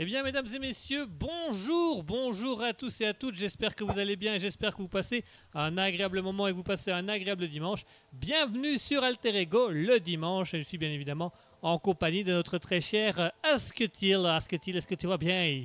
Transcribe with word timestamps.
Eh 0.00 0.04
bien, 0.04 0.22
mesdames 0.22 0.46
et 0.54 0.58
messieurs, 0.60 1.06
bonjour, 1.08 2.04
bonjour 2.04 2.62
à 2.62 2.72
tous 2.72 3.00
et 3.00 3.06
à 3.06 3.14
toutes. 3.14 3.34
J'espère 3.34 3.74
que 3.74 3.82
vous 3.82 3.98
allez 3.98 4.14
bien 4.14 4.34
et 4.34 4.38
j'espère 4.38 4.76
que 4.76 4.80
vous 4.80 4.86
passez 4.88 5.24
un 5.54 5.76
agréable 5.76 6.22
moment 6.22 6.46
et 6.46 6.52
que 6.52 6.56
vous 6.56 6.62
passez 6.62 6.92
un 6.92 7.08
agréable 7.08 7.48
dimanche. 7.48 7.84
Bienvenue 8.12 8.78
sur 8.78 9.02
Alter 9.02 9.36
Ego 9.36 9.70
le 9.70 9.98
dimanche. 9.98 10.54
Et 10.54 10.62
je 10.62 10.68
suis 10.68 10.78
bien 10.78 10.90
évidemment 10.90 11.32
en 11.62 11.80
compagnie 11.80 12.22
de 12.22 12.32
notre 12.32 12.58
très 12.58 12.80
cher 12.80 13.32
Asketil. 13.42 14.24
Asketil, 14.24 14.76
est-ce 14.76 14.86
que 14.86 14.94
tu 14.94 15.08
vas 15.08 15.16
bien? 15.18 15.64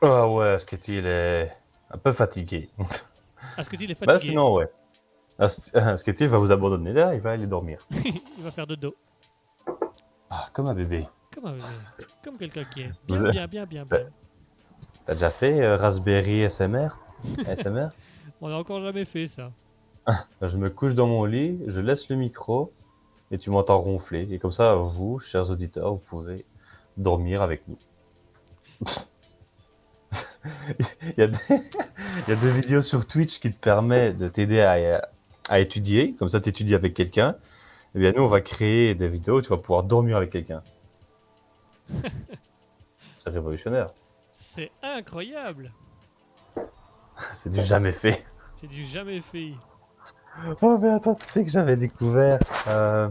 Ah 0.00 0.28
ouais, 0.28 0.50
Asketil 0.50 1.04
est 1.04 1.50
un 1.90 1.98
peu 1.98 2.12
fatigué. 2.12 2.70
Asketil 3.56 3.90
est 3.90 4.00
Bah 4.00 4.12
fatigué. 4.12 4.30
sinon, 4.30 4.54
ouais. 4.54 4.68
As- 5.40 5.72
Asketil 5.74 6.28
va 6.28 6.38
vous 6.38 6.52
abandonner 6.52 6.92
là, 6.92 7.16
il 7.16 7.20
va 7.20 7.32
aller 7.32 7.48
dormir. 7.48 7.84
Il 7.90 8.44
va 8.44 8.52
faire 8.52 8.68
de 8.68 8.76
dos. 8.76 8.94
Ah, 10.30 10.46
comme 10.52 10.68
un 10.68 10.74
bébé. 10.74 11.04
Comme 11.34 11.52
bébé. 11.52 11.64
Comme 12.24 12.38
quelqu'un 12.38 12.64
qui 12.64 12.82
est. 12.82 12.92
Bien, 13.06 13.22
bien, 13.22 13.46
bien, 13.46 13.66
bien, 13.66 13.84
bien. 13.84 14.06
T'as 15.06 15.14
déjà 15.14 15.30
fait 15.30 15.62
euh, 15.62 15.76
Raspberry 15.76 16.48
SMR 16.50 16.90
SMR 17.56 17.88
On 18.40 18.48
n'a 18.48 18.56
encore 18.56 18.80
jamais 18.80 19.04
fait 19.04 19.26
ça. 19.26 19.52
Je 20.42 20.56
me 20.56 20.70
couche 20.70 20.94
dans 20.94 21.06
mon 21.06 21.24
lit, 21.24 21.60
je 21.66 21.78
laisse 21.78 22.08
le 22.08 22.16
micro 22.16 22.72
et 23.30 23.38
tu 23.38 23.50
m'entends 23.50 23.78
ronfler. 23.80 24.26
Et 24.32 24.38
comme 24.38 24.50
ça, 24.50 24.74
vous, 24.74 25.20
chers 25.20 25.50
auditeurs, 25.50 25.92
vous 25.92 25.98
pouvez 25.98 26.44
dormir 26.96 27.42
avec 27.42 27.62
nous. 27.68 27.78
il, 31.00 31.14
y 31.18 31.22
a 31.22 31.26
des... 31.28 31.38
il 31.50 32.28
y 32.28 32.32
a 32.32 32.36
des 32.36 32.50
vidéos 32.50 32.82
sur 32.82 33.06
Twitch 33.06 33.38
qui 33.40 33.52
te 33.52 33.58
permettent 33.58 34.16
de 34.16 34.28
t'aider 34.28 34.60
à, 34.60 35.08
à 35.48 35.60
étudier. 35.60 36.14
Comme 36.18 36.28
ça, 36.28 36.40
tu 36.40 36.48
étudies 36.48 36.74
avec 36.74 36.94
quelqu'un. 36.94 37.36
Et 37.94 38.00
bien, 38.00 38.12
nous, 38.12 38.22
on 38.22 38.28
va 38.28 38.40
créer 38.40 38.94
des 38.94 39.08
vidéos 39.08 39.38
où 39.38 39.42
tu 39.42 39.48
vas 39.48 39.58
pouvoir 39.58 39.84
dormir 39.84 40.16
avec 40.16 40.30
quelqu'un. 40.30 40.62
C'est 43.18 43.30
révolutionnaire. 43.30 43.92
C'est 44.32 44.70
incroyable. 44.82 45.72
C'est 47.32 47.50
du 47.50 47.60
jamais 47.60 47.92
fait. 47.92 48.24
C'est 48.56 48.66
du 48.66 48.84
jamais 48.84 49.20
fait. 49.20 49.52
Oh 50.62 50.78
mais 50.80 50.88
attends, 50.88 51.14
tu 51.14 51.26
sais 51.26 51.44
que 51.44 51.50
j'avais 51.50 51.76
découvert 51.76 52.38
euh, 52.68 53.08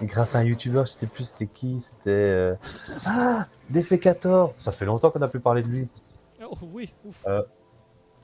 grâce 0.00 0.34
à 0.34 0.38
un 0.38 0.44
youtubeur, 0.44 0.86
je 0.86 0.92
sais 0.92 1.06
plus 1.06 1.24
c'était 1.24 1.46
qui, 1.46 1.80
c'était 1.80 2.10
euh... 2.10 2.54
ah 3.06 3.46
Defecator. 3.70 4.54
Ça 4.58 4.72
fait 4.72 4.86
longtemps 4.86 5.10
qu'on 5.10 5.18
n'a 5.18 5.28
plus 5.28 5.40
parlé 5.40 5.62
de 5.62 5.68
lui. 5.68 5.88
Oh 6.42 6.56
oui, 6.62 6.92
ouf. 7.04 7.24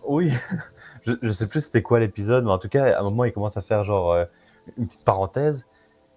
Oui, 0.04 0.32
je, 1.06 1.12
je 1.20 1.32
sais 1.32 1.46
plus 1.46 1.60
c'était 1.60 1.82
quoi 1.82 2.00
l'épisode, 2.00 2.44
mais 2.44 2.50
en 2.50 2.58
tout 2.58 2.68
cas 2.68 2.96
à 2.96 3.00
un 3.00 3.02
moment 3.02 3.24
il 3.24 3.32
commence 3.32 3.56
à 3.56 3.62
faire 3.62 3.84
genre 3.84 4.12
euh, 4.12 4.24
une 4.76 4.86
petite 4.86 5.04
parenthèse 5.04 5.66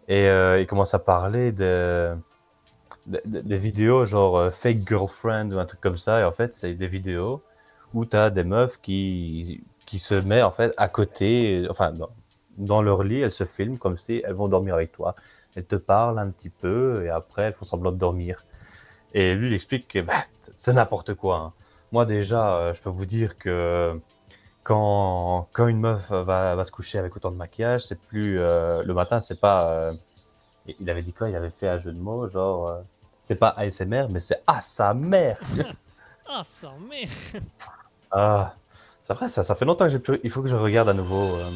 et 0.07 0.27
euh, 0.27 0.61
il 0.61 0.67
commence 0.67 0.93
à 0.93 0.99
parler 0.99 1.51
de, 1.51 2.15
de- 3.05 3.21
de- 3.25 3.41
des 3.41 3.57
vidéos 3.57 4.05
genre 4.05 4.37
euh, 4.37 4.51
fake 4.51 4.87
girlfriend 4.87 5.51
ou 5.53 5.59
un 5.59 5.65
truc 5.65 5.81
comme 5.81 5.97
ça 5.97 6.19
et 6.21 6.23
en 6.23 6.31
fait 6.31 6.55
c'est 6.55 6.75
des 6.75 6.87
vidéos 6.87 7.43
où 7.93 8.05
tu 8.05 8.15
as 8.17 8.29
des 8.29 8.43
meufs 8.43 8.79
qui 8.81 9.63
qui 9.85 9.99
se 9.99 10.15
mettent 10.15 10.43
en 10.45 10.51
fait 10.51 10.73
à 10.77 10.87
côté, 10.89 11.67
enfin 11.69 11.93
dans 12.57 12.81
leur 12.81 13.03
lit, 13.03 13.21
elles 13.21 13.31
se 13.31 13.43
filment 13.45 13.77
comme 13.79 13.97
si 13.97 14.21
elles 14.25 14.33
vont 14.33 14.47
dormir 14.47 14.75
avec 14.75 14.91
toi. 14.91 15.15
Elles 15.55 15.65
te 15.65 15.75
parlent 15.75 16.19
un 16.19 16.29
petit 16.31 16.49
peu 16.49 17.03
et 17.05 17.09
après 17.09 17.43
elles 17.43 17.53
font 17.53 17.65
semblant 17.65 17.91
de 17.91 17.97
dormir. 17.97 18.45
Et 19.13 19.35
lui, 19.35 19.47
il 19.47 19.53
explique 19.53 19.87
que 19.87 19.99
bah, 20.01 20.25
c'est 20.55 20.73
n'importe 20.73 21.13
quoi. 21.15 21.37
hein. 21.37 21.53
Moi, 21.91 22.05
déjà, 22.05 22.57
euh, 22.57 22.73
je 22.73 22.81
peux 22.81 22.89
vous 22.89 23.05
dire 23.05 23.37
que 23.37 23.99
quand, 24.63 25.49
quand 25.53 25.67
une 25.67 25.79
meuf 25.79 26.09
va, 26.11 26.55
va 26.55 26.63
se 26.65 26.71
coucher 26.71 26.99
avec 26.99 27.15
autant 27.15 27.31
de 27.31 27.37
maquillage, 27.37 27.85
c'est 27.85 28.01
plus. 28.01 28.39
euh, 28.39 28.83
le 28.83 28.93
matin, 28.93 29.19
c'est 29.21 29.39
pas. 29.39 29.93
Il 30.79 30.89
avait 30.89 31.01
dit 31.01 31.13
quoi? 31.13 31.29
Il 31.29 31.35
avait 31.35 31.49
fait 31.49 31.67
un 31.67 31.77
jeu 31.79 31.91
de 31.91 31.99
mots, 31.99 32.29
genre. 32.29 32.67
euh, 32.67 32.81
c'est 33.23 33.35
pas 33.35 33.49
ASMR, 33.49 34.07
mais 34.09 34.19
c'est 34.19 34.41
Ah 34.47 34.61
sa 34.61 34.93
mère 34.93 35.39
Ah, 36.27 36.43
ça, 36.43 36.71
mais. 36.89 37.07
Ah, 38.11 38.53
c'est 39.01 39.13
vrai, 39.13 39.29
ça, 39.29 39.43
ça 39.43 39.55
fait 39.55 39.65
longtemps 39.65 39.85
que 39.85 39.91
j'ai 39.91 39.99
plus. 39.99 40.19
Il 40.23 40.29
faut 40.29 40.41
que 40.41 40.49
je 40.49 40.55
regarde 40.55 40.89
à 40.89 40.93
nouveau. 40.93 41.23
euh. 41.23 41.51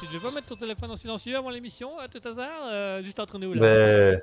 Tu 0.00 0.06
devais 0.06 0.28
pas 0.28 0.34
mettre 0.34 0.48
ton 0.48 0.56
téléphone 0.56 0.90
en 0.90 0.96
silencieux 0.96 1.36
avant 1.36 1.50
l'émission, 1.50 1.98
à 1.98 2.08
tout 2.08 2.20
hasard 2.26 2.66
euh, 2.70 3.02
Juste 3.02 3.20
entre 3.20 3.38
nous 3.38 3.54
là? 3.54 3.60
Mais, 3.60 4.14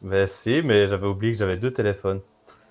mais 0.00 0.26
si, 0.26 0.62
mais 0.62 0.86
j'avais 0.86 1.06
oublié 1.06 1.32
que 1.32 1.38
j'avais 1.38 1.56
deux 1.56 1.72
téléphones. 1.72 2.20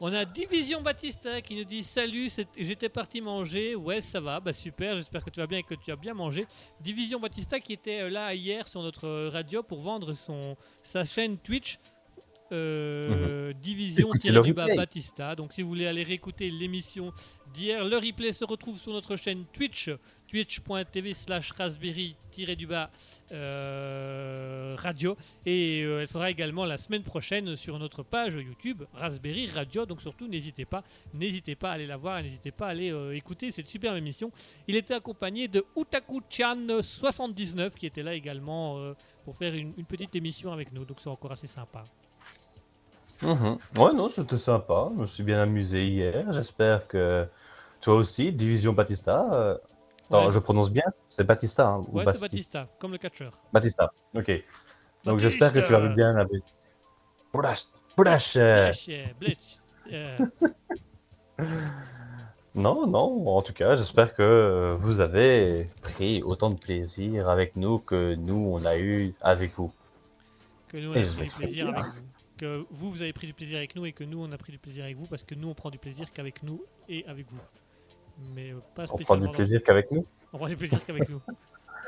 On 0.00 0.12
a 0.12 0.24
Division 0.24 0.80
Batista 0.80 1.42
qui 1.42 1.56
nous 1.56 1.64
dit 1.64 1.82
Salut, 1.82 2.30
j'étais 2.56 2.88
parti 2.88 3.20
manger. 3.20 3.74
Ouais, 3.74 4.00
ça 4.00 4.20
va, 4.20 4.38
bah 4.38 4.52
super, 4.52 4.94
j'espère 4.94 5.24
que 5.24 5.30
tu 5.30 5.40
vas 5.40 5.48
bien 5.48 5.58
et 5.58 5.62
que 5.64 5.74
tu 5.74 5.90
as 5.90 5.96
bien 5.96 6.14
mangé. 6.14 6.46
Division 6.80 7.18
Batista 7.18 7.58
qui 7.58 7.72
était 7.72 8.02
euh, 8.02 8.08
là 8.08 8.32
hier 8.32 8.68
sur 8.68 8.80
notre 8.80 9.08
euh, 9.08 9.28
radio 9.28 9.64
pour 9.64 9.80
vendre 9.80 10.12
son, 10.12 10.56
sa 10.84 11.04
chaîne 11.04 11.36
Twitch. 11.38 11.80
Euh, 12.52 13.52
Division 13.54 14.08
bas 14.08 14.40
replay. 14.40 14.76
Batista. 14.76 15.34
Donc, 15.34 15.52
si 15.52 15.62
vous 15.62 15.68
voulez 15.68 15.86
aller 15.88 16.04
réécouter 16.04 16.48
l'émission 16.48 17.12
d'hier, 17.52 17.84
le 17.84 17.96
replay 17.96 18.30
se 18.30 18.44
retrouve 18.44 18.78
sur 18.78 18.92
notre 18.92 19.16
chaîne 19.16 19.46
Twitch, 19.52 19.90
twitch.tv 20.28 21.14
slash 21.14 21.52
raspberry 21.52 22.16
du 22.56 22.66
bas 22.66 22.90
euh, 23.32 24.74
radio. 24.78 25.16
Et 25.44 25.82
euh, 25.82 26.00
elle 26.00 26.08
sera 26.08 26.30
également 26.30 26.64
la 26.64 26.76
semaine 26.76 27.02
prochaine 27.02 27.56
sur 27.56 27.78
notre 27.78 28.02
page 28.02 28.34
YouTube 28.34 28.84
Raspberry 28.94 29.50
Radio. 29.50 29.86
Donc 29.86 30.00
surtout, 30.00 30.28
n'hésitez 30.28 30.64
pas, 30.64 30.84
n'hésitez 31.14 31.56
pas 31.56 31.70
à 31.70 31.74
aller 31.74 31.86
la 31.86 31.96
voir, 31.96 32.22
n'hésitez 32.22 32.50
pas 32.50 32.66
à 32.66 32.70
aller 32.70 32.92
euh, 32.92 33.14
écouter 33.14 33.50
cette 33.50 33.66
superbe 33.66 33.96
émission. 33.96 34.30
Il 34.66 34.76
était 34.76 34.94
accompagné 34.94 35.48
de 35.48 35.64
Utaku-chan 35.76 36.80
79 36.80 37.74
qui 37.74 37.86
était 37.86 38.02
là 38.02 38.14
également 38.14 38.78
euh, 38.78 38.94
pour 39.24 39.36
faire 39.36 39.54
une, 39.54 39.72
une 39.76 39.86
petite 39.86 40.14
émission 40.16 40.52
avec 40.52 40.72
nous. 40.72 40.84
Donc 40.84 40.98
c'est 41.00 41.10
encore 41.10 41.32
assez 41.32 41.46
sympa. 41.46 41.84
Mhm. 43.22 43.58
Ouais, 43.76 43.92
non, 43.94 44.08
c'était 44.08 44.38
sympa. 44.38 44.90
Je 44.94 45.00
me 45.00 45.06
suis 45.06 45.24
bien 45.24 45.42
amusé 45.42 45.88
hier. 45.88 46.32
J'espère 46.32 46.86
que 46.86 47.26
toi 47.80 47.94
aussi, 47.94 48.32
Division 48.32 48.72
Batista. 48.72 49.58
Attends, 50.08 50.26
Ouais, 50.26 50.32
je 50.32 50.38
prononce 50.38 50.70
bien 50.70 50.84
C'est 51.06 51.24
Batista 51.24 51.68
hein, 51.68 51.84
ou 51.88 51.98
Ouais, 51.98 52.04
c'est 52.06 52.20
Batista, 52.20 52.68
comme 52.78 52.92
le 52.92 52.98
catcheur. 52.98 53.32
Batista. 53.52 53.92
Ok. 54.14 54.30
Donc 55.04 55.18
j'espère 55.18 55.52
que 55.52 55.60
tu 55.60 55.94
bien 55.94 56.16
avec. 56.16 56.42
Brash, 57.32 57.66
euh, 58.36 58.70
Blech, 58.70 58.88
euh, 58.88 59.04
blech, 59.18 59.58
euh, 59.92 60.18
Non, 62.54 62.86
non. 62.86 63.28
En 63.28 63.42
tout 63.42 63.52
cas, 63.52 63.76
j'espère 63.76 64.14
que 64.14 64.76
vous 64.80 65.00
avez 65.00 65.68
pris 65.82 66.22
autant 66.22 66.50
de 66.50 66.58
plaisir 66.58 67.28
avec 67.28 67.54
nous 67.56 67.78
que 67.78 68.14
nous 68.14 68.50
on 68.52 68.64
a 68.64 68.78
eu 68.78 69.14
avec 69.20 69.54
vous. 69.56 69.72
que 70.68 70.78
nous 70.78 70.92
on 70.92 70.96
a 70.96 71.02
pris 71.04 71.26
du 71.26 71.34
plaisir 71.34 71.68
avec 71.68 71.84
vous. 71.84 71.92
Que 72.38 72.64
vous, 72.70 72.90
vous 72.90 73.02
avez 73.02 73.12
pris 73.12 73.26
du 73.26 73.34
plaisir 73.34 73.58
avec 73.58 73.74
nous 73.74 73.84
et 73.84 73.92
que 73.92 74.04
nous, 74.04 74.22
on 74.22 74.30
a 74.30 74.38
pris 74.38 74.52
du 74.52 74.58
plaisir 74.58 74.84
avec 74.84 74.96
vous 74.96 75.06
parce 75.06 75.24
que 75.24 75.34
nous, 75.34 75.48
on 75.48 75.54
prend 75.54 75.70
du 75.70 75.78
plaisir 75.78 76.12
qu'avec 76.12 76.44
nous 76.44 76.62
et 76.88 77.04
avec 77.06 77.28
vous. 77.28 77.40
Mais 78.34 78.52
pas 78.74 78.82
On 78.84 78.86
spécialement. 78.86 79.04
prend 79.04 79.16
du 79.30 79.36
plaisir 79.36 79.62
qu'avec 79.62 79.90
nous. 79.90 80.06
On 80.32 80.38
prend 80.38 80.48
du 80.48 80.56
plaisir 80.56 80.84
qu'avec 80.84 81.08
nous. 81.08 81.20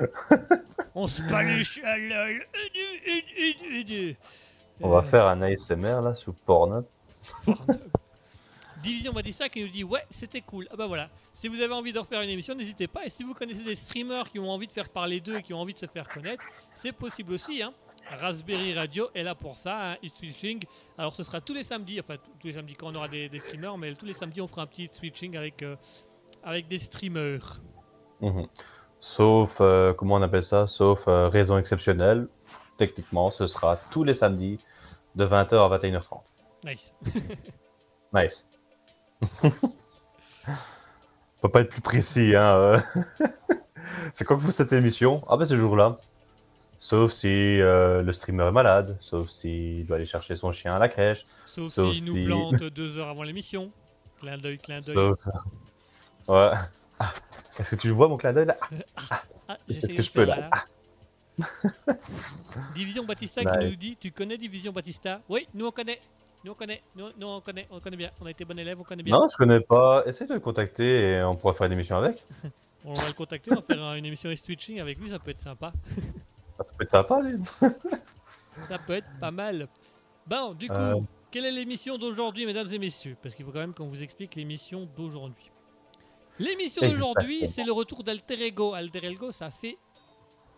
on 0.94 1.06
se 1.06 1.20
paluche 1.22 1.78
à 1.84 1.96
l'œil. 1.98 2.40
On 4.80 4.88
va 4.88 4.98
Euh, 4.98 5.02
faire 5.02 5.26
un 5.26 5.42
ASMR 5.42 6.00
là 6.02 6.14
sous 6.14 6.32
Pornhub. 6.32 6.84
Division 8.82 9.12
Batista 9.12 9.48
qui 9.50 9.60
nous 9.62 9.68
dit 9.68 9.84
ouais 9.84 10.02
c'était 10.08 10.40
cool. 10.40 10.66
Ah 10.70 10.76
bah 10.76 10.86
voilà. 10.86 11.10
Si 11.34 11.48
vous 11.48 11.60
avez 11.60 11.74
envie 11.74 11.92
de 11.92 11.98
refaire 11.98 12.22
une 12.22 12.30
émission, 12.30 12.54
n'hésitez 12.54 12.86
pas. 12.86 13.04
Et 13.04 13.10
si 13.10 13.22
vous 13.24 13.34
connaissez 13.34 13.62
des 13.62 13.74
streamers 13.74 14.30
qui 14.30 14.38
ont 14.38 14.50
envie 14.50 14.66
de 14.66 14.72
faire 14.72 14.88
parler 14.88 15.20
d'eux 15.20 15.36
et 15.36 15.42
qui 15.42 15.52
ont 15.52 15.60
envie 15.60 15.74
de 15.74 15.78
se 15.78 15.86
faire 15.86 16.08
connaître, 16.08 16.42
c'est 16.72 16.92
possible 16.92 17.34
aussi. 17.34 17.62
Hein. 17.62 17.74
Raspberry 18.08 18.72
Radio 18.74 19.08
est 19.14 19.22
là 19.22 19.34
pour 19.34 19.58
ça, 19.58 19.92
hein, 19.92 19.96
e-switching. 20.02 20.60
Alors 20.96 21.14
ce 21.14 21.22
sera 21.22 21.42
tous 21.42 21.52
les 21.52 21.62
samedis, 21.62 22.00
enfin 22.00 22.16
tous 22.40 22.46
les 22.46 22.54
samedis 22.54 22.74
quand 22.74 22.88
on 22.90 22.94
aura 22.94 23.08
des, 23.08 23.28
des 23.28 23.38
streamers, 23.38 23.76
mais 23.76 23.94
tous 23.94 24.06
les 24.06 24.14
samedis 24.14 24.40
on 24.40 24.48
fera 24.48 24.62
un 24.62 24.66
petit 24.66 24.88
switching 24.90 25.36
avec, 25.36 25.62
euh, 25.62 25.76
avec 26.44 26.68
des 26.68 26.78
streamers. 26.78 27.60
Mhm. 28.20 28.46
Sauf, 28.98 29.58
euh, 29.60 29.94
comment 29.94 30.16
on 30.16 30.22
appelle 30.22 30.42
ça? 30.42 30.66
Sauf 30.66 31.06
euh, 31.08 31.28
raison 31.28 31.56
exceptionnelle. 31.58 32.28
Techniquement, 32.76 33.30
ce 33.30 33.46
sera 33.46 33.76
tous 33.90 34.04
les 34.04 34.14
samedis 34.14 34.58
de 35.16 35.26
20h 35.26 35.54
à 35.56 35.78
21h30. 35.78 36.20
Nice. 36.64 36.94
Nice. 38.12 38.48
On 41.42 41.42
peut 41.42 41.48
pas 41.48 41.60
être 41.60 41.70
plus 41.70 41.80
précis, 41.80 42.34
hein. 42.36 42.56
euh. 42.56 42.78
C'est 44.12 44.24
quand 44.24 44.36
que 44.36 44.42
vous 44.42 44.50
cette 44.50 44.72
émission? 44.72 45.22
Ah 45.28 45.36
ben 45.36 45.44
ce 45.46 45.56
jour-là. 45.56 45.96
Sauf 46.78 47.12
si 47.12 47.28
euh, 47.28 48.02
le 48.02 48.12
streamer 48.12 48.44
est 48.48 48.52
malade, 48.52 48.96
sauf 49.00 49.28
s'il 49.30 49.86
doit 49.86 49.96
aller 49.96 50.06
chercher 50.06 50.34
son 50.36 50.50
chien 50.50 50.74
à 50.74 50.78
la 50.78 50.88
crèche, 50.88 51.26
Sauf, 51.46 51.68
s'il 51.70 52.04
nous 52.04 52.14
si- 52.14 52.24
plante 52.24 52.62
deux 52.64 52.98
heures 52.98 53.08
avant 53.08 53.22
l'émission. 53.22 53.70
Clin 54.20 54.38
d'œil, 54.38 54.58
clin 54.58 54.78
d'œil. 54.78 54.94
sauf... 54.94 55.18
Ouais. 56.30 56.50
Ah, 56.98 57.12
Est-ce 57.58 57.74
que 57.74 57.80
tu 57.80 57.90
vois 57.90 58.08
mon 58.08 58.16
clin 58.16 58.32
d'œil 58.32 58.46
là 58.46 58.56
Ah, 59.48 59.58
Est-ce 59.68 59.94
que 59.94 60.02
je 60.02 60.10
peux, 60.12 60.24
là 60.24 60.48
Division 62.74 63.04
Batista 63.04 63.42
qui 63.44 63.64
nous 63.64 63.76
dit 63.76 63.96
Tu 63.98 64.10
connais 64.12 64.36
Division 64.38 64.72
Batista? 64.72 65.20
Oui, 65.28 65.48
nous 65.54 65.66
on 65.66 65.70
connaît. 65.70 66.00
Nous 66.44 66.52
on 66.52 66.54
connaît. 66.54 66.82
Nous, 66.96 67.06
nous, 67.18 67.26
on 67.26 67.40
connaît. 67.40 67.66
On 67.70 67.80
connaît 67.80 67.96
bien. 67.96 68.10
On 68.20 68.26
a 68.26 68.30
été 68.30 68.44
bon 68.44 68.58
élève, 68.58 68.78
on 68.80 68.84
connaît 68.84 69.02
bien. 69.02 69.14
Non, 69.18 69.26
je 69.30 69.36
connais 69.36 69.60
pas. 69.60 70.02
Essaye 70.06 70.26
de 70.28 70.34
le 70.34 70.40
contacter 70.40 71.00
et 71.16 71.22
on 71.22 71.36
pourra 71.36 71.52
faire 71.54 71.66
une 71.66 71.72
émission 71.74 71.96
avec. 71.96 72.24
On 72.84 72.94
va 72.94 73.06
le 73.08 73.12
contacter, 73.12 73.50
on 73.52 73.56
va 73.56 73.60
faire 73.60 73.82
un- 73.82 73.94
une 73.96 74.06
émission 74.06 74.30
Twitching 74.34 74.80
avec 74.80 74.98
lui, 74.98 75.10
ça 75.10 75.18
peut 75.18 75.32
être 75.32 75.40
sympa. 75.42 75.70
Ah, 76.58 76.64
Ça 76.64 76.72
peut 76.72 76.84
être 76.84 76.90
sympa, 76.90 77.20
lui. 77.20 77.38
Ça 78.68 78.78
peut 78.78 78.94
être 78.94 79.06
pas 79.20 79.30
mal. 79.30 79.68
Bon, 80.26 80.54
du 80.54 80.66
coup, 80.66 80.74
Euh. 80.74 80.98
quelle 81.30 81.44
est 81.44 81.50
l'émission 81.52 81.98
d'aujourd'hui, 81.98 82.46
mesdames 82.46 82.68
et 82.72 82.78
messieurs? 82.78 83.18
Parce 83.22 83.34
qu'il 83.34 83.44
faut 83.44 83.50
quand 83.52 83.58
même 83.60 83.74
qu'on 83.74 83.88
vous 83.88 84.02
explique 84.02 84.34
l'émission 84.34 84.88
d'aujourd'hui. 84.96 85.49
L'émission 86.40 86.88
d'aujourd'hui, 86.88 87.46
c'est 87.46 87.64
le 87.64 87.72
retour 87.72 88.02
d'Alter 88.02 88.42
Ego. 88.46 88.72
Alter 88.74 89.04
Ego, 89.06 89.30
ça 89.30 89.50
fait 89.50 89.76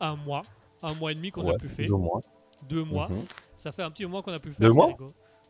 un 0.01 0.15
mois, 0.17 0.43
un 0.83 0.95
mois 0.95 1.11
et 1.13 1.15
demi 1.15 1.31
qu'on 1.33 1.49
a 1.49 1.59
pu 1.59 1.69
faire. 1.69 1.91
ou 1.91 1.99
moins. 1.99 2.23
Deux 2.69 2.85
mois. 2.85 3.09
Mhm. 3.09 3.25
Ça 3.57 3.73
fait 3.73 3.83
un 3.83 3.91
petit 3.91 4.05
moment 4.05 4.23
qu'on 4.23 4.33
a 4.33 4.39
pu 4.39 4.53
faire 4.53 4.61
Deux 4.69 4.73
mois. 4.73 4.97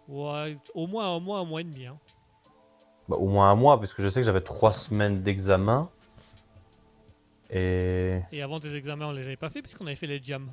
Ouais, 0.09 0.57
au 0.75 0.87
moins 0.87 1.15
un 1.15 1.21
mois, 1.21 1.39
un 1.39 1.45
mois 1.45 1.61
et 1.61 1.65
demi. 1.65 1.87
hein. 1.87 1.99
Bah, 3.09 3.17
au 3.17 3.27
moins 3.29 3.51
un 3.51 3.55
mois, 3.55 3.79
parce 3.79 3.93
que 3.93 4.03
je 4.03 4.09
sais 4.09 4.21
que 4.21 4.27
j'avais 4.27 4.41
trois 4.41 4.73
semaines 4.73 5.23
d'examen. 5.23 5.91
Et. 7.51 8.21
Et 8.33 8.41
avant 8.41 8.59
tes 8.59 8.75
examens, 8.75 9.09
on 9.09 9.13
les 9.13 9.23
avait 9.27 9.37
pas 9.37 9.51
fait 9.51 9.61
puisqu'on 9.61 9.87
avait 9.87 9.97
fait 9.97 10.07
les 10.07 10.23
jams. 10.23 10.51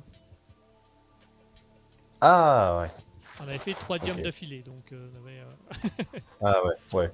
Ah 2.20 2.80
ouais. 2.82 2.90
On 3.42 3.48
avait 3.48 3.58
fait 3.58 3.72
trois 3.72 3.96
jams 3.98 4.20
d'affilée, 4.20 4.60
donc 4.62 4.92
euh, 4.92 5.08
on 5.14 5.24
avait, 5.24 5.38
euh, 5.40 6.20
Ah 6.42 6.62
ouais, 6.64 6.74
ouais. 6.98 7.10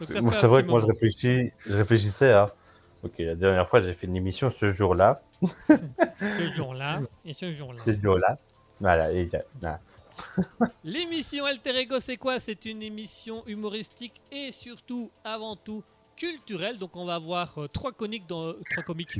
C'est 0.00 0.46
vrai 0.46 0.62
que 0.62 0.68
moi 0.68 0.80
je 0.80 0.86
réfléchis, 0.86 1.52
je 1.66 1.76
réfléchissais 1.76 2.32
à. 2.32 2.54
Ok, 3.02 3.14
la 3.18 3.34
dernière 3.34 3.68
fois 3.68 3.82
j'ai 3.82 3.92
fait 3.92 4.06
une 4.06 4.16
émission 4.16 4.50
ce 4.50 4.72
jour-là, 4.72 5.22
ce 5.68 6.54
jour-là 6.56 7.02
et 7.24 7.34
ce 7.34 7.52
jour-là. 7.52 7.82
ce 7.84 7.92
jour-là. 7.92 8.38
Voilà, 8.80 9.12
et 9.12 9.28
voilà. 9.60 9.80
L'émission 10.84 11.44
Alter 11.44 11.76
Ego, 11.76 12.00
c'est 12.00 12.16
quoi? 12.16 12.38
C'est 12.38 12.64
une 12.64 12.82
émission 12.82 13.42
humoristique 13.46 14.20
et 14.32 14.52
surtout, 14.52 15.10
avant 15.24 15.56
tout, 15.56 15.82
culturelle. 16.16 16.78
Donc, 16.78 16.96
on 16.96 17.04
va 17.04 17.16
avoir 17.16 17.58
euh, 17.58 17.68
trois 17.68 17.92
comiques 17.92 18.26
dans 18.26 18.54
trois 18.70 18.82
comiques. 18.82 19.18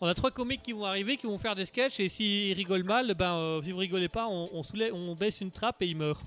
On 0.00 0.06
a 0.06 0.14
trois 0.14 0.30
comiques 0.30 0.62
qui 0.62 0.72
vont 0.72 0.84
arriver, 0.84 1.16
qui 1.16 1.26
vont 1.26 1.38
faire 1.38 1.54
des 1.54 1.64
sketchs 1.64 2.00
et 2.00 2.08
s'ils 2.08 2.54
rigolent 2.54 2.84
mal, 2.84 3.14
ben, 3.14 3.34
euh, 3.34 3.62
si 3.62 3.72
vous 3.72 3.78
rigolez 3.78 4.08
pas, 4.08 4.26
on, 4.28 4.48
on 4.52 4.62
soulève, 4.62 4.94
on 4.94 5.14
baisse 5.14 5.40
une 5.40 5.50
trappe 5.50 5.82
et 5.82 5.86
ils 5.86 5.96
meurent. 5.96 6.22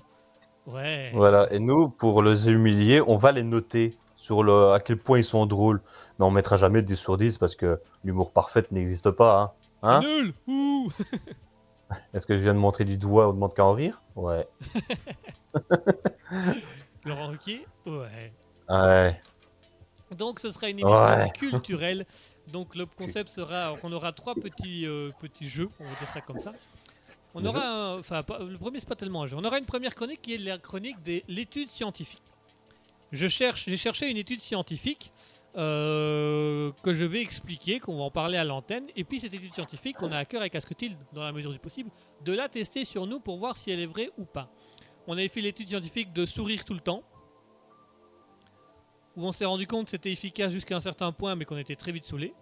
Ouais. 0.66 1.10
Voilà, 1.14 1.52
et 1.52 1.58
nous, 1.58 1.88
pour 1.88 2.22
les 2.22 2.48
humilier, 2.50 3.00
on 3.00 3.16
va 3.16 3.32
les 3.32 3.42
noter 3.42 3.96
sur 4.16 4.42
le 4.42 4.72
à 4.72 4.80
quel 4.80 4.98
point 4.98 5.18
ils 5.18 5.24
sont 5.24 5.46
drôles. 5.46 5.80
Mais 6.18 6.24
on 6.26 6.30
mettra 6.30 6.56
jamais 6.56 6.82
10 6.82 6.96
sur 6.96 7.16
10 7.16 7.38
parce 7.38 7.56
que 7.56 7.80
l'humour 8.04 8.30
parfait 8.32 8.64
n'existe 8.70 9.10
pas. 9.10 9.40
Hein 9.40 9.50
Hein? 9.82 10.00
Nul. 10.00 10.34
Ouh. 10.46 10.90
Est-ce 12.14 12.26
que 12.26 12.36
je 12.36 12.42
viens 12.42 12.52
de 12.54 12.58
montrer 12.58 12.84
du 12.84 12.98
doigt 12.98 13.28
au 13.28 13.32
demande 13.32 13.54
qu'à 13.54 13.64
en 13.64 13.72
rire? 13.72 14.02
Ouais. 14.14 14.46
Laurent 17.04 17.28
Ruquier? 17.28 17.66
Ouais. 17.86 18.32
Ouais. 18.68 19.20
Donc 20.16 20.40
ce 20.40 20.50
sera 20.50 20.68
une 20.68 20.80
émission 20.80 21.00
Ouais. 21.02 21.30
culturelle. 21.30 22.06
Donc 22.48 22.74
le 22.74 22.84
concept 22.86 23.30
sera 23.30 23.74
qu'on 23.80 23.92
aura 23.92 24.12
trois 24.12 24.34
petits, 24.34 24.86
euh, 24.86 25.10
petits 25.20 25.48
jeux, 25.48 25.68
on 25.78 25.84
va 25.84 25.90
dire 25.90 26.08
ça 26.08 26.20
comme 26.20 26.40
ça. 26.40 26.52
On 27.34 27.44
aura 27.44 27.96
enfin 27.98 28.24
le 28.40 28.58
premier 28.58 28.80
c'est 28.80 28.88
pas 28.88 28.96
tellement 28.96 29.22
un 29.22 29.26
jeu. 29.26 29.36
On 29.36 29.44
aura 29.44 29.58
une 29.58 29.66
première 29.66 29.94
chronique 29.94 30.20
qui 30.22 30.34
est 30.34 30.38
la 30.38 30.58
chronique 30.58 31.02
de 31.02 31.22
l'étude 31.28 31.68
scientifique. 31.68 32.22
Je 33.12 33.26
cherche, 33.26 33.64
j'ai 33.66 33.76
cherché 33.76 34.08
une 34.08 34.16
étude 34.16 34.40
scientifique 34.40 35.12
euh, 35.56 36.70
que 36.84 36.94
je 36.94 37.04
vais 37.04 37.20
expliquer, 37.20 37.80
qu'on 37.80 37.96
va 37.96 38.04
en 38.04 38.10
parler 38.10 38.38
à 38.38 38.44
l'antenne. 38.44 38.86
Et 38.94 39.02
puis 39.02 39.18
cette 39.18 39.34
étude 39.34 39.52
scientifique, 39.52 40.00
on 40.00 40.10
a 40.12 40.18
à 40.18 40.24
cœur 40.24 40.40
avec 40.40 40.54
Asketil, 40.54 40.96
dans 41.12 41.24
la 41.24 41.32
mesure 41.32 41.52
du 41.52 41.58
possible, 41.58 41.90
de 42.24 42.32
la 42.32 42.48
tester 42.48 42.84
sur 42.84 43.06
nous 43.06 43.18
pour 43.18 43.38
voir 43.38 43.56
si 43.56 43.70
elle 43.70 43.80
est 43.80 43.86
vraie 43.86 44.10
ou 44.16 44.24
pas. 44.24 44.48
On 45.08 45.14
avait 45.14 45.28
fait 45.28 45.40
l'étude 45.40 45.68
scientifique 45.68 46.12
de 46.12 46.24
sourire 46.24 46.64
tout 46.64 46.74
le 46.74 46.80
temps, 46.80 47.02
où 49.16 49.26
on 49.26 49.32
s'est 49.32 49.44
rendu 49.44 49.66
compte 49.66 49.86
que 49.86 49.90
c'était 49.90 50.12
efficace 50.12 50.52
jusqu'à 50.52 50.76
un 50.76 50.80
certain 50.80 51.10
point, 51.10 51.34
mais 51.34 51.44
qu'on 51.44 51.56
était 51.56 51.74
très 51.74 51.90
vite 51.90 52.04
saoulé. 52.04 52.32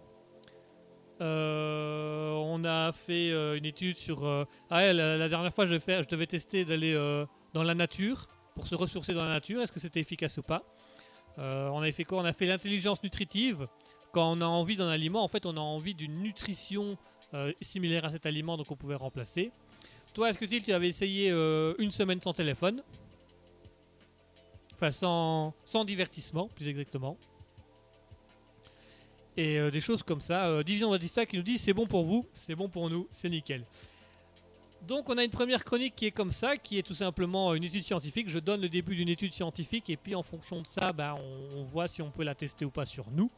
Euh, 1.21 2.31
on 2.31 2.63
a 2.63 2.91
fait 2.93 3.31
euh, 3.31 3.57
une 3.57 3.65
étude 3.65 3.97
sur. 3.97 4.25
euh, 4.25 4.45
ah 4.69 4.93
la, 4.93 5.27
dernière 5.27 5.53
fois, 5.53 5.65
je, 5.65 5.75
devais 5.75 6.27
tester 6.27 6.63
d'aller 6.65 6.93
dans 7.53 7.63
la 7.63 7.75
nature 7.75 8.27
pour 8.55 8.67
se 8.67 8.75
ressourcer 8.75 9.13
dans 9.13 9.23
la 9.23 9.33
nature. 9.33 9.61
Est-ce 9.61 9.71
que 9.71 9.79
c'était 9.79 9.99
efficace 9.99 10.37
ou 10.37 10.43
pas? 10.43 10.63
On 11.37 11.79
avait 11.81 11.91
fait 11.91 12.03
quoi? 12.03 12.19
On 12.21 12.25
a 12.25 12.33
fait 12.33 12.45
l'intelligence 12.45 13.01
nutritive. 13.03 13.67
Quand 14.11 14.31
on 14.31 14.41
a 14.41 14.45
envie 14.45 14.75
d'un 14.75 14.89
aliment, 14.89 15.23
en 15.23 15.27
fait, 15.27 15.45
on 15.45 15.55
a 15.55 15.59
envie 15.59 15.93
d'une 15.93 16.21
nutrition 16.21 16.97
similaire 17.61 18.05
à 18.05 18.09
cet 18.09 18.25
aliment, 18.25 18.57
donc 18.57 18.71
on 18.71 18.75
pouvait 18.75 18.95
remplacer. 18.95 19.51
Toi, 20.13 20.29
est-ce 20.29 20.39
que 20.39 20.45
tu 20.45 20.73
avais 20.73 20.87
essayé 20.87 21.29
une 21.29 21.91
semaine 21.91 22.19
sans 22.21 22.33
téléphone? 22.33 22.83
Enfin, 24.73 24.91
sans 24.91 25.85
divertissement, 25.85 26.47
plus 26.47 26.67
exactement. 26.67 27.17
Et 29.39 29.57
euh, 29.57 29.71
des 29.71 29.79
choses 29.79 30.03
comme 30.03 30.19
ça. 30.19 30.47
Euh, 30.47 30.63
Division 30.63 30.89
Batista 30.89 31.25
qui 31.25 31.37
nous 31.37 31.43
dit 31.43 31.57
c'est 31.57 31.71
bon 31.71 31.87
pour 31.87 32.03
vous, 32.03 32.27
c'est 32.33 32.55
bon 32.55 32.67
pour 32.67 32.89
nous, 32.89 33.07
c'est 33.09 33.29
nickel. 33.29 33.63
Donc 34.85 35.07
on 35.07 35.17
a 35.17 35.23
une 35.23 35.31
première 35.31 35.63
chronique 35.63 35.95
qui 35.95 36.07
est 36.07 36.11
comme 36.11 36.33
ça, 36.33 36.57
qui 36.57 36.77
est 36.77 36.83
tout 36.83 36.93
simplement 36.93 37.53
une 37.53 37.63
étude 37.63 37.85
scientifique. 37.85 38.27
Je 38.27 38.39
donne 38.39 38.59
le 38.59 38.67
début 38.67 38.97
d'une 38.97 39.07
étude 39.07 39.33
scientifique 39.33 39.89
et 39.89 39.95
puis 39.95 40.13
en 40.13 40.23
fonction 40.23 40.61
de 40.61 40.67
ça, 40.67 40.91
ben, 40.91 41.15
on, 41.55 41.63
voit 41.63 41.87
si 41.87 42.01
on 42.01 42.11
peut 42.11 42.25
la 42.25 42.35
tester 42.35 42.65
ou 42.65 42.69
pas 42.69 42.85
sur 42.85 43.09
nous. 43.11 43.31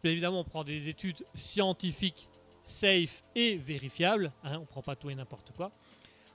Bien 0.00 0.12
évidemment, 0.12 0.38
on 0.38 0.44
prend 0.44 0.62
des 0.62 0.88
études 0.88 1.24
scientifiques 1.34 2.28
safe 2.62 3.24
et 3.34 3.56
vérifiables. 3.56 4.30
hein, 4.44 4.58
on 4.58 4.60
ne 4.60 4.66
prend 4.66 4.82
pas 4.82 4.94
tout 4.94 5.10
et 5.10 5.14
n'importe 5.16 5.50
quoi. 5.56 5.72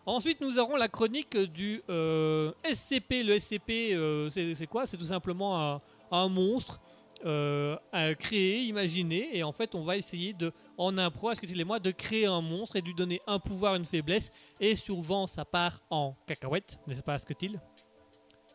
Ensuite, 0.05 0.41
nous 0.41 0.59
aurons 0.59 0.75
la 0.75 0.89
chronique 0.89 1.37
du 1.37 1.81
euh, 1.89 2.51
SCP. 2.65 3.23
Le 3.23 3.39
SCP, 3.39 3.93
euh, 3.93 4.27
c'est 4.27 4.67
quoi? 4.67 4.85
C'est 4.85 4.97
tout 4.97 5.05
simplement 5.05 5.81
un 6.11 6.27
monstre 6.27 6.81
euh, 7.25 7.77
à 7.91 8.13
créer, 8.15 8.63
imaginé, 8.63 9.29
et 9.37 9.43
en 9.43 9.51
fait, 9.51 9.75
on 9.75 9.81
va 9.81 9.97
essayer 9.97 10.33
de, 10.33 10.51
en 10.77 10.97
impro, 10.97 11.31
est-ce 11.31 11.39
que 11.41 11.45
tu 11.45 11.53
les 11.53 11.63
moi, 11.63 11.79
de 11.79 11.91
créer 11.91 12.25
un 12.25 12.41
monstre 12.41 12.75
et 12.75 12.81
de 12.81 12.87
lui 12.87 12.95
donner 12.95 13.21
un 13.27 13.39
pouvoir, 13.39 13.75
une 13.75 13.85
faiblesse, 13.85 14.31
et 14.59 14.75
souvent 14.75 15.27
ça 15.27 15.45
part 15.45 15.81
en 15.89 16.15
cacahuète, 16.27 16.79
n'est-ce 16.87 17.03
pas, 17.03 17.13
Asketil 17.13 17.59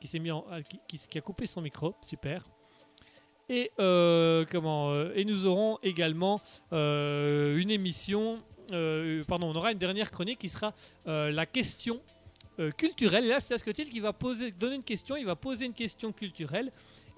Qui 0.00 0.06
s'est 0.08 0.18
mis 0.18 0.30
en, 0.30 0.44
ah, 0.50 0.62
qui, 0.62 1.18
a 1.18 1.20
coupé 1.20 1.46
son 1.46 1.60
micro, 1.62 1.94
super. 2.02 2.44
Et 3.48 3.70
euh, 3.78 4.44
comment 4.50 4.90
euh, 4.90 5.12
Et 5.14 5.24
nous 5.24 5.46
aurons 5.46 5.78
également 5.82 6.40
euh, 6.72 7.56
une 7.56 7.70
émission. 7.70 8.42
euh, 8.72 9.24
pardon, 9.24 9.50
on 9.50 9.56
aura 9.56 9.72
une 9.72 9.78
dernière 9.78 10.10
chronique 10.10 10.38
qui 10.40 10.50
sera 10.50 10.74
euh, 11.06 11.30
la 11.30 11.46
question 11.46 12.02
euh, 12.60 12.70
culturelle. 12.72 13.26
Là, 13.26 13.40
c'est 13.40 13.54
Asketil 13.54 13.88
qui 13.88 14.00
va 14.00 14.12
poser, 14.12 14.50
donner 14.50 14.74
une 14.74 14.82
question. 14.82 15.16
Il 15.16 15.24
va 15.24 15.36
poser 15.36 15.64
une 15.64 15.72
question 15.72 16.12
culturelle. 16.12 16.70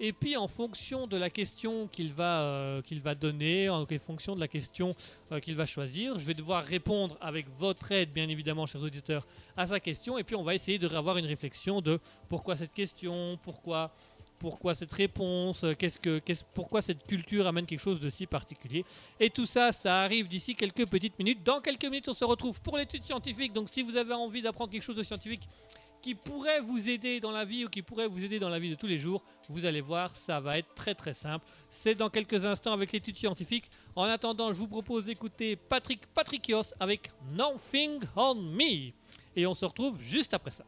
Et 0.03 0.13
puis, 0.13 0.35
en 0.35 0.47
fonction 0.47 1.05
de 1.05 1.15
la 1.15 1.29
question 1.29 1.87
qu'il 1.87 2.11
va, 2.11 2.41
euh, 2.41 2.81
donner, 3.13 3.69
en 3.69 3.85
fonction 3.99 4.35
de 4.35 4.39
la 4.39 4.47
question 4.47 4.95
euh, 5.31 5.39
qu'il 5.39 5.55
va 5.55 5.67
choisir, 5.67 6.17
je 6.17 6.25
vais 6.25 6.33
devoir 6.33 6.63
répondre 6.65 7.15
avec 7.21 7.45
votre 7.59 7.91
aide, 7.91 8.11
bien 8.11 8.27
évidemment, 8.27 8.65
chers 8.65 8.81
auditeurs, 8.81 9.27
à 9.55 9.67
sa 9.67 9.79
question. 9.79 10.17
Et 10.17 10.23
puis, 10.23 10.35
on 10.35 10.41
va 10.41 10.55
essayer 10.55 10.79
de 10.79 10.87
avoir 10.87 11.17
une 11.17 11.27
réflexion 11.27 11.81
de 11.81 11.99
pourquoi 12.29 12.55
cette 12.55 12.73
question, 12.73 13.37
pourquoi, 13.43 13.91
pourquoi 14.39 14.73
cette 14.73 14.91
réponse, 14.91 15.63
qu'est-ce 15.77 15.99
que, 15.99 16.17
qu'est-ce- 16.17 16.45
pourquoi 16.55 16.81
cette 16.81 17.05
culture 17.05 17.45
amène 17.45 17.67
quelque 17.67 17.79
chose 17.79 17.99
de 17.99 18.09
si 18.09 18.25
particulier? 18.25 18.83
Et 19.19 19.29
tout 19.29 19.45
ça, 19.45 19.71
ça 19.71 19.97
arrive 19.99 20.27
d'ici 20.27 20.55
quelques 20.55 20.87
petites 20.87 21.19
minutes. 21.19 21.43
Dans 21.43 21.61
quelques 21.61 21.85
minutes, 21.85 22.09
on 22.09 22.13
se 22.15 22.25
retrouve 22.25 22.59
pour 22.59 22.75
l'étude 22.75 23.03
scientifique. 23.03 23.53
Donc, 23.53 23.69
si 23.69 23.83
vous 23.83 23.95
avez 23.95 24.15
envie 24.15 24.41
d'apprendre 24.41 24.71
quelque 24.71 24.81
chose 24.81 24.95
de 24.97 25.03
scientifique, 25.03 25.47
qui 26.01 26.15
pourrait 26.15 26.59
vous 26.59 26.89
aider 26.89 27.19
dans 27.19 27.31
la 27.31 27.45
vie 27.45 27.65
ou 27.65 27.69
qui 27.69 27.81
pourrait 27.81 28.07
vous 28.07 28.23
aider 28.23 28.39
dans 28.39 28.49
la 28.49 28.59
vie 28.59 28.69
de 28.69 28.75
tous 28.75 28.87
les 28.87 28.97
jours, 28.97 29.23
vous 29.49 29.65
allez 29.65 29.81
voir, 29.81 30.15
ça 30.15 30.39
va 30.39 30.57
être 30.57 30.73
très 30.75 30.95
très 30.95 31.13
simple. 31.13 31.45
C'est 31.69 31.95
dans 31.95 32.09
quelques 32.09 32.45
instants 32.45 32.73
avec 32.73 32.91
l'étude 32.91 33.17
scientifique. 33.17 33.69
En 33.95 34.03
attendant, 34.03 34.53
je 34.53 34.59
vous 34.59 34.67
propose 34.67 35.05
d'écouter 35.05 35.55
Patrick 35.55 36.05
Patricios 36.07 36.73
avec 36.79 37.11
Nothing 37.31 37.99
on 38.15 38.35
Me. 38.35 38.91
Et 39.35 39.45
on 39.45 39.53
se 39.53 39.65
retrouve 39.65 40.01
juste 40.01 40.33
après 40.33 40.51
ça. 40.51 40.65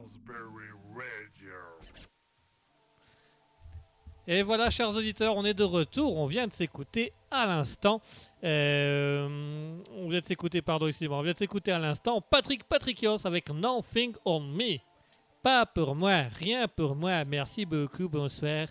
Raspberry 0.00 0.70
Radio. 0.94 1.54
Et 4.26 4.42
voilà, 4.42 4.70
chers 4.70 4.90
auditeurs, 4.90 5.36
on 5.36 5.44
est 5.44 5.54
de 5.54 5.64
retour. 5.64 6.16
On 6.16 6.26
vient 6.26 6.46
de 6.46 6.52
s'écouter 6.52 7.12
à 7.30 7.46
l'instant. 7.46 8.00
euh, 8.44 9.76
on 9.96 10.08
vient 10.08 10.20
de 10.20 10.24
s'écouter, 10.26 10.62
pardon, 10.62 10.86
excusez-moi. 10.86 11.18
On 11.18 11.22
vient 11.22 11.32
de 11.32 11.38
s'écouter 11.38 11.72
à 11.72 11.78
l'instant 11.78 12.20
Patrick 12.20 12.64
Patricios 12.64 13.26
avec 13.26 13.50
Nothing 13.50 14.14
on 14.24 14.40
Me. 14.40 14.78
Pas 15.42 15.66
pour 15.66 15.94
moi, 15.94 16.22
rien 16.38 16.68
pour 16.68 16.94
moi. 16.94 17.24
Merci 17.24 17.64
beaucoup, 17.66 18.08
bonsoir. 18.08 18.68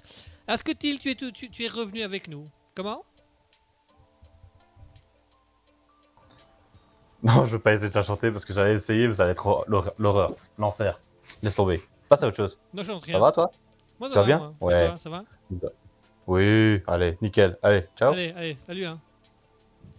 Asketil, 0.48 1.00
tu 1.00 1.12
es, 1.12 1.16
tu, 1.16 1.32
tu- 1.34 1.50
tu 1.50 1.66
es 1.66 1.68
revenu 1.68 2.04
avec 2.04 2.28
nous? 2.28 2.48
Comment? 2.76 3.04
Non, 7.22 7.44
je 7.46 7.52
veux 7.54 7.60
pas 7.60 7.74
essayer 7.74 7.90
de 7.90 7.96
la 7.96 8.02
chanter 8.04 8.32
parce 8.32 8.46
que 8.46 8.54
j'allais 8.54 8.76
essayer, 8.76 9.08
mais 9.08 9.14
ça 9.16 9.24
allait 9.24 9.34
être 9.34 9.66
l'horreur, 9.98 10.32
l'enfer. 10.58 11.02
Laisse 11.42 11.56
tomber. 11.56 11.82
Passe 12.08 12.24
à 12.24 12.28
autre 12.28 12.38
chose. 12.38 12.60
Non, 12.74 12.84
je 12.84 12.92
rien. 12.92 13.14
Ça 13.14 13.20
va 13.20 13.32
toi 13.32 13.52
Moi, 14.00 14.10
Ça 14.10 14.22
va 14.22 14.26
bien 14.26 14.38
moi. 14.38 14.54
Ouais. 14.62 14.88
Toi, 14.88 14.98
ça 14.98 15.10
va 15.10 15.24
Oui, 16.28 16.82
allez, 16.88 17.18
nickel. 17.22 17.58
Allez, 17.62 17.86
ciao. 17.96 18.14
Allez, 18.14 18.34
allez, 18.36 18.58
salut. 18.66 18.86
Hein. 18.86 19.00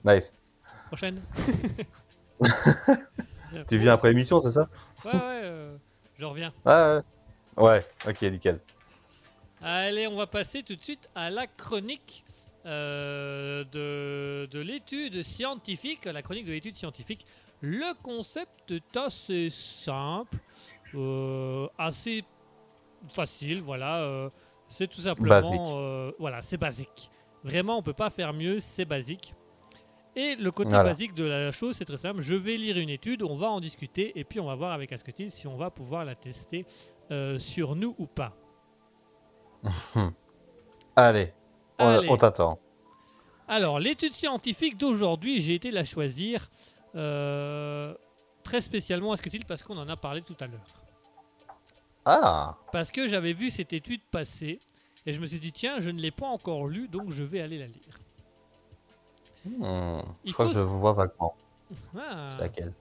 Nice. 0.05 0.35
Prochaine. 0.89 1.21
Tu 3.69 3.79
viens 3.79 3.95
après 3.95 4.11
l'émission, 4.11 4.41
c'est 4.41 4.53
ça 4.53 4.69
Ouais, 5.05 5.13
ouais, 5.13 5.21
euh, 5.21 5.77
je 6.19 6.25
reviens. 6.25 6.53
Ah, 6.65 7.01
ouais. 7.57 7.63
Ouais, 7.63 7.87
ok, 8.09 8.23
nickel. 8.23 8.61
Allez, 9.63 10.07
on 10.07 10.17
va 10.17 10.27
passer 10.27 10.63
tout 10.63 10.77
de 10.77 10.83
suite 10.83 11.09
à 11.15 11.31
la 11.31 11.47
chronique 11.47 12.25
euh, 12.65 13.65
de, 13.65 14.47
de 14.51 14.61
l'étude 14.61 15.23
scientifique. 15.23 16.05
La 16.05 16.23
chronique 16.23 16.47
de 16.47 16.53
l'étude 16.53 16.77
scientifique. 16.77 17.27
Le 17.61 17.93
concept 18.03 18.71
est 18.71 18.97
assez 18.97 19.51
simple, 19.51 20.39
assez 21.79 22.25
facile. 23.09 23.61
Voilà, 23.61 24.01
euh, 24.03 24.31
c'est 24.69 24.87
tout 24.89 25.01
simplement. 25.01 25.79
Euh, 25.79 26.13
voilà, 26.19 26.43
c'est 26.43 26.57
basique. 26.57 27.11
Vraiment, 27.45 27.79
on 27.79 27.83
peut 27.83 27.93
pas 27.93 28.11
faire 28.11 28.33
mieux. 28.33 28.61
C'est 28.61 28.85
basique. 28.85 29.35
Et 30.17 30.35
le 30.35 30.51
côté 30.51 30.71
Voilà. 30.71 30.85
basique 30.85 31.15
de 31.15 31.25
la 31.25 31.53
chose, 31.53 31.77
c'est 31.77 31.85
très 31.85 31.97
simple. 31.97 32.21
Je 32.21 32.35
vais 32.35 32.57
lire 32.57 32.77
une 32.79 32.91
étude, 32.91 33.23
on 33.23 33.37
va 33.37 33.49
en 33.49 33.61
discuter, 33.61 34.19
et 34.19 34.25
puis 34.25 34.41
on 34.41 34.47
va 34.47 34.57
voir 34.57 34.73
avec 34.73 34.93
Asketil 34.93 35.31
si 35.31 35.47
on 35.47 35.57
va 35.57 35.71
pouvoir 35.71 36.05
la 36.05 36.17
tester 36.17 36.67
euh, 37.13 37.39
sur 37.39 37.77
nous 37.77 37.95
ou 37.97 38.07
pas. 38.07 38.33
Allez, 40.97 41.33
on, 41.79 41.87
Allez. 41.87 42.09
on 42.11 42.17
t'attend. 42.17 42.59
Alors, 43.47 43.79
l'étude 43.79 44.13
scientifique 44.13 44.77
d'aujourd'hui, 44.77 45.41
j'ai 45.41 45.55
été 45.55 45.71
la 45.71 45.85
choisir 45.85 46.51
euh, 46.97 47.95
très 48.43 48.61
spécialement 48.61 49.15
que 49.15 49.47
parce 49.47 49.63
qu'on 49.63 49.79
en 49.79 49.89
a 49.89 49.97
parlé 49.97 50.23
tout 50.23 50.37
à 50.41 50.47
l'heure. 50.47 50.80
Ah, 52.13 52.57
Parce 52.73 52.91
que 52.91 53.07
j'avais 53.07 53.33
vu 53.33 53.51
cette 53.51 53.73
étude 53.73 54.01
passer 54.11 54.59
et 55.07 55.13
je 55.13 55.21
me 55.21 55.27
suis 55.27 55.39
dit, 55.39 55.53
tiens, 55.53 55.79
je 55.79 55.91
ne 55.91 56.01
l'ai 56.01 56.11
pas 56.11 56.27
encore 56.27 56.67
lue, 56.67 56.89
donc 56.89 57.11
je 57.11 57.23
vais 57.23 57.41
aller 57.41 57.59
la 57.59 57.67
lire. 57.67 57.99
hmm, 59.45 60.01
je 60.25 60.33
crois 60.33 60.47
que 60.47 60.55
je 60.55 60.59
vois 60.61 60.93
vaguement. 60.93 61.37
Ah. 61.97 62.31
C'est 62.33 62.41
laquelle? 62.41 62.73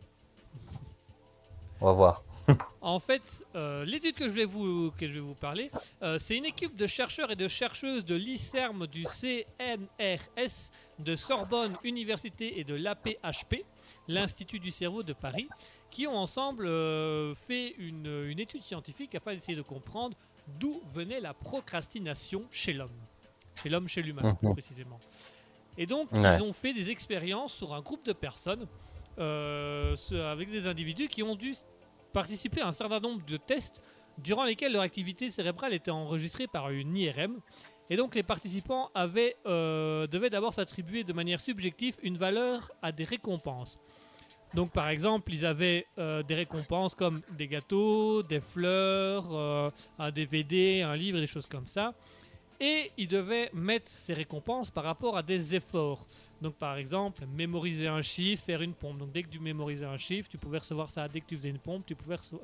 On 1.79 1.85
va 1.85 1.91
voir. 1.93 2.23
En 2.81 2.97
fait, 2.97 3.45
euh, 3.55 3.85
l'étude 3.85 4.15
que 4.15 4.27
je 4.27 4.33
vais 4.33 4.45
vous, 4.45 4.91
que 4.97 5.07
je 5.07 5.13
vais 5.13 5.19
vous 5.19 5.35
parler, 5.35 5.69
euh, 6.01 6.17
c'est 6.17 6.35
une 6.35 6.45
équipe 6.45 6.75
de 6.75 6.87
chercheurs 6.87 7.29
et 7.29 7.35
de 7.35 7.47
chercheuses 7.47 8.03
de 8.05 8.15
l'ICERM, 8.15 8.87
du 8.87 9.03
CNRS, 9.03 10.71
de 10.97 11.15
Sorbonne 11.15 11.75
Université 11.83 12.59
et 12.59 12.63
de 12.63 12.73
l'APHP, 12.73 13.65
l'Institut 14.07 14.59
du 14.59 14.71
cerveau 14.71 15.03
de 15.03 15.13
Paris, 15.13 15.47
qui 15.89 16.07
ont 16.07 16.17
ensemble 16.17 16.65
euh, 16.67 17.33
fait 17.35 17.75
une, 17.77 18.25
une 18.27 18.39
étude 18.39 18.61
scientifique 18.63 19.15
afin 19.15 19.33
d'essayer 19.33 19.57
de 19.57 19.61
comprendre 19.61 20.17
d'où 20.59 20.81
venait 20.93 21.19
la 21.19 21.33
procrastination 21.33 22.43
chez 22.51 22.73
l'homme. 22.73 22.89
Chez 23.61 23.69
l'homme, 23.69 23.87
chez 23.87 24.01
l'humain, 24.01 24.37
Mhm. 24.41 24.53
précisément. 24.53 24.99
Et 25.77 25.85
donc, 25.85 26.11
Ouais. 26.11 26.35
ils 26.35 26.43
ont 26.43 26.53
fait 26.53 26.73
des 26.73 26.89
expériences 26.91 27.53
sur 27.53 27.73
un 27.73 27.81
groupe 27.81 28.05
de 28.05 28.13
personnes, 28.13 28.67
euh, 29.17 29.95
avec 30.31 30.49
des 30.49 30.67
individus 30.67 31.07
qui 31.07 31.23
ont 31.23 31.35
dû 31.35 31.53
participer 32.13 32.61
à 32.61 32.67
un 32.67 32.71
certain 32.71 32.99
nombre 32.99 33.23
de 33.25 33.37
tests 33.37 33.81
durant 34.17 34.43
lesquels 34.43 34.71
leur 34.73 34.81
activité 34.81 35.29
cérébrale 35.29 35.73
était 35.73 35.91
enregistrée 35.91 36.47
par 36.47 36.69
une 36.69 36.95
IRM. 36.97 37.39
Et 37.89 37.95
donc 37.95 38.15
les 38.15 38.23
participants 38.23 38.91
avaient, 38.93 39.35
euh, 39.45 40.05
devaient 40.07 40.29
d'abord 40.29 40.53
s'attribuer 40.53 41.03
de 41.03 41.13
manière 41.13 41.39
subjective 41.39 41.95
une 42.03 42.17
valeur 42.17 42.71
à 42.81 42.91
des 42.91 43.03
récompenses. 43.03 43.79
Donc 44.53 44.71
par 44.71 44.89
exemple, 44.89 45.31
ils 45.33 45.45
avaient 45.45 45.85
euh, 45.97 46.23
des 46.23 46.35
récompenses 46.35 46.95
comme 46.95 47.21
des 47.37 47.47
gâteaux, 47.47 48.23
des 48.23 48.39
fleurs, 48.39 49.27
euh, 49.31 49.69
un 49.99 50.11
DVD, 50.11 50.81
un 50.81 50.95
livre, 50.95 51.19
des 51.19 51.27
choses 51.27 51.45
comme 51.45 51.67
ça. 51.67 51.93
Et 52.59 52.91
ils 52.97 53.07
devaient 53.07 53.49
mettre 53.53 53.89
ces 53.89 54.13
récompenses 54.13 54.69
par 54.69 54.83
rapport 54.83 55.15
à 55.15 55.23
des 55.23 55.55
efforts. 55.55 56.05
Donc 56.41 56.55
par 56.55 56.77
exemple, 56.77 57.25
mémoriser 57.27 57.87
un 57.87 58.01
chiffre, 58.01 58.43
faire 58.43 58.61
une 58.61 58.73
pompe. 58.73 58.97
Donc 58.97 59.11
dès 59.11 59.23
que 59.23 59.29
tu 59.29 59.39
mémorisais 59.39 59.85
un 59.85 59.97
chiffre, 59.97 60.27
tu 60.29 60.37
pouvais 60.37 60.57
recevoir 60.57 60.89
ça. 60.89 61.07
Dès 61.07 61.21
que 61.21 61.27
tu 61.27 61.37
faisais 61.37 61.49
une 61.49 61.59
pompe, 61.59 61.85
tu 61.85 61.95
pouvais, 61.95 62.15
rece- 62.15 62.37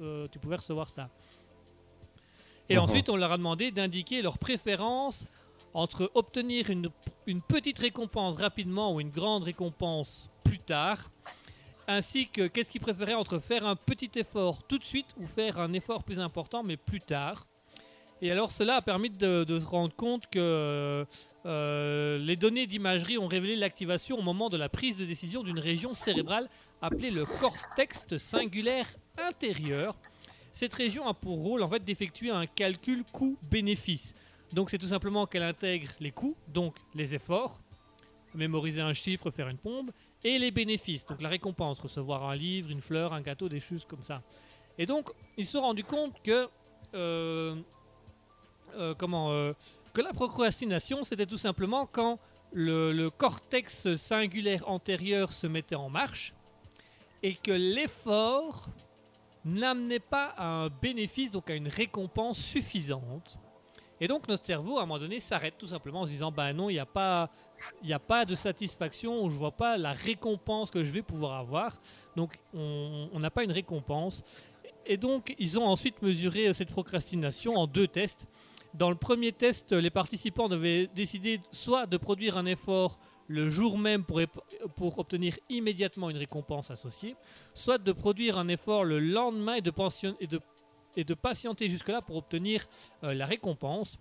euh, 0.00 0.28
tu 0.30 0.38
pouvais 0.38 0.56
recevoir 0.56 0.88
ça. 0.88 1.08
Et 2.68 2.74
ensuite, 2.78 3.08
on 3.10 3.16
leur 3.16 3.32
a 3.32 3.36
demandé 3.36 3.70
d'indiquer 3.72 4.22
leur 4.22 4.38
préférence 4.38 5.26
entre 5.74 6.10
obtenir 6.14 6.70
une, 6.70 6.88
une 7.26 7.40
petite 7.42 7.78
récompense 7.80 8.36
rapidement 8.36 8.94
ou 8.94 9.00
une 9.00 9.10
grande 9.10 9.42
récompense 9.44 10.28
plus 10.44 10.58
tard, 10.58 11.10
ainsi 11.90 12.28
que 12.28 12.46
qu'est-ce 12.46 12.70
qu'ils 12.70 12.80
préféraient 12.80 13.14
entre 13.14 13.38
faire 13.38 13.66
un 13.66 13.76
petit 13.76 14.10
effort 14.14 14.62
tout 14.62 14.78
de 14.78 14.84
suite 14.84 15.06
ou 15.18 15.26
faire 15.26 15.58
un 15.58 15.72
effort 15.72 16.04
plus 16.04 16.20
important 16.20 16.62
mais 16.62 16.76
plus 16.76 17.00
tard. 17.00 17.46
Et 18.22 18.30
alors 18.30 18.52
cela 18.52 18.76
a 18.76 18.82
permis 18.82 19.10
de, 19.10 19.44
se 19.48 19.66
rendre 19.66 19.94
compte 19.94 20.26
que 20.30 21.06
euh, 21.46 22.18
les 22.18 22.36
données 22.36 22.66
d'imagerie 22.66 23.18
ont 23.18 23.26
révélé 23.26 23.56
l'activation 23.56 24.18
au 24.18 24.22
moment 24.22 24.48
de 24.50 24.56
la 24.56 24.68
prise 24.68 24.96
de 24.96 25.04
décision 25.04 25.42
d'une 25.42 25.58
région 25.58 25.94
cérébrale 25.94 26.48
appelée 26.82 27.10
le 27.10 27.24
cortex 27.24 28.16
singulaire 28.18 28.86
intérieur. 29.18 29.96
Cette 30.52 30.74
région 30.74 31.08
a 31.08 31.14
pour 31.14 31.38
rôle 31.40 31.62
en 31.62 31.68
fait 31.68 31.82
d'effectuer 31.82 32.30
un 32.30 32.46
calcul 32.46 33.04
coût-bénéfice. 33.10 34.14
Donc 34.52 34.70
c'est 34.70 34.78
tout 34.78 34.88
simplement 34.88 35.26
qu'elle 35.26 35.42
intègre 35.42 35.90
les 35.98 36.10
coûts, 36.10 36.36
donc 36.48 36.76
les 36.94 37.14
efforts, 37.14 37.60
mémoriser 38.34 38.80
un 38.80 38.92
chiffre, 38.92 39.30
faire 39.30 39.48
une 39.48 39.58
pompe, 39.58 39.90
et 40.22 40.38
les 40.38 40.50
bénéfices, 40.50 41.06
donc 41.06 41.22
la 41.22 41.28
récompense, 41.28 41.80
recevoir 41.80 42.28
un 42.28 42.36
livre, 42.36 42.70
une 42.70 42.80
fleur, 42.80 43.12
un 43.12 43.20
gâteau, 43.20 43.48
des 43.48 43.60
choses 43.60 43.84
comme 43.84 44.02
ça. 44.02 44.22
Et 44.78 44.86
donc 44.86 45.10
ils 45.36 45.46
se 45.46 45.52
sont 45.52 45.62
rendus 45.62 45.84
compte 45.84 46.20
que 46.22 46.48
euh, 46.94 47.56
euh, 48.74 48.94
comment 48.94 49.30
euh, 49.32 49.52
que 49.92 50.00
la 50.00 50.12
procrastination 50.12 51.04
c'était 51.04 51.26
tout 51.26 51.38
simplement 51.38 51.86
quand 51.86 52.18
le, 52.52 52.92
le 52.92 53.10
cortex 53.10 53.94
singulaire 53.94 54.68
antérieur 54.68 55.32
se 55.32 55.46
mettait 55.46 55.76
en 55.76 55.88
marche 55.88 56.34
et 57.22 57.34
que 57.34 57.52
l'effort 57.52 58.70
n'amenait 59.44 60.00
pas 60.00 60.34
à 60.36 60.46
un 60.46 60.68
bénéfice, 60.68 61.30
donc 61.30 61.50
à 61.50 61.54
une 61.54 61.68
récompense 61.68 62.38
suffisante. 62.38 63.38
Et 64.00 64.08
donc 64.08 64.28
notre 64.28 64.46
cerveau, 64.46 64.78
à 64.78 64.82
un 64.82 64.86
moment 64.86 64.98
donné, 64.98 65.20
s'arrête 65.20 65.58
tout 65.58 65.66
simplement 65.66 66.02
en 66.02 66.04
se 66.06 66.10
disant, 66.10 66.32
bah 66.32 66.52
non, 66.52 66.70
il 66.70 66.74
n'y 66.74 66.78
a, 66.78 66.86
pas, 66.86 67.30
il 67.82 67.88
n'y 67.88 67.92
a 67.92 67.98
pas 67.98 68.24
de 68.24 68.34
satisfaction, 68.34 69.24
ou 69.24 69.30
je 69.30 69.36
vois 69.36 69.52
pas 69.52 69.76
la 69.76 69.92
récompense 69.92 70.70
que 70.70 70.84
je 70.84 70.90
vais 70.90 71.02
pouvoir 71.02 71.38
avoir. 71.38 71.80
Donc 72.16 72.38
on 72.54 73.18
n'a 73.18 73.30
pas 73.30 73.44
une 73.44 73.52
récompense. 73.52 74.22
Et 74.86 74.96
donc 74.96 75.34
ils 75.38 75.58
ont 75.58 75.66
ensuite 75.66 76.02
mesuré 76.02 76.52
cette 76.52 76.70
procrastination 76.70 77.56
en 77.56 77.66
deux 77.66 77.86
tests. 77.86 78.26
Dans 78.74 78.90
le 78.90 78.96
premier 78.96 79.32
test, 79.32 79.72
les 79.72 79.90
participants 79.90 80.48
devaient 80.48 80.86
décider 80.94 81.40
soit 81.50 81.86
de 81.86 81.96
produire 81.96 82.36
un 82.36 82.46
effort 82.46 82.98
le 83.30 83.48
jour 83.48 83.78
même 83.78 84.04
pour, 84.04 84.98
obtenir 84.98 85.38
immédiatement 85.48 86.10
une 86.10 86.16
récompense 86.16 86.70
associée, 86.72 87.14
soit 87.54 87.78
de 87.78 87.92
produire 87.92 88.36
un 88.38 88.48
effort 88.48 88.84
le 88.84 88.98
lendemain 88.98 89.54
et 89.54 91.04
de 91.04 91.14
patienter 91.14 91.68
jusque-là 91.68 92.02
pour 92.02 92.16
obtenir 92.16 92.66
euh, 93.04 93.14
la 93.14 93.26
récompense. 93.26 93.98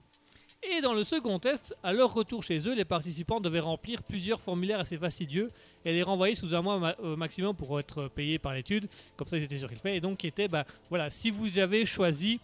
Et 0.61 0.81
dans 0.81 0.93
le 0.93 1.03
second 1.05 1.39
test, 1.39 1.75
à 1.83 1.93
leur 1.93 2.13
retour 2.13 2.43
chez 2.43 2.67
eux, 2.67 2.75
les 2.75 2.83
participants 2.83 3.39
devaient 3.39 3.61
remplir 3.61 4.03
plusieurs 4.03 4.41
formulaires 4.41 4.81
assez 4.81 4.97
fastidieux 4.97 5.51
et 5.85 5.93
les 5.93 6.03
renvoyer 6.03 6.35
sous 6.35 6.53
un 6.53 6.61
mois 6.61 6.77
ma- 6.79 6.95
euh, 7.01 7.15
maximum 7.15 7.55
pour 7.55 7.79
être 7.79 8.09
payés 8.09 8.39
par 8.39 8.53
l'étude. 8.53 8.89
Comme 9.15 9.27
ça, 9.29 9.37
ils 9.37 9.43
étaient 9.43 9.57
sûrs 9.57 9.69
qu'ils 9.69 9.77
le 9.77 9.81
faisaient. 9.81 9.95
Et 9.97 10.01
donc, 10.01 10.25
était, 10.25 10.49
bah, 10.49 10.65
voilà, 10.89 11.09
si 11.09 11.31
vous 11.31 11.59
avez 11.59 11.85
choisi 11.85 12.41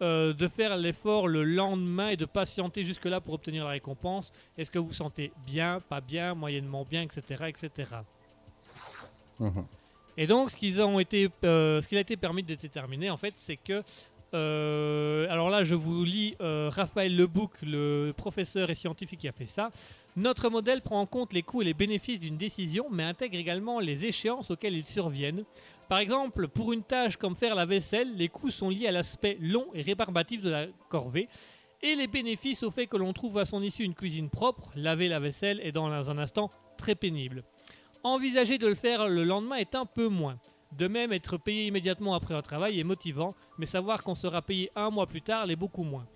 euh, 0.00 0.32
de 0.32 0.48
faire 0.48 0.76
l'effort 0.78 1.28
le 1.28 1.44
lendemain 1.44 2.08
et 2.08 2.16
de 2.16 2.24
patienter 2.24 2.84
jusque-là 2.84 3.20
pour 3.20 3.34
obtenir 3.34 3.64
la 3.64 3.70
récompense, 3.70 4.32
est-ce 4.56 4.70
que 4.70 4.78
vous 4.78 4.86
vous 4.88 4.94
sentez 4.94 5.30
bien, 5.46 5.80
pas 5.90 6.00
bien, 6.00 6.34
moyennement 6.34 6.86
bien, 6.88 7.02
etc., 7.02 7.44
etc. 7.48 7.90
Mhm. 9.40 9.66
Et 10.16 10.26
donc, 10.26 10.50
ce 10.50 10.56
qu'ils 10.56 10.82
ont 10.82 10.98
été, 10.98 11.28
euh, 11.44 11.80
ce 11.80 11.86
qu'il 11.86 11.96
a 11.98 12.00
été 12.00 12.16
permis 12.16 12.42
de 12.42 12.54
déterminer, 12.54 13.08
en 13.10 13.16
fait, 13.16 13.34
c'est 13.36 13.56
que, 13.56 13.82
euh, 14.34 15.26
alors 15.30 15.50
là, 15.50 15.64
je 15.64 15.74
vous 15.74 16.04
lis 16.04 16.36
euh, 16.40 16.70
Raphaël 16.72 17.16
Lebouc, 17.16 17.52
le 17.62 18.12
professeur 18.16 18.70
et 18.70 18.74
scientifique 18.74 19.20
qui 19.20 19.28
a 19.28 19.32
fait 19.32 19.46
ça. 19.46 19.70
Notre 20.16 20.50
modèle 20.50 20.82
prend 20.82 21.00
en 21.00 21.06
compte 21.06 21.32
les 21.32 21.42
coûts 21.42 21.62
et 21.62 21.64
les 21.64 21.74
bénéfices 21.74 22.18
d'une 22.18 22.36
décision, 22.36 22.86
mais 22.90 23.04
intègre 23.04 23.38
également 23.38 23.80
les 23.80 24.04
échéances 24.04 24.50
auxquelles 24.50 24.74
ils 24.74 24.86
surviennent. 24.86 25.44
Par 25.88 25.98
exemple, 25.98 26.48
pour 26.48 26.72
une 26.72 26.82
tâche 26.82 27.16
comme 27.16 27.36
faire 27.36 27.54
la 27.54 27.64
vaisselle, 27.64 28.16
les 28.16 28.28
coûts 28.28 28.50
sont 28.50 28.68
liés 28.68 28.88
à 28.88 28.92
l'aspect 28.92 29.38
long 29.40 29.66
et 29.74 29.82
rébarbatif 29.82 30.42
de 30.42 30.50
la 30.50 30.66
corvée, 30.88 31.28
et 31.80 31.94
les 31.94 32.08
bénéfices 32.08 32.64
au 32.64 32.70
fait 32.70 32.88
que 32.88 32.96
l'on 32.96 33.12
trouve 33.12 33.38
à 33.38 33.44
son 33.44 33.62
issue 33.62 33.84
une 33.84 33.94
cuisine 33.94 34.28
propre, 34.28 34.70
laver 34.74 35.08
la 35.08 35.20
vaisselle 35.20 35.60
est 35.62 35.72
dans 35.72 36.10
un 36.10 36.18
instant 36.18 36.50
très 36.76 36.96
pénible. 36.96 37.44
Envisager 38.02 38.58
de 38.58 38.66
le 38.66 38.74
faire 38.74 39.08
le 39.08 39.24
lendemain 39.24 39.56
est 39.56 39.74
un 39.74 39.86
peu 39.86 40.08
moins. 40.08 40.38
De 40.76 40.86
même, 40.86 41.12
être 41.12 41.38
payé 41.38 41.66
immédiatement 41.66 42.14
après 42.14 42.34
un 42.34 42.42
travail 42.42 42.78
est 42.78 42.84
motivant, 42.84 43.34
mais 43.58 43.66
savoir 43.66 44.02
qu'on 44.02 44.14
sera 44.14 44.42
payé 44.42 44.70
un 44.76 44.90
mois 44.90 45.06
plus 45.06 45.22
tard 45.22 45.46
l'est 45.46 45.56
beaucoup 45.56 45.82
moins. 45.82 46.06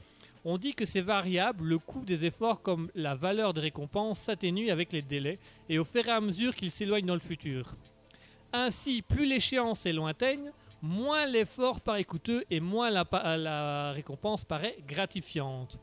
On 0.44 0.58
dit 0.58 0.74
que 0.74 0.84
c'est 0.84 1.00
variable, 1.00 1.64
le 1.64 1.78
coût 1.78 2.04
des 2.04 2.26
efforts 2.26 2.62
comme 2.62 2.90
la 2.94 3.14
valeur 3.14 3.54
des 3.54 3.60
récompenses 3.60 4.18
s'atténue 4.18 4.70
avec 4.70 4.92
les 4.92 5.02
délais 5.02 5.38
et 5.68 5.78
au 5.78 5.84
fur 5.84 6.06
et 6.06 6.10
à 6.10 6.20
mesure 6.20 6.56
qu'ils 6.56 6.72
s'éloignent 6.72 7.06
dans 7.06 7.14
le 7.14 7.20
futur. 7.20 7.76
Ainsi, 8.52 9.02
plus 9.02 9.24
l'échéance 9.24 9.86
est 9.86 9.92
lointaine, 9.92 10.52
moins 10.82 11.26
l'effort 11.26 11.80
paraît 11.80 12.04
coûteux 12.04 12.44
et 12.50 12.60
moins 12.60 12.90
la 12.90 13.92
récompense 13.92 14.44
paraît 14.44 14.76
gratifiante. 14.86 15.78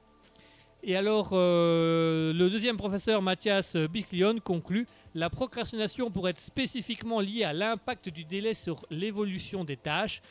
Et 0.81 0.95
alors, 0.95 1.31
euh, 1.33 2.31
le 2.31 2.49
deuxième 2.49 2.77
professeur 2.77 3.21
Mathias 3.21 3.75
Biclion 3.75 4.35
conclut 4.41 4.87
La 5.15 5.29
procrastination 5.29 6.11
pourrait 6.11 6.31
être 6.31 6.39
spécifiquement 6.39 7.19
liée 7.19 7.43
à 7.43 7.53
l'impact 7.53 8.09
du 8.09 8.25
délai 8.25 8.53
sur 8.53 8.85
l'évolution 8.89 9.63
des 9.63 9.77
tâches, 9.77 10.21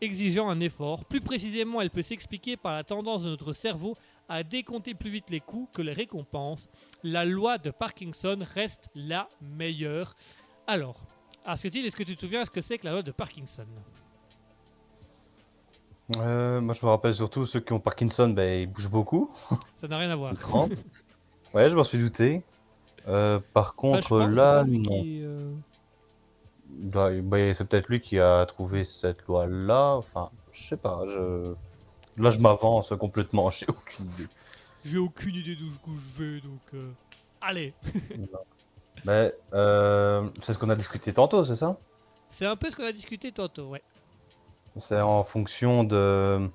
exigeant 0.00 0.48
un 0.48 0.60
effort. 0.60 1.04
Plus 1.04 1.20
précisément, 1.20 1.80
elle 1.80 1.90
peut 1.90 2.02
s'expliquer 2.02 2.56
par 2.56 2.74
la 2.74 2.84
tendance 2.84 3.22
de 3.22 3.30
notre 3.30 3.52
cerveau 3.52 3.96
à 4.28 4.42
décompter 4.42 4.94
plus 4.94 5.10
vite 5.10 5.30
les 5.30 5.40
coûts 5.40 5.68
que 5.72 5.80
les 5.80 5.92
récompenses. 5.92 6.68
La 7.02 7.24
loi 7.24 7.58
de 7.58 7.70
Parkinson 7.70 8.38
reste 8.54 8.90
la 8.94 9.28
meilleure. 9.40 10.14
Alors, 10.66 11.00
Asketil, 11.46 11.86
est-ce 11.86 11.96
que 11.96 12.02
tu 12.02 12.14
te 12.14 12.20
souviens 12.20 12.44
ce 12.44 12.50
que 12.50 12.60
c'est 12.60 12.78
que 12.78 12.84
la 12.84 12.92
loi 12.92 13.02
de 13.02 13.10
Parkinson? 13.12 13.66
Euh, 16.16 16.60
moi, 16.60 16.74
je 16.74 16.84
me 16.84 16.90
rappelle 16.90 17.14
surtout 17.14 17.46
ceux 17.46 17.60
qui 17.60 17.72
ont 17.72 17.80
Parkinson, 17.80 18.28
ben, 18.28 18.62
ils 18.62 18.66
bougent 18.66 18.90
beaucoup. 18.90 19.30
Ça 19.76 19.88
n'a 19.88 19.98
rien 19.98 20.10
à 20.10 20.16
voir. 20.16 20.34
Ouais, 21.54 21.70
je 21.70 21.74
m'en 21.74 21.82
suis 21.82 21.96
douté. 21.96 22.42
Euh, 23.08 23.40
par 23.54 23.74
contre, 23.74 24.18
là, 24.20 24.64
non. 24.64 24.82
qui, 25.02 25.22
euh, 25.22 25.50
Bah, 26.70 27.10
bah, 27.22 27.54
c'est 27.54 27.64
peut-être 27.66 27.88
lui 27.88 28.00
qui 28.00 28.18
a 28.18 28.44
trouvé 28.46 28.84
cette 28.84 29.22
loi-là. 29.26 29.94
Enfin, 29.94 30.30
je 30.52 30.62
sais 30.68 30.76
pas. 30.76 31.00
Je... 31.06 31.54
Là, 32.18 32.30
je 32.30 32.38
m'avance 32.40 32.92
complètement. 32.98 33.50
J'ai 33.50 33.66
aucune 33.68 34.06
idée. 34.14 34.28
J'ai 34.84 34.98
aucune 34.98 35.34
idée 35.34 35.56
d'où 35.56 35.70
je 35.96 36.22
vais, 36.22 36.40
donc... 36.40 36.60
euh, 36.74 36.90
Allez 37.40 37.72
Mais 39.04 39.32
euh, 39.54 40.28
c'est 40.40 40.52
ce 40.52 40.58
qu'on 40.58 40.70
a 40.70 40.76
discuté 40.76 41.12
tantôt, 41.12 41.44
c'est 41.44 41.54
ça? 41.54 41.78
C'est 42.28 42.46
un 42.46 42.56
peu 42.56 42.68
ce 42.68 42.76
qu'on 42.76 42.84
a 42.84 42.92
discuté 42.92 43.30
tantôt, 43.32 43.68
ouais. 43.68 43.82
C'est 44.76 45.00
en 45.00 45.24
fonction 45.24 45.84
de. 45.84 46.48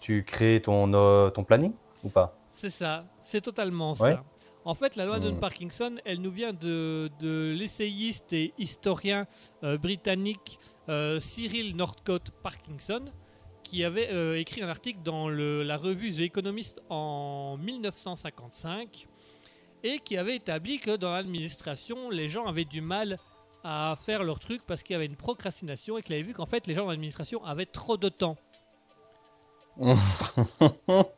Tu 0.00 0.24
crées 0.24 0.60
ton, 0.62 0.92
euh, 0.92 1.30
ton 1.30 1.44
planning 1.44 1.72
ou 2.04 2.08
pas? 2.10 2.36
C'est 2.50 2.70
ça, 2.70 3.04
c'est 3.22 3.40
totalement 3.40 3.92
Ouais. 3.92 4.12
ça. 4.14 4.24
En 4.68 4.74
fait, 4.74 4.96
la 4.96 5.06
loi 5.06 5.18
de 5.18 5.30
Hmm. 5.30 5.40
Parkinson, 5.40 5.94
elle 6.04 6.20
nous 6.20 6.30
vient 6.30 6.52
de, 6.52 7.10
de 7.20 7.54
l'essayiste 7.58 8.34
et 8.34 8.52
historien 8.58 9.26
euh, 9.64 9.78
britannique 9.78 10.58
euh, 10.90 11.18
Cyril 11.20 11.74
Northcote 11.74 12.30
Parkinson, 12.42 13.02
qui 13.64 13.82
avait 13.82 14.10
euh, 14.12 14.38
écrit 14.38 14.60
un 14.62 14.68
article 14.68 14.98
dans 15.02 15.30
le- 15.30 15.62
la 15.62 15.78
revue 15.78 16.12
The 16.12 16.20
Economist 16.20 16.82
en 16.90 17.56
1955 17.62 19.06
et 19.84 20.00
qui 20.00 20.18
avait 20.18 20.36
établi 20.36 20.80
que 20.80 20.96
dans 20.96 21.12
l'administration, 21.12 22.10
les 22.10 22.28
gens 22.28 22.44
avaient 22.44 22.66
du 22.66 22.82
mal 22.82 23.18
à 23.64 23.94
faire 23.98 24.22
leur 24.22 24.38
truc 24.38 24.60
parce 24.66 24.82
qu'il 24.82 24.92
y 24.92 24.96
avait 24.96 25.06
une 25.06 25.16
procrastination 25.16 25.96
et 25.96 26.02
qu'il 26.02 26.14
avait 26.14 26.24
vu 26.24 26.34
qu'en 26.34 26.46
fait, 26.46 26.66
les 26.66 26.74
gens 26.74 26.84
dans 26.84 26.90
l'administration 26.90 27.42
avaient 27.42 27.64
trop 27.64 27.96
de 27.96 28.10
temps. 28.10 28.36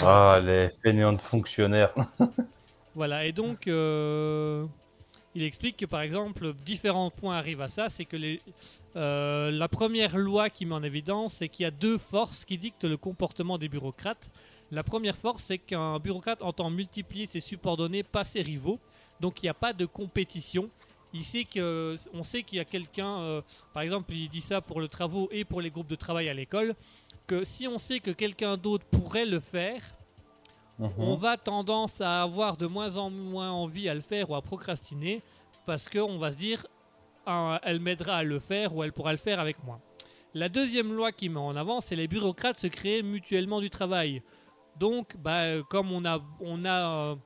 Ah, 0.00 0.40
les 0.42 0.70
fainéants 0.82 1.18
fonctionnaires. 1.18 1.94
Voilà, 2.94 3.26
et 3.26 3.32
donc 3.32 3.68
euh, 3.68 4.66
il 5.32 5.44
explique 5.44 5.76
que 5.76 5.86
par 5.86 6.00
exemple, 6.00 6.52
différents 6.66 7.12
points 7.12 7.36
arrivent 7.36 7.60
à 7.60 7.68
ça. 7.68 7.88
C'est 7.88 8.04
que 8.04 8.16
euh, 8.96 9.52
la 9.52 9.68
première 9.68 10.16
loi 10.16 10.50
qui 10.50 10.66
met 10.66 10.74
en 10.74 10.82
évidence, 10.82 11.34
c'est 11.34 11.48
qu'il 11.48 11.62
y 11.62 11.66
a 11.66 11.70
deux 11.70 11.96
forces 11.96 12.44
qui 12.44 12.58
dictent 12.58 12.86
le 12.86 12.96
comportement 12.96 13.56
des 13.56 13.68
bureaucrates. 13.68 14.30
La 14.72 14.82
première 14.82 15.16
force, 15.16 15.44
c'est 15.44 15.58
qu'un 15.58 16.00
bureaucrate 16.00 16.42
entend 16.42 16.70
multiplier 16.70 17.26
ses 17.26 17.38
subordonnés, 17.38 18.02
pas 18.02 18.24
ses 18.24 18.42
rivaux. 18.42 18.80
Donc 19.20 19.42
il 19.42 19.46
n'y 19.46 19.50
a 19.50 19.54
pas 19.54 19.72
de 19.72 19.86
compétition. 19.86 20.68
Il 21.14 21.24
sait 21.24 21.44
que, 21.44 21.94
on 22.12 22.22
sait 22.22 22.42
qu'il 22.42 22.58
y 22.58 22.60
a 22.60 22.64
quelqu'un, 22.64 23.20
euh, 23.20 23.42
par 23.72 23.82
exemple, 23.82 24.12
il 24.12 24.28
dit 24.28 24.40
ça 24.40 24.60
pour 24.60 24.80
le 24.80 24.88
travaux 24.88 25.28
et 25.32 25.44
pour 25.44 25.60
les 25.60 25.70
groupes 25.70 25.88
de 25.88 25.94
travail 25.94 26.28
à 26.28 26.34
l'école, 26.34 26.74
que 27.26 27.44
si 27.44 27.66
on 27.66 27.78
sait 27.78 28.00
que 28.00 28.10
quelqu'un 28.10 28.56
d'autre 28.56 28.84
pourrait 28.86 29.26
le 29.26 29.40
faire, 29.40 29.82
on 30.96 31.16
va 31.16 31.36
tendance 31.36 32.00
à 32.00 32.22
avoir 32.22 32.56
de 32.56 32.66
moins 32.66 32.98
en 32.98 33.10
moins 33.10 33.50
envie 33.50 33.88
à 33.88 33.94
le 33.94 34.00
faire 34.00 34.30
ou 34.30 34.36
à 34.36 34.42
procrastiner 34.42 35.22
parce 35.66 35.88
qu'on 35.88 36.18
va 36.18 36.30
se 36.30 36.36
dire 36.36 36.66
Ah, 37.26 37.60
elle 37.64 37.80
m'aidera 37.80 38.18
à 38.18 38.22
le 38.22 38.38
faire 38.38 38.74
ou 38.74 38.84
elle 38.84 38.92
pourra 38.92 39.10
le 39.10 39.18
faire 39.18 39.40
avec 39.40 39.62
moi. 39.64 39.80
La 40.34 40.48
deuxième 40.48 40.92
loi 40.92 41.10
qui 41.10 41.28
met 41.28 41.40
en 41.40 41.56
avant, 41.56 41.80
c'est 41.80 41.96
les 41.96 42.06
bureaucrates 42.06 42.58
se 42.58 42.68
créer 42.68 43.02
mutuellement 43.02 43.60
du 43.60 43.70
travail. 43.70 44.22
Donc, 44.78 45.16
bah, 45.18 45.62
comme 45.68 45.90
on 45.90 46.04
a, 46.04 46.20
on 46.40 46.64
a, 46.64 47.10
euh, 47.10 47.16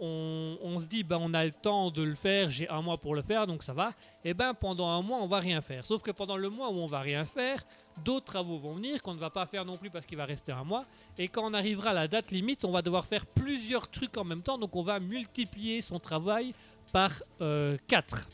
on, 0.00 0.78
se 0.78 0.86
dit, 0.86 1.02
bah, 1.02 1.18
on 1.20 1.32
a 1.34 1.44
le 1.44 1.52
temps 1.52 1.90
de 1.90 2.02
le 2.02 2.14
faire, 2.14 2.50
j'ai 2.50 2.68
un 2.68 2.82
mois 2.82 2.98
pour 2.98 3.14
le 3.14 3.22
faire, 3.22 3.46
donc 3.46 3.62
ça 3.62 3.72
va. 3.72 3.92
Et 4.24 4.34
ben, 4.34 4.54
pendant 4.54 4.88
un 4.88 5.02
mois, 5.02 5.18
on 5.18 5.26
va 5.26 5.38
rien 5.38 5.60
faire. 5.60 5.84
Sauf 5.84 6.02
que 6.02 6.10
pendant 6.10 6.36
le 6.36 6.50
mois 6.50 6.68
où 6.70 6.74
on 6.74 6.86
va 6.86 7.00
rien 7.00 7.24
faire, 7.24 7.64
d'autres 8.04 8.24
travaux 8.26 8.58
vont 8.58 8.74
venir 8.74 9.02
qu'on 9.02 9.14
ne 9.14 9.18
va 9.18 9.30
pas 9.30 9.46
faire 9.46 9.64
non 9.64 9.76
plus 9.76 9.90
parce 9.90 10.06
qu'il 10.06 10.16
va 10.16 10.24
rester 10.24 10.52
un 10.52 10.64
mois. 10.64 10.84
Et 11.18 11.28
quand 11.28 11.44
on 11.44 11.54
arrivera 11.54 11.90
à 11.90 11.94
la 11.94 12.08
date 12.08 12.30
limite, 12.30 12.64
on 12.64 12.72
va 12.72 12.82
devoir 12.82 13.06
faire 13.06 13.26
plusieurs 13.26 13.88
trucs 13.88 14.16
en 14.16 14.24
même 14.24 14.42
temps. 14.42 14.58
Donc 14.58 14.74
on 14.76 14.82
va 14.82 14.98
multiplier 15.00 15.80
son 15.80 15.98
travail 15.98 16.54
par 16.92 17.12
4. 17.86 18.28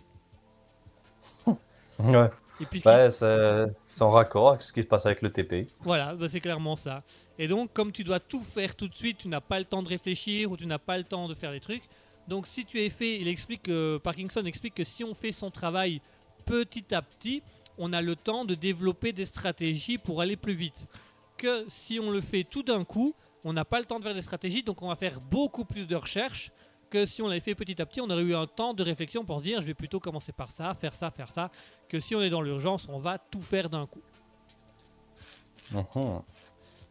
Ouais, 1.98 2.30
Et 2.60 2.66
puis 2.66 2.82
ouais 2.84 3.10
c'est 3.10 3.66
c'est 3.86 4.02
en 4.02 4.10
raccord 4.10 4.50
avec 4.50 4.62
ce 4.62 4.72
qui 4.72 4.82
se 4.82 4.86
passe 4.86 5.06
avec 5.06 5.22
le 5.22 5.32
TP. 5.32 5.68
voilà, 5.80 6.14
bah, 6.14 6.28
c'est 6.28 6.40
clairement 6.40 6.76
ça. 6.76 7.02
Et 7.38 7.46
donc 7.46 7.72
comme 7.72 7.90
tu 7.92 8.04
dois 8.04 8.20
tout 8.20 8.42
faire 8.42 8.74
tout 8.74 8.88
de 8.88 8.94
suite, 8.94 9.18
tu 9.18 9.28
n'as 9.28 9.40
pas 9.40 9.58
le 9.58 9.64
temps 9.64 9.82
de 9.82 9.88
réfléchir 9.88 10.50
ou 10.50 10.56
tu 10.56 10.66
n'as 10.66 10.78
pas 10.78 10.98
le 10.98 11.04
temps 11.04 11.28
de 11.28 11.34
faire 11.34 11.52
des 11.52 11.60
trucs. 11.60 11.84
Donc 12.28 12.46
si 12.46 12.64
tu 12.64 12.80
es 12.80 12.90
fait, 12.90 13.18
il 13.18 13.28
explique 13.28 13.62
que 13.62 13.98
Parkinson 13.98 14.44
explique 14.44 14.74
que 14.74 14.84
si 14.84 15.04
on 15.04 15.14
fait 15.14 15.32
son 15.32 15.50
travail 15.50 16.00
petit 16.44 16.94
à 16.94 17.02
petit, 17.02 17.42
on 17.78 17.92
a 17.92 18.02
le 18.02 18.14
temps 18.14 18.44
de 18.44 18.54
développer 18.54 19.12
des 19.12 19.24
stratégies 19.24 19.98
pour 19.98 20.20
aller 20.20 20.36
plus 20.36 20.54
vite. 20.54 20.86
Que 21.38 21.64
si 21.68 21.98
on 21.98 22.10
le 22.10 22.20
fait 22.20 22.44
tout 22.44 22.62
d'un 22.62 22.84
coup, 22.84 23.14
on 23.44 23.52
n'a 23.52 23.64
pas 23.64 23.78
le 23.78 23.86
temps 23.86 23.98
de 23.98 24.04
faire 24.04 24.14
des 24.14 24.22
stratégies, 24.22 24.62
donc 24.62 24.82
on 24.82 24.88
va 24.88 24.96
faire 24.96 25.20
beaucoup 25.20 25.64
plus 25.64 25.86
de 25.86 25.96
recherches 25.96 26.52
que 26.90 27.06
si 27.06 27.22
on 27.22 27.28
l'avait 27.28 27.40
fait 27.40 27.54
petit 27.54 27.80
à 27.80 27.86
petit, 27.86 28.00
on 28.00 28.10
aurait 28.10 28.22
eu 28.22 28.34
un 28.34 28.46
temps 28.46 28.74
de 28.74 28.82
réflexion 28.82 29.24
pour 29.24 29.38
se 29.38 29.44
dire 29.44 29.60
je 29.60 29.66
vais 29.66 29.74
plutôt 29.74 30.00
commencer 30.00 30.32
par 30.32 30.50
ça, 30.50 30.74
faire 30.74 30.94
ça, 30.94 31.10
faire 31.10 31.30
ça, 31.30 31.50
que 31.88 32.00
si 32.00 32.14
on 32.14 32.20
est 32.20 32.30
dans 32.30 32.42
l'urgence, 32.42 32.86
on 32.90 32.98
va 32.98 33.18
tout 33.18 33.40
faire 33.42 33.70
d'un 33.70 33.86
coup. 33.86 34.02
Mhm. 35.72 36.22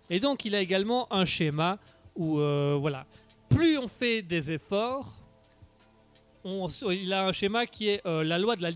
Et 0.09 0.19
donc 0.19 0.45
il 0.45 0.55
a 0.55 0.61
également 0.61 1.11
un 1.13 1.25
schéma 1.25 1.77
où 2.15 2.39
euh, 2.39 2.77
voilà, 2.79 3.05
plus 3.49 3.77
on 3.77 3.87
fait 3.87 4.21
des 4.21 4.51
efforts, 4.51 5.11
on- 6.45 6.67
il 6.89 7.11
a 7.11 7.25
un 7.27 7.31
schéma 7.33 7.65
qui 7.65 7.89
est 7.89 8.01
euh, 8.07 8.23
la 8.23 8.37
loi 8.39 8.55
de 8.55 8.61
la, 8.63 8.71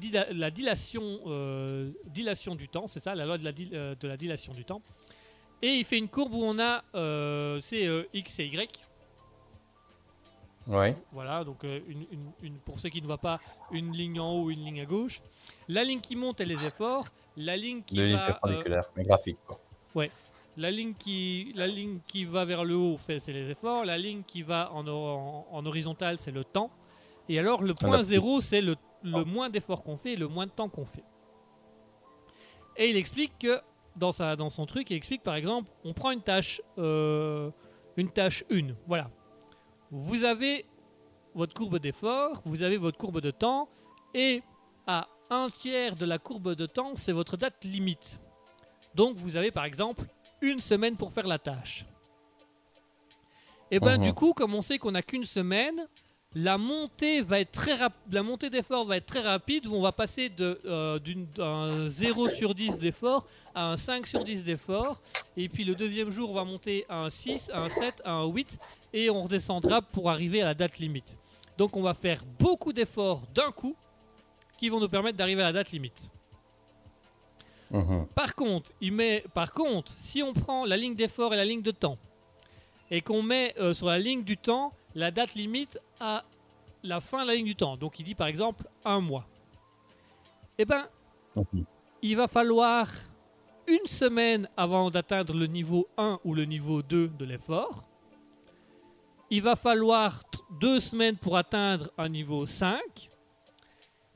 dilation, 0.51 1.19
euh, 1.27 1.89
dilation 2.07 2.55
du 2.55 2.67
temps, 2.67 2.88
c'est 2.88 2.99
ça, 2.99 3.15
la 3.15 3.25
loi 3.25 3.38
de 3.38 3.45
la, 3.45 3.51
euh, 3.73 3.95
de 3.95 4.07
la 4.07 4.17
dilation 4.17 4.53
du 4.53 4.65
temps. 4.65 4.81
Et 5.62 5.69
il 5.75 5.86
fait 5.86 5.97
une 5.97 6.09
courbe 6.09 6.33
où 6.33 6.43
on 6.43 6.59
a 6.59 6.83
c'est 7.62 7.88
x 8.13 8.39
et 8.39 8.47
y. 8.47 8.86
Ouais. 10.67 10.95
Voilà, 11.12 11.43
donc 11.43 11.63
euh, 11.65 11.80
une, 11.88 12.06
une- 12.12 12.32
une- 12.41 12.58
pour 12.60 12.80
ceux 12.80 12.89
qui 12.89 13.02
ne 13.02 13.08
voient 13.08 13.17
pas, 13.17 13.39
une 13.71 13.91
ligne 13.91 14.19
en 14.19 14.32
haut, 14.34 14.49
une 14.49 14.63
ligne 14.63 14.82
à 14.82 14.86
gauche. 14.86 15.21
La 15.67 15.84
ligne 15.84 15.99
qui 15.99 16.15
monte, 16.15 16.39
elle 16.41 16.47
les 16.49 16.65
efforts. 16.65 17.06
La 17.36 17.58
ligne 17.58 17.82
qui 17.84 17.95
va, 18.13 18.23
euh, 18.23 18.28
perpendiculaire, 18.28 18.89
mais 18.95 19.04
graphique. 19.04 19.38
Quoi. 19.45 19.60
La 20.56 20.69
ligne, 20.69 20.93
qui, 20.93 21.52
la 21.56 21.65
ligne 21.65 21.97
qui 22.08 22.26
va 22.26 22.45
vers 22.45 22.63
le 22.63 22.76
haut, 22.76 22.95
c'est 22.99 23.17
les 23.30 23.49
efforts. 23.49 23.86
La 23.86 23.97
ligne 23.97 24.21
qui 24.21 24.43
va 24.43 24.71
en, 24.71 24.88
en, 24.88 25.47
en 25.52 25.65
horizontal, 25.65 26.19
c'est 26.19 26.32
le 26.32 26.43
temps. 26.43 26.69
Et 27.28 27.39
alors, 27.39 27.63
le 27.63 27.73
point 27.73 28.04
zéro, 28.04 28.39
c'est 28.39 28.62
le, 28.62 28.76
le 29.02 29.23
moins 29.26 29.49
d'efforts 29.49 29.82
qu'on 29.84 29.97
fait 29.97 30.13
et 30.13 30.15
le 30.15 30.28
moins 30.28 30.45
de 30.45 30.52
temps 30.52 30.69
qu'on 30.69 30.86
fait. 30.86 31.04
Et 32.78 32.89
il 32.89 32.97
explique 32.97 33.38
que, 33.39 33.62
dans, 33.95 34.12
sa, 34.12 34.36
dans 34.36 34.49
son 34.52 34.65
truc, 34.67 34.89
il 34.91 34.95
explique 34.95 35.23
par 35.23 35.36
exemple, 35.36 35.71
on 35.84 35.93
prend 35.93 36.12
une 36.12 36.21
tâche, 36.21 36.62
euh, 36.78 37.49
une 37.97 38.10
tâche 38.12 38.43
1. 38.52 38.73
Voilà. 38.88 39.10
Vous 39.95 40.23
avez 40.23 40.65
votre 41.36 41.53
courbe 41.53 41.77
d'effort, 41.77 42.41
vous 42.45 42.63
avez 42.63 42.77
votre 42.77 42.97
courbe 42.97 43.21
de 43.21 43.29
temps, 43.29 43.69
et 44.15 44.41
à 44.88 45.08
un 45.29 45.51
tiers 45.51 45.95
de 45.95 46.03
la 46.06 46.17
courbe 46.17 46.56
de 46.56 46.65
temps, 46.65 46.93
c'est 46.95 47.12
votre 47.12 47.38
date 47.38 47.63
limite. 47.63 48.19
Donc 48.95 49.15
vous 49.17 49.36
avez 49.38 49.51
par 49.51 49.65
exemple 49.65 50.06
une 50.41 50.60
semaine 50.60 50.95
pour 50.95 51.12
faire 51.12 51.27
la 51.27 51.38
tâche. 51.38 51.86
Et 53.69 53.79
ben 53.79 53.97
Mhm. 53.99 54.03
du 54.03 54.13
coup, 54.13 54.34
comme 54.34 54.56
on 54.56 54.63
sait 54.63 54.79
qu'on 54.79 54.91
n'a 54.91 55.03
qu'une 55.03 55.25
semaine, 55.25 55.88
la 56.34 56.58
montée 56.58 57.21
va 57.21 57.39
être 57.39 57.51
très 57.51 57.77
la 58.12 58.23
montée 58.23 58.49
d'effort 58.49 58.86
va 58.86 58.97
être 58.97 59.06
très 59.06 59.21
rapide. 59.21 59.67
où 59.67 59.75
On 59.75 59.82
va 59.82 59.91
passer 59.91 60.29
de 60.29 60.60
euh, 60.65 60.97
d'un 61.36 61.88
0 61.88 62.29
sur 62.29 62.56
10 62.56 62.79
d'effort 62.79 63.27
à 63.53 63.67
un 63.71 63.77
5 63.77 64.08
sur 64.08 64.23
10 64.23 64.43
d'effort. 64.43 65.01
Et 65.38 65.47
puis 65.49 65.63
le 65.63 65.75
deuxième 65.75 66.10
jour, 66.10 66.32
on 66.32 66.34
va 66.34 66.43
monter 66.43 66.86
à 66.89 67.03
un 67.03 67.12
6, 67.12 67.51
à 67.53 67.60
un 67.62 67.69
7, 67.69 68.01
à 68.03 68.13
un 68.13 68.25
8. 68.25 68.58
Et 68.93 69.10
on 69.10 69.23
redescendra 69.23 69.82
pour 69.82 70.10
arriver 70.10 70.41
à 70.41 70.45
la 70.45 70.53
date 70.53 70.77
limite. 70.77 71.17
Donc 71.58 71.75
on 71.75 71.82
va 71.82 71.93
faire 71.93 72.23
beaucoup 72.39 72.73
d'efforts 72.73 73.23
d'un 73.34 73.51
coup 73.51 73.75
qui 74.58 74.69
vont 74.69 74.79
nous 74.79 74.89
permettre 74.89 75.17
d'arriver 75.17 75.41
à 75.41 75.45
la 75.45 75.53
date 75.53 75.71
limite. 75.71 76.10
Mhm. 77.71 78.08
Par 78.13 78.36
contre, 78.36 78.71
il 78.82 78.91
met, 78.91 79.23
par 79.34 79.51
contre, 79.51 79.91
si 79.97 80.21
on 80.21 80.34
prend 80.34 80.63
la 80.65 80.77
ligne 80.77 80.95
d'effort 80.95 81.34
et 81.34 81.38
la 81.38 81.45
ligne 81.45 81.62
de 81.63 81.71
temps 81.71 81.97
et 82.91 83.01
qu'on 83.01 83.23
met 83.23 83.56
euh, 83.60 83.73
sur 83.73 83.88
la 83.88 83.97
ligne 83.97 84.23
du 84.23 84.38
temps 84.38 84.73
la 84.93 85.10
date 85.10 85.34
limite 85.34 85.79
à 85.99 86.23
la 86.84 87.01
fin 87.01 87.23
de 87.23 87.27
la 87.27 87.36
ligne 87.36 87.45
du 87.45 87.56
temps, 87.56 87.77
donc 87.77 87.97
il 87.99 88.03
dit 88.03 88.13
par 88.13 88.27
exemple 88.27 88.67
un 88.86 88.99
mois, 88.99 89.25
eh 90.60 90.65
ben, 90.65 90.88
Mhm. 91.36 91.65
il 92.03 92.15
va 92.15 92.27
falloir 92.27 92.88
une 93.67 93.88
semaine 93.88 94.47
avant 94.56 94.91
d'atteindre 94.91 95.34
le 95.34 95.47
niveau 95.47 95.88
1 95.97 96.19
ou 96.23 96.36
le 96.36 96.45
niveau 96.45 96.84
2 96.84 97.08
de 97.08 97.25
l'effort. 97.25 97.84
Il 99.36 99.41
va 99.41 99.56
falloir 99.56 100.22
deux 100.62 100.80
semaines 100.80 101.17
pour 101.17 101.38
atteindre 101.38 101.89
un 101.98 102.08
niveau 102.08 102.46
5. 102.46 102.80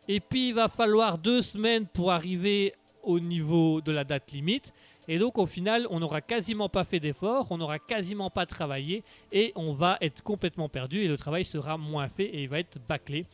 Et 0.08 0.20
puis 0.20 0.50
il 0.50 0.54
va 0.54 0.68
falloir 0.68 1.18
deux 1.18 1.42
semaines 1.42 1.88
pour 1.88 2.12
arriver 2.12 2.76
au 3.02 3.20
niveau 3.20 3.82
de 3.82 3.92
la 3.92 4.04
date 4.04 4.32
limite. 4.32 4.72
Et 5.08 5.18
donc 5.18 5.40
au 5.40 5.48
final, 5.48 5.88
on 5.90 6.02
n'aura 6.02 6.22
quasiment 6.22 6.70
pas 6.70 6.84
fait 6.84 7.00
d'effort, 7.00 7.48
on 7.50 7.58
n'aura 7.58 7.80
quasiment 7.80 8.30
pas 8.30 8.46
travaillé 8.46 9.04
et 9.32 9.54
on 9.56 9.74
va 9.74 9.98
être 10.02 10.22
complètement 10.22 10.70
perdu 10.70 11.02
et 11.02 11.08
le 11.08 11.18
travail 11.18 11.46
sera 11.46 11.80
moins 11.80 12.10
fait 12.10 12.26
et 12.26 12.44
il 12.44 12.50
va 12.50 12.60
être 12.60 12.78
bâclé. 12.88 13.26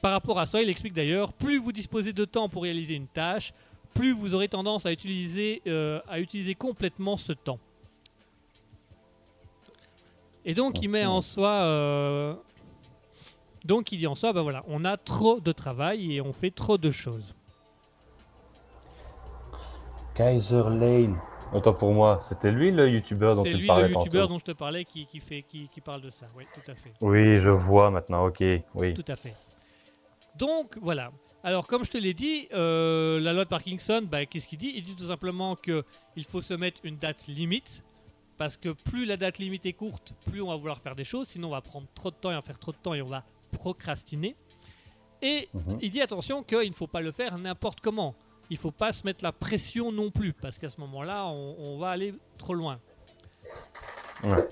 Par 0.00 0.12
rapport 0.12 0.38
à 0.38 0.46
ça, 0.46 0.62
il 0.62 0.70
explique 0.70 0.94
d'ailleurs, 0.94 1.34
plus 1.34 1.58
vous 1.58 1.72
disposez 1.72 2.14
de 2.14 2.24
temps 2.24 2.48
pour 2.48 2.62
réaliser 2.62 2.94
une 2.94 3.08
tâche, 3.08 3.52
plus 3.92 4.12
vous 4.12 4.34
aurez 4.34 4.48
tendance 4.48 4.86
à 4.86 4.92
utiliser, 4.92 5.60
euh, 5.66 6.00
à 6.08 6.18
utiliser 6.18 6.54
complètement 6.54 7.18
ce 7.18 7.34
temps. 7.34 7.58
Et 10.44 10.54
donc 10.54 10.80
il 10.80 10.88
met 10.88 11.04
en 11.04 11.20
soi, 11.20 11.50
euh, 11.50 12.34
donc 13.64 13.92
il 13.92 13.98
dit 13.98 14.06
en 14.06 14.14
soi, 14.14 14.32
ben 14.32 14.42
voilà, 14.42 14.64
on 14.68 14.84
a 14.84 14.96
trop 14.96 15.40
de 15.40 15.52
travail 15.52 16.14
et 16.14 16.20
on 16.20 16.32
fait 16.32 16.50
trop 16.50 16.78
de 16.78 16.90
choses. 16.90 17.34
Kaiser 20.14 20.62
Lane. 20.70 21.18
Autant 21.52 21.74
pour 21.74 21.92
moi, 21.92 22.20
c'était 22.22 22.52
lui 22.52 22.70
le 22.70 22.88
youtubeur 22.88 23.34
dont 23.34 23.42
C'est 23.42 23.50
tu 23.50 23.56
lui 23.56 23.66
parlais 23.66 23.88
le 23.88 23.94
youtubeur 23.94 24.28
dont 24.28 24.38
je 24.38 24.44
te 24.44 24.52
parlais 24.52 24.84
qui, 24.84 25.06
qui 25.06 25.18
fait, 25.18 25.42
qui, 25.42 25.68
qui 25.68 25.80
parle 25.80 26.00
de 26.00 26.10
ça. 26.10 26.26
Oui, 26.36 26.44
tout 26.54 26.70
à 26.70 26.74
fait. 26.74 26.92
Oui, 27.00 27.38
je 27.38 27.50
vois 27.50 27.90
maintenant, 27.90 28.26
ok, 28.26 28.42
oui. 28.74 28.94
Tout 28.94 29.04
à 29.08 29.16
fait. 29.16 29.34
Donc 30.36 30.78
voilà. 30.80 31.10
Alors 31.42 31.66
comme 31.66 31.84
je 31.84 31.90
te 31.90 31.98
l'ai 31.98 32.14
dit, 32.14 32.48
euh, 32.52 33.18
la 33.18 33.32
loi 33.32 33.44
de 33.44 33.48
Parkinson, 33.48 34.02
bah, 34.08 34.26
qu'est-ce 34.26 34.46
qu'il 34.46 34.58
dit? 34.58 34.72
Il 34.76 34.84
dit 34.84 34.94
tout 34.94 35.06
simplement 35.06 35.56
que 35.56 35.84
il 36.14 36.24
faut 36.24 36.40
se 36.40 36.54
mettre 36.54 36.82
une 36.84 36.96
date 36.96 37.26
limite. 37.26 37.82
Parce 38.40 38.56
que 38.56 38.70
plus 38.70 39.04
la 39.04 39.18
date 39.18 39.36
limite 39.36 39.66
est 39.66 39.74
courte, 39.74 40.14
plus 40.24 40.40
on 40.40 40.48
va 40.48 40.56
vouloir 40.56 40.80
faire 40.80 40.96
des 40.96 41.04
choses. 41.04 41.28
Sinon 41.28 41.48
on 41.48 41.50
va 41.50 41.60
prendre 41.60 41.86
trop 41.94 42.10
de 42.10 42.16
temps 42.16 42.30
et 42.30 42.34
en 42.36 42.40
faire 42.40 42.58
trop 42.58 42.72
de 42.72 42.78
temps 42.78 42.94
et 42.94 43.02
on 43.02 43.06
va 43.06 43.22
procrastiner. 43.52 44.34
Et 45.20 45.50
Mhm. 45.52 45.78
il 45.82 45.90
dit 45.90 46.00
attention 46.00 46.42
qu'il 46.42 46.66
ne 46.70 46.74
faut 46.74 46.86
pas 46.86 47.02
le 47.02 47.12
faire 47.12 47.36
n'importe 47.36 47.80
comment. 47.80 48.14
Il 48.48 48.56
faut 48.56 48.70
pas 48.70 48.94
se 48.94 49.04
mettre 49.04 49.22
la 49.22 49.32
pression 49.32 49.92
non 49.92 50.10
plus. 50.10 50.32
Parce 50.32 50.56
qu'à 50.58 50.70
ce 50.70 50.80
moment-là, 50.80 51.26
on, 51.26 51.54
on 51.58 51.78
va 51.78 51.90
aller 51.90 52.14
trop 52.38 52.54
loin. 52.54 52.80
Ouais. 54.24 54.48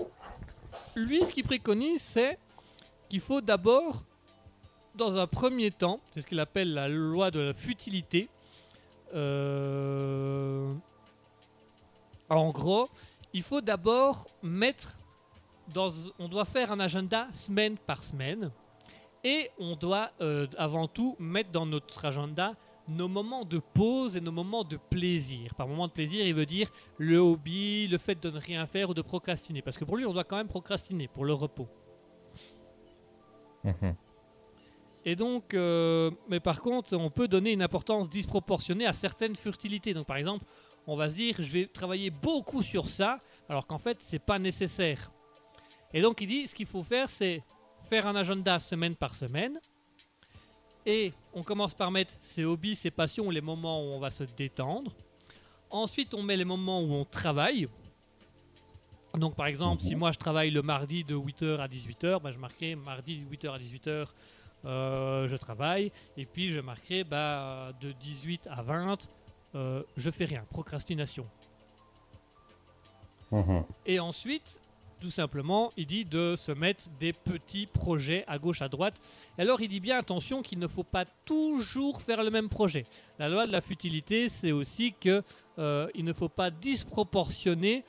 Lui, 0.95 1.23
ce 1.25 1.31
qu'il 1.31 1.43
préconise, 1.43 2.01
c'est 2.03 2.37
qu'il 3.09 3.21
faut 3.21 3.41
d'abord, 3.41 4.03
dans 4.93 5.17
un 5.17 5.25
premier 5.25 5.71
temps, 5.71 5.99
c'est 6.11 6.21
ce 6.21 6.27
qu'il 6.27 6.39
appelle 6.39 6.75
la 6.75 6.87
loi 6.87 7.31
de 7.31 7.39
la 7.39 7.53
futilité. 7.55 8.29
euh, 9.15 10.71
en 12.29 12.51
gros, 12.51 12.87
il 13.33 13.43
faut 13.43 13.61
d'abord 13.61 14.27
mettre 14.41 14.97
dans, 15.73 15.91
on 16.17 16.27
doit 16.27 16.45
faire 16.45 16.71
un 16.71 16.79
agenda 16.79 17.27
semaine 17.31 17.77
par 17.77 18.03
semaine 18.03 18.51
et 19.23 19.51
on 19.59 19.75
doit 19.75 20.11
euh, 20.21 20.47
avant 20.57 20.87
tout 20.87 21.15
mettre 21.19 21.51
dans 21.51 21.65
notre 21.65 22.05
agenda 22.05 22.55
nos 22.87 23.07
moments 23.07 23.45
de 23.45 23.59
pause 23.59 24.17
et 24.17 24.21
nos 24.21 24.31
moments 24.31 24.63
de 24.63 24.77
plaisir. 24.77 25.53
Par 25.53 25.67
moment 25.67 25.87
de 25.87 25.93
plaisir, 25.93 26.25
il 26.25 26.33
veut 26.33 26.47
dire 26.47 26.71
le 26.97 27.17
hobby, 27.17 27.87
le 27.87 27.97
fait 27.99 28.21
de 28.21 28.31
ne 28.31 28.39
rien 28.39 28.65
faire 28.65 28.89
ou 28.89 28.93
de 28.93 29.01
procrastiner. 29.01 29.61
Parce 29.61 29.77
que 29.77 29.85
pour 29.85 29.95
lui, 29.95 30.05
on 30.05 30.13
doit 30.13 30.23
quand 30.23 30.37
même 30.37 30.47
procrastiner 30.47 31.07
pour 31.07 31.23
le 31.23 31.33
repos. 31.33 31.67
Mhm. 33.63 33.95
Et 35.05 35.15
donc, 35.15 35.53
euh, 35.53 36.11
mais 36.27 36.39
par 36.39 36.61
contre, 36.61 36.95
on 36.95 37.09
peut 37.09 37.27
donner 37.27 37.51
une 37.51 37.61
importance 37.61 38.09
disproportionnée 38.09 38.85
à 38.85 38.93
certaines 38.93 39.35
futilités. 39.35 39.93
Donc, 39.93 40.07
par 40.07 40.17
exemple, 40.17 40.45
on 40.91 40.95
va 40.95 41.09
se 41.09 41.15
dire, 41.15 41.35
je 41.37 41.51
vais 41.51 41.65
travailler 41.67 42.09
beaucoup 42.09 42.61
sur 42.61 42.89
ça, 42.89 43.19
alors 43.47 43.65
qu'en 43.67 43.77
fait, 43.77 43.97
c'est 44.01 44.19
pas 44.19 44.39
nécessaire. 44.39 45.11
Et 45.93 46.01
donc, 46.01 46.21
il 46.21 46.27
dit, 46.27 46.47
ce 46.47 46.53
qu'il 46.55 46.65
faut 46.67 46.83
faire, 46.83 47.09
c'est 47.09 47.41
faire 47.89 48.05
un 48.07 48.15
agenda 48.15 48.59
semaine 48.59 48.95
par 48.95 49.15
semaine. 49.15 49.59
Et 50.85 51.13
on 51.33 51.43
commence 51.43 51.73
par 51.73 51.91
mettre 51.91 52.15
ses 52.21 52.45
hobbies, 52.45 52.75
ses 52.75 52.91
passions, 52.91 53.29
les 53.29 53.41
moments 53.41 53.81
où 53.81 53.87
on 53.91 53.99
va 53.99 54.09
se 54.09 54.23
détendre. 54.23 54.91
Ensuite, 55.69 56.13
on 56.13 56.23
met 56.23 56.37
les 56.37 56.45
moments 56.45 56.81
où 56.81 56.91
on 56.93 57.05
travaille. 57.05 57.67
Donc, 59.15 59.35
par 59.35 59.47
exemple, 59.47 59.81
si 59.81 59.93
Mhm. 59.93 59.99
moi 59.99 60.11
je 60.11 60.17
travaille 60.19 60.51
le 60.51 60.61
mardi 60.61 61.03
de 61.03 61.15
8h 61.15 61.59
à 61.59 61.67
18h, 61.67 62.19
bah, 62.21 62.31
je 62.31 62.37
marquerai 62.37 62.75
mardi 62.75 63.17
de 63.17 63.25
8h 63.25 63.53
à 63.53 63.57
18h, 63.59 64.13
euh, 64.65 65.27
je 65.27 65.35
travaille. 65.35 65.91
Et 66.17 66.25
puis, 66.25 66.51
je 66.51 66.59
marquerai 66.59 67.03
bah, 67.03 67.71
de 67.81 67.91
18 67.91 68.47
à 68.51 68.61
20, 68.61 69.09
euh, 69.55 69.83
je 69.97 70.09
fais 70.09 70.25
rien, 70.25 70.45
procrastination. 70.49 71.25
Mhm. 73.31 73.63
Et 73.85 73.99
ensuite, 73.99 74.59
tout 74.99 75.11
simplement, 75.11 75.71
il 75.77 75.85
dit 75.85 76.05
de 76.05 76.35
se 76.35 76.51
mettre 76.51 76.89
des 76.99 77.13
petits 77.13 77.67
projets 77.67 78.25
à 78.27 78.37
gauche, 78.37 78.61
à 78.61 78.67
droite. 78.67 79.01
Et 79.37 79.41
alors, 79.41 79.61
il 79.61 79.69
dit 79.69 79.79
bien 79.79 79.97
attention 79.97 80.41
qu'il 80.41 80.59
ne 80.59 80.67
faut 80.67 80.83
pas 80.83 81.05
toujours 81.25 82.01
faire 82.01 82.23
le 82.23 82.29
même 82.29 82.49
projet. 82.49 82.85
La 83.17 83.29
loi 83.29 83.47
de 83.47 83.51
la 83.51 83.61
futilité, 83.61 84.29
c'est 84.29 84.51
aussi 84.51 84.93
que 84.99 85.23
euh, 85.57 85.87
il 85.95 86.05
ne 86.05 86.13
faut 86.13 86.29
pas 86.29 86.49
disproportionner. 86.51 87.83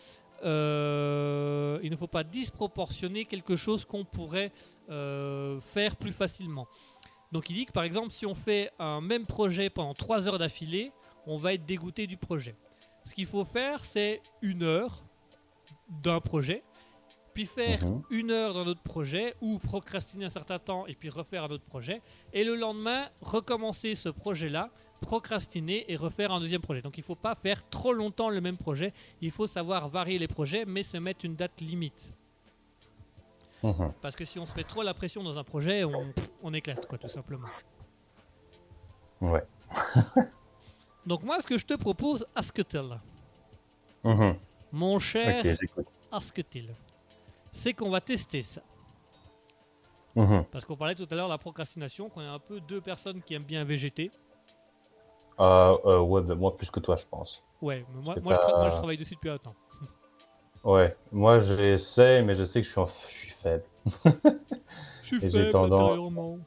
euh, 0.45 1.79
il 1.83 1.91
ne 1.91 1.97
faut 1.97 2.07
pas 2.07 2.25
disproportionner 2.25 3.27
quelque 3.27 3.57
chose 3.57 3.85
qu'on 3.85 4.05
pourrait 4.05 4.53
euh, 4.91 5.61
faire 5.61 5.97
plus 5.97 6.13
facilement. 6.13 6.67
Donc 7.31 7.51
il 7.51 7.55
dit 7.55 7.67
que 7.67 7.73
par 7.73 7.85
exemple 7.85 8.11
si 8.11 8.27
on 8.27 8.35
fait 8.35 8.71
un 8.79 9.01
même 9.01 9.27
projet 9.27 9.71
pendant 9.71 9.95
3 9.95 10.29
heures 10.29 10.39
d'affilée, 10.39 10.93
on 11.27 11.37
va 11.37 11.55
être 11.55 11.65
dégoûté 11.67 12.07
du 12.07 12.17
projet. 12.17 12.55
Ce 13.05 13.15
qu'il 13.15 13.27
faut 13.27 13.45
faire 13.45 13.85
c'est 13.85 14.21
une 14.43 14.63
heure 14.63 15.03
d'un 15.89 16.21
projet, 16.21 16.63
puis 17.35 17.47
faire 17.47 17.85
Mhm. 17.87 18.03
une 18.11 18.31
heure 18.31 18.55
d'un 18.55 18.67
autre 18.67 18.83
projet, 18.83 19.35
ou 19.41 19.59
procrastiner 19.59 20.25
un 20.25 20.31
certain 20.31 20.59
temps 20.59 20.87
et 20.87 20.95
puis 20.95 21.09
refaire 21.11 21.45
un 21.45 21.49
autre 21.49 21.65
projet, 21.65 22.01
et 22.33 22.45
le 22.45 22.57
lendemain 22.57 23.09
recommencer 23.21 23.95
ce 23.95 24.09
projet-là, 24.09 24.71
procrastiner 25.01 25.91
et 25.91 25.97
refaire 25.97 26.31
un 26.33 26.41
deuxième 26.41 26.61
projet. 26.61 26.83
Donc 26.83 26.99
il 26.99 27.01
ne 27.01 27.05
faut 27.07 27.15
pas 27.15 27.35
faire 27.35 27.67
trop 27.71 27.93
longtemps 27.93 28.29
le 28.31 28.41
même 28.41 28.57
projet, 28.59 28.93
il 29.21 29.31
faut 29.31 29.47
savoir 29.47 29.89
varier 29.89 30.19
les 30.19 30.29
projets, 30.29 30.65
mais 30.67 30.83
se 30.83 30.97
mettre 30.99 31.25
une 31.25 31.37
date 31.37 31.61
limite. 31.61 32.13
Mhm. 33.63 33.93
Parce 34.03 34.17
que 34.17 34.25
si 34.25 34.39
on 34.39 34.47
se 34.47 34.55
met 34.55 34.65
trop 34.65 34.83
la 34.83 34.95
pression 34.95 35.23
dans 35.23 35.39
un 35.39 35.45
projet, 35.45 35.85
on, 35.85 36.13
on 36.43 36.53
éclate, 36.53 36.87
quoi, 36.87 36.99
tout 36.99 37.09
simplement. 37.09 37.49
Ouais. 39.21 39.45
Donc 41.07 41.23
moi, 41.23 41.41
ce 41.41 41.47
que 41.47 41.57
je 41.59 41.65
te 41.67 41.75
propose, 41.75 42.27
Asketil, 42.35 42.99
Mhm. 44.05 44.37
mon 44.73 44.99
cher 44.99 45.41
Ok, 45.45 45.57
j'écoute. 45.61 45.87
Asketil, 46.13 46.71
c'est 47.53 47.73
qu'on 47.75 47.91
va 47.91 48.01
tester 48.01 48.43
ça. 48.43 48.61
Mhm. 50.17 50.45
Parce 50.51 50.65
qu'on 50.65 50.77
parlait 50.77 50.95
tout 50.95 51.07
à 51.11 51.15
l'heure 51.15 51.27
de 51.29 51.33
la 51.33 51.39
procrastination, 51.39 52.09
qu'on 52.09 52.21
est 52.21 52.27
un 52.27 52.39
peu 52.39 52.61
deux 52.61 52.81
personnes 52.81 53.23
qui 53.23 53.35
aiment 53.35 53.45
bien 53.45 53.65
végéter. 53.65 54.11
Euh, 55.39 55.77
euh, 55.87 56.01
ouais, 56.01 56.21
ben, 56.21 56.35
moi 56.35 56.55
plus 56.57 56.71
que 56.71 56.81
toi, 56.81 56.97
je 56.97 57.05
pense. 57.07 57.43
Ouais, 57.63 57.85
mais 57.95 58.03
moi, 58.03 58.15
je, 58.17 58.23
moi, 58.23 58.37
travaille 58.71 58.97
dessus 58.99 59.15
depuis 59.15 59.31
un 59.31 59.39
temps. 59.39 59.55
Ouais, 60.63 60.95
moi 61.11 61.39
j'essaie, 61.41 62.23
mais 62.23 62.35
je 62.35 62.45
sais 62.45 62.61
que 62.61 62.67
je 62.67 62.73
suis, 62.73 62.81
en- 62.81 62.87
je 63.09 63.15
suis 63.15 63.31
faible. 63.31 63.65
Je 65.03 65.07
suis 65.07 65.21
faible 65.21 65.51
tendance- 65.51 65.81
intérieurement. 65.81 66.39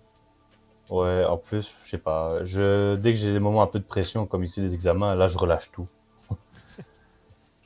Ouais, 0.93 1.25
en 1.25 1.37
plus, 1.37 1.73
je 1.83 1.89
sais 1.89 1.97
pas. 1.97 2.45
Je... 2.45 2.95
Dès 2.97 3.13
que 3.13 3.19
j'ai 3.19 3.33
des 3.33 3.39
moments 3.39 3.63
un 3.63 3.67
peu 3.67 3.79
de 3.79 3.83
pression, 3.83 4.27
comme 4.27 4.43
ici 4.43 4.61
les 4.61 4.75
examens, 4.75 5.15
là 5.15 5.27
je 5.27 5.39
relâche 5.39 5.71
tout. 5.71 5.87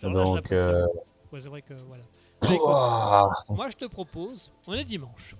Je 0.02 0.08
relâche 0.08 0.30
la 0.30 0.36
Donc, 0.36 0.52
euh... 0.54 0.88
Ouais, 1.34 1.42
c'est 1.42 1.50
vrai 1.50 1.62
que 1.62 1.74
voilà. 1.74 2.04
Écoute, 2.44 3.50
moi, 3.50 3.68
je 3.68 3.76
te 3.76 3.86
propose, 3.86 4.50
on 4.66 4.74
est 4.74 4.86
dimanche. 4.86 5.36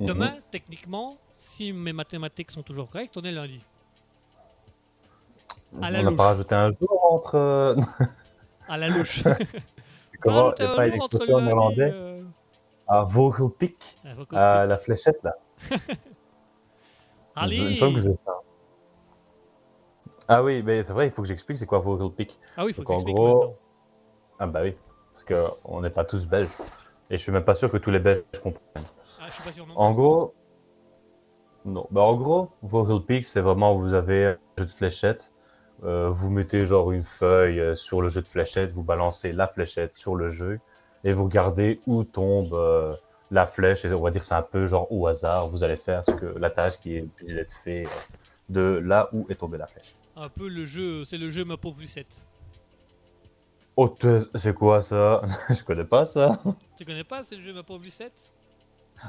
Mhm. 0.00 0.06
Demain, 0.06 0.34
techniquement, 0.50 1.18
si 1.34 1.74
mes 1.74 1.92
mathématiques 1.92 2.50
sont 2.52 2.62
toujours 2.62 2.88
correctes, 2.88 3.18
on 3.18 3.22
est 3.22 3.32
lundi. 3.32 3.60
à 5.82 5.90
la 5.90 6.00
on 6.00 6.04
n'a 6.04 6.16
pas 6.16 6.28
rajouté 6.28 6.54
un 6.54 6.70
jour 6.70 7.04
entre. 7.12 7.34
euh, 7.34 7.76
À 8.66 8.78
la 8.78 8.88
louche. 8.88 9.24
Comment 10.22 10.52
Pas 10.52 10.64
y 10.64 10.66
a 10.66 10.74
pas 10.74 10.86
une 10.86 11.02
en 11.02 11.08
lundi, 11.10 11.44
néerlandais 11.44 11.90
euh, 11.92 12.22
à 12.86 13.02
Vogelpick, 13.02 13.98
faut 14.16 14.36
à 14.36 14.64
la 14.64 14.78
fléchette 14.78 15.22
là. 15.22 15.34
Il 17.46 17.46
me 17.46 17.66
Allez 17.66 17.76
semble 17.78 17.94
que 17.94 18.00
c'est 18.00 18.14
ça. 18.14 18.32
Ah 20.26 20.42
oui, 20.42 20.62
mais 20.62 20.82
c'est 20.84 20.92
vrai, 20.92 21.06
il 21.06 21.12
faut 21.12 21.22
que 21.22 21.28
j'explique 21.28 21.58
c'est 21.58 21.66
quoi 21.66 21.78
Vogelpick. 21.78 22.38
Ah 22.56 22.64
oui, 22.64 22.70
il 22.70 22.74
faut 22.74 22.82
Donc, 22.82 22.90
en 22.90 22.94
t'expliquer 22.94 23.18
gros- 23.18 23.34
maintenant. 23.34 23.54
Ah 24.40 24.46
bah 24.46 24.60
oui, 24.62 24.74
parce 25.14 25.24
qu'on 25.64 25.80
n'est 25.80 25.90
pas 25.90 26.04
tous 26.04 26.26
belges. 26.26 26.50
Et 27.10 27.16
je 27.16 27.22
suis 27.22 27.32
même 27.32 27.44
pas 27.44 27.54
sûr 27.54 27.70
que 27.70 27.76
tous 27.78 27.90
les 27.90 27.98
belges 27.98 28.22
comprennent. 28.42 28.84
Ah, 29.20 29.24
je 29.28 29.32
suis 29.32 29.42
pas 29.42 29.52
sûr 29.52 29.66
non. 29.66 29.74
En 29.76 29.92
gros, 29.92 30.34
non. 31.64 31.86
Bah, 31.90 32.02
en 32.02 32.14
gros, 32.16 32.50
Vogelpick, 32.62 33.24
c'est 33.24 33.40
vraiment 33.40 33.74
vous 33.76 33.94
avez 33.94 34.26
un 34.26 34.36
jeu 34.58 34.64
de 34.66 34.70
fléchettes. 34.70 35.32
euh, 35.84 36.10
vous 36.10 36.28
mettez 36.30 36.66
genre 36.66 36.90
une 36.92 37.02
feuille 37.02 37.60
euh, 37.60 37.74
sur 37.74 38.02
le 38.02 38.08
jeu 38.08 38.20
de 38.20 38.26
fléchettes, 38.28 38.72
vous 38.72 38.82
balancez 38.82 39.32
la 39.32 39.46
fléchette 39.48 39.92
sur 39.94 40.16
le 40.16 40.28
jeu 40.28 40.58
et 41.04 41.12
vous 41.12 41.24
regardez 41.24 41.80
où 41.86 42.02
tombe 42.04 42.52
euh, 42.52 42.94
la 43.30 43.46
flèche. 43.46 43.84
Et 43.84 43.92
on 43.92 44.00
va 44.02 44.10
dire 44.10 44.24
c'est 44.24 44.34
un 44.34 44.42
peu 44.42 44.66
genre 44.66 44.90
au 44.92 45.06
hasard. 45.06 45.48
Vous 45.48 45.62
allez 45.64 45.76
faire 45.76 46.04
ce 46.04 46.12
que 46.12 46.26
la 46.38 46.50
tâche 46.50 46.78
qui 46.80 46.96
est 46.96 47.06
d'être 47.22 47.52
faite 47.64 47.88
de 48.48 48.80
là 48.84 49.08
où 49.12 49.26
est 49.28 49.34
tombée 49.36 49.58
la 49.58 49.66
flèche. 49.66 49.94
Un 50.16 50.28
peu 50.28 50.48
le 50.48 50.64
jeu, 50.64 51.04
c'est 51.04 51.18
le 51.18 51.30
jeu 51.30 51.44
ma 51.44 51.56
pauvre 51.56 51.80
Lucette. 51.80 52.20
Oh, 53.76 53.94
c'est 54.34 54.54
quoi 54.54 54.82
ça? 54.82 55.22
Je 55.50 55.62
connais 55.62 55.84
pas 55.84 56.04
ça. 56.04 56.42
Tu 56.76 56.84
connais 56.84 57.04
pas, 57.04 57.22
c'est 57.22 57.36
le 57.36 57.42
jeu 57.44 57.52
ma 57.52 57.62
pauvre 57.62 57.84
Lucette? 57.84 58.12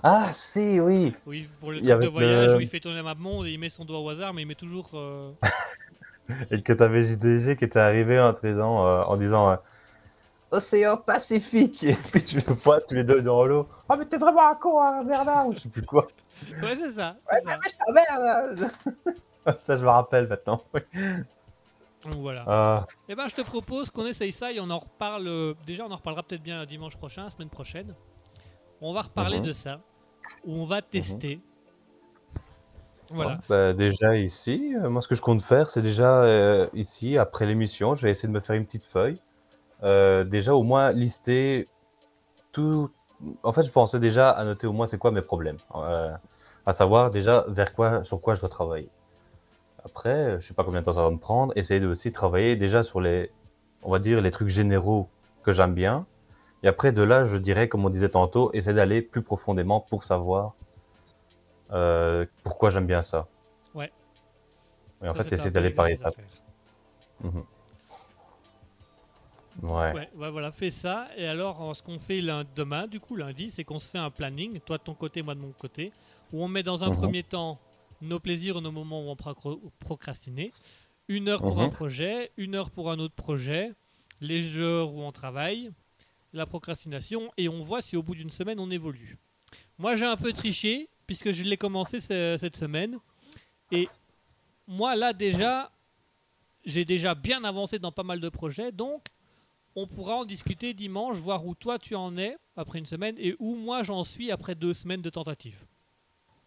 Ah 0.04 0.30
si, 0.34 0.80
oui. 0.80 1.16
Oui, 1.26 1.48
pour 1.60 1.72
le 1.72 1.82
truc 1.82 2.00
de 2.00 2.08
voyage 2.08 2.52
le- 2.52 2.58
où 2.58 2.62
il 2.62 2.68
fait 2.68 2.80
tourner 2.80 2.98
la 2.98 3.04
map 3.04 3.16
monde 3.16 3.48
et 3.48 3.52
il 3.52 3.58
met 3.60 3.70
son 3.70 3.86
doigt 3.86 4.00
au 4.00 4.08
hasard, 4.10 4.36
mais 4.36 4.44
il 4.44 4.46
met 4.48 4.54
toujours. 4.54 4.92
euh, 4.94 5.32
Et 6.52 6.62
que 6.62 6.74
t'avais 6.74 7.02
JDG 7.02 7.56
qui 7.58 7.66
était 7.66 7.80
arrivé 7.80 8.20
en, 8.20 8.34
disant, 8.34 8.86
euh, 8.86 9.02
en 9.02 9.18
disant 9.18 9.50
euh, 9.50 9.56
Océan 10.52 10.98
Pacifique 10.98 11.84
Et 11.84 11.94
puis 11.94 12.24
tu 12.24 12.38
le 12.38 12.54
vois, 12.54 12.82
tu 12.82 12.96
les 12.96 13.04
deux 13.04 13.22
dans 13.22 13.46
l'eau. 13.46 13.68
Ah, 13.88 13.96
mais 13.98 14.06
t'es 14.06 14.18
vraiment 14.18 14.48
un 14.50 14.56
con, 14.56 14.82
hein, 14.82 15.04
Bernard 15.04 15.48
Ou 15.48 15.54
je 15.54 15.60
sais 15.60 15.70
plus 15.70 15.84
quoi. 15.86 16.08
Ouais, 16.64 16.76
c'est 16.76 16.92
ça. 16.94 17.16
c'est 17.30 17.46
ça. 17.48 17.60
Ah, 17.88 17.92
merde 17.92 18.72
Ça, 19.62 19.78
je 19.78 19.84
me 19.84 19.90
rappelle 19.90 20.28
maintenant. 20.28 20.62
Donc 22.04 22.16
voilà. 22.16 22.44
Ah, 22.48 22.88
Eh 23.08 23.16
ben, 23.16 23.28
je 23.28 23.36
te 23.36 23.42
propose 23.42 23.90
qu'on 23.90 24.06
essaye 24.06 24.32
ça 24.32 24.52
et 24.52 24.60
on 24.60 24.70
en 24.70 24.78
reparle. 24.80 25.28
euh, 25.28 25.54
Déjà, 25.68 25.86
on 25.86 25.92
en 25.92 25.96
reparlera 25.98 26.24
peut-être 26.24 26.42
bien 26.44 26.66
dimanche 26.66 26.96
prochain, 26.98 27.24
la 27.26 27.30
semaine 27.30 27.50
prochaine. 27.50 27.94
On 28.82 28.94
va 28.94 29.02
reparler 29.02 29.40
Mhm. 29.40 29.46
de 29.46 29.52
ça, 29.52 29.80
où 30.46 30.54
on 30.56 30.66
va 30.66 30.82
tester. 30.82 31.42
Voilà. 33.12 33.32
ouais, 33.32 33.38
bah, 33.50 33.74
déjà 33.74 34.16
ici, 34.18 34.76
euh, 34.82 34.88
moi 34.90 35.02
ce 35.02 35.08
que 35.08 35.16
je 35.16 35.22
compte 35.22 35.42
faire, 35.42 35.70
c'est 35.70 35.82
déjà 35.82 36.22
euh, 36.22 36.68
ici, 36.74 37.18
après 37.18 37.48
l'émission, 37.48 37.96
je 37.96 38.04
vais 38.04 38.12
essayer 38.12 38.28
de 38.30 38.34
me 38.34 38.40
faire 38.40 38.56
une 38.56 38.66
petite 38.66 38.86
feuille. 38.86 39.20
Euh, 39.84 40.24
déjà 40.24 40.54
au 40.54 40.64
moins 40.64 40.92
lister 40.92 41.68
tout. 42.52 42.92
En 43.44 43.54
fait, 43.54 43.66
je 43.66 43.72
pensais 43.72 44.00
déjà 44.00 44.30
à 44.30 44.44
noter 44.44 44.68
au 44.68 44.74
moins 44.74 44.88
c'est 44.88 44.98
quoi 44.98 45.12
mes 45.12 45.22
problèmes. 45.22 45.58
Euh, 45.76 46.14
à 46.66 46.74
savoir 46.74 47.12
déjà 47.12 47.46
vers 47.48 47.74
quoi, 47.74 48.04
sur 48.04 48.22
quoi 48.22 48.36
je 48.36 48.42
dois 48.42 48.50
travailler. 48.50 48.90
Après, 49.84 50.40
je 50.40 50.48
sais 50.48 50.54
pas 50.54 50.64
combien 50.64 50.82
de 50.82 50.86
temps 50.86 50.94
ça 50.94 51.04
va 51.04 51.10
me 51.10 51.18
prendre. 51.18 51.54
Essayer 51.56 51.80
de 51.80 51.88
aussi 51.88 52.12
travailler 52.12 52.56
déjà 52.56 52.84
sur 52.84 53.02
les, 53.02 53.32
on 53.84 53.92
va 53.92 54.00
dire 54.00 54.22
les 54.22 54.32
trucs 54.32 54.50
généraux 54.50 55.10
que 55.44 55.52
j'aime 55.52 55.74
bien. 55.74 56.06
Et 56.64 56.68
après 56.68 56.92
de 56.92 57.02
là, 57.02 57.24
je 57.24 57.38
dirais, 57.38 57.70
comme 57.70 57.86
on 57.86 57.90
disait 57.90 58.10
tantôt, 58.10 58.52
essayer 58.54 58.76
d'aller 58.76 59.02
plus 59.02 59.22
profondément 59.22 59.80
pour 59.80 60.04
savoir 60.04 60.54
euh, 61.72 62.26
pourquoi 62.44 62.70
j'aime 62.70 62.86
bien 62.86 63.02
ça. 63.02 63.28
Ouais. 63.74 63.92
Et 65.04 65.08
en 65.08 65.16
Ça, 65.16 65.24
fait, 65.24 65.36
essayer 65.36 65.52
d'aller 65.52 65.70
par 65.70 65.88
étapes. 65.88 66.16
Ouais. 69.62 69.94
Ouais, 69.94 70.10
ouais, 70.16 70.30
voilà, 70.32 70.52
fais 70.52 70.70
ça. 70.70 71.08
Et 71.18 71.26
alors, 71.26 71.76
ce 71.76 71.82
qu'on 71.84 72.00
fait 72.00 72.22
demain, 72.56 72.88
du 72.88 73.00
coup, 73.00 73.16
lundi, 73.16 73.50
c'est 73.50 73.64
qu'on 73.64 73.80
se 73.80 73.88
fait 73.88 73.98
un 73.98 74.10
planning, 74.10 74.60
toi 74.62 74.78
de 74.78 74.84
ton 74.84 74.94
côté, 74.94 75.22
moi 75.22 75.36
de 75.36 75.40
mon 75.40 75.52
côté, 75.52 75.92
où 76.32 76.44
on 76.44 76.48
met 76.48 76.64
dans 76.64 76.84
un 76.84 76.90
Mhm. 76.90 76.96
premier 76.96 77.24
temps 77.24 77.60
nos 78.02 78.20
plaisirs, 78.20 78.62
nos 78.62 78.72
moments 78.72 79.02
où 79.06 79.10
on 79.10 79.16
procrastiner, 79.80 80.54
une 81.08 81.28
heure 81.28 81.42
pour 81.42 81.60
un 81.60 81.66
Mhm. 81.66 81.72
projet, 81.72 82.32
une 82.38 82.56
heure 82.56 82.70
pour 82.72 82.92
un 82.92 83.00
autre 83.00 83.16
projet, 83.16 83.74
les 84.22 84.58
heures 84.58 84.94
où 84.94 85.02
on 85.02 85.12
travaille, 85.12 85.72
la 86.34 86.46
procrastination, 86.46 87.32
et 87.38 87.50
on 87.50 87.62
voit 87.62 87.82
si 87.82 87.98
au 87.98 88.04
bout 88.04 88.16
d'une 88.16 88.30
semaine 88.30 88.60
on 88.60 88.70
évolue. 88.70 89.18
Moi, 89.78 89.96
j'ai 89.96 90.06
un 90.06 90.18
peu 90.18 90.32
triché, 90.32 90.88
puisque 91.08 91.32
je 91.32 91.44
l'ai 91.44 91.58
commencé 91.58 92.00
ce- 92.00 92.36
cette 92.38 92.56
semaine, 92.56 92.98
et 93.72 93.90
moi, 94.68 94.96
là, 94.96 95.12
déjà, 95.12 95.72
j'ai 96.66 96.86
déjà 96.86 97.16
bien 97.16 97.44
avancé 97.44 97.80
dans 97.80 97.92
pas 97.92 98.04
mal 98.04 98.20
de 98.20 98.30
projets, 98.30 98.72
donc 98.72 99.04
on 99.76 99.88
pourra 99.88 100.16
en 100.16 100.26
discuter 100.26 100.74
dimanche, 100.74 101.18
voir 101.18 101.46
où 101.46 101.56
toi 101.56 101.80
tu 101.80 101.96
en 101.96 102.18
es 102.18 102.38
après 102.56 102.80
une 102.80 102.86
semaine 102.86 103.16
et 103.18 103.36
où 103.40 103.56
moi 103.56 103.84
j'en 103.84 104.04
suis 104.04 104.32
après 104.32 104.56
deux 104.56 104.74
semaines 104.74 105.02
de 105.02 105.10
tentative. 105.10 105.66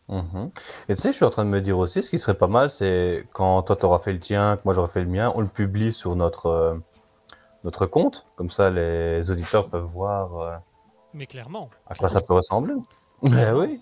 Mhm. 0.08 0.50
Et 0.88 0.94
tu 0.94 1.00
sais, 1.00 1.10
je 1.12 1.16
suis 1.16 1.24
en 1.24 1.30
train 1.30 1.44
de 1.44 1.50
me 1.50 1.60
dire 1.60 1.78
aussi, 1.78 2.02
ce 2.02 2.10
qui 2.10 2.18
serait 2.18 2.36
pas 2.36 2.48
mal, 2.48 2.68
c'est 2.70 3.26
quand 3.32 3.62
toi 3.62 3.76
t'auras 3.76 3.98
fait 4.00 4.12
le 4.12 4.20
tien, 4.20 4.56
que 4.56 4.62
moi 4.64 4.74
j'aurai 4.74 4.88
fait 4.88 5.00
le 5.00 5.06
mien, 5.08 5.32
on 5.34 5.40
le 5.40 5.46
publie 5.48 5.92
sur 5.92 6.16
notre, 6.16 6.46
euh, 6.46 6.74
notre 7.64 7.86
compte. 7.86 8.26
Comme 8.36 8.50
ça, 8.50 8.70
les 8.70 9.30
auditeurs 9.30 9.68
peuvent 9.70 9.84
voir 9.84 10.36
euh, 10.38 10.56
Mais 11.14 11.26
clairement. 11.26 11.70
à 11.86 11.94
quoi 11.94 12.08
ça 12.08 12.20
peut 12.20 12.34
ressembler. 12.34 12.74
Ben 13.22 13.54
oui, 13.56 13.80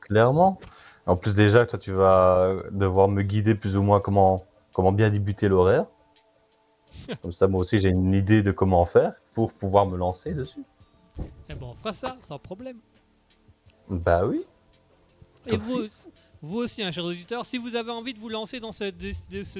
clairement. 0.00 0.58
En 1.06 1.16
plus, 1.16 1.34
déjà, 1.34 1.64
toi, 1.66 1.78
tu 1.78 1.92
vas 1.92 2.56
devoir 2.72 3.08
me 3.08 3.22
guider 3.22 3.54
plus 3.54 3.76
ou 3.76 3.82
moins 3.82 4.00
comment, 4.00 4.44
comment 4.72 4.92
bien 4.92 5.10
débuter 5.10 5.48
l'horaire. 5.48 5.86
Comme 7.22 7.32
ça, 7.32 7.48
moi 7.48 7.60
aussi, 7.60 7.78
j'ai 7.78 7.88
une 7.88 8.14
idée 8.14 8.42
de 8.42 8.52
comment 8.52 8.84
faire 8.84 9.14
pour 9.34 9.52
pouvoir 9.52 9.86
me 9.86 9.96
lancer 9.96 10.34
dessus. 10.34 10.62
Eh 11.48 11.54
ben 11.54 11.66
on 11.66 11.74
fera 11.74 11.92
ça 11.92 12.16
sans 12.20 12.38
problème. 12.38 12.78
Bah 13.88 14.24
oui. 14.24 14.44
Et 15.46 15.56
vous. 15.56 15.84
Vous 16.42 16.58
aussi, 16.58 16.82
un 16.82 16.90
cher 16.90 17.04
auditeur, 17.04 17.44
si 17.44 17.58
vous 17.58 17.74
avez 17.76 17.90
envie 17.90 18.14
de 18.14 18.18
vous 18.18 18.30
lancer 18.30 18.60
dans 18.60 18.72
ce, 18.72 18.84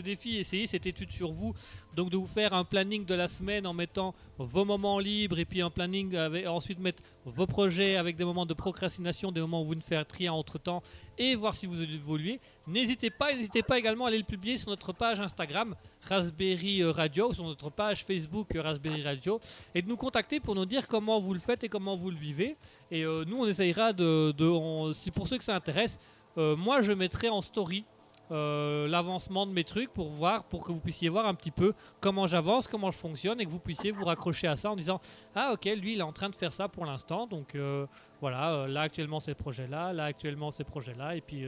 défi, 0.01 0.37
essayez 0.39 0.67
cette 0.67 0.87
étude 0.87 1.11
sur 1.11 1.31
vous. 1.31 1.55
Donc 1.95 2.09
de 2.09 2.17
vous 2.17 2.27
faire 2.29 2.55
un 2.55 2.65
planning 2.65 3.05
de 3.05 3.15
la 3.15 3.27
semaine 3.29 3.67
en 3.67 3.75
mettant 3.75 4.15
vos 4.39 4.65
moments 4.65 4.99
libres 5.01 5.39
et 5.41 5.45
puis 5.45 5.61
un 5.61 5.71
planning 5.71 6.15
avec, 6.17 6.47
ensuite 6.47 6.79
mettre 6.79 7.03
vos 7.27 7.47
projets 7.47 7.97
avec 7.97 8.17
des 8.17 8.25
moments 8.25 8.47
de 8.47 8.55
procrastination, 8.55 9.33
des 9.33 9.41
moments 9.41 9.63
où 9.63 9.67
vous 9.67 9.75
ne 9.75 9.81
faites 9.83 10.11
rien 10.13 10.33
entre 10.33 10.59
temps 10.59 10.83
et 11.19 11.35
voir 11.35 11.55
si 11.55 11.67
vous 11.67 11.83
évoluez. 11.83 12.39
N'hésitez 12.69 13.11
pas, 13.11 13.35
n'hésitez 13.35 13.63
pas 13.65 13.77
également 13.79 14.05
à 14.05 14.09
aller 14.09 14.19
le 14.19 14.25
publier 14.25 14.57
sur 14.57 14.71
notre 14.71 14.93
page 14.93 15.21
Instagram 15.21 15.75
Raspberry 16.03 16.85
Radio, 16.85 17.33
sur 17.33 17.45
notre 17.45 17.71
page 17.71 18.05
Facebook 18.05 18.49
Raspberry 18.55 19.03
Radio 19.03 19.41
et 19.75 19.83
de 19.83 19.89
nous 19.89 19.97
contacter 19.97 20.39
pour 20.41 20.55
nous 20.55 20.65
dire 20.67 20.87
comment 20.87 21.19
vous 21.19 21.35
le 21.35 21.41
faites 21.41 21.65
et 21.65 21.69
comment 21.69 21.97
vous 21.97 22.11
le 22.11 22.17
vivez. 22.17 22.57
Et 22.91 23.05
euh, 23.05 23.25
nous, 23.27 23.37
on 23.39 23.47
essayera 23.47 23.93
de, 23.93 24.33
de- 24.33 24.93
si 24.93 25.11
pour 25.11 25.27
ceux 25.29 25.39
que 25.39 25.45
ça 25.45 25.55
intéresse, 25.57 25.99
euh, 26.39 26.57
moi 26.57 26.83
je 26.83 26.93
mettrai 26.93 27.29
en 27.29 27.41
story 27.41 27.85
euh, 28.33 28.87
l'avancement 28.87 29.45
de 29.45 29.51
mes 29.51 29.65
trucs 29.65 29.93
pour 29.93 30.09
voir, 30.11 30.45
pour 30.45 30.65
que 30.65 30.71
vous 30.71 30.79
puissiez 30.79 31.09
voir 31.09 31.27
un 31.27 31.35
petit 31.35 31.51
peu 31.51 31.73
comment 32.01 32.29
j'avance, 32.29 32.69
comment 32.69 32.93
je 32.93 32.99
fonctionne 32.99 33.41
et 33.41 33.45
que 33.45 33.51
vous 33.51 33.59
puissiez 33.59 33.91
vous 33.91 34.05
raccrocher 34.05 34.47
à 34.47 34.55
ça 34.55 34.71
en 34.71 34.77
disant 34.77 35.01
ah 35.35 35.51
ok 35.55 35.65
lui 35.65 35.95
il 35.95 35.99
est 35.99 36.05
en 36.05 36.13
train 36.13 36.29
de 36.29 36.37
faire 36.37 36.53
ça 36.53 36.69
pour 36.69 36.87
l'instant 36.87 37.27
donc 37.27 37.57
euh, 37.57 37.87
voilà 38.21 38.53
euh, 38.53 38.67
là 38.69 38.83
actuellement 38.83 39.19
ces 39.19 39.35
projets 39.35 39.67
là, 39.67 39.93
là 39.93 40.05
actuellement 40.05 40.53
ces 40.53 40.63
projets 40.63 40.95
là 40.95 41.17
et 41.17 41.21
puis 41.21 41.45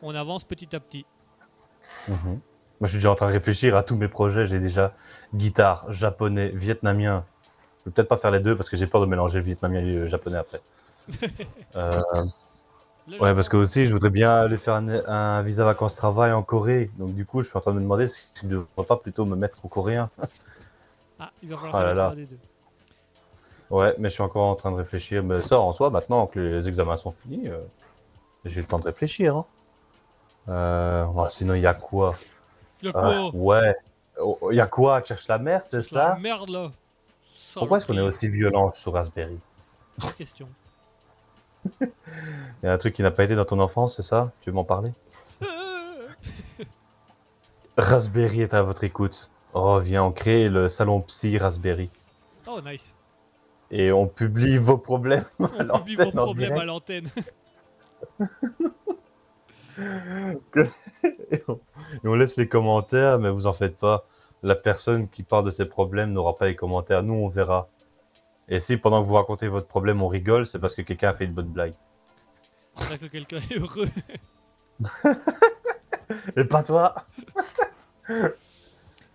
on 0.00 0.14
avance 0.14 0.44
petit 0.44 0.74
à 0.74 0.80
petit. 0.80 1.04
Mhm. 2.08 2.16
Moi, 2.24 2.40
je 2.80 2.86
suis 2.86 2.96
déjà 2.96 3.12
en 3.12 3.14
train 3.14 3.28
de 3.28 3.32
réfléchir 3.32 3.76
à 3.76 3.82
tous 3.82 3.94
mes 3.94 4.08
projets. 4.08 4.44
J'ai 4.46 4.58
déjà 4.58 4.92
guitare, 5.34 5.84
japonais, 5.92 6.48
vietnamien. 6.48 7.24
Je 7.80 7.90
vais 7.90 7.94
peut-être 7.94 8.08
pas 8.08 8.16
faire 8.16 8.32
les 8.32 8.40
deux 8.40 8.56
parce 8.56 8.68
que 8.68 8.76
j'ai 8.76 8.88
peur 8.88 9.00
de 9.00 9.06
mélanger 9.06 9.38
le 9.38 9.44
vietnamien 9.44 9.78
et 9.80 9.84
le 9.84 10.06
japonais 10.08 10.38
après. 10.38 10.60
Euh, 13.10 13.18
ouais, 13.18 13.34
parce 13.34 13.48
que 13.48 13.56
aussi, 13.56 13.86
je 13.86 13.92
voudrais 13.92 14.10
bien 14.10 14.30
aller 14.32 14.56
faire 14.56 14.74
un, 14.74 14.88
un 14.88 15.42
visa 15.42 15.64
vacances-travail 15.64 16.32
en 16.32 16.42
Corée. 16.42 16.90
Donc, 16.98 17.14
du 17.14 17.24
coup, 17.26 17.42
je 17.42 17.48
suis 17.48 17.56
en 17.56 17.60
train 17.60 17.72
de 17.72 17.76
me 17.78 17.82
demander 17.82 18.08
si 18.08 18.28
je 18.40 18.46
ne 18.46 18.50
devrais 18.50 18.86
pas 18.86 18.96
plutôt 18.96 19.24
me 19.24 19.36
mettre 19.36 19.64
au 19.64 19.68
coréen. 19.68 20.08
Ah, 21.18 21.30
il 21.42 21.48
va 21.50 21.56
falloir 21.56 21.76
Ah 21.76 21.84
là 21.84 21.94
là. 21.94 22.08
un 22.10 22.16
des 22.16 22.26
deux. 22.26 22.38
Ouais, 23.70 23.94
mais 23.98 24.08
je 24.08 24.14
suis 24.14 24.22
encore 24.22 24.46
en 24.48 24.54
train 24.54 24.70
de 24.70 24.76
réfléchir. 24.76 25.22
Mais 25.22 25.40
ça, 25.42 25.58
en 25.60 25.72
soi, 25.72 25.90
maintenant 25.90 26.26
que 26.26 26.38
les 26.40 26.68
examens 26.68 26.96
sont 26.96 27.12
finis, 27.22 27.48
euh, 27.48 27.58
j'ai 28.44 28.60
le 28.60 28.66
temps 28.66 28.78
de 28.78 28.84
réfléchir. 28.84 29.36
hein. 29.36 29.46
Euh, 30.48 31.04
ouais, 31.06 31.28
sinon, 31.28 31.54
il 31.54 31.62
y 31.62 31.66
a 31.66 31.74
quoi? 31.74 32.16
Le 32.82 32.92
Ah, 32.94 33.00
quoi? 33.00 33.30
Ouais. 33.32 33.74
Oh, 34.20 34.38
Il 34.50 34.56
y 34.56 34.60
a 34.60 34.66
quoi? 34.66 35.00
Tu 35.02 35.08
cherches 35.08 35.28
la 35.28 35.38
merde, 35.38 35.62
c'est 35.70 35.82
C'est 35.82 35.94
la 35.94 36.08
ça? 36.08 36.18
merde 36.20 36.48
là. 36.50 36.70
Pourquoi 37.54 37.78
est-ce 37.78 37.86
qu'on 37.86 37.96
est 37.96 38.00
aussi 38.00 38.28
violent 38.28 38.70
sur 38.70 38.92
Raspberry? 38.92 39.38
Question. 40.18 40.48
Il 41.80 41.88
y 42.64 42.66
a 42.66 42.72
un 42.72 42.78
truc 42.78 42.94
qui 42.94 43.02
n'a 43.02 43.10
pas 43.10 43.24
été 43.24 43.34
dans 43.34 43.44
ton 43.44 43.58
enfance, 43.60 43.96
c'est 43.96 44.02
ça? 44.02 44.32
Tu 44.40 44.50
veux 44.50 44.54
m'en 44.54 44.64
parler? 44.64 44.92
Raspberry 47.76 48.42
est 48.42 48.54
à 48.54 48.62
votre 48.62 48.84
écoute. 48.84 49.30
Oh, 49.54 49.78
viens, 49.80 50.04
on 50.04 50.12
crée 50.12 50.48
le 50.48 50.68
salon 50.68 51.00
psy 51.02 51.38
Raspberry. 51.38 51.90
Oh 52.46 52.60
nice. 52.64 52.94
Et 53.70 53.92
on 53.92 54.06
publie 54.06 54.58
vos 54.58 54.78
problèmes. 54.78 55.24
On 55.38 55.48
publie 55.78 55.96
vos 55.96 56.10
problèmes 56.10 56.52
à 56.52 56.64
l'antenne. 56.64 57.08
Et 61.30 61.42
on, 61.48 61.60
et 62.04 62.08
on 62.08 62.14
laisse 62.14 62.36
les 62.36 62.48
commentaires, 62.48 63.18
mais 63.18 63.30
vous 63.30 63.46
en 63.46 63.52
faites 63.52 63.76
pas. 63.76 64.06
La 64.42 64.54
personne 64.54 65.08
qui 65.08 65.22
parle 65.22 65.44
de 65.44 65.50
ses 65.50 65.64
problèmes 65.66 66.12
n'aura 66.12 66.36
pas 66.36 66.46
les 66.46 66.56
commentaires. 66.56 67.02
Nous, 67.02 67.14
on 67.14 67.28
verra 67.28 67.68
Et 68.48 68.60
si 68.60 68.76
pendant 68.76 69.02
que 69.02 69.06
vous 69.06 69.14
racontez 69.14 69.48
votre 69.48 69.66
problème, 69.66 70.02
on 70.02 70.08
rigole, 70.08 70.46
c'est 70.46 70.58
parce 70.58 70.74
que 70.74 70.82
quelqu'un 70.82 71.10
a 71.10 71.14
fait 71.14 71.24
une 71.24 71.34
bonne 71.34 71.48
blague. 71.48 71.74
C'est 72.76 72.84
vrai 72.84 72.98
que 72.98 73.06
quelqu'un 73.06 73.38
est 73.50 73.58
heureux. 73.58 73.88
Et 76.36 76.44
pas 76.44 76.62
toi 76.62 76.94
Eh 78.08 78.12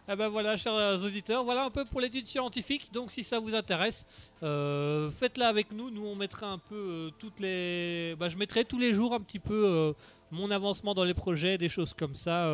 ben 0.16 0.30
voilà, 0.30 0.58
chers 0.58 0.74
auditeurs, 1.04 1.44
voilà 1.44 1.66
un 1.66 1.70
peu 1.70 1.86
pour 1.86 2.02
l'étude 2.02 2.28
scientifique. 2.28 2.92
Donc 2.94 3.12
si 3.12 3.24
ça 3.24 3.40
vous 3.40 3.56
intéresse, 3.56 4.06
euh, 4.44 5.12
faites-la 5.12 5.48
avec 5.50 5.72
nous. 5.72 5.90
Nous, 5.90 6.06
on 6.06 6.16
mettra 6.16 6.48
un 6.48 6.58
peu 6.58 6.76
euh, 6.76 7.10
toutes 7.20 7.40
les. 7.40 8.16
Bah, 8.18 8.30
je 8.30 8.38
mettrai 8.38 8.66
tous 8.66 8.80
les 8.80 8.94
jours 8.94 9.14
un 9.14 9.20
petit 9.20 9.40
peu 9.40 9.66
euh, 9.66 9.94
mon 10.32 10.52
avancement 10.52 10.94
dans 10.94 11.04
les 11.04 11.14
projets, 11.14 11.58
des 11.58 11.70
choses 11.70 11.94
comme 11.94 12.16
ça, 12.16 12.50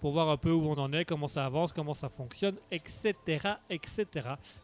pour 0.00 0.12
voir 0.12 0.28
un 0.30 0.36
peu 0.36 0.50
où 0.50 0.66
on 0.68 0.78
en 0.78 0.92
est, 0.92 1.04
comment 1.04 1.28
ça 1.28 1.44
avance, 1.46 1.72
comment 1.72 1.94
ça 1.94 2.08
fonctionne, 2.08 2.56
etc., 2.70 3.14
etc. 3.68 4.06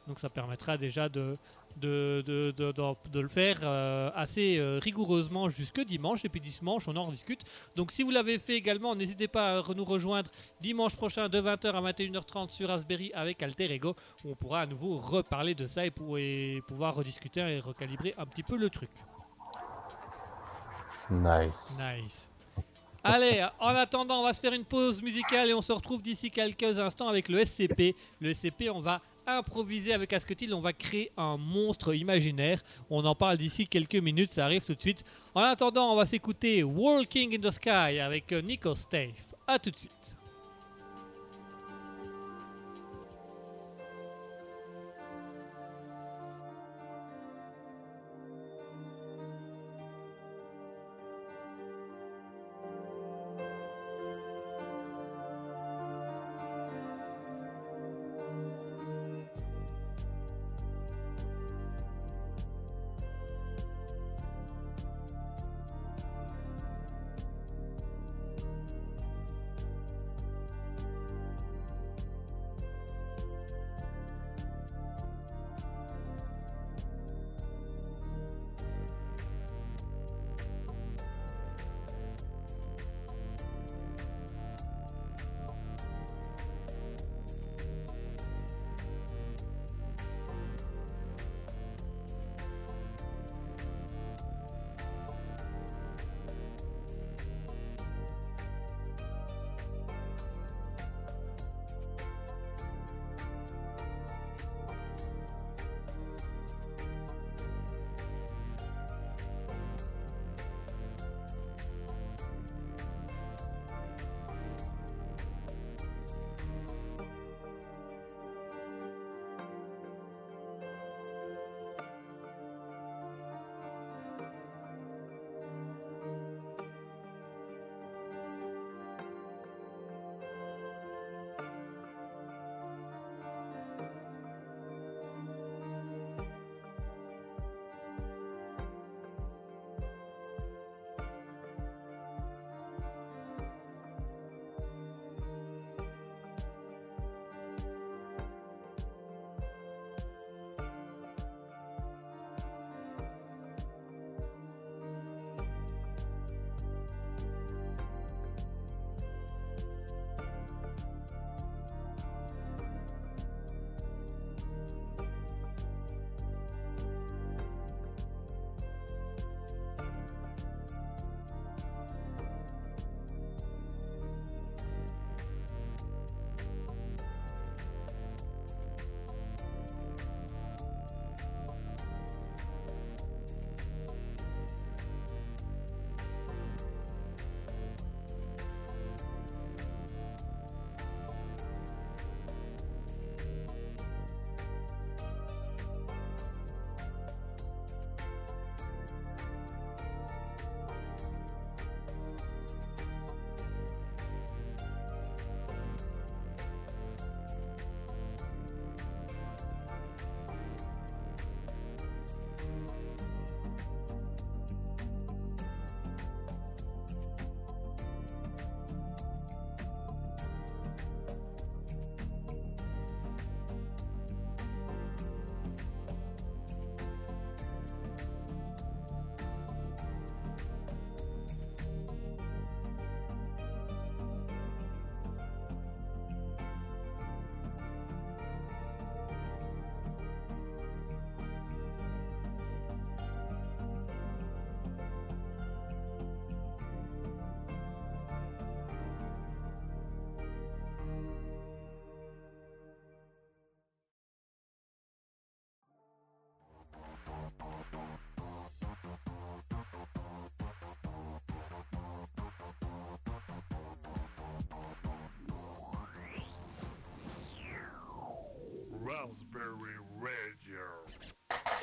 Donc 0.08 0.18
ça 0.18 0.28
permettra 0.30 0.76
déjà 0.78 1.08
de 1.08 1.36
de, 1.76 2.22
de, 2.26 2.52
de, 2.56 3.20
le 3.20 3.28
faire 3.28 3.58
euh, 3.62 4.10
assez 4.14 4.56
euh, 4.56 4.78
rigoureusement 4.82 5.50
jusque 5.50 5.78
dimanche. 5.84 6.24
Et 6.24 6.30
puis 6.30 6.40
dimanche, 6.40 6.88
on 6.88 6.96
en 6.96 7.04
rediscute. 7.04 7.42
Donc 7.76 7.92
si 7.92 8.02
vous 8.02 8.10
l'avez 8.10 8.38
fait 8.38 8.54
également, 8.54 8.94
n'hésitez 8.96 9.28
pas 9.28 9.58
à 9.58 9.60
re- 9.60 9.74
nous 9.74 9.84
rejoindre 9.84 10.30
dimanche 10.62 10.96
prochain 10.96 11.28
de 11.28 11.38
20h 11.38 11.66
à 11.72 11.92
21h30 11.92 12.48
sur 12.52 12.68
Raspberry 12.68 13.12
avec 13.12 13.42
Alter 13.42 13.70
Ego 13.70 13.94
où 14.24 14.30
on 14.30 14.34
pourra 14.34 14.62
à 14.62 14.66
nouveau 14.66 14.96
reparler 14.96 15.54
de 15.54 15.66
ça 15.66 15.84
et, 15.84 15.90
pour- 15.90 16.16
et 16.16 16.62
pouvoir 16.66 16.94
rediscuter 16.94 17.40
et 17.40 17.60
recalibrer 17.60 18.14
un 18.16 18.24
petit 18.24 18.42
peu 18.42 18.56
le 18.56 18.70
truc. 18.70 18.88
Nice. 21.10 21.78
Nice. 21.78 22.28
Allez, 23.08 23.46
en 23.60 23.68
attendant, 23.68 24.18
on 24.20 24.24
va 24.24 24.32
se 24.32 24.40
faire 24.40 24.52
une 24.52 24.64
pause 24.64 25.00
musicale 25.00 25.50
et 25.50 25.54
on 25.54 25.62
se 25.62 25.72
retrouve 25.72 26.02
d'ici 26.02 26.28
quelques 26.28 26.80
instants 26.80 27.06
avec 27.06 27.28
le 27.28 27.44
SCP. 27.44 27.94
Le 28.20 28.32
SCP, 28.32 28.68
on 28.68 28.80
va 28.80 29.00
improviser 29.28 29.92
avec 29.92 30.12
Asketil, 30.12 30.52
on 30.52 30.60
va 30.60 30.72
créer 30.72 31.12
un 31.16 31.36
monstre 31.36 31.94
imaginaire. 31.94 32.60
On 32.90 33.04
en 33.04 33.14
parle 33.14 33.38
d'ici 33.38 33.68
quelques 33.68 33.94
minutes, 33.94 34.32
ça 34.32 34.44
arrive 34.44 34.64
tout 34.64 34.74
de 34.74 34.80
suite. 34.80 35.04
En 35.36 35.42
attendant, 35.42 35.92
on 35.92 35.94
va 35.94 36.04
s'écouter 36.04 36.64
Walking 36.64 37.36
in 37.36 37.48
the 37.48 37.52
Sky 37.52 38.00
avec 38.00 38.32
Nico 38.32 38.74
Stave. 38.74 39.14
A 39.46 39.60
tout 39.60 39.70
de 39.70 39.76
suite. 39.76 40.15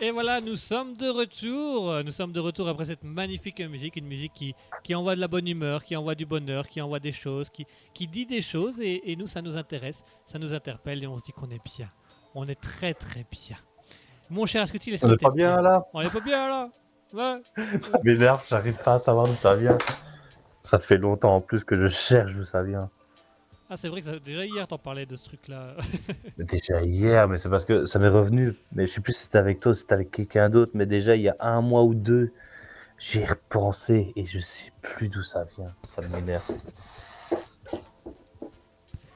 Et 0.04 0.12
voilà, 0.12 0.42
nous 0.42 0.58
sommes 0.58 0.96
de 0.96 1.08
retour. 1.08 2.04
Nous 2.04 2.12
sommes 2.12 2.34
de 2.34 2.40
retour 2.42 2.68
après 2.68 2.84
cette 2.84 3.06
magnifique 3.06 3.62
musique, 3.62 3.96
une 3.96 4.06
musique 4.06 4.34
qui, 4.34 4.54
qui 4.84 4.94
envoie 4.96 5.16
de 5.16 5.22
la 5.22 5.30
bonne 5.30 5.48
humeur, 5.48 5.86
qui 5.86 5.96
envoie 5.96 6.14
du 6.14 6.26
bonheur, 6.26 6.68
qui 6.68 6.82
envoie 6.82 7.00
des 7.00 7.14
choses, 7.14 7.50
qui, 7.50 7.66
qui 7.94 8.08
dit 8.08 8.26
des 8.26 8.42
choses. 8.42 8.82
Et, 8.82 9.14
et 9.14 9.16
nous, 9.16 9.28
ça 9.28 9.42
nous 9.42 9.56
intéresse, 9.56 10.04
ça 10.26 10.40
nous 10.40 10.54
interpelle 10.54 11.02
et 11.02 11.08
on 11.08 11.18
se 11.18 11.24
dit 11.24 11.32
qu'on 11.32 11.50
est 11.52 11.64
bien. 11.64 11.90
On 12.36 12.46
est 12.50 12.60
très 12.60 12.94
très 12.94 13.26
bien. 13.32 13.56
Mon 14.30 14.46
cher 14.46 14.64
est-ce 14.64 14.74
que 14.74 14.78
est 14.78 14.98
t'es 14.98 15.16
pas 15.16 15.32
bien 15.32 15.62
là? 15.62 15.86
On 15.94 16.02
est 16.02 16.12
pas 16.12 16.20
bien 16.20 16.50
là? 16.50 16.70
Ouais. 17.14 17.42
Ça 17.80 18.00
m'énerve, 18.04 18.44
j'arrive 18.50 18.76
pas 18.84 18.96
à 18.96 19.00
savoir 19.00 19.28
d'où 19.28 19.36
ça 19.36 19.56
vient. 19.56 19.78
Ça 20.64 20.80
fait 20.80 20.98
longtemps 20.98 21.38
en 21.38 21.40
plus 21.40 21.64
que 21.64 21.78
je 21.78 21.88
cherche 21.88 22.34
d'où 22.34 22.44
ça 22.44 22.62
vient. 22.62 22.90
Ah, 23.74 23.78
c'est 23.78 23.90
vrai 23.90 24.02
que 24.02 24.06
ça- 24.06 24.20
déjà 24.20 24.46
hier, 24.46 24.68
t'en 24.68 24.78
parlais 24.78 25.08
de 25.08 25.16
ce 25.16 25.24
truc-là. 25.24 25.76
Déjà 26.38 26.84
hier, 26.84 27.28
mais 27.28 27.40
c'est 27.40 27.50
parce 27.50 27.66
que 27.66 27.86
ça 27.86 27.98
m'est 27.98 28.08
revenu. 28.08 28.54
Mais 28.72 28.86
je 28.86 28.94
sais 28.94 29.02
plus 29.02 29.14
si 29.14 29.24
c'était 29.24 29.40
avec 29.40 29.60
toi 29.60 29.74
si 29.74 29.82
c'était 29.82 29.94
avec 29.96 30.12
quelqu'un 30.12 30.48
d'autre. 30.52 30.72
Mais 30.76 30.86
déjà 30.86 31.16
il 31.16 31.24
y 31.24 31.30
a 31.30 31.36
un 31.40 31.62
mois 31.62 31.84
ou 31.84 31.96
deux, 31.96 32.36
j'ai 33.00 33.26
repensé 33.26 34.14
et 34.16 34.26
je 34.26 34.40
sais 34.40 34.72
plus 34.82 35.10
d'où 35.10 35.24
ça 35.24 35.46
vient. 35.46 35.76
Ça 35.84 36.02
m'énerve. 36.04 36.46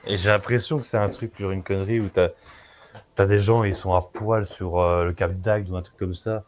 Et 0.04 0.18
j'ai 0.18 0.30
l'impression 0.32 0.80
que 0.80 0.88
c'est 0.88 0.98
un 0.98 1.08
truc, 1.10 1.38
genre 1.40 1.52
une 1.52 1.64
connerie 1.64 2.00
où 2.00 2.10
t'as 2.10 2.30
as 3.18 3.26
des 3.28 3.40
gens, 3.40 3.64
ils 3.64 3.76
sont 3.76 3.94
à 3.94 4.02
poil 4.02 4.46
sur 4.46 4.80
euh, 4.80 5.06
le 5.06 5.14
cap 5.14 5.34
d'Agde 5.42 5.70
ou 5.70 5.78
un 5.78 5.84
truc 5.84 5.98
comme 5.98 6.14
ça. 6.16 6.46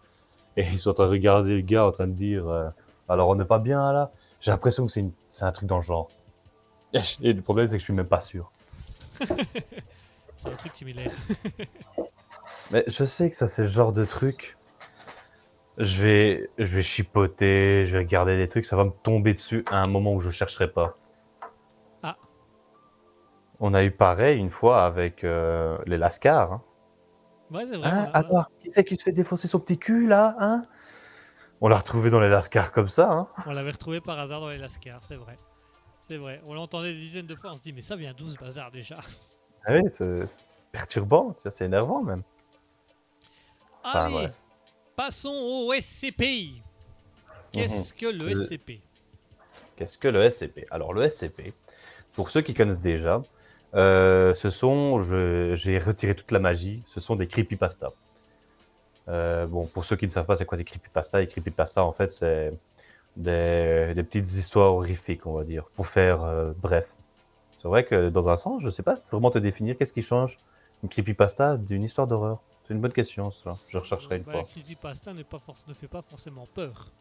Et 0.58 0.64
ils 0.64 0.80
sont 0.80 0.92
en 0.92 0.96
train 0.96 1.06
de 1.08 1.12
regarder 1.12 1.56
le 1.56 1.62
gars 1.62 1.86
en 1.86 1.92
train 1.92 2.08
de 2.08 2.14
dire 2.14 2.48
euh, 2.50 2.70
Alors 3.10 3.30
on 3.30 3.36
n'est 3.36 3.46
pas 3.46 3.60
bien 3.60 3.94
là? 3.94 4.14
J'ai 4.42 4.52
l'impression 4.52 4.86
que 4.88 4.94
c'est 4.94 5.06
un 5.46 5.52
truc 5.54 5.68
dans 5.70 5.78
le 5.78 5.84
genre. 5.84 6.14
Et 7.22 7.34
le 7.34 7.42
problème, 7.42 7.68
c'est 7.68 7.76
que 7.76 7.80
je 7.80 7.84
suis 7.84 7.94
même 7.94 8.08
pas 8.08 8.22
sûr. 8.22 8.52
c'est 10.38 10.48
un 10.48 10.56
truc 10.56 10.74
similaire. 10.74 11.12
Mais 12.72 12.84
je 12.88 13.04
sais 13.04 13.30
que 13.30 13.36
ça, 13.36 13.48
c'est 13.48 13.64
le 13.64 13.68
genre 13.68 13.92
de 13.92 14.06
truc. 14.06 14.58
Je 15.78 16.02
vais, 16.02 16.50
je 16.58 16.76
vais 16.76 16.82
chipoter, 16.82 17.86
je 17.86 17.94
vais 17.94 18.00
regarder 18.00 18.38
des 18.38 18.50
trucs, 18.50 18.66
ça 18.66 18.76
va 18.76 18.84
me 18.84 18.92
tomber 18.92 19.34
dessus 19.34 19.64
à 19.72 19.78
un 19.78 19.88
moment 19.88 20.14
où 20.14 20.20
je 20.20 20.30
chercherai 20.30 20.70
pas. 20.70 20.98
Ah. 22.04 22.18
On 23.62 23.74
a 23.74 23.84
eu 23.84 23.92
pareil 23.92 24.38
une 24.38 24.50
fois 24.50 24.84
avec 24.84 25.24
euh, 25.24 25.78
les 25.86 25.98
Lascars. 25.98 26.52
Hein. 26.52 26.62
Ouais, 27.52 27.66
c'est 27.66 27.78
vrai. 27.78 27.90
Hein, 27.90 28.12
alors, 28.14 28.52
qui 28.60 28.72
c'est 28.72 28.84
qui 28.84 28.98
se 28.98 29.04
fait 29.04 29.14
défoncer 29.14 29.48
son 29.48 29.60
petit 29.60 29.80
cul 29.80 30.06
là 30.06 30.36
hein? 30.40 30.64
On 31.62 31.68
l'a 31.68 31.78
retrouvé 31.78 32.10
dans 32.10 32.20
les 32.20 32.30
Lascars 32.30 32.72
comme 32.72 32.90
ça. 32.90 33.12
Hein 33.12 33.28
On 33.46 33.52
l'avait 33.52 33.72
retrouvé 33.72 34.02
par 34.02 34.20
hasard 34.20 34.42
dans 34.42 34.50
les 34.50 34.58
Lascars, 34.58 35.04
c'est 35.04 35.16
vrai. 35.16 35.38
C'est 36.10 36.18
vrai. 36.18 36.42
On 36.48 36.56
l'entendait 36.56 36.92
des 36.92 37.00
dizaines 37.00 37.28
de 37.28 37.36
fois, 37.36 37.52
on 37.54 37.58
se 37.58 37.62
dit, 37.62 37.72
mais 37.72 37.84
ça 37.84 37.96
vient 37.96 38.14
d'où 38.18 38.28
ce 38.30 38.38
bazar 38.38 38.72
déjà? 38.72 39.00
Ah 39.64 39.74
oui, 39.74 39.82
c'est 39.92 40.24
perturbant, 40.72 41.36
c'est 41.52 41.66
énervant 41.66 42.02
même. 42.02 42.24
Allez, 43.84 44.16
ouais. 44.16 44.32
passons 44.96 45.30
au 45.30 45.72
SCP. 45.74 46.64
Qu'est-ce 47.52 47.94
que 47.94 48.08
le 48.08 48.34
SCP 48.34 48.82
Qu'est-ce 49.76 50.00
que 50.00 50.08
le 50.08 50.30
SCP 50.32 50.66
Alors 50.72 50.94
le 50.94 51.08
SCP, 51.08 51.54
pour 52.14 52.32
ceux 52.32 52.42
qui 52.42 52.56
connaissent 52.56 52.82
déjà, 52.82 53.22
euh, 53.76 54.34
ce 54.34 54.50
sont, 54.50 55.04
j'ai 55.56 55.78
retiré 55.78 56.16
toute 56.16 56.32
la 56.32 56.40
magie, 56.40 56.82
ce 56.88 57.00
sont 57.00 57.16
des 57.16 57.28
creepypasta. 57.28 57.92
Euh, 59.10 59.46
bon, 59.46 59.68
pour 59.68 59.86
ceux 59.86 59.96
qui 59.96 60.06
ne 60.06 60.12
savent 60.12 60.26
pas 60.26 60.38
c'est 60.38 60.46
quoi 60.46 60.58
des 60.58 60.64
creepypasta, 60.64 61.20
les 61.20 61.28
creepypasta 61.28 61.84
en 61.84 61.92
fait 61.92 62.12
c'est 62.12 62.54
des, 63.20 63.94
des 63.96 64.04
petites 64.04 64.32
histoires 64.34 64.74
horrifiques 64.74 65.26
on 65.28 65.34
va 65.34 65.44
dire, 65.44 65.66
pour 65.76 65.88
faire 65.88 66.24
euh, 66.24 66.54
bref. 66.62 66.88
C'est 67.62 67.68
vrai 67.68 67.86
que 67.86 68.10
dans 68.10 68.30
un 68.30 68.38
sens, 68.38 68.64
je 68.64 68.70
sais 68.70 68.84
pas 68.84 69.00
vraiment 69.12 69.32
te 69.32 69.40
définir 69.40 69.78
qu'est-ce 69.78 69.94
qui 69.94 70.02
change 70.02 70.38
une 70.84 70.90
creepypasta 70.90 71.58
d'une 71.58 71.84
histoire 71.84 72.08
d'horreur. 72.08 72.42
C'est 72.68 72.74
une 72.74 72.82
bonne 72.82 72.94
question 72.94 73.32
ça, 73.32 73.56
je 73.70 73.78
rechercherai 73.78 74.18
une 74.18 74.24
bah, 74.24 74.32
fois. 74.32 74.42
La 74.42 74.48
creepypasta 74.48 75.14
pas 75.30 75.38
forc- 75.40 75.68
ne 75.68 75.74
fait 75.74 75.88
pas 75.88 76.02
forcément 76.02 76.48
peur. 76.56 76.92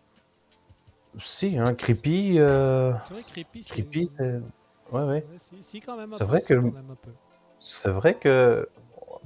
Si, 1.21 1.59
hein, 1.59 1.75
creepy, 1.75 2.39
euh, 2.39 2.93
C'est 3.07 3.15
vrai, 3.15 3.23
creepy, 3.23 3.63
c'est... 3.63 3.75
creepy. 3.75 4.07
Ouais, 4.93 5.03
ouais. 5.03 5.25
Ouais, 5.29 5.39
si, 5.39 5.63
si, 5.63 5.81
quand 5.81 5.97
même 5.97 6.13
un 6.13 6.19
C'est 6.19 6.25
vrai 6.25 6.41
que-. 6.43 6.63
C'est 7.61 7.91
vrai 7.91 8.15
que 8.15 8.69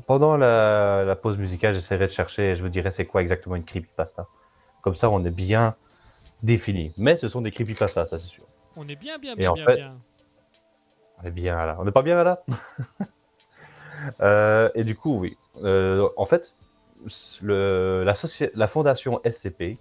pendant 0.07 0.37
la, 0.37 1.05
la 1.05 1.17
pause 1.17 1.39
musicale, 1.39 1.75
j'essaierai 1.75 2.07
de 2.07 2.13
chercher 2.13 2.51
et 2.51 2.55
je 2.57 2.63
vous 2.63 2.69
dirai 2.69 2.91
c'est 2.91 3.07
quoi 3.07 3.23
exactement 3.23 3.57
une 3.57 3.65
creepypasta. 3.65 4.27
Comme 4.83 4.95
ça, 4.95 5.11
on 5.11 5.25
est 5.25 5.31
bien 5.31 5.77
défini. 6.43 6.93
Mais 6.97 7.17
ce 7.17 7.29
sont 7.29 7.41
des 7.41 7.51
creepypastas, 7.51 8.07
ça 8.07 8.19
c'est 8.19 8.27
sûr. 8.27 8.45
On 8.77 8.89
est 8.89 8.97
bien, 8.97 9.19
bien, 9.19 9.33
Et 9.33 9.37
bien, 9.37 9.51
en 9.51 9.55
bien, 9.55 9.65
fait- 9.65 9.77
bien. 9.77 9.99
On 11.23 11.27
est 11.27 11.31
bien 11.31 11.55
là. 11.67 11.77
On 11.79 11.85
n'est 11.85 11.93
pas 11.93 12.03
bien 12.03 12.23
là? 12.23 12.43
Euh, 14.21 14.69
Et 14.75 14.83
du 14.83 14.97
coup, 14.97 15.17
oui. 15.19 15.37
Euh, 15.63 16.09
en 16.17 16.27
fait, 16.27 16.55
le, 17.41 18.05
la, 18.55 18.67
fondation 18.67 19.21
SCP, 19.23 19.79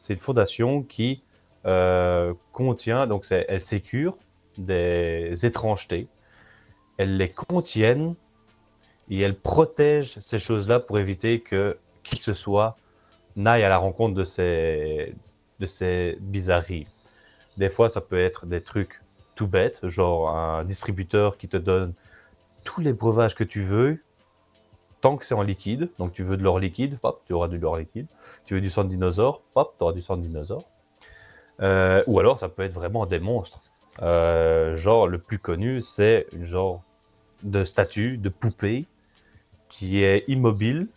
c'est 0.00 0.14
une 0.14 0.20
fondation 0.20 0.82
qui 0.82 1.22
euh, 1.66 2.34
contient, 2.52 3.06
donc 3.06 3.26
elle 3.30 3.60
sécure 3.60 4.16
des 4.58 5.44
étrangetés. 5.44 6.06
Elle 6.98 7.16
les 7.16 7.30
contiennent 7.30 8.14
et 9.10 9.20
elle 9.20 9.34
protège 9.36 10.18
ces 10.20 10.38
choses-là 10.38 10.78
pour 10.80 10.98
éviter 10.98 11.40
que 11.40 11.78
qui 12.04 12.18
que 12.18 12.22
ce 12.22 12.34
soit 12.34 12.76
n'aille 13.34 13.64
à 13.64 13.68
la 13.68 13.78
rencontre 13.78 14.14
de 14.14 14.24
ces, 14.24 15.14
de 15.60 15.66
ces 15.66 16.18
bizarreries. 16.20 16.86
Des 17.56 17.68
fois, 17.68 17.88
ça 17.88 18.00
peut 18.00 18.18
être 18.18 18.46
des 18.46 18.60
trucs 18.60 19.00
tout 19.34 19.46
bêtes, 19.46 19.88
genre 19.88 20.30
un 20.30 20.64
distributeur 20.64 21.38
qui 21.38 21.48
te 21.48 21.56
donne 21.56 21.92
tous 22.64 22.80
les 22.80 22.92
breuvages 22.92 23.34
que 23.34 23.44
tu 23.44 23.62
veux, 23.62 24.00
tant 25.00 25.16
que 25.16 25.26
c'est 25.26 25.34
en 25.34 25.42
liquide. 25.42 25.90
Donc, 25.98 26.12
tu 26.12 26.22
veux 26.22 26.36
de 26.36 26.42
l'or 26.42 26.58
liquide, 26.58 26.98
hop, 27.02 27.20
tu 27.26 27.32
auras 27.32 27.48
du 27.48 27.58
l'or 27.58 27.76
liquide. 27.76 28.06
Tu 28.46 28.54
veux 28.54 28.60
du 28.60 28.70
sang 28.70 28.84
de 28.84 28.88
dinosaure, 28.88 29.42
hop, 29.54 29.74
tu 29.78 29.84
auras 29.84 29.92
du 29.92 30.02
sang 30.02 30.16
de 30.16 30.22
dinosaure. 30.22 30.64
Euh, 31.60 32.02
ou 32.06 32.18
alors, 32.20 32.38
ça 32.38 32.48
peut 32.48 32.62
être 32.62 32.74
vraiment 32.74 33.06
des 33.06 33.20
monstres. 33.20 33.62
Euh, 34.02 34.76
genre, 34.76 35.06
le 35.06 35.18
plus 35.18 35.38
connu, 35.38 35.82
c'est 35.82 36.26
une 36.32 36.44
genre 36.44 36.82
de 37.42 37.64
statue, 37.64 38.16
de 38.16 38.28
poupée, 38.28 38.86
qui 39.68 40.02
est 40.02 40.24
immobile, 40.28 40.88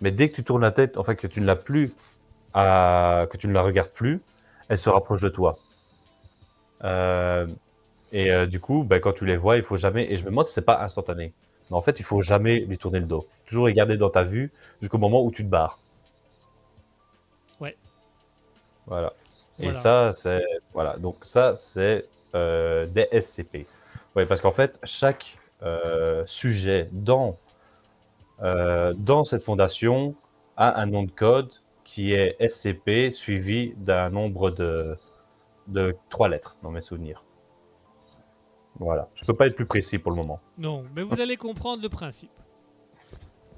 mais 0.00 0.10
dès 0.10 0.28
que 0.28 0.36
tu 0.36 0.44
tournes 0.44 0.62
la 0.62 0.72
tête, 0.72 0.96
en 0.96 1.04
fait, 1.04 1.16
que 1.16 1.26
tu 1.26 1.40
ne 1.40 1.46
l'as 1.46 1.56
plus, 1.56 1.92
à- 2.56 3.28
que 3.30 3.38
tu 3.38 3.48
ne 3.48 3.52
la 3.54 3.62
regardes 3.62 3.92
plus, 3.92 4.20
elle 4.68 4.78
se 4.78 4.90
rapproche 4.90 5.22
de 5.22 5.28
toi. 5.30 5.58
Euh, 6.84 7.46
et 8.12 8.30
euh, 8.30 8.46
du 8.46 8.60
coup, 8.60 8.84
ben, 8.84 9.00
quand 9.00 9.12
tu 9.12 9.26
les 9.26 9.36
vois, 9.36 9.56
il 9.56 9.62
faut 9.62 9.76
jamais. 9.76 10.10
Et 10.12 10.16
je 10.16 10.24
me 10.24 10.30
demande 10.30 10.46
si 10.46 10.54
c'est 10.54 10.62
pas 10.62 10.82
instantané. 10.82 11.34
Mais 11.70 11.76
en 11.76 11.82
fait, 11.82 12.00
il 12.00 12.04
faut 12.04 12.22
jamais 12.22 12.60
lui 12.60 12.78
tourner 12.78 13.00
le 13.00 13.06
dos. 13.06 13.28
Toujours 13.46 13.66
les 13.68 13.74
garder 13.74 13.96
dans 13.96 14.10
ta 14.10 14.24
vue 14.24 14.52
jusqu'au 14.80 14.98
moment 14.98 15.24
où 15.24 15.30
tu 15.32 15.44
te 15.44 15.48
barres. 15.48 15.80
Ouais. 17.60 17.76
Voilà. 18.86 19.12
Et 19.58 19.64
Voilà. 19.64 19.80
ça, 19.82 20.12
c'est 20.12 20.42
voilà. 20.72 20.96
Donc 20.98 21.16
ça, 21.24 21.56
c'est 21.56 22.08
euh, 22.34 22.86
des 22.86 23.08
SCP. 23.12 23.66
Oui, 24.14 24.26
parce 24.26 24.40
qu'en 24.40 24.52
fait, 24.52 24.78
chaque 24.84 25.38
sujet 26.26 26.88
dans 26.92 27.38
dans 28.38 29.24
cette 29.24 29.44
fondation 29.44 30.14
a 30.56 30.80
un 30.80 30.86
nom 30.86 31.02
de 31.04 31.10
code 31.10 31.50
qui 31.96 32.12
est 32.12 32.36
SCP 32.46 33.10
suivi 33.10 33.72
d'un 33.78 34.10
nombre 34.10 34.50
de 34.50 34.98
de 35.66 35.96
trois 36.10 36.28
lettres 36.28 36.54
dans 36.62 36.70
mes 36.70 36.82
souvenirs. 36.82 37.24
Voilà. 38.78 39.08
Je 39.14 39.24
peux 39.24 39.32
pas 39.32 39.46
être 39.46 39.56
plus 39.56 39.64
précis 39.64 39.98
pour 39.98 40.12
le 40.12 40.18
moment. 40.18 40.38
Non, 40.58 40.84
mais 40.94 41.02
vous 41.02 41.18
allez 41.22 41.38
comprendre 41.38 41.82
le 41.82 41.88
principe. 41.88 42.30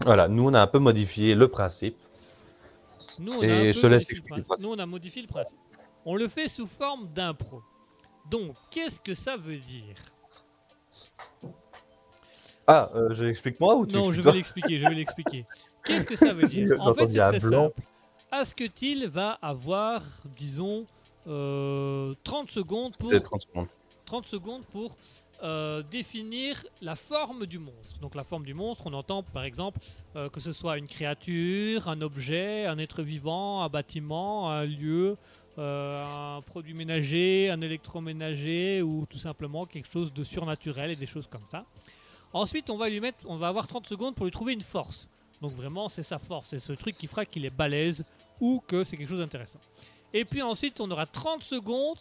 Voilà. 0.05 0.28
Nous, 0.28 0.45
on 0.45 0.55
a 0.55 0.62
un 0.62 0.68
peu 0.68 0.78
modifié 0.78 1.34
le 1.34 1.49
principe. 1.49 1.97
Nous, 3.18 3.32
on 3.32 3.43
Et 3.43 3.70
a 3.70 3.72
je 3.72 3.86
laisse 3.89 4.09
modifié 4.09 4.14
le 4.14 4.22
principe. 4.22 4.53
Nous, 4.61 4.70
on 4.70 4.78
a 4.78 4.86
modifié 4.86 5.20
le 5.22 5.28
principe. 5.28 5.59
On 6.05 6.14
le 6.14 6.28
fait 6.28 6.47
sous 6.47 6.68
forme 6.68 7.09
d'impro. 7.09 7.61
Donc, 8.30 8.55
qu'est-ce 8.70 9.01
que 9.01 9.14
ça 9.14 9.36
veut 9.36 9.59
dire? 9.59 9.97
Ah, 12.68 12.89
euh, 12.95 13.12
je 13.14 13.24
l'explique 13.24 13.59
moi 13.59 13.74
ou 13.74 13.84
tu 13.84 13.97
Non, 13.97 14.12
je 14.12 14.22
vais 14.22 14.30
l'expliquer, 14.30 14.78
je 14.78 14.86
vais 14.86 14.95
l'expliquer. 14.95 15.45
Qu'est-ce 15.84 16.07
que 16.07 16.14
ça 16.14 16.32
veut 16.32 16.47
dire? 16.47 16.80
En 16.80 16.95
fait, 16.95 17.11
c'est 17.11 17.18
très 17.18 17.41
simple. 17.41 17.80
Asketil 18.31 19.07
va 19.07 19.33
avoir, 19.43 20.03
disons, 20.37 20.87
euh, 21.26 22.14
30 22.24 22.51
secondes 22.51 22.97
pour 22.97 23.11
C'est 23.11 23.20
30 23.20 23.43
secondes. 23.43 23.68
30 24.07 24.26
secondes 24.26 24.64
pour 24.72 24.97
euh, 25.43 25.83
définir 25.89 26.64
la 26.83 26.97
forme 26.97 27.47
du 27.47 27.59
monstre. 27.59 27.99
Donc 28.01 28.14
la 28.16 28.24
forme 28.24 28.45
du 28.45 28.55
monstre, 28.55 28.85
on 28.87 28.93
entend 28.93 29.22
par 29.22 29.45
exemple 29.45 29.79
euh, 30.16 30.29
que 30.29 30.41
ce 30.41 30.53
soit 30.53 30.79
une 30.79 30.89
créature, 30.89 31.89
un 31.89 32.01
objet, 32.01 32.66
un 32.66 32.79
être 32.79 33.03
vivant, 33.03 33.62
un 33.62 33.68
bâtiment, 33.68 34.51
un 34.51 34.64
lieu, 34.64 35.16
euh, 35.59 36.37
un 36.39 36.43
produit 36.43 36.74
ménager, 36.74 37.51
un 37.51 37.61
électroménager 37.61 38.83
ou 38.83 39.07
tout 39.09 39.18
simplement 39.18 39.64
quelque 39.64 39.89
chose 39.89 40.12
de 40.12 40.24
surnaturel 40.24 40.91
et 40.91 40.97
des 40.97 41.07
choses 41.07 41.29
comme 41.29 41.47
ça. 41.47 41.64
Ensuite, 42.33 42.68
on 42.68 42.76
va 42.76 42.89
lui 42.89 42.99
mettre, 42.99 43.18
on 43.26 43.37
va 43.37 43.47
avoir 43.49 43.68
30 43.68 43.87
secondes 43.87 44.14
pour 44.16 44.24
lui 44.26 44.33
trouver 44.33 44.55
une 44.55 44.62
force. 44.62 45.09
Donc 45.41 45.53
vraiment, 45.53 45.89
c'est 45.89 46.03
sa 46.03 46.18
force, 46.18 46.49
c'est 46.51 46.59
ce 46.59 46.72
truc 46.72 46.99
qui 46.99 47.07
fera 47.07 47.24
qu'il 47.24 47.45
est 47.45 47.51
balèze 47.51 48.05
ou 48.41 48.61
que 48.66 48.84
c'est 48.84 48.97
quelque 48.97 49.09
chose 49.09 49.18
d'intéressant. 49.20 49.61
Et 50.14 50.24
puis 50.24 50.43
ensuite, 50.43 50.80
on 50.80 50.91
aura 50.91 51.07
30 51.07 51.43
secondes 51.45 51.99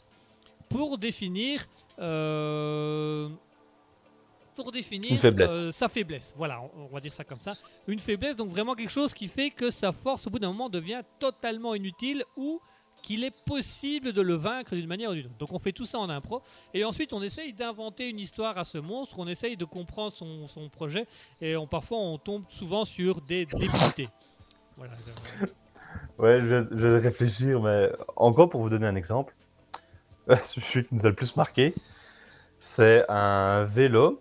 pour 0.70 0.98
définir 0.98 1.66
euh, 2.00 3.30
pour 4.56 4.72
définir 4.72 5.20
faiblesse. 5.20 5.52
euh, 5.52 5.72
sa 5.72 5.88
faiblesse. 5.88 6.34
Voilà, 6.36 6.62
on, 6.62 6.84
on 6.84 6.88
va 6.88 7.00
dire 7.00 7.14
ça 7.14 7.24
comme 7.24 7.40
ça. 7.42 7.54
Une 7.88 8.00
faiblesse, 8.00 8.36
donc 8.36 8.50
vraiment 8.50 8.74
quelque 8.74 8.90
chose 8.92 9.14
qui 9.14 9.28
fait 9.28 9.52
que 9.52 9.70
sa 9.70 9.92
force, 9.92 10.26
au 10.26 10.30
bout 10.32 10.40
d'un 10.40 10.48
moment, 10.48 10.70
devient 10.70 11.02
totalement 11.20 11.76
inutile 11.76 12.24
ou 12.36 12.60
qu'il 13.04 13.24
est 13.24 13.32
possible 13.46 14.12
de 14.12 14.22
le 14.22 14.34
vaincre 14.34 14.76
d'une 14.76 14.88
manière 14.88 15.12
ou 15.12 15.14
d'une 15.14 15.28
autre. 15.28 15.38
Donc 15.38 15.54
on 15.54 15.60
fait 15.60 15.72
tout 15.72 15.86
ça 15.86 16.00
en 16.00 16.10
impro. 16.10 16.42
Et 16.74 16.84
ensuite, 16.84 17.14
on 17.14 17.22
essaye 17.22 17.54
d'inventer 17.54 18.10
une 18.10 18.20
histoire 18.20 18.58
à 18.58 18.64
ce 18.64 18.80
monstre, 18.80 19.20
on 19.20 19.28
essaye 19.28 19.56
de 19.56 19.66
comprendre 19.66 20.14
son, 20.16 20.48
son 20.48 20.68
projet. 20.70 21.06
Et 21.40 21.56
on, 21.56 21.68
parfois, 21.68 22.00
on 22.00 22.18
tombe 22.18 22.44
souvent 22.50 22.84
sur 22.84 23.22
des 23.22 23.46
débilités. 23.46 24.10
Voilà. 24.76 24.94
Ouais, 26.20 26.42
je, 26.44 26.66
je 26.72 26.88
vais 26.88 27.00
réfléchir, 27.00 27.62
mais 27.62 27.92
encore 28.16 28.50
pour 28.50 28.62
vous 28.62 28.70
donner 28.70 28.88
un 28.88 28.96
exemple, 28.96 29.36
celui 30.46 30.86
qui 30.86 30.96
nous 30.96 31.06
a 31.06 31.10
le 31.10 31.16
plus 31.16 31.36
marqué, 31.36 31.74
c'est 32.60 33.06
un 33.10 33.66
vélo. 33.66 34.20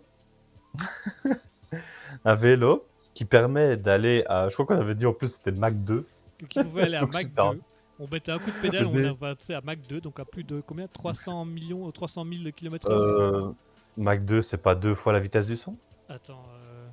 un 2.25 2.35
vélo 2.35 2.85
qui 3.13 3.25
permet 3.25 3.77
d'aller 3.77 4.23
à. 4.27 4.49
Je 4.49 4.53
crois 4.53 4.65
qu'on 4.65 4.79
avait 4.79 4.95
dit 4.95 5.05
en 5.05 5.13
plus 5.13 5.27
c'était 5.33 5.51
Mac 5.51 5.83
2. 5.83 6.07
qui 6.49 6.59
pouvait 6.59 6.83
aller 6.83 6.97
à 6.97 7.05
Mac 7.05 7.27
super. 7.27 7.53
2. 7.53 7.61
On 7.99 8.07
mettait 8.07 8.31
un 8.31 8.37
coup 8.37 8.51
de 8.51 8.61
pédale, 8.61 8.85
on 8.85 8.93
Des- 8.93 9.11
passé 9.15 9.53
à 9.53 9.61
Mac 9.61 9.79
2, 9.89 9.99
donc 10.01 10.19
à 10.19 10.25
plus 10.25 10.43
de 10.43 10.61
combien? 10.61 10.87
300 10.87 11.45
millions, 11.45 11.89
300 11.91 12.25
000 12.25 12.51
km/h 12.51 12.91
Euh, 12.91 13.51
Mac 13.97 14.23
2, 14.25 14.41
c'est 14.43 14.57
pas 14.57 14.75
deux 14.75 14.93
fois 14.93 15.13
la 15.13 15.19
vitesse 15.19 15.47
du 15.47 15.57
son? 15.57 15.75
Attends, 16.09 16.43
euh, 16.63 16.87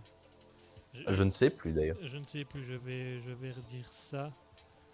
je, 0.95 1.13
Je 1.15 1.23
ne 1.23 1.31
sais 1.31 1.51
plus 1.51 1.73
d'ailleurs. 1.73 1.97
je 2.03 2.17
ne 2.17 2.25
sais 2.25 2.45
plus, 2.45 2.65
je 2.65 2.75
vais, 2.75 3.21
je 3.21 3.33
vais 3.33 3.51
redire 3.51 3.87
ça. 4.11 4.31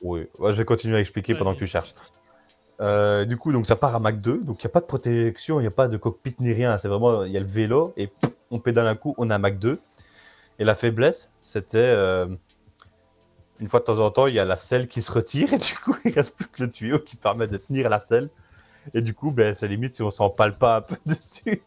Oui, 0.03 0.26
ouais, 0.38 0.53
je 0.53 0.59
vais 0.59 0.64
continuer 0.64 0.96
à 0.96 1.01
expliquer 1.01 1.34
pendant 1.34 1.53
que 1.55 1.59
tu 1.59 1.66
cherches. 1.66 1.94
Euh, 2.80 3.26
du 3.26 3.36
coup, 3.36 3.53
donc 3.53 3.66
ça 3.66 3.76
part 3.76 3.94
à 3.94 4.01
Mac 4.01 4.20
2, 4.20 4.38
donc 4.38 4.62
il 4.62 4.66
n'y 4.66 4.70
a 4.70 4.72
pas 4.72 4.80
de 4.80 4.86
protection, 4.86 5.61
il 5.61 5.64
n'y 5.64 5.66
a 5.68 5.70
pas 5.72 5.86
de 5.88 5.96
cockpit 5.98 6.34
ni 6.40 6.53
rien. 6.53 6.78
C'est 6.78 6.88
vraiment, 6.88 7.24
il 7.24 7.32
y 7.32 7.36
a 7.36 7.40
le 7.40 7.46
vélo 7.46 7.92
et 7.98 8.11
on 8.51 8.59
pédale 8.59 8.86
un 8.86 8.94
coup, 8.96 9.14
on 9.18 9.28
a 9.28 9.36
Mac 9.38 9.59
2. 9.59 9.78
Et 10.59 10.64
la 10.64 10.74
faiblesse, 10.74 11.30
c'était 11.42 11.76
euh, 11.78 12.26
une 13.61 13.68
fois 13.68 13.80
de 13.80 13.84
temps 13.84 13.98
en 13.98 14.11
temps, 14.11 14.26
il 14.26 14.34
y 14.34 14.38
a 14.38 14.44
la 14.46 14.57
selle 14.57 14.88
qui 14.88 15.03
se 15.03 15.12
retire 15.12 15.53
et 15.53 15.59
du 15.59 15.74
coup, 15.84 15.94
il 16.07 16.12
reste 16.12 16.34
plus 16.34 16.46
que 16.48 16.62
le 16.62 16.70
tuyau 16.70 16.98
qui 16.98 17.16
permet 17.16 17.46
de 17.46 17.59
tenir 17.59 17.90
la 17.90 17.98
selle. 17.98 18.30
Et 18.94 19.03
du 19.03 19.12
coup, 19.12 19.30
ben, 19.30 19.53
c'est 19.53 19.68
limite 19.68 19.94
si 19.94 20.03
on 20.03 20.11
s'en 20.11 20.30
pale 20.30 20.57
pas 20.57 20.76
un 20.78 20.80
peu 20.80 20.96
dessus. 21.05 21.62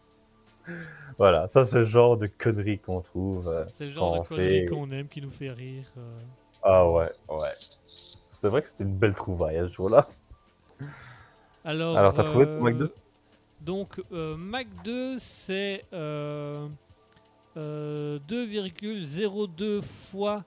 voilà, 1.19 1.47
ça 1.47 1.65
c'est 1.65 1.79
le 1.79 1.86
genre 1.86 2.17
de 2.17 2.25
conneries 2.27 2.79
qu'on 2.79 3.01
trouve. 3.01 3.47
euh. 3.47 3.65
C'est 3.75 3.86
le 3.86 3.91
genre 3.91 4.13
de 4.15 4.19
on 4.19 4.23
connerie 4.23 4.59
fait- 4.61 4.65
qu'on 4.65 4.91
aime, 4.91 5.07
qui 5.07 5.21
nous 5.21 5.29
fait 5.31 5.51
rire. 5.51 5.86
euh. 5.97 6.19
Ah 6.63 6.89
ouais, 6.89 7.11
ouais. 7.29 7.51
C'est 8.44 8.50
vrai 8.50 8.62
que 8.62 8.68
c'était 8.68 8.84
une 8.84 8.98
belle 8.98 9.16
trouvaille 9.16 9.56
à 9.56 9.70
ce 9.70 9.72
jour-là. 9.72 10.10
Alors, 11.64 11.98
Alors, 11.98 12.14
t'as 12.14 12.26
trouvé 12.26 12.46
ton 12.46 12.52
euh, 12.52 12.60
Mac 12.60 12.76
2? 12.76 12.94
Donc, 13.62 14.04
euh, 14.12 14.36
Mac 14.36 14.68
2, 14.84 15.18
c'est 15.18 15.86
euh, 15.94 16.68
euh, 17.56 18.20
2,02 18.28 19.82
fois 19.82 20.44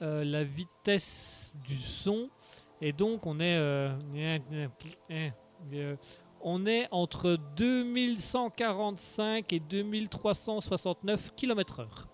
la 0.00 0.44
vitesse 0.44 1.52
du 1.64 1.78
son. 1.78 2.28
Et 2.80 2.92
donc, 2.92 3.26
on 3.26 3.40
est, 3.40 3.56
euh, 3.56 3.90
euh, 5.10 5.96
on 6.42 6.64
est 6.66 6.86
entre 6.92 7.36
2145 7.56 9.52
et 9.52 9.58
2369 9.58 11.32
km/h. 11.34 12.11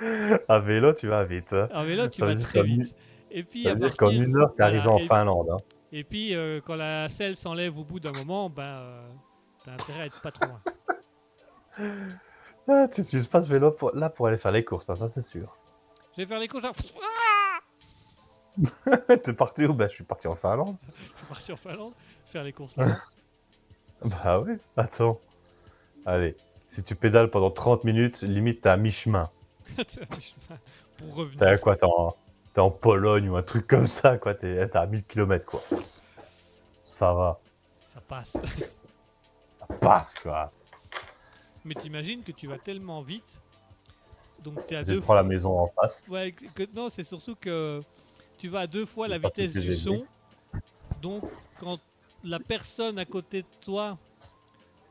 À 0.48 0.58
vélo, 0.58 0.92
tu 0.94 1.06
vas 1.08 1.24
vite. 1.24 1.52
hein. 1.52 1.68
Ah, 1.72 1.84
mais 1.84 1.94
là, 1.96 2.08
tu 2.08 2.20
Ça 2.20 2.26
vas 2.26 2.36
très 2.36 2.62
vite. 2.62 2.94
Et 3.30 3.42
puis, 3.42 3.64
Ça 3.64 3.70
à 3.70 3.74
dire 3.74 3.96
qu'en 3.96 4.10
une 4.10 4.36
heure, 4.36 4.54
t'es 4.54 4.62
arrivé 4.62 4.78
voilà, 4.78 4.92
en 4.94 4.98
et- 4.98 5.06
Finlande. 5.06 5.50
hein. 5.50 5.56
Et 5.92 6.04
puis, 6.04 6.34
euh, 6.34 6.60
quand 6.64 6.74
la 6.76 7.08
selle 7.08 7.36
s'enlève 7.36 7.78
au 7.78 7.84
bout 7.84 8.00
d'un 8.00 8.12
moment, 8.12 8.50
ben, 8.50 8.62
euh, 8.62 9.08
t'as 9.64 9.72
intérêt 9.72 10.00
à 10.02 10.06
être 10.06 10.20
pas 10.20 10.30
trop 10.32 10.46
loin. 10.46 10.60
Ah, 12.68 12.88
tu 12.92 13.00
n'utilises 13.02 13.28
pas 13.28 13.42
ce 13.44 13.48
vélo 13.48 13.70
pour... 13.70 13.94
là 13.94 14.10
pour 14.10 14.26
aller 14.26 14.38
faire 14.38 14.50
les 14.50 14.64
courses, 14.64 14.90
hein, 14.90 14.96
ça 14.96 15.08
c'est 15.08 15.22
sûr. 15.22 15.56
Je 16.16 16.22
vais 16.22 16.26
faire 16.26 16.40
les 16.40 16.48
courses. 16.48 16.64
genre, 16.64 16.74
T'es 19.22 19.32
parti 19.34 19.64
où? 19.66 19.72
Bah, 19.72 19.86
je 19.86 19.94
suis 19.94 20.02
parti 20.04 20.26
en 20.26 20.34
Finlande. 20.34 20.76
Je 20.98 21.18
suis 21.18 21.26
parti 21.28 21.52
en 21.52 21.56
Finlande 21.56 21.92
faire 22.24 22.42
les 22.42 22.52
courses 22.52 22.76
là. 22.76 22.98
Bah 24.04 24.40
ouais, 24.40 24.58
attends. 24.76 25.20
Allez, 26.06 26.36
si 26.70 26.82
tu 26.82 26.96
pédales 26.96 27.30
pendant 27.30 27.50
30 27.52 27.84
minutes, 27.84 28.22
limite 28.22 28.62
t'es 28.62 28.68
à 28.68 28.76
mi-chemin. 28.76 29.30
pour 30.98 31.14
revenir. 31.14 31.38
T'es 31.38 31.58
quoi 31.58 31.76
T'es 31.76 31.84
en... 31.84 32.14
t'es 32.54 32.60
en 32.60 32.70
Pologne 32.70 33.28
ou 33.28 33.36
un 33.36 33.42
truc 33.42 33.66
comme 33.66 33.86
ça, 33.86 34.18
quoi. 34.18 34.34
T'es 34.34 34.68
t'es 34.68 34.78
à 34.78 34.86
1000 34.86 35.04
km, 35.04 35.44
quoi. 35.44 35.62
Ça 36.80 37.12
va, 37.12 37.40
Ça 37.88 38.00
passe. 38.00 38.36
ça 39.48 39.66
passe, 39.80 40.14
quoi. 40.14 40.52
Mais 41.64 41.74
t'imagines 41.74 42.22
que 42.22 42.30
tu 42.32 42.46
vas 42.46 42.58
tellement 42.58 43.02
vite. 43.02 43.40
Donc 44.44 44.66
t'es 44.66 44.76
à 44.76 44.82
Je 44.82 44.92
deux 44.92 44.98
prends 44.98 45.06
fois. 45.06 45.16
la 45.16 45.22
maison 45.24 45.58
en 45.58 45.66
face. 45.68 46.04
Ouais, 46.08 46.32
que, 46.32 46.62
non, 46.72 46.88
c'est 46.88 47.02
surtout 47.02 47.34
que 47.34 47.82
tu 48.38 48.48
vas 48.48 48.60
à 48.60 48.66
deux 48.68 48.86
fois 48.86 49.08
la 49.08 49.18
vitesse 49.18 49.52
du 49.54 49.74
son. 49.76 50.06
Donc 51.02 51.24
quand 51.58 51.80
la 52.22 52.38
personne 52.38 52.98
à 52.98 53.04
côté 53.04 53.42
de 53.42 53.48
toi 53.60 53.98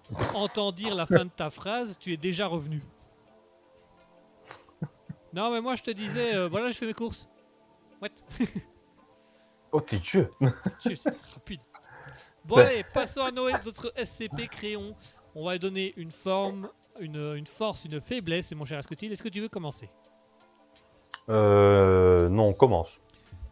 entend 0.34 0.71
dire 0.71 0.93
la 0.95 1.05
fin 1.05 1.23
de 1.26 1.30
ta 1.30 1.49
phrase, 1.49 1.97
tu 1.99 2.11
es 2.11 2.17
déjà 2.17 2.47
revenu. 2.47 2.82
Non, 5.36 5.51
mais 5.51 5.61
moi 5.61 5.75
je 5.75 5.83
te 5.83 5.91
disais, 5.91 6.33
euh, 6.33 6.47
voilà, 6.47 6.69
je 6.69 6.77
fais 6.77 6.86
mes 6.88 6.93
courses. 6.93 7.27
What 8.01 8.09
Oh, 9.71 9.81
t'es 9.81 9.99
Dieu 9.99 10.31
C'est 10.79 10.97
rapide. 11.33 11.59
Bon, 12.45 12.57
allez, 12.57 12.83
passons 12.93 13.21
à 13.21 13.31
nos- 13.31 13.49
notre 13.51 13.91
SCP 14.01 14.47
Créon. 14.49 14.95
On 15.36 15.45
va 15.45 15.53
lui 15.53 15.59
donner 15.59 15.93
une 15.97 16.11
forme, 16.11 16.69
une, 16.99 17.33
une 17.36 17.47
force, 17.47 17.83
une 17.86 17.99
faiblesse. 17.99 18.51
Et 18.51 18.55
mon 18.55 18.63
cher 18.65 18.77
Asketil, 18.79 19.11
est-ce 19.11 19.21
que 19.23 19.27
tu 19.29 19.41
veux 19.41 19.49
commencer? 19.49 19.89
Euh... 21.29 22.29
Non, 22.29 22.49
on 22.49 22.53
commence. 22.53 22.99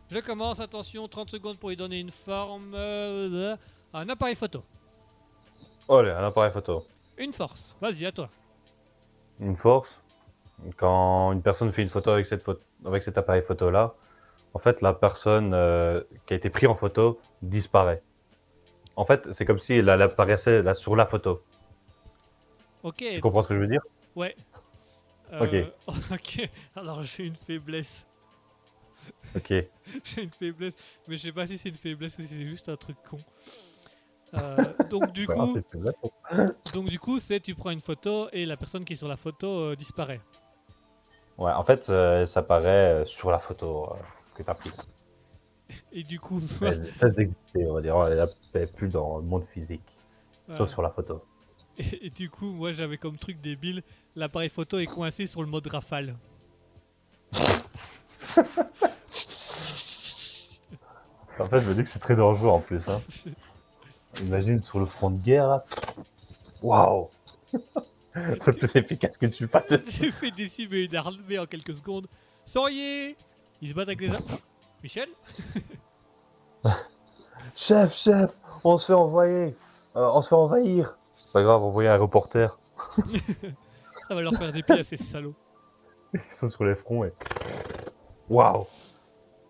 Je 0.09 0.19
commence, 0.19 0.59
attention, 0.59 1.07
30 1.07 1.31
secondes 1.31 1.57
pour 1.57 1.69
lui 1.69 1.75
donner 1.75 1.99
une 1.99 2.11
forme. 2.11 2.73
euh, 2.75 3.57
un 3.93 4.07
appareil 4.09 4.35
photo. 4.35 4.63
Oh, 5.87 5.95
allez, 5.97 6.11
un 6.11 6.23
appareil 6.23 6.51
photo. 6.51 6.85
Une 7.17 7.33
force. 7.33 7.75
Vas-y, 7.81 8.05
à 8.05 8.11
toi. 8.11 8.29
Une 9.39 9.57
force, 9.57 9.99
quand 10.77 11.31
une 11.31 11.41
personne 11.41 11.71
fait 11.71 11.81
une 11.81 11.89
photo 11.89 12.11
avec, 12.11 12.25
cette 12.25 12.43
photo, 12.43 12.61
avec 12.85 13.03
cet 13.03 13.17
appareil 13.17 13.41
photo-là, 13.41 13.93
en 14.53 14.59
fait, 14.59 14.81
la 14.81 14.93
personne 14.93 15.53
euh, 15.53 16.01
qui 16.25 16.33
a 16.33 16.37
été 16.37 16.49
prise 16.49 16.69
en 16.69 16.75
photo 16.75 17.19
disparaît. 17.41 18.01
En 18.95 19.05
fait, 19.05 19.31
c'est 19.33 19.45
comme 19.45 19.59
si 19.59 19.73
elle, 19.73 19.89
elle 19.89 20.01
apparaissait 20.01 20.61
là, 20.61 20.73
sur 20.73 20.95
la 20.95 21.05
photo. 21.05 21.41
Ok. 22.83 22.97
Tu 22.97 23.21
comprends 23.21 23.41
ce 23.41 23.49
que 23.49 23.55
je 23.55 23.59
veux 23.59 23.67
dire? 23.67 23.81
Ouais. 24.15 24.35
Ok. 25.39 25.53
Euh, 25.53 25.65
ok. 26.11 26.49
Alors 26.75 27.01
j'ai 27.01 27.25
une 27.25 27.35
faiblesse. 27.35 28.05
Ok. 29.35 29.49
J'ai 30.03 30.23
une 30.23 30.29
faiblesse. 30.29 30.75
Mais 31.07 31.17
je 31.17 31.23
sais 31.23 31.31
pas 31.31 31.47
si 31.47 31.57
c'est 31.57 31.69
une 31.69 31.75
faiblesse 31.75 32.17
ou 32.19 32.21
si 32.21 32.27
c'est 32.27 32.45
juste 32.45 32.69
un 32.69 32.77
truc 32.77 32.95
con. 33.09 33.17
Euh, 34.35 34.55
donc 34.89 35.11
du 35.11 35.27
coup, 35.27 35.57
donc 36.73 36.87
du 36.87 36.99
coup, 36.99 37.19
c'est 37.19 37.39
tu 37.39 37.53
prends 37.53 37.71
une 37.71 37.81
photo 37.81 38.29
et 38.31 38.45
la 38.45 38.55
personne 38.55 38.85
qui 38.85 38.93
est 38.93 38.95
sur 38.95 39.07
la 39.07 39.17
photo 39.17 39.75
disparaît. 39.75 40.21
Ouais, 41.37 41.51
en 41.51 41.63
fait, 41.63 41.89
euh, 41.89 42.25
ça 42.25 42.41
paraît 42.43 43.01
euh, 43.01 43.05
sur 43.05 43.31
la 43.31 43.39
photo 43.39 43.89
euh, 43.91 43.95
que 44.35 44.43
tu 44.43 44.49
as 44.49 44.53
prise. 44.53 44.81
Et 45.91 46.03
du 46.03 46.19
coup, 46.19 46.41
Elle 46.61 46.93
cesse 46.93 47.15
d'exister, 47.15 47.65
on 47.67 47.73
va 47.73 47.81
dire. 47.81 47.95
Elle 48.07 48.29
n'est 48.53 48.67
plus 48.67 48.89
dans 48.89 49.17
le 49.17 49.23
monde 49.23 49.45
physique, 49.51 49.81
voilà. 50.47 50.57
sauf 50.59 50.69
sur 50.69 50.81
la 50.81 50.89
photo. 50.89 51.23
et, 51.77 52.07
et 52.07 52.09
du 52.11 52.29
coup, 52.29 52.51
moi 52.51 52.71
j'avais 52.71 52.97
comme 52.97 53.17
truc 53.17 53.41
débile, 53.41 53.81
l'appareil 54.15 54.49
photo 54.49 54.77
est 54.77 54.85
coincé 54.85 55.25
sur 55.25 55.41
le 55.41 55.47
mode 55.49 55.65
rafale. 55.67 56.15
En 61.39 61.47
fait, 61.47 61.59
je 61.61 61.69
me 61.69 61.73
dis 61.73 61.83
que 61.83 61.89
c'est 61.89 61.99
très 61.99 62.15
dangereux 62.15 62.49
en 62.49 62.59
plus. 62.59 62.87
Hein. 62.87 63.01
Imagine 64.21 64.61
sur 64.61 64.79
le 64.79 64.85
front 64.85 65.09
de 65.09 65.19
guerre. 65.21 65.61
Waouh 66.61 67.09
C'est 68.37 68.57
plus 68.57 68.75
efficace 68.75 69.17
que 69.17 69.25
tu 69.25 69.47
passes 69.47 69.67
dessus. 69.67 69.97
J'ai 70.03 70.11
fait 70.11 70.31
décimer 70.31 70.81
une 70.83 70.95
armée 70.95 71.39
en 71.39 71.45
quelques 71.45 71.75
secondes. 71.75 72.07
Soyez 72.45 73.15
Ils 73.61 73.69
se 73.69 73.73
battent 73.73 73.87
avec 73.89 74.01
les 74.01 74.09
armes. 74.13 74.23
Michel 74.83 75.09
Chef, 77.55 77.93
chef, 77.93 78.37
on 78.63 78.77
se 78.77 78.87
fait 78.87 78.93
envoyer. 78.93 79.55
Euh, 79.95 80.09
on 80.13 80.21
se 80.21 80.29
fait 80.29 80.35
envahir. 80.35 80.97
C'est 81.17 81.31
pas 81.31 81.41
grave, 81.43 81.61
envoyer 81.63 81.89
un 81.89 81.97
reporter. 81.97 82.57
Ça 84.07 84.15
va 84.15 84.21
leur 84.21 84.33
faire 84.35 84.51
des 84.51 84.63
pieds 84.63 84.79
à 84.79 84.83
ces 84.83 84.97
salauds. 84.97 85.35
Ils 86.13 86.19
sont 86.31 86.49
sur 86.49 86.63
les 86.65 86.75
fronts 86.75 87.05
et. 87.05 87.13
Waouh 88.29 88.65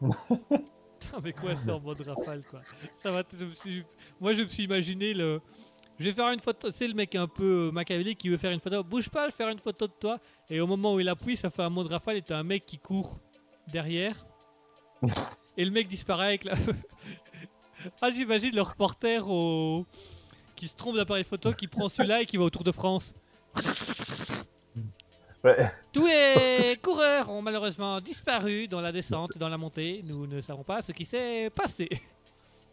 Putain, 0.02 1.20
mais 1.24 1.34
quoi, 1.34 1.56
c'est 1.56 1.72
en 1.72 1.80
mode 1.80 2.02
rafale, 2.02 2.44
quoi. 2.50 2.62
Ça 3.02 3.12
va, 3.12 3.24
je 3.38 3.46
me 3.46 3.54
suis- 3.54 3.86
Moi, 4.20 4.34
je 4.34 4.42
me 4.42 4.48
suis 4.48 4.64
imaginé 4.64 5.14
le. 5.14 5.42
Je 6.00 6.06
vais 6.06 6.12
faire 6.12 6.30
une 6.32 6.40
photo. 6.40 6.72
Tu 6.72 6.78
sais, 6.78 6.88
le 6.88 6.94
mec 6.94 7.16
un 7.16 7.28
peu 7.28 7.70
machiavélique 7.72 8.18
qui 8.18 8.30
veut 8.30 8.38
faire 8.38 8.52
une 8.52 8.60
photo. 8.60 8.84
Bouge 8.84 9.10
pas, 9.10 9.26
je 9.26 9.32
vais 9.32 9.38
faire 9.38 9.50
une 9.50 9.60
photo 9.60 9.88
de 9.88 9.94
toi. 10.00 10.20
Et 10.50 10.60
au 10.60 10.68
moment 10.68 10.96
où 10.96 11.00
il 11.00 11.10
appuie, 11.10 11.38
ça 11.38 11.50
fait 11.50 11.62
un 11.62 11.70
mode 11.70 11.88
rafale 11.88 12.18
et 12.18 12.22
t'as 12.22 12.38
un 12.38 12.44
mec 12.44 12.66
qui 12.66 12.78
court 12.78 13.20
derrière. 13.68 14.16
Et 15.56 15.66
le 15.66 15.72
mec 15.72 15.88
disparaît 15.88 16.28
avec 16.28 16.46
la. 16.46 16.54
ah, 18.02 18.10
j'imagine 18.10 18.56
le 18.56 18.62
reporter 18.62 19.30
au. 19.30 19.86
Qui 20.56 20.68
se 20.68 20.76
trompe 20.76 20.96
d'appareil 20.96 21.24
photo, 21.24 21.54
qui 21.54 21.68
prend 21.68 21.90
celui-là 21.90 22.22
et 22.22 22.26
qui 22.26 22.38
va 22.38 22.46
au 22.46 22.50
Tour 22.50 22.64
de 22.64 22.72
France. 22.72 23.14
Ouais. 25.44 25.72
Tous 25.92 26.06
les 26.06 26.80
coureurs 26.82 27.30
ont 27.30 27.42
malheureusement 27.42 28.00
disparu 28.00 28.68
dans 28.68 28.80
la 28.80 28.92
descente 28.92 29.38
dans 29.38 29.50
la 29.50 29.58
montée. 29.58 30.02
Nous 30.06 30.26
ne 30.26 30.40
savons 30.40 30.64
pas 30.64 30.82
ce 30.82 30.92
qui 30.94 31.04
s'est 31.04 31.52
passé. 31.54 31.90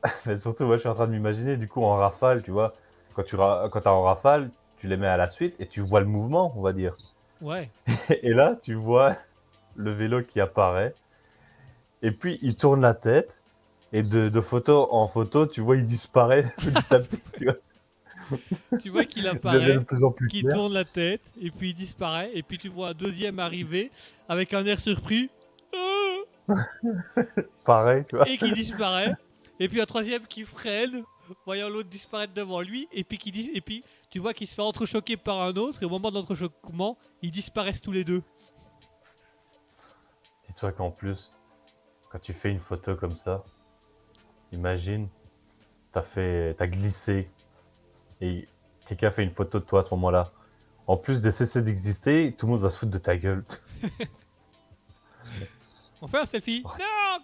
Mais 0.26 0.38
surtout, 0.38 0.64
moi, 0.64 0.76
je 0.76 0.80
suis 0.80 0.88
en 0.88 0.94
train 0.94 1.06
de 1.06 1.12
m'imaginer, 1.12 1.56
du 1.56 1.68
coup, 1.68 1.82
en 1.82 1.96
rafale, 1.96 2.42
tu 2.42 2.52
vois. 2.52 2.74
Quand 3.14 3.22
tu 3.22 3.36
quand 3.36 3.80
t'as 3.82 3.90
en 3.90 4.02
rafale, 4.02 4.50
tu 4.78 4.86
les 4.86 4.96
mets 4.96 5.06
à 5.06 5.16
la 5.16 5.28
suite 5.28 5.54
et 5.58 5.66
tu 5.66 5.80
vois 5.80 6.00
le 6.00 6.06
mouvement, 6.06 6.52
on 6.56 6.62
va 6.62 6.72
dire. 6.72 6.96
Ouais. 7.40 7.70
Et 8.22 8.32
là, 8.32 8.56
tu 8.62 8.74
vois 8.74 9.16
le 9.76 9.92
vélo 9.92 10.22
qui 10.22 10.40
apparaît. 10.40 10.94
Et 12.02 12.10
puis, 12.12 12.38
il 12.42 12.56
tourne 12.56 12.80
la 12.80 12.94
tête. 12.94 13.42
Et 13.92 14.02
de, 14.02 14.28
de 14.28 14.40
photo 14.40 14.86
en 14.92 15.08
photo, 15.08 15.46
tu 15.46 15.60
vois, 15.60 15.76
il 15.76 15.86
disparaît 15.86 16.52
petit 16.58 16.94
à 16.94 17.00
petit. 17.00 17.20
Tu 17.36 17.44
vois, 17.44 18.78
Tu 18.80 18.90
vois 18.90 19.04
qu'il 19.04 19.26
apparaît, 19.26 19.74
de 19.74 19.78
plus 19.80 20.04
en 20.04 20.12
plus 20.12 20.28
qu'il 20.28 20.46
tourne 20.46 20.72
la 20.72 20.84
tête, 20.84 21.22
et 21.40 21.50
puis 21.50 21.70
il 21.70 21.74
disparaît, 21.74 22.30
et 22.32 22.42
puis 22.44 22.58
tu 22.58 22.68
vois 22.68 22.90
un 22.90 22.94
deuxième 22.94 23.40
arriver 23.40 23.90
avec 24.28 24.54
un 24.54 24.64
air 24.64 24.78
surpris. 24.78 25.28
Pareil, 27.64 28.04
tu 28.08 28.16
vois. 28.16 28.28
et 28.28 28.38
qui 28.38 28.52
disparaît. 28.52 29.14
Et 29.58 29.68
puis 29.68 29.80
un 29.80 29.86
troisième 29.86 30.22
qui 30.26 30.42
freine, 30.44 31.02
voyant 31.44 31.68
l'autre 31.68 31.88
disparaître 31.88 32.32
devant 32.34 32.60
lui. 32.60 32.88
Et 32.92 33.04
puis, 33.04 33.18
qui 33.18 33.50
et 33.54 33.60
puis 33.60 33.84
tu 34.10 34.18
vois 34.18 34.34
qu'il 34.34 34.46
se 34.46 34.54
fait 34.54 34.62
entrechoquer 34.62 35.16
par 35.16 35.40
un 35.40 35.54
autre. 35.54 35.82
Et 35.82 35.86
au 35.86 35.90
moment 35.90 36.10
de 36.10 36.16
l'entrechoquement, 36.16 36.98
ils 37.22 37.30
disparaissent 37.30 37.82
tous 37.82 37.92
les 37.92 38.04
deux. 38.04 38.22
Dis-toi 40.48 40.72
qu'en 40.72 40.90
plus, 40.90 41.30
quand 42.10 42.18
tu 42.18 42.32
fais 42.32 42.50
une 42.50 42.60
photo 42.60 42.96
comme 42.96 43.16
ça, 43.16 43.44
imagine, 44.52 45.08
t'as 45.92 46.02
fait, 46.02 46.54
t'as 46.54 46.66
glissé 46.66 47.30
et 48.20 48.48
quelqu'un 48.86 49.10
fait 49.10 49.22
une 49.22 49.32
photo 49.32 49.60
de 49.60 49.64
toi 49.64 49.80
à 49.80 49.84
ce 49.84 49.90
moment-là. 49.94 50.32
En 50.86 50.96
plus 50.96 51.22
de 51.22 51.30
cesser 51.30 51.62
d'exister, 51.62 52.34
tout 52.36 52.46
le 52.46 52.52
monde 52.52 52.62
va 52.62 52.70
se 52.70 52.78
foutre 52.78 52.90
de 52.90 52.98
ta 52.98 53.16
gueule. 53.16 53.44
On 56.02 56.08
fait 56.08 56.18
un 56.18 56.24
selfie. 56.24 56.62
Non 56.64 57.18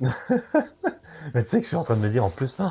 Mais 1.34 1.42
tu 1.42 1.48
sais 1.48 1.58
que 1.58 1.64
je 1.64 1.68
suis 1.68 1.76
en 1.76 1.84
train 1.84 1.96
de 1.96 2.00
me 2.00 2.08
dire 2.08 2.24
en 2.24 2.30
plus, 2.30 2.58
non. 2.58 2.70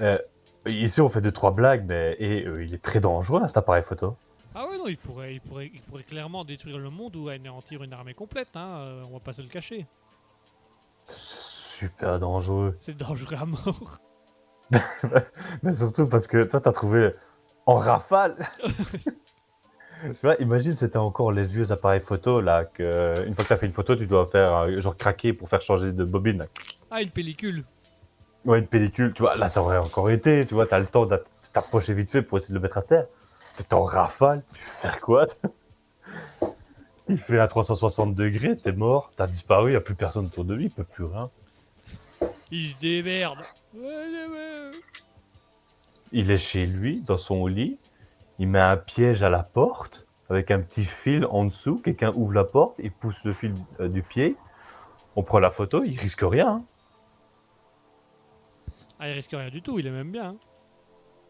Euh, 0.00 0.18
ici 0.66 1.00
on 1.00 1.08
fait 1.08 1.20
deux 1.20 1.32
trois 1.32 1.52
blagues, 1.52 1.84
mais 1.86 2.16
et, 2.18 2.44
euh, 2.46 2.64
il 2.64 2.74
est 2.74 2.82
très 2.82 3.00
dangereux 3.00 3.40
là, 3.40 3.48
cet 3.48 3.56
appareil 3.56 3.82
photo. 3.82 4.16
Ah 4.54 4.66
ouais, 4.68 4.78
non, 4.78 4.88
il 4.88 4.98
pourrait, 4.98 5.34
il, 5.34 5.40
pourrait, 5.40 5.70
il 5.72 5.80
pourrait 5.82 6.02
clairement 6.02 6.44
détruire 6.44 6.78
le 6.78 6.90
monde 6.90 7.14
ou 7.16 7.28
anéantir 7.28 7.82
une 7.82 7.92
armée 7.92 8.14
complète. 8.14 8.56
Hein. 8.56 8.78
euh, 8.78 9.04
on 9.08 9.12
va 9.14 9.20
pas 9.20 9.32
se 9.32 9.42
le 9.42 9.48
cacher. 9.48 9.86
C'est 11.08 11.16
super 11.16 12.18
dangereux. 12.18 12.74
C'est 12.78 12.96
dangereux 12.96 13.36
à 13.36 13.46
mort. 13.46 13.98
Mais 15.62 15.74
surtout 15.74 16.06
parce 16.06 16.26
que 16.26 16.44
toi 16.44 16.60
t'as 16.60 16.72
trouvé 16.72 17.12
en 17.66 17.76
rafale. 17.76 18.48
tu 20.12 20.20
vois, 20.22 20.36
imagine 20.36 20.74
c'était 20.74 20.96
encore 20.96 21.32
les 21.32 21.44
vieux 21.44 21.72
appareils 21.72 22.00
photo 22.00 22.40
là 22.40 22.64
que 22.64 23.24
une 23.26 23.34
fois 23.34 23.44
que 23.44 23.48
t'as 23.48 23.56
fait 23.56 23.66
une 23.66 23.72
photo, 23.72 23.96
tu 23.96 24.06
dois 24.06 24.26
faire 24.26 24.54
euh, 24.54 24.80
genre 24.80 24.96
craquer 24.96 25.32
pour 25.32 25.48
faire 25.48 25.62
changer 25.62 25.92
de 25.92 26.04
bobine. 26.04 26.46
Ah, 26.90 27.02
une 27.02 27.10
pellicule. 27.10 27.64
Ouais, 28.44 28.60
une 28.60 28.66
pellicule, 28.66 29.12
tu 29.12 29.22
vois, 29.22 29.36
là 29.36 29.48
ça 29.48 29.62
aurait 29.62 29.78
encore 29.78 30.10
été, 30.10 30.46
tu 30.46 30.54
vois, 30.54 30.66
t'as 30.66 30.78
le 30.78 30.86
temps 30.86 31.06
de 31.06 31.22
t'approcher 31.52 31.94
vite 31.94 32.10
fait 32.10 32.22
pour 32.22 32.38
essayer 32.38 32.52
de 32.52 32.58
le 32.58 32.62
mettre 32.62 32.78
à 32.78 32.82
terre. 32.82 33.06
T'es 33.56 33.74
en 33.74 33.84
rafale, 33.84 34.42
tu 34.52 34.60
veux 34.60 34.70
faire 34.80 35.00
quoi? 35.00 35.26
Il 37.08 37.18
fait 37.18 37.38
à 37.38 37.46
360 37.46 38.14
degrés, 38.14 38.56
t'es 38.56 38.72
mort, 38.72 39.12
t'as 39.16 39.26
disparu, 39.26 39.72
y 39.72 39.76
a 39.76 39.80
plus 39.80 39.94
personne 39.94 40.26
autour 40.26 40.44
de 40.44 40.54
lui, 40.54 40.64
il 40.64 40.70
peut 40.70 40.82
plus 40.82 41.04
rien. 41.04 41.30
Il 42.50 42.66
se 42.66 42.74
démerde. 42.80 43.38
Il 46.12 46.30
est 46.30 46.38
chez 46.38 46.66
lui, 46.66 47.00
dans 47.06 47.16
son 47.16 47.46
lit, 47.46 47.78
il 48.38 48.48
met 48.48 48.60
un 48.60 48.76
piège 48.76 49.22
à 49.22 49.28
la 49.30 49.42
porte, 49.42 50.06
avec 50.28 50.50
un 50.50 50.60
petit 50.60 50.84
fil 50.84 51.24
en 51.26 51.44
dessous, 51.44 51.80
quelqu'un 51.84 52.12
ouvre 52.14 52.32
la 52.32 52.44
porte, 52.44 52.74
il 52.78 52.90
pousse 52.92 53.24
le 53.24 53.32
fil 53.32 53.54
euh, 53.80 53.88
du 53.88 54.02
pied, 54.02 54.36
on 55.14 55.22
prend 55.22 55.38
la 55.38 55.50
photo, 55.50 55.84
il 55.84 55.98
risque 55.98 56.22
rien. 56.22 56.48
hein. 56.48 56.64
Ah, 58.98 59.08
il 59.08 59.12
risque 59.12 59.30
rien 59.32 59.48
du 59.50 59.62
tout, 59.62 59.78
il 59.78 59.86
est 59.86 59.90
même 59.90 60.10
bien. 60.10 60.28
hein. 60.30 60.36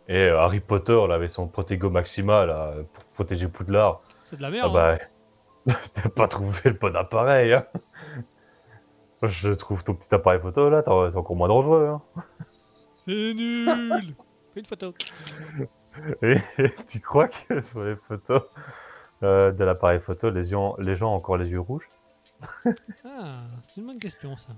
Et 0.08 0.26
euh, 0.26 0.38
Harry 0.40 0.60
Potter, 0.60 0.98
là, 1.08 1.14
avec 1.16 1.30
son 1.30 1.48
Protego 1.48 1.90
Maxima, 1.90 2.46
là, 2.46 2.74
pour 2.94 3.04
protéger 3.06 3.48
Poudlard, 3.48 4.00
C'est 4.24 4.36
de 4.36 4.42
la 4.42 4.48
Ah 4.48 4.50
merde. 4.50 4.76
hein. 4.76 4.98
bah, 5.66 5.74
t'as 5.94 6.08
pas 6.08 6.28
trouvé 6.28 6.58
le 6.64 6.72
bon 6.72 6.94
appareil. 6.94 7.54
Hein. 7.54 7.66
Je 9.22 9.48
trouve 9.50 9.82
ton 9.82 9.94
petit 9.94 10.14
appareil 10.14 10.40
photo 10.40 10.68
là, 10.70 10.82
encore 10.86 11.34
moins 11.36 11.48
dangereux. 11.48 11.88
Hein. 11.88 12.22
C'est 13.04 13.34
nul. 13.34 14.14
Fais 14.54 14.60
une 14.60 14.66
photo. 14.66 14.94
Et 16.22 16.36
tu 16.88 17.00
crois 17.00 17.28
que 17.28 17.60
sur 17.60 17.82
les 17.84 17.96
photos 17.96 18.42
euh, 19.22 19.52
de 19.52 19.64
l'appareil 19.64 20.00
photo, 20.00 20.30
les 20.30 20.44
gens, 20.44 20.76
les 20.78 20.94
gens 20.96 21.12
ont 21.12 21.16
encore 21.16 21.36
les 21.38 21.50
yeux 21.50 21.60
rouges? 21.60 21.88
Ah, 23.04 23.46
c'est 23.62 23.80
une 23.80 23.86
bonne 23.86 23.98
question 23.98 24.36
ça. 24.36 24.54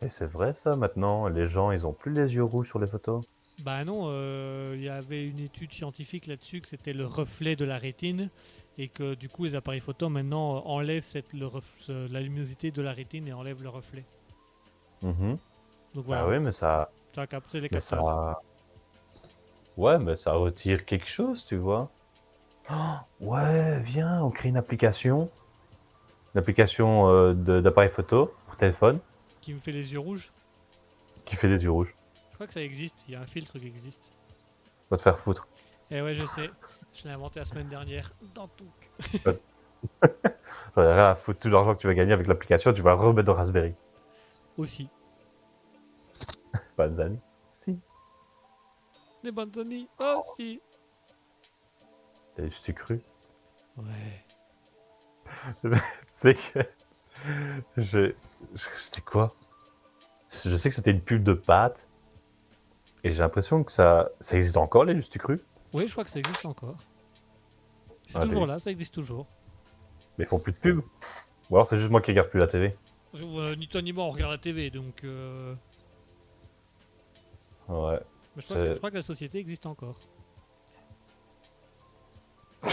Et 0.00 0.08
c'est 0.08 0.24
vrai 0.26 0.54
ça 0.54 0.74
maintenant, 0.76 1.28
les 1.28 1.46
gens 1.46 1.70
ils 1.70 1.86
ont 1.86 1.92
plus 1.92 2.12
les 2.12 2.34
yeux 2.34 2.44
rouges 2.44 2.68
sur 2.68 2.78
les 2.78 2.86
photos. 2.86 3.24
Bah 3.60 3.84
non, 3.84 4.06
euh, 4.08 4.74
il 4.76 4.82
y 4.82 4.88
avait 4.88 5.28
une 5.28 5.38
étude 5.38 5.72
scientifique 5.72 6.26
là-dessus 6.26 6.60
que 6.60 6.68
c'était 6.68 6.92
le 6.92 7.06
reflet 7.06 7.54
de 7.56 7.64
la 7.64 7.78
rétine 7.78 8.30
et 8.78 8.88
que 8.88 9.14
du 9.14 9.28
coup 9.28 9.44
les 9.44 9.54
appareils 9.54 9.80
photo 9.80 10.08
maintenant 10.08 10.56
euh, 10.56 10.60
enlèvent 10.64 11.04
cette, 11.04 11.32
le 11.32 11.46
ref- 11.46 11.80
ce- 11.80 12.12
la 12.12 12.20
luminosité 12.20 12.72
de 12.72 12.82
la 12.82 12.92
rétine 12.92 13.28
et 13.28 13.32
enlèvent 13.32 13.62
le 13.62 13.68
reflet. 13.68 14.04
Donc 15.94 16.04
voilà, 16.06 16.24
Ah 16.24 16.28
oui, 16.28 16.38
mais 16.38 16.52
ça, 16.52 16.90
ça 17.14 17.22
a 17.22 17.26
capté 17.28 17.60
les 17.60 17.70
capteurs. 17.70 18.04
ça, 18.04 18.40
ouais, 19.76 19.98
mais 19.98 20.16
ça 20.16 20.32
retire 20.32 20.84
quelque 20.84 21.08
chose, 21.08 21.44
tu 21.46 21.56
vois. 21.56 21.90
Oh, 22.70 22.74
ouais, 23.20 23.80
viens, 23.80 24.22
on 24.22 24.30
crée 24.30 24.48
une 24.48 24.56
application, 24.56 25.30
une 26.34 26.40
application 26.40 27.08
euh, 27.10 27.34
de- 27.34 27.60
d'appareil 27.60 27.90
photo 27.90 28.32
pour 28.46 28.56
téléphone 28.56 28.98
Qui 29.40 29.52
me 29.52 29.58
fait 29.58 29.72
les 29.72 29.92
yeux 29.92 29.98
rouges 29.98 30.32
qui 31.24 31.36
fait 31.36 31.48
des 31.48 31.62
yeux 31.64 31.70
rouges. 31.70 31.94
Je 32.30 32.34
crois 32.34 32.46
que 32.46 32.52
ça 32.52 32.62
existe, 32.62 33.04
il 33.08 33.12
y 33.12 33.16
a 33.16 33.20
un 33.20 33.26
filtre 33.26 33.58
qui 33.58 33.66
existe. 33.66 34.12
Va 34.90 34.96
te 34.96 35.02
faire 35.02 35.18
foutre. 35.18 35.46
Et 35.90 36.00
ouais, 36.02 36.14
je 36.14 36.26
sais, 36.26 36.50
je 36.94 37.04
l'ai 37.04 37.10
inventé 37.10 37.38
la 37.40 37.44
semaine 37.44 37.68
dernière 37.68 38.12
dans 38.34 38.48
tout. 38.48 38.70
J'en 40.76 40.82
ai 40.82 40.92
rien 40.92 41.08
à 41.08 41.14
foutre 41.14 41.40
tout 41.40 41.48
l'argent 41.48 41.74
que 41.74 41.80
tu 41.80 41.86
vas 41.86 41.94
gagner 41.94 42.12
avec 42.12 42.26
l'application, 42.26 42.72
tu 42.72 42.82
vas 42.82 42.94
remettre 42.94 43.26
dans 43.26 43.34
Raspberry. 43.34 43.74
Aussi. 44.58 44.88
Bonnes 46.76 47.00
années. 47.00 47.20
Si. 49.24 49.26
Les 49.26 49.32
bonnes 49.32 49.58
amies 49.58 49.88
aussi. 50.18 50.60
T'as 52.36 52.44
juste 52.44 52.72
cru? 52.74 53.00
Ouais. 53.78 54.24
C'est 56.10 56.34
que. 56.34 56.60
Je. 57.78 58.12
je- 58.54 58.68
C'était 58.78 59.00
quoi? 59.00 59.34
Je 60.44 60.54
sais 60.56 60.68
que 60.68 60.74
c'était 60.74 60.90
une 60.90 61.00
pub 61.00 61.22
de 61.22 61.32
pâtes. 61.32 61.88
Et 63.02 63.12
j'ai 63.12 63.20
l'impression 63.20 63.64
que 63.64 63.72
ça. 63.72 64.10
Ça 64.20 64.36
existe 64.36 64.56
encore, 64.56 64.84
les 64.84 64.94
juste 64.94 65.16
cru? 65.18 65.40
Oui, 65.72 65.86
je 65.86 65.92
crois 65.92 66.04
que 66.04 66.10
ça 66.10 66.18
existe 66.18 66.44
encore. 66.44 66.76
C'est 68.06 68.18
Ah, 68.18 68.22
toujours 68.22 68.46
là, 68.46 68.58
ça 68.58 68.70
existe 68.70 68.94
toujours. 68.94 69.26
Mais 70.18 70.24
ils 70.24 70.28
font 70.28 70.38
plus 70.38 70.52
de 70.52 70.58
pub. 70.58 70.80
Ou 71.50 71.56
alors 71.56 71.66
c'est 71.66 71.78
juste 71.78 71.90
moi 71.90 72.00
qui 72.02 72.10
regarde 72.10 72.28
plus 72.28 72.40
la 72.40 72.46
TV. 72.46 72.76
Euh, 73.14 73.54
ni 73.56 73.68
toi 73.68 73.80
ni 73.82 73.92
moi 73.92 74.04
on 74.04 74.10
regarde 74.10 74.32
la 74.32 74.38
TV, 74.38 74.70
donc... 74.70 75.04
euh, 75.04 75.54
Ouais. 77.68 78.00
Mais 78.36 78.42
je, 78.42 78.46
crois 78.46 78.56
que, 78.56 78.64
C'est- 78.64 78.72
je 78.72 78.76
crois 78.78 78.90
que 78.90 78.96
la 78.96 79.02
société 79.02 79.38
existe 79.38 79.66
encore. 79.66 79.98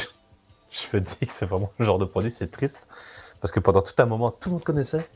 Je 0.72 0.88
me 0.93 1.01
dis 1.01 1.16
que 1.28 1.32
c'est 1.32 1.45
vraiment 1.45 1.72
le 1.78 1.86
genre 1.86 1.99
de 1.99 2.05
produit, 2.05 2.32
c'est 2.32 2.49
triste. 2.49 2.80
Parce 3.41 3.51
que 3.51 3.59
pendant 3.59 3.82
tout 3.82 3.93
un 3.97 4.05
moment, 4.05 4.32
tout 4.32 4.49
le 4.49 4.53
monde 4.53 4.64
connaissait. 4.64 5.09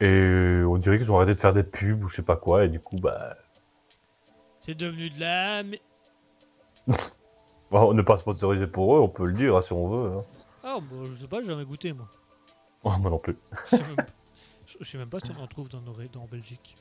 Et 0.00 0.62
on 0.66 0.76
dirait 0.78 0.98
qu'ils 0.98 1.10
ont 1.12 1.16
arrêté 1.16 1.34
de 1.34 1.40
faire 1.40 1.52
des 1.52 1.62
pubs 1.62 2.02
ou 2.02 2.08
je 2.08 2.16
sais 2.16 2.22
pas 2.22 2.36
quoi. 2.36 2.64
Et 2.64 2.68
du 2.68 2.80
coup, 2.80 2.96
bah. 2.96 3.36
C'est 4.60 4.74
devenu 4.74 5.10
de 5.10 5.20
la... 5.20 5.62
bon, 6.86 6.94
on 7.72 7.94
n'est 7.94 8.02
pas 8.02 8.16
sponsorisé 8.16 8.66
pour 8.66 8.96
eux, 8.96 9.00
on 9.00 9.08
peut 9.08 9.26
le 9.26 9.32
dire 9.34 9.56
hein, 9.56 9.62
si 9.62 9.72
on 9.72 9.88
veut. 9.88 10.18
hein. 10.18 10.24
Ah, 10.62 10.78
bah, 10.80 10.96
je 11.10 11.16
sais 11.20 11.28
pas, 11.28 11.40
j'ai 11.40 11.46
jamais 11.48 11.64
goûté, 11.64 11.92
moi. 11.92 12.08
Oh, 12.86 12.90
moi 12.98 13.10
non 13.10 13.18
plus. 13.18 13.38
Je 13.64 13.76
sais 13.76 13.82
même, 13.82 13.96
je- 14.66 14.84
sais 14.84 14.98
même 14.98 15.08
pas 15.08 15.18
si 15.18 15.30
on 15.30 15.42
en 15.42 15.46
trouve 15.46 15.70
dans, 15.70 15.80
nos 15.80 15.94
dans 16.12 16.22
en 16.22 16.26
Belgique. 16.26 16.76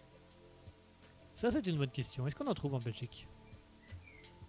Ça, 1.43 1.51
c'est 1.51 1.67
une 1.67 1.77
bonne 1.77 1.89
question. 1.89 2.25
Est-ce 2.25 2.37
qu'on 2.37 2.47
en 2.47 2.53
trouve 2.53 2.73
en 2.73 2.79
Belgique? 2.79 3.27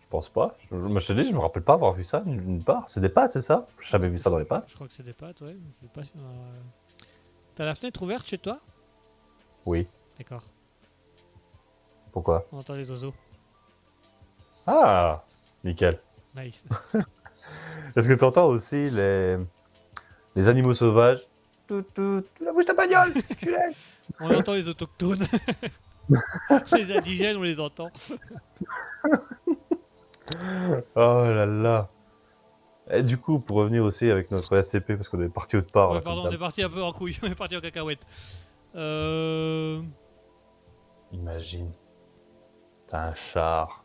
Je 0.00 0.08
pense 0.10 0.28
pas. 0.28 0.56
Je, 0.70 0.76
je 0.76 1.22
je 1.24 1.32
me 1.32 1.40
rappelle 1.40 1.64
pas 1.64 1.72
avoir 1.72 1.92
vu 1.92 2.04
ça 2.04 2.22
nulle 2.24 2.62
part. 2.62 2.84
C'est 2.86 3.00
des 3.00 3.08
pâtes, 3.08 3.32
c'est 3.32 3.42
ça? 3.42 3.66
J'ai 3.80 3.88
jamais 3.88 4.08
vu 4.08 4.16
ça 4.16 4.30
dans 4.30 4.38
les 4.38 4.44
pâtes. 4.44 4.66
Je 4.68 4.76
crois 4.76 4.86
que 4.86 4.92
c'est 4.92 5.02
des 5.02 5.12
pâtes, 5.12 5.40
ouais. 5.40 5.56
Je 5.82 5.86
sais 5.88 5.92
pas 5.92 6.04
si 6.04 6.12
on 6.16 6.20
a- 6.20 7.02
T'as 7.56 7.64
la 7.64 7.74
fenêtre 7.74 8.00
ouverte 8.00 8.24
chez 8.28 8.38
toi? 8.38 8.60
Oui. 9.66 9.88
D'accord. 10.18 10.44
Pourquoi? 12.12 12.46
On 12.52 12.58
entend 12.58 12.74
les 12.74 12.88
oiseaux. 12.88 13.12
Ah 14.64 15.24
Nickel. 15.64 15.98
Nice. 16.36 16.64
Est-ce 17.96 18.06
que 18.06 18.14
tu 18.14 18.24
entends 18.24 18.46
aussi 18.46 18.88
les, 18.88 19.36
les 20.36 20.46
animaux 20.46 20.74
sauvages? 20.74 21.26
Tout, 21.66 21.82
tout, 21.92 22.22
tout, 22.36 22.44
la 22.44 22.52
bouche 22.52 22.66
ta 22.66 22.74
bagnole 22.74 23.14
On 24.20 24.32
entend 24.32 24.54
les 24.54 24.68
autochtones. 24.68 25.26
les 26.72 26.96
indigènes, 26.96 27.36
on 27.36 27.42
les 27.42 27.60
entend. 27.60 27.90
Oh 30.96 31.22
là 31.24 31.46
là. 31.46 31.90
Et 32.90 33.02
du 33.02 33.18
coup, 33.18 33.38
pour 33.38 33.56
revenir 33.58 33.84
aussi 33.84 34.10
avec 34.10 34.30
notre 34.30 34.60
SCP, 34.62 34.96
parce 34.96 35.08
qu'on 35.08 35.20
est 35.22 35.28
parti 35.28 35.56
autre 35.56 35.70
part. 35.70 35.90
Ouais, 35.90 35.96
là, 35.96 36.02
pardon, 36.02 36.26
on 36.26 36.30
est 36.30 36.38
parti 36.38 36.62
un 36.62 36.68
peu 36.68 36.82
en 36.82 36.92
couille, 36.92 37.16
on 37.22 37.26
est 37.26 37.34
parti 37.34 37.56
en 37.56 37.60
cacahuète. 37.60 38.06
Euh... 38.74 39.80
Imagine. 41.12 41.72
T'as 42.88 43.08
un 43.08 43.14
char. 43.14 43.84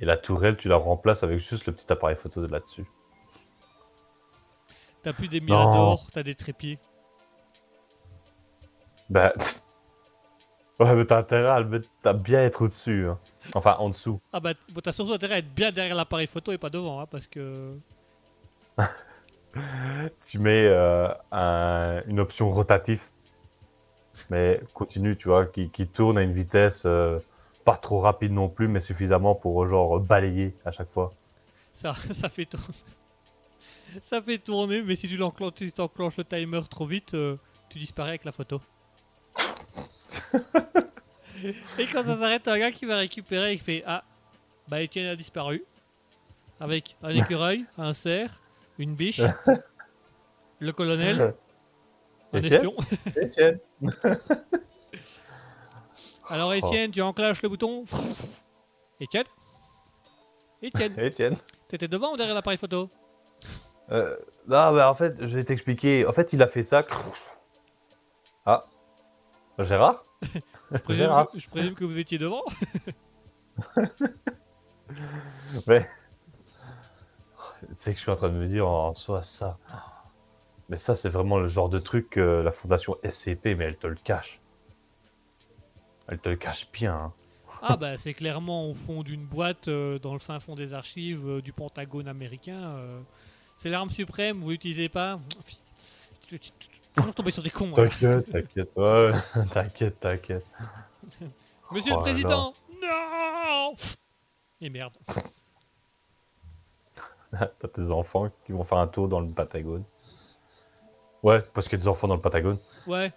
Et 0.00 0.04
la 0.04 0.16
tourelle, 0.16 0.56
tu 0.56 0.68
la 0.68 0.76
remplaces 0.76 1.22
avec 1.22 1.38
juste 1.38 1.66
le 1.66 1.72
petit 1.72 1.90
appareil 1.92 2.16
photo 2.16 2.40
de 2.40 2.46
là-dessus. 2.46 2.86
T'as 5.02 5.12
plus 5.12 5.28
des 5.28 5.40
miradors, 5.40 6.10
t'as 6.12 6.22
des 6.22 6.34
trépieds. 6.34 6.78
Bah. 9.10 9.32
Ouais, 10.80 10.94
mais 10.94 11.04
t'as 11.04 11.18
intérêt 11.18 11.48
à 11.48 11.60
le 11.60 11.66
mettre, 11.68 11.88
à 12.04 12.12
bien 12.12 12.42
être 12.42 12.62
au-dessus. 12.62 13.06
hein. 13.08 13.18
Enfin, 13.54 13.76
en 13.78 13.88
dessous. 13.90 14.20
Ah 14.32 14.40
bah, 14.40 14.52
t'as 14.82 14.92
surtout 14.92 15.12
intérêt 15.12 15.34
à 15.34 15.38
être 15.38 15.54
bien 15.54 15.70
derrière 15.72 15.96
l'appareil 15.96 16.26
photo 16.26 16.52
et 16.52 16.58
pas 16.58 16.70
devant, 16.70 17.00
hein, 17.00 17.06
parce 17.10 17.26
que... 17.26 17.74
Tu 20.26 20.38
mets 20.38 20.66
euh, 20.66 21.08
un- 21.32 22.02
une 22.06 22.20
option 22.20 22.50
rotatif. 22.50 23.10
Mais 24.30 24.60
continue, 24.74 25.16
tu 25.16 25.28
vois, 25.28 25.46
qui, 25.46 25.70
qui 25.70 25.86
tourne 25.86 26.18
à 26.18 26.22
une 26.22 26.32
vitesse 26.32 26.82
euh, 26.86 27.18
pas 27.64 27.76
trop 27.76 28.00
rapide 28.00 28.32
non 28.32 28.48
plus, 28.48 28.68
mais 28.68 28.80
suffisamment 28.80 29.34
pour 29.34 29.62
euh, 29.64 29.68
genre 29.68 30.00
balayer 30.00 30.54
à 30.64 30.72
chaque 30.72 30.90
fois. 30.92 31.12
Ça, 31.74 31.94
ça 32.12 32.28
fait 32.28 32.46
tourner. 32.46 32.74
Ça 34.04 34.20
fait 34.20 34.38
tourner, 34.38 34.82
mais 34.82 34.94
si 34.94 35.08
tu 35.08 35.16
l'enclenches, 35.16 35.72
t'enclenches 35.74 36.16
le 36.16 36.24
timer 36.24 36.60
trop 36.68 36.86
vite, 36.86 37.14
euh, 37.14 37.36
tu 37.70 37.78
disparais 37.78 38.10
avec 38.10 38.24
la 38.24 38.32
photo. 38.32 38.60
Et 41.78 41.86
quand 41.86 42.04
ça 42.04 42.16
s'arrête, 42.16 42.42
t'as 42.42 42.54
un 42.54 42.58
gars 42.58 42.72
qui 42.72 42.84
va 42.86 42.96
récupérer 42.96 43.52
et 43.52 43.58
qui 43.58 43.64
fait 43.64 43.82
Ah, 43.86 44.04
bah 44.68 44.82
Etienne 44.82 45.06
a 45.06 45.16
disparu. 45.16 45.64
Avec 46.60 46.96
un 47.02 47.10
écureuil, 47.10 47.64
un 47.76 47.92
cerf, 47.92 48.40
une 48.78 48.94
biche, 48.94 49.20
le 50.58 50.72
colonel, 50.72 51.34
un 52.32 52.38
Étienne 52.38 52.54
espion. 52.54 52.74
Etienne 53.16 53.60
Alors 56.28 56.52
Etienne, 56.52 56.90
tu 56.90 57.00
enclenches 57.00 57.42
le 57.42 57.48
bouton. 57.48 57.84
Etienne 59.00 59.24
Etienne, 60.62 60.94
Etienne 60.98 61.36
t'étais 61.68 61.86
devant 61.86 62.14
ou 62.14 62.16
derrière 62.16 62.34
l'appareil 62.34 62.58
photo? 62.58 62.90
Euh, 63.90 64.16
non, 64.48 64.72
mais 64.72 64.82
en 64.82 64.94
fait, 64.94 65.14
je 65.20 65.36
vais 65.36 65.44
t'expliquer. 65.44 66.06
En 66.06 66.12
fait, 66.12 66.32
il 66.32 66.42
a 66.42 66.46
fait 66.46 66.62
ça. 66.62 66.84
Ah. 68.44 68.66
Gérard 69.64 70.04
je 70.70 70.78
présume, 70.78 71.04
Gérard. 71.04 71.30
que, 71.30 71.38
je 71.38 71.48
présume 71.48 71.74
que 71.74 71.84
vous 71.84 71.98
étiez 71.98 72.18
devant. 72.18 72.42
Mais. 75.66 75.88
Tu 77.60 77.74
sais 77.76 77.90
que 77.92 77.96
je 77.98 78.02
suis 78.02 78.10
en 78.10 78.16
train 78.16 78.28
de 78.28 78.34
me 78.36 78.46
dire 78.46 78.68
en 78.68 78.94
soi 78.94 79.22
ça. 79.22 79.58
Mais 80.68 80.78
ça, 80.78 80.94
c'est 80.96 81.08
vraiment 81.08 81.38
le 81.38 81.48
genre 81.48 81.68
de 81.68 81.78
truc 81.78 82.10
que 82.10 82.20
la 82.42 82.52
fondation 82.52 82.96
SCP, 83.08 83.54
mais 83.56 83.64
elle 83.64 83.76
te 83.78 83.86
le 83.86 83.96
cache. 83.96 84.40
Elle 86.08 86.18
te 86.18 86.28
le 86.28 86.36
cache 86.36 86.70
bien. 86.72 86.94
hein. 86.94 87.12
Ah 87.60 87.76
bah 87.76 87.96
c'est 87.96 88.14
clairement 88.14 88.68
au 88.70 88.74
fond 88.74 89.02
d'une 89.02 89.24
boîte 89.24 89.66
euh, 89.66 89.98
dans 89.98 90.12
le 90.12 90.20
fin 90.20 90.38
fond 90.38 90.54
des 90.54 90.74
archives 90.74 91.26
euh, 91.28 91.40
du 91.42 91.52
Pentagone 91.52 92.06
américain. 92.06 92.70
euh. 92.76 93.00
c'est 93.56 93.68
l'arme 93.68 93.90
suprême, 93.90 94.40
vous 94.40 94.50
l'utilisez 94.50 94.88
pas? 94.88 95.18
Toujours 97.14 97.30
sur 97.32 97.42
des 97.42 97.50
cons. 97.50 97.72
T'inquiète, 97.72 98.30
t'inquiète, 98.30 98.76
ouais, 98.76 99.12
t'inquiète, 99.52 100.00
t'inquiète. 100.00 100.46
Monsieur 101.70 101.92
Oh 101.92 101.96
le 101.96 102.00
là 102.00 102.02
Président 102.02 102.54
Non 102.82 103.74
Et 104.60 104.70
merde. 104.70 104.94
T'as 107.30 107.68
tes 107.68 107.90
enfants 107.90 108.30
qui 108.46 108.52
vont 108.52 108.64
faire 108.64 108.78
un 108.78 108.86
tour 108.86 109.06
dans 109.08 109.20
le 109.20 109.26
Patagone. 109.28 109.84
Ouais, 111.22 111.42
parce 111.52 111.68
qu'il 111.68 111.78
y 111.78 111.80
a 111.80 111.84
des 111.84 111.88
enfants 111.88 112.08
dans 112.08 112.14
le 112.14 112.20
Patagone. 112.22 112.58
Ouais. 112.86 113.12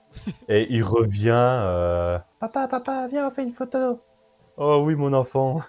Et 0.48 0.72
il 0.72 0.84
revient. 0.84 1.30
euh, 1.34 2.18
Papa, 2.38 2.68
papa, 2.68 3.08
viens, 3.08 3.26
on 3.28 3.30
fait 3.32 3.42
une 3.42 3.52
photo. 3.52 4.00
Oh 4.56 4.82
oui, 4.84 4.94
mon 4.94 5.12
enfant. 5.12 5.62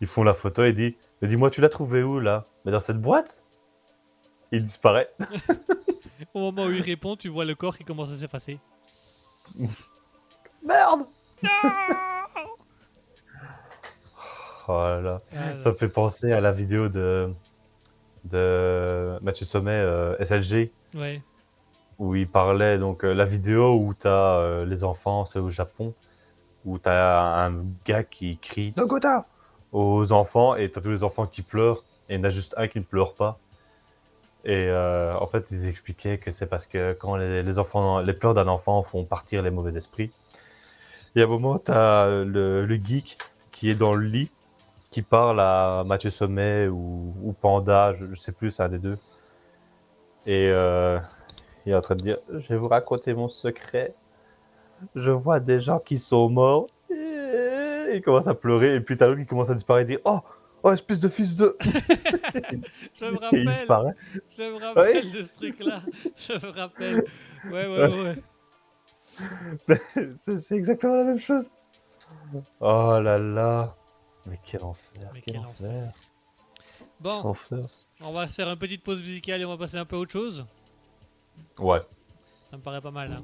Ils 0.00 0.08
font 0.08 0.24
la 0.24 0.34
photo 0.34 0.64
et 0.64 0.72
dit 0.72 0.96
Mais 1.22 1.28
dis-moi, 1.28 1.50
tu 1.50 1.60
l'as 1.60 1.68
trouvé 1.68 2.02
où 2.02 2.18
là? 2.18 2.46
Mais 2.64 2.72
dans 2.72 2.80
cette 2.80 3.00
boîte? 3.00 3.43
Il 4.52 4.64
disparaît. 4.64 5.10
Au 6.34 6.40
moment 6.40 6.64
où 6.64 6.70
il 6.72 6.82
répond, 6.82 7.16
tu 7.16 7.28
vois 7.28 7.44
le 7.44 7.54
corps 7.54 7.76
qui 7.76 7.84
commence 7.84 8.10
à 8.12 8.16
s'effacer. 8.16 8.58
Merde 10.64 11.06
Oh 14.66 14.72
là 14.72 15.00
là. 15.00 15.18
Ah, 15.36 15.58
Ça 15.60 15.70
me 15.70 15.74
fait 15.76 15.88
penser 15.88 16.32
à 16.32 16.40
la 16.40 16.50
vidéo 16.52 16.88
de, 16.88 17.30
de 18.24 19.18
Mathieu 19.22 19.44
Sommet, 19.44 19.72
euh, 19.72 20.16
SLG, 20.24 20.70
Ouais. 20.94 21.20
où 21.98 22.14
il 22.14 22.26
parlait, 22.26 22.78
donc 22.78 23.04
euh, 23.04 23.12
la 23.12 23.26
vidéo 23.26 23.74
où 23.76 23.92
tu 23.94 24.08
as 24.08 24.64
les 24.66 24.82
enfants, 24.84 25.26
c'est 25.26 25.38
au 25.38 25.50
Japon, 25.50 25.92
où 26.64 26.78
tu 26.78 26.88
as 26.88 27.44
un 27.44 27.62
gars 27.84 28.04
qui 28.04 28.38
crie 28.38 28.72
Nogota 28.76 29.26
aux 29.72 30.12
enfants 30.12 30.54
et 30.54 30.70
tu 30.70 30.78
as 30.78 30.82
tous 30.82 30.90
les 30.90 31.04
enfants 31.04 31.26
qui 31.26 31.42
pleurent 31.42 31.84
et 32.08 32.14
il 32.14 32.18
y 32.18 32.20
en 32.20 32.24
a 32.24 32.30
juste 32.30 32.54
un 32.56 32.68
qui 32.68 32.78
ne 32.78 32.84
pleure 32.84 33.14
pas. 33.14 33.38
Et 34.44 34.68
euh, 34.68 35.16
en 35.18 35.26
fait, 35.26 35.50
ils 35.50 35.66
expliquaient 35.66 36.18
que 36.18 36.30
c'est 36.30 36.46
parce 36.46 36.66
que 36.66 36.92
quand 36.92 37.16
les, 37.16 37.42
les 37.42 38.12
pleurs 38.12 38.34
d'un 38.34 38.48
enfant 38.48 38.82
font 38.82 39.04
partir 39.04 39.42
les 39.42 39.50
mauvais 39.50 39.76
esprits. 39.76 40.10
Et 41.16 41.22
à 41.22 41.24
un 41.24 41.28
moment, 41.28 41.58
tu 41.58 41.70
as 41.70 42.24
le, 42.24 42.76
geek 42.82 43.18
qui 43.52 43.70
est 43.70 43.74
dans 43.74 43.94
le 43.94 44.04
lit, 44.04 44.30
qui 44.90 45.00
parle 45.00 45.40
à 45.40 45.82
Mathieu 45.86 46.10
Sommet 46.10 46.68
ou, 46.68 47.34
Panda, 47.40 47.94
je, 47.94 48.14
sais 48.14 48.32
plus, 48.32 48.50
c'est 48.50 48.62
un 48.62 48.68
des 48.68 48.78
deux. 48.78 48.98
Et 50.26 50.48
euh, 50.50 50.98
il 51.64 51.72
est 51.72 51.74
en 51.74 51.80
train 51.80 51.94
de 51.94 52.02
dire 52.02 52.18
Je 52.28 52.48
vais 52.48 52.56
vous 52.56 52.68
raconter 52.68 53.14
mon 53.14 53.28
secret. 53.28 53.94
Je 54.94 55.10
vois 55.10 55.40
des 55.40 55.60
gens 55.60 55.78
qui 55.78 55.98
sont 55.98 56.28
morts. 56.28 56.66
Il 56.90 58.02
commence 58.04 58.26
à 58.26 58.34
pleurer. 58.34 58.74
Et 58.74 58.80
puis 58.80 58.96
t'as 58.96 59.06
l'autre 59.06 59.20
qui 59.20 59.26
commence 59.26 59.48
à 59.48 59.54
disparaître 59.54 59.90
et 59.90 59.96
dit 59.96 60.02
Oh, 60.04 60.20
oh 60.64 60.72
espèce 60.72 60.98
de 60.98 61.08
fils 61.08 61.36
de. 61.36 61.56
Je 62.94 63.04
me 63.04 63.18
rappelle, 63.18 63.46
disparaît. 63.46 63.94
je 64.36 64.42
me 64.42 64.58
rappelle 64.60 65.12
de 65.12 65.22
ce 65.22 65.34
truc-là. 65.34 65.82
Je 66.16 66.32
me 66.32 66.50
rappelle. 66.50 67.04
Ouais, 67.50 67.66
ouais, 67.66 67.94
ouais. 67.94 68.16
ouais. 69.68 69.80
C'est 70.40 70.52
exactement 70.56 70.96
la 70.96 71.04
même 71.04 71.20
chose. 71.20 71.50
Oh 72.60 72.98
là 73.00 73.18
là. 73.18 73.76
Mais 74.26 74.40
quel 74.44 74.64
enfer. 74.64 75.10
Mais 75.12 75.20
quel 75.20 75.34
quel 75.34 75.44
enfer. 75.44 75.92
Bon, 76.98 77.10
enfer. 77.10 77.66
on 78.02 78.12
va 78.12 78.26
faire 78.26 78.48
une 78.48 78.56
petite 78.56 78.82
pause 78.82 79.02
musicale 79.02 79.42
et 79.42 79.44
on 79.44 79.50
va 79.50 79.58
passer 79.58 79.76
un 79.76 79.84
peu 79.84 79.96
à 79.96 79.98
autre 79.98 80.12
chose. 80.12 80.46
Ouais, 81.58 81.80
Ça 82.50 82.56
me 82.56 82.62
paraît 82.62 82.80
pas 82.80 82.90
mal. 82.90 83.12
Hein. 83.12 83.22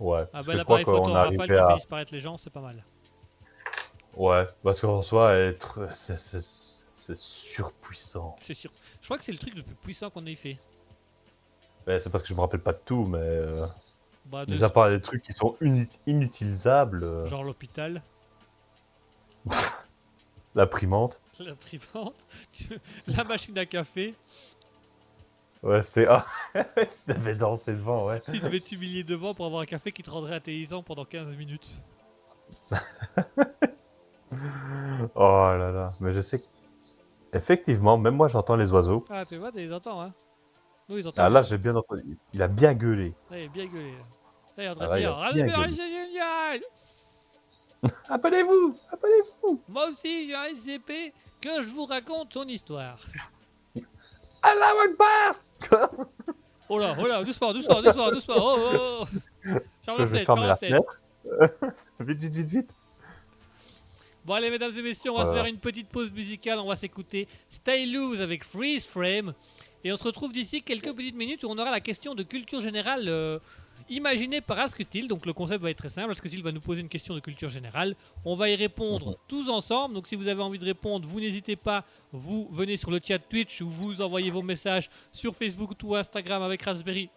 ouais. 0.00 0.24
Ah 0.32 0.42
bah 0.42 0.56
je 0.56 0.62
crois 0.62 0.78
l'appareil 0.78 0.84
photo 0.84 1.02
qu'on 1.02 1.10
en 1.10 1.14
rafale 1.14 1.46
qui 1.46 1.52
à- 1.52 1.68
fait 1.68 1.74
disparaître 1.74 2.12
les 2.14 2.20
gens, 2.20 2.38
c'est 2.38 2.50
pas 2.50 2.60
mal. 2.60 2.84
Ouais, 4.16 4.46
parce 4.62 4.80
qu'en 4.80 5.02
soi, 5.02 5.34
être... 5.36 5.88
c'est- 5.94 7.14
surpuissant. 7.14 8.34
C'est 8.40 8.54
sûr. 8.54 8.70
Je 9.00 9.06
crois 9.06 9.18
que 9.18 9.24
c'est 9.24 9.32
le 9.32 9.38
truc 9.38 9.54
le 9.54 9.62
plus 9.62 9.74
puissant 9.74 10.08
qu'on 10.08 10.24
ait 10.24 10.34
fait. 10.34 10.58
Ouais, 11.86 12.00
c'est 12.00 12.08
parce 12.10 12.22
que 12.22 12.28
je 12.30 12.34
me 12.34 12.40
rappelle 12.40 12.60
pas 12.62 12.72
de 12.72 12.80
tout, 12.84 13.04
mais 13.04 13.18
euh, 13.18 13.66
Bah, 14.24 14.46
de- 14.46 14.62
à 14.64 14.70
part 14.70 14.88
des 14.88 15.00
trucs 15.02 15.22
qui 15.22 15.34
sont 15.34 15.54
inutilisables, 16.06 17.04
euh, 17.04 17.26
genre 17.26 17.44
l'hôpital, 17.44 18.00
l'imprimante. 20.54 21.20
l'imprimante, 21.38 22.26
tu- 22.52 22.78
la 23.06 23.24
machine 23.24 23.58
à 23.58 23.66
café. 23.66 24.14
Ouais, 25.62 25.82
c'était. 25.82 26.06
Ah, 26.08 26.26
tu 26.54 27.12
devais 27.12 27.34
danser 27.34 27.72
devant, 27.72 28.06
ouais. 28.06 28.22
Tu 28.30 28.38
devais 28.40 28.60
t'humilier 28.60 29.04
devant 29.04 29.34
pour 29.34 29.44
avoir 29.46 29.60
un 29.62 29.66
café 29.66 29.92
qui 29.92 30.02
te 30.02 30.10
rendrait 30.10 30.36
athéisant 30.36 30.82
pendant 30.82 31.04
15 31.04 31.36
minutes. 31.36 31.82
Oh 35.14 35.48
là 35.58 35.70
là, 35.70 35.92
mais 36.00 36.12
je 36.12 36.20
sais 36.20 36.38
que. 36.38 36.44
Effectivement, 37.32 37.98
même 37.98 38.14
moi 38.14 38.28
j'entends 38.28 38.56
les 38.56 38.70
oiseaux. 38.70 39.04
Ah, 39.10 39.24
tu 39.24 39.36
vois, 39.36 39.50
tu 39.50 39.58
les 39.58 39.72
entends, 39.72 40.00
hein 40.00 40.12
Nous, 40.88 40.98
ils 40.98 41.08
entendent. 41.08 41.24
Ah 41.26 41.28
là, 41.28 41.42
j'ai 41.42 41.58
bien 41.58 41.74
entendu. 41.74 42.16
Il 42.32 42.40
a 42.42 42.48
bien 42.48 42.74
gueulé. 42.74 43.12
Là, 43.30 43.38
il 43.38 43.44
est 43.44 43.48
bien 43.48 43.66
gueulé. 43.66 43.92
Là, 44.56 44.62
il 44.62 44.62
est 44.64 44.68
en 44.68 44.74
train 44.74 44.88
Ah, 44.88 44.94
de 44.94 45.00
dire 45.00 45.12
a 45.12 45.26
Ah, 45.26 45.30
mais 45.34 45.72
c'est 45.72 45.88
génial 45.88 46.60
Appelez-vous 48.08 48.76
Appelez-vous 48.92 49.60
Moi 49.68 49.88
aussi, 49.90 50.28
j'ai 50.28 50.34
un 50.34 50.54
SCP 50.54 51.12
que 51.40 51.60
je 51.60 51.68
vous 51.70 51.86
raconte 51.86 52.32
son 52.32 52.44
histoire. 52.44 52.98
Allah 54.42 54.72
Akbar 54.84 55.88
Oh 56.68 56.78
là, 56.78 56.96
oh 56.98 57.06
là, 57.06 57.22
doucement, 57.24 57.52
doucement, 57.52 57.82
doucement, 57.82 58.10
doucement. 58.10 58.36
Oh, 58.38 58.56
oh, 58.58 59.04
oh. 59.04 59.58
Je 59.86 60.02
vais 60.04 60.24
fermer 60.24 60.24
ferme 60.24 60.46
la 60.46 60.56
fenêtre. 60.56 61.00
vite, 62.00 62.20
vite, 62.20 62.32
vite, 62.32 62.48
vite. 62.48 62.70
Bon 64.24 64.34
allez 64.34 64.50
mesdames 64.50 64.72
et 64.76 64.82
messieurs, 64.82 65.10
on 65.10 65.16
va 65.18 65.24
se 65.26 65.32
faire 65.32 65.44
une 65.44 65.58
petite 65.58 65.88
pause 65.88 66.10
musicale, 66.10 66.58
on 66.58 66.66
va 66.66 66.76
s'écouter 66.76 67.28
Stay 67.50 67.84
Loose 67.86 68.22
avec 68.22 68.42
Freeze 68.44 68.86
Frame 68.86 69.34
et 69.84 69.92
on 69.92 69.96
se 69.96 70.04
retrouve 70.04 70.32
d'ici 70.32 70.62
quelques 70.62 70.92
petites 70.94 71.14
minutes 71.16 71.44
où 71.44 71.48
on 71.48 71.58
aura 71.58 71.70
la 71.70 71.80
question 71.80 72.14
de 72.14 72.22
culture 72.22 72.60
générale 72.60 73.04
euh, 73.08 73.38
Imaginez 73.90 74.40
par 74.40 74.58
Asketil, 74.60 75.08
donc 75.08 75.26
le 75.26 75.34
concept 75.34 75.62
va 75.62 75.68
être 75.68 75.76
très 75.76 75.90
simple. 75.90 76.10
Asketil 76.10 76.42
va 76.42 76.52
nous 76.52 76.60
poser 76.62 76.80
une 76.80 76.88
question 76.88 77.12
de 77.14 77.20
culture 77.20 77.50
générale. 77.50 77.96
On 78.24 78.34
va 78.34 78.48
y 78.48 78.54
répondre 78.54 79.08
Mhm. 79.10 79.16
tous 79.28 79.50
ensemble. 79.50 79.94
Donc 79.94 80.06
si 80.06 80.14
vous 80.14 80.26
avez 80.26 80.40
envie 80.40 80.58
de 80.58 80.64
répondre, 80.64 81.06
vous 81.06 81.20
n'hésitez 81.20 81.54
pas. 81.54 81.84
Vous 82.10 82.48
venez 82.50 82.78
sur 82.78 82.90
le 82.90 82.98
chat 83.06 83.18
Twitch 83.18 83.60
ou 83.60 83.68
vous 83.68 84.00
envoyez 84.00 84.30
vos 84.30 84.40
messages 84.40 84.88
sur 85.12 85.34
Facebook 85.36 85.72
ou 85.82 85.96
Instagram 85.96 86.42
avec 86.42 86.62
Raspberry 86.62 87.10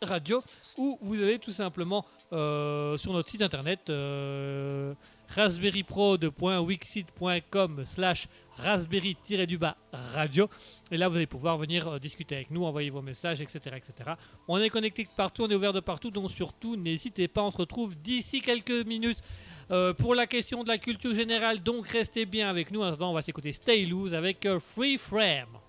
Radio 0.00 0.44
ou 0.76 0.96
vous 1.00 1.20
allez 1.20 1.40
tout 1.40 1.50
simplement 1.50 2.04
euh, 2.32 2.96
sur 2.98 3.12
notre 3.12 3.28
site 3.28 3.42
internet 3.42 3.90
euh, 3.90 4.94
raspberryprod.wixit.com 5.34 7.84
slash 7.84 8.28
raspberry-du-bas 8.58 9.76
radio 10.14 10.48
et 10.90 10.96
là 10.96 11.08
vous 11.08 11.16
allez 11.16 11.26
pouvoir 11.26 11.58
venir 11.58 11.88
euh, 11.88 11.98
discuter 11.98 12.36
avec 12.36 12.50
nous, 12.50 12.64
envoyer 12.64 12.90
vos 12.90 13.02
messages, 13.02 13.40
etc., 13.40 13.76
etc. 13.76 14.10
On 14.46 14.58
est 14.58 14.68
connecté 14.68 15.08
partout, 15.16 15.44
on 15.44 15.48
est 15.48 15.54
ouvert 15.54 15.72
de 15.72 15.80
partout, 15.80 16.10
donc 16.10 16.30
surtout 16.30 16.76
n'hésitez 16.76 17.28
pas, 17.28 17.42
on 17.42 17.50
se 17.50 17.56
retrouve 17.56 17.96
d'ici 17.96 18.40
quelques 18.40 18.86
minutes 18.86 19.20
euh, 19.70 19.94
pour 19.94 20.14
la 20.14 20.26
question 20.26 20.64
de 20.64 20.68
la 20.68 20.78
culture 20.78 21.14
générale, 21.14 21.62
donc 21.62 21.88
restez 21.88 22.26
bien 22.26 22.50
avec 22.50 22.70
nous. 22.70 22.82
En 22.82 22.84
attendant, 22.84 23.10
on 23.10 23.14
va 23.14 23.22
s'écouter 23.22 23.52
Stay 23.52 23.86
Loose 23.86 24.14
avec 24.14 24.44
euh, 24.44 24.60
Free 24.60 24.98
Frame. 24.98 25.61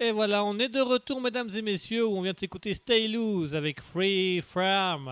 Et 0.00 0.12
voilà, 0.12 0.44
on 0.44 0.56
est 0.60 0.68
de 0.68 0.80
retour, 0.80 1.20
mesdames 1.20 1.50
et 1.56 1.60
messieurs, 1.60 2.06
où 2.06 2.16
on 2.16 2.22
vient 2.22 2.32
de 2.32 2.38
s'écouter 2.38 2.72
Stay 2.72 3.08
Loose 3.08 3.56
avec 3.56 3.80
Free 3.80 4.40
Farm. 4.40 5.10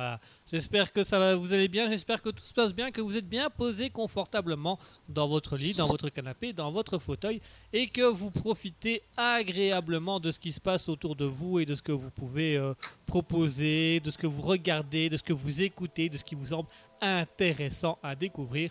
J'espère 0.48 0.92
que 0.92 1.02
ça 1.02 1.18
va, 1.18 1.34
vous 1.34 1.52
allez 1.52 1.66
bien, 1.66 1.88
j'espère 1.88 2.22
que 2.22 2.28
tout 2.28 2.44
se 2.44 2.54
passe 2.54 2.72
bien, 2.72 2.92
que 2.92 3.00
vous 3.00 3.16
êtes 3.16 3.28
bien 3.28 3.50
posé 3.50 3.90
confortablement 3.90 4.78
dans 5.08 5.26
votre 5.26 5.56
lit, 5.56 5.72
dans 5.72 5.88
votre 5.88 6.08
canapé, 6.08 6.52
dans 6.52 6.70
votre 6.70 6.98
fauteuil 6.98 7.40
et 7.72 7.88
que 7.88 8.02
vous 8.02 8.30
profitez 8.30 9.02
agréablement 9.16 10.20
de 10.20 10.30
ce 10.30 10.38
qui 10.38 10.52
se 10.52 10.60
passe 10.60 10.88
autour 10.88 11.16
de 11.16 11.24
vous 11.24 11.58
et 11.58 11.66
de 11.66 11.74
ce 11.74 11.82
que 11.82 11.90
vous 11.90 12.12
pouvez 12.12 12.56
euh, 12.56 12.72
proposer, 13.06 13.98
de 13.98 14.12
ce 14.12 14.18
que 14.18 14.28
vous 14.28 14.42
regardez, 14.42 15.10
de 15.10 15.16
ce 15.16 15.24
que 15.24 15.32
vous 15.32 15.62
écoutez, 15.62 16.08
de 16.08 16.16
ce 16.16 16.22
qui 16.22 16.36
vous 16.36 16.46
semble 16.46 16.68
intéressant 17.00 17.98
à 18.04 18.14
découvrir. 18.14 18.70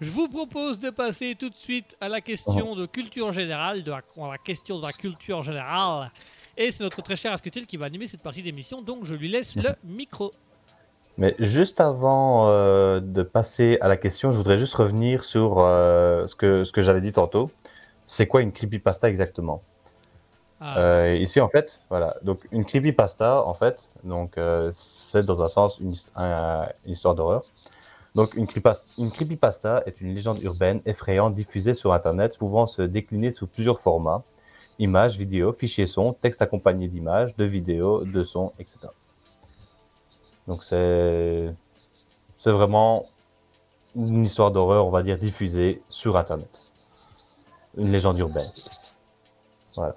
Je 0.00 0.10
vous 0.10 0.28
propose 0.28 0.78
de 0.78 0.90
passer 0.90 1.34
tout 1.38 1.48
de 1.48 1.54
suite 1.54 1.96
à 2.00 2.08
la 2.08 2.20
question 2.20 2.74
de 2.76 2.84
culture 2.86 3.32
générale, 3.32 3.82
de 3.82 3.90
la, 3.90 4.02
à 4.18 4.30
la 4.32 4.38
question 4.38 4.78
de 4.78 4.82
la 4.82 4.92
culture 4.92 5.42
générale. 5.42 6.10
Et 6.58 6.70
c'est 6.70 6.84
notre 6.84 7.00
très 7.02 7.16
cher 7.16 7.32
Asketil 7.32 7.66
qui 7.66 7.76
va 7.78 7.86
animer 7.86 8.06
cette 8.06 8.22
partie 8.22 8.42
d'émission, 8.42 8.82
donc 8.82 9.04
je 9.04 9.14
lui 9.14 9.28
laisse 9.28 9.56
le 9.56 9.70
micro. 9.84 10.32
Mais 11.18 11.34
juste 11.38 11.80
avant 11.80 12.50
euh, 12.50 13.00
de 13.00 13.22
passer 13.22 13.78
à 13.80 13.88
la 13.88 13.96
question, 13.96 14.32
je 14.32 14.36
voudrais 14.36 14.58
juste 14.58 14.74
revenir 14.74 15.24
sur 15.24 15.60
euh, 15.60 16.26
ce 16.26 16.34
que, 16.34 16.64
ce 16.64 16.72
que 16.72 16.82
j'avais 16.82 17.00
dit 17.00 17.12
tantôt. 17.12 17.50
C'est 18.06 18.26
quoi 18.26 18.42
une 18.42 18.52
creepypasta 18.52 19.08
exactement? 19.08 19.62
Ah, 20.60 20.78
Euh, 20.78 21.16
Ici, 21.16 21.40
en 21.40 21.48
fait, 21.48 21.80
voilà. 21.88 22.16
Donc, 22.22 22.46
une 22.52 22.66
creepypasta, 22.66 23.42
en 23.46 23.54
fait, 23.54 23.82
donc, 24.04 24.38
c'est 24.72 25.24
dans 25.24 25.42
un 25.42 25.48
sens 25.48 25.78
une, 25.80 25.92
his- 25.92 26.06
un- 26.16 26.66
une 26.84 26.92
histoire 26.92 27.14
d'horreur. 27.14 27.42
Donc, 28.16 28.34
une, 28.34 28.46
creepypas- 28.46 28.82
une 28.96 29.10
creepypasta 29.10 29.82
est 29.84 30.00
une 30.00 30.14
légende 30.14 30.42
urbaine 30.42 30.80
effrayante 30.86 31.34
diffusée 31.34 31.74
sur 31.74 31.92
Internet, 31.92 32.38
pouvant 32.38 32.66
se 32.66 32.80
décliner 32.80 33.30
sous 33.30 33.46
plusieurs 33.46 33.78
formats 33.80 34.22
images, 34.78 35.18
vidéos, 35.18 35.52
fichiers 35.52 35.86
son, 35.86 36.14
texte 36.14 36.40
accompagné 36.40 36.88
d'images, 36.88 37.36
de 37.36 37.44
vidéos, 37.44 38.04
de 38.04 38.24
sons, 38.24 38.52
etc. 38.58 38.78
Donc, 40.48 40.62
c'est 40.62 41.52
c'est 42.38 42.52
vraiment 42.52 43.06
une 43.94 44.24
histoire 44.24 44.50
d'horreur, 44.50 44.86
on 44.86 44.90
va 44.90 45.02
dire, 45.02 45.18
diffusée 45.18 45.82
sur 45.90 46.16
Internet. 46.16 46.48
Une 47.76 47.92
légende 47.92 48.18
urbaine. 48.18 48.50
Voilà. 49.74 49.94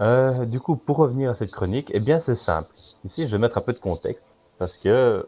Euh, 0.00 0.44
du 0.44 0.60
coup, 0.60 0.76
pour 0.76 0.98
revenir 0.98 1.30
à 1.30 1.34
cette 1.34 1.52
chronique, 1.52 1.90
eh 1.94 2.00
bien, 2.00 2.20
c'est 2.20 2.34
simple. 2.34 2.68
Ici, 3.04 3.26
je 3.26 3.32
vais 3.34 3.38
mettre 3.40 3.56
un 3.56 3.62
peu 3.62 3.72
de 3.72 3.78
contexte 3.78 4.26
parce 4.58 4.76
que 4.76 5.26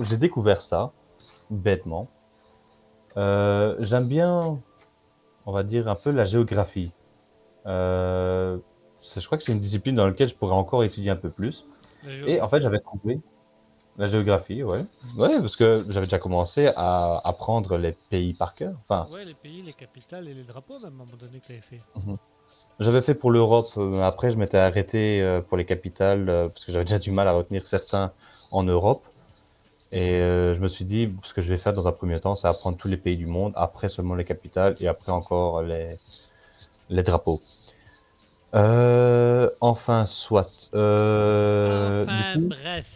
j'ai 0.00 0.16
découvert 0.16 0.60
ça 0.60 0.92
bêtement. 1.50 2.08
Euh, 3.16 3.76
J'aime 3.80 4.06
bien, 4.06 4.58
on 5.46 5.52
va 5.52 5.62
dire, 5.62 5.88
un 5.88 5.94
peu 5.94 6.10
la 6.10 6.24
géographie. 6.24 6.90
Euh, 7.66 8.58
je 9.02 9.24
crois 9.26 9.38
que 9.38 9.44
c'est 9.44 9.52
une 9.52 9.60
discipline 9.60 9.94
dans 9.94 10.06
laquelle 10.06 10.28
je 10.28 10.34
pourrais 10.34 10.54
encore 10.54 10.84
étudier 10.84 11.10
un 11.10 11.16
peu 11.16 11.30
plus. 11.30 11.66
Et 12.26 12.40
en 12.40 12.48
fait, 12.48 12.60
j'avais 12.60 12.80
trouvé 12.80 13.20
la 13.96 14.06
géographie, 14.06 14.62
ouais. 14.62 14.84
Ouais, 15.16 15.40
parce 15.40 15.56
que 15.56 15.86
j'avais 15.88 16.06
déjà 16.06 16.18
commencé 16.18 16.70
à 16.76 17.20
apprendre 17.24 17.76
les 17.78 17.92
pays 17.92 18.34
par 18.34 18.54
cœur. 18.54 18.74
Enfin, 18.88 19.08
Ouais, 19.10 19.24
les 19.24 19.34
pays, 19.34 19.62
les 19.62 19.72
capitales 19.72 20.28
et 20.28 20.34
les 20.34 20.42
drapeaux, 20.42 20.84
à 20.84 20.88
un 20.88 20.90
moment 20.90 21.16
donné, 21.18 21.40
que 21.40 21.46
tu 21.46 21.52
avais 21.52 21.60
fait. 21.60 21.80
J'avais 22.80 23.02
fait 23.02 23.14
pour 23.14 23.30
l'Europe, 23.30 23.70
euh, 23.76 24.00
après 24.00 24.32
je 24.32 24.36
m'étais 24.36 24.58
arrêté 24.58 25.40
pour 25.48 25.56
les 25.56 25.64
capitales 25.64 26.26
parce 26.52 26.64
que 26.64 26.72
j'avais 26.72 26.84
déjà 26.84 26.98
du 26.98 27.12
mal 27.12 27.28
à 27.28 27.32
retenir 27.32 27.68
certains 27.68 28.12
en 28.50 28.64
Europe. 28.64 29.04
Et 29.94 30.10
euh, 30.14 30.56
je 30.56 30.60
me 30.60 30.66
suis 30.66 30.84
dit, 30.84 31.14
ce 31.22 31.32
que 31.32 31.40
je 31.40 31.48
vais 31.48 31.56
faire 31.56 31.72
dans 31.72 31.86
un 31.86 31.92
premier 31.92 32.18
temps, 32.18 32.34
c'est 32.34 32.48
apprendre 32.48 32.76
tous 32.76 32.88
les 32.88 32.96
pays 32.96 33.16
du 33.16 33.26
monde, 33.26 33.52
après 33.54 33.88
seulement 33.88 34.16
les 34.16 34.24
capitales 34.24 34.74
et 34.80 34.88
après 34.88 35.12
encore 35.12 35.62
les, 35.62 35.98
les 36.90 37.04
drapeaux. 37.04 37.40
Euh, 38.56 39.48
enfin, 39.60 40.04
soit. 40.04 40.68
Euh, 40.74 42.02
enfin, 42.04 42.32
coup, 42.34 42.48
bref. 42.48 42.86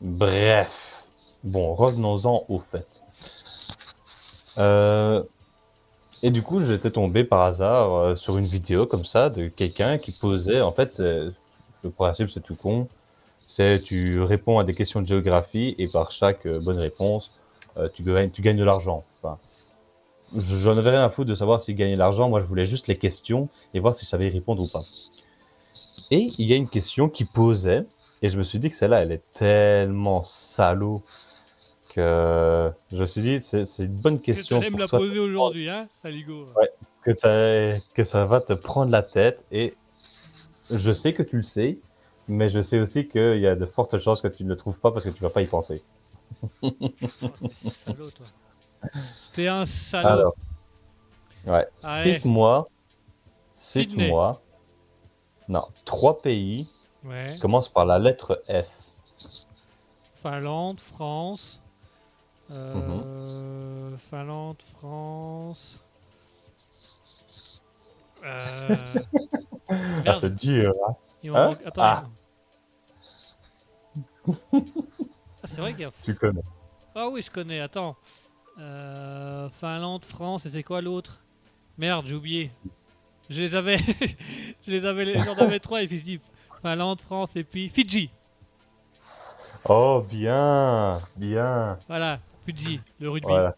Bref. 0.00 1.04
Bon, 1.44 1.74
revenons-en 1.74 2.44
au 2.48 2.58
fait. 2.58 3.02
Et 6.24 6.30
du 6.32 6.42
coup, 6.42 6.60
j'étais 6.60 6.90
tombé 6.90 7.22
par 7.22 7.42
hasard 7.42 8.18
sur 8.18 8.36
une 8.36 8.46
vidéo 8.46 8.84
comme 8.86 9.04
ça 9.04 9.30
de 9.30 9.46
quelqu'un 9.46 9.98
qui 9.98 10.10
posait. 10.10 10.60
En 10.60 10.72
fait, 10.72 10.98
le 10.98 11.32
principe, 11.96 12.30
c'est 12.30 12.40
tout 12.40 12.56
con. 12.56 12.88
C'est 13.48 13.80
tu 13.80 14.20
réponds 14.22 14.58
à 14.58 14.64
des 14.64 14.74
questions 14.74 15.00
de 15.02 15.06
géographie 15.08 15.74
et 15.78 15.88
par 15.88 16.12
chaque 16.12 16.46
euh, 16.46 16.60
bonne 16.60 16.78
réponse, 16.78 17.32
euh, 17.78 17.88
tu 17.92 18.02
gagnes, 18.02 18.30
tu 18.30 18.42
gagnes 18.42 18.58
de 18.58 18.64
l'argent. 18.64 19.04
Enfin, 19.22 19.38
j'en 20.36 20.76
avais 20.76 20.90
rien 20.90 21.02
à 21.02 21.08
foutre 21.08 21.30
de 21.30 21.34
savoir 21.34 21.62
s'il 21.62 21.74
gagnait 21.74 21.94
de 21.94 21.98
l'argent. 21.98 22.28
Moi, 22.28 22.40
je 22.40 22.44
voulais 22.44 22.66
juste 22.66 22.86
les 22.86 22.98
questions 22.98 23.48
et 23.72 23.80
voir 23.80 23.96
si 23.96 24.04
je 24.04 24.10
savais 24.10 24.26
y 24.26 24.30
répondre 24.30 24.62
ou 24.62 24.68
pas. 24.68 24.82
Et 26.10 26.28
il 26.38 26.46
y 26.46 26.52
a 26.52 26.56
une 26.56 26.68
question 26.68 27.08
qui 27.08 27.24
posait 27.24 27.84
et 28.20 28.28
je 28.28 28.38
me 28.38 28.42
suis 28.44 28.58
dit 28.58 28.68
que 28.68 28.74
celle-là, 28.74 29.02
elle 29.02 29.12
est 29.12 29.22
tellement 29.32 30.24
salaud 30.24 31.02
que 31.94 32.70
je 32.92 33.00
me 33.00 33.06
suis 33.06 33.22
dit, 33.22 33.40
c'est 33.40 33.64
c'est 33.64 33.84
une 33.84 33.92
bonne 33.92 34.18
Que 34.18 34.26
tu 34.26 34.32
question 34.34 34.60
me 34.60 34.78
la 34.78 34.88
poser 34.88 35.18
aujourd'hui, 35.18 35.68
hein, 35.68 35.88
Saligo 35.92 36.48
que, 37.02 37.12
t'as- 37.12 37.80
que 37.94 38.04
ça 38.04 38.24
va 38.26 38.40
te 38.40 38.52
prendre 38.52 38.90
la 38.90 39.02
tête. 39.02 39.46
Et 39.50 39.74
je 40.70 40.92
sais 40.92 41.14
que 41.14 41.22
tu 41.22 41.36
le 41.36 41.42
sais, 41.42 41.78
mais 42.28 42.48
je 42.48 42.60
sais 42.60 42.78
aussi 42.78 43.08
qu'il 43.08 43.38
y 43.40 43.46
a 43.46 43.54
de 43.56 43.66
fortes 43.66 43.98
chances 43.98 44.20
que 44.20 44.28
tu 44.28 44.44
ne 44.44 44.50
le 44.50 44.56
trouves 44.56 44.78
pas 44.78 44.90
parce 44.92 45.04
que 45.04 45.10
tu 45.10 45.22
vas 45.22 45.30
pas 45.30 45.42
y 45.42 45.46
penser. 45.46 45.82
Oh, 46.62 46.70
t'es 46.70 47.70
salaud, 47.70 48.10
toi. 48.16 48.26
T'es 49.32 49.48
un 49.48 49.64
salaud. 49.66 50.06
Alors, 50.08 50.34
ouais, 51.46 51.66
cite-moi, 52.02 52.68
cite-moi, 53.56 54.40
non, 55.48 55.64
trois 55.84 56.20
pays 56.20 56.68
Ouais. 57.04 57.32
qui 57.32 57.40
commencent 57.40 57.68
par 57.68 57.86
la 57.86 57.98
lettre 57.98 58.42
F. 58.48 58.66
Finlande, 60.14 60.80
France. 60.80 61.62
Mhm. 62.50 62.56
Euh, 63.04 63.96
Finlande, 64.10 64.60
France. 64.76 65.78
Euh... 68.24 68.76
Ah, 70.06 70.14
c'est 70.14 70.34
dur. 70.34 70.74
hein. 70.88 70.94
hein 71.24 71.30
manque- 71.50 71.62
Attends. 71.66 71.82
Ah. 71.82 72.04
Ah, 74.52 75.46
c'est 75.46 75.60
vrai 75.60 75.72
qu'il 75.72 75.82
y 75.82 75.84
a. 75.84 75.90
Tu 76.02 76.14
connais. 76.14 76.42
Ah 76.94 77.08
oui, 77.08 77.22
je 77.22 77.30
connais. 77.30 77.60
Attends. 77.60 77.96
Euh, 78.58 79.48
Finlande, 79.60 80.04
France, 80.04 80.46
et 80.46 80.50
c'est 80.50 80.62
quoi 80.64 80.80
l'autre? 80.80 81.20
Merde, 81.76 82.06
j'ai 82.06 82.14
oublié. 82.14 82.50
Je 83.30 83.40
les 83.42 83.54
avais. 83.54 83.76
je 84.66 84.70
les 84.70 84.84
avais. 84.84 85.18
J'en 85.20 85.34
avais 85.36 85.60
trois 85.60 85.82
et 85.82 85.86
puis 85.86 85.98
je 85.98 86.04
dis 86.04 86.20
Finlande, 86.62 87.00
France 87.00 87.36
et 87.36 87.44
puis 87.44 87.68
Fidji. 87.68 88.10
Oh, 89.68 90.04
bien, 90.08 91.00
bien. 91.16 91.78
Voilà, 91.88 92.20
Fidji, 92.46 92.80
le 93.00 93.10
rugby. 93.10 93.28
Voilà. 93.28 93.54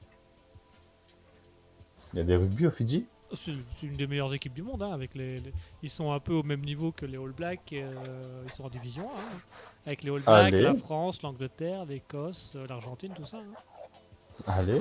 Il 2.13 2.19
y 2.19 2.21
a 2.21 2.25
des 2.25 2.37
rugby 2.37 2.67
au 2.67 2.71
Fidji? 2.71 3.07
C'est 3.33 3.53
une 3.87 3.95
des 3.97 4.09
meilleures 4.09 4.35
équipes 4.35 4.55
du 4.55 4.63
monde. 4.63 4.83
hein, 4.83 4.91
avec 4.93 5.15
les, 5.15 5.39
les- 5.39 5.53
Ils 5.85 5.91
sont 5.91 6.11
un 6.11 6.19
peu 6.19 6.33
au 6.33 6.43
même 6.43 6.63
niveau 6.63 6.91
que 6.91 7.07
les 7.07 7.17
All 7.17 7.31
Blacks. 7.31 7.73
euh, 7.73 8.43
ils 8.45 8.51
sont 8.53 8.65
en 8.65 8.69
division 8.71 9.09
1. 9.09 9.15
hein, 9.19 9.39
avec 9.87 10.03
les 10.03 10.11
All 10.11 10.21
Blacks, 10.21 10.53
la 10.61 10.75
France, 10.75 11.23
l'Angleterre, 11.23 11.85
l'Écosse, 11.87 12.53
euh, 12.57 12.67
l'Argentine, 12.69 13.13
tout 13.15 13.27
ça. 13.27 13.39
hein. 13.39 14.43
Allez. 14.47 14.81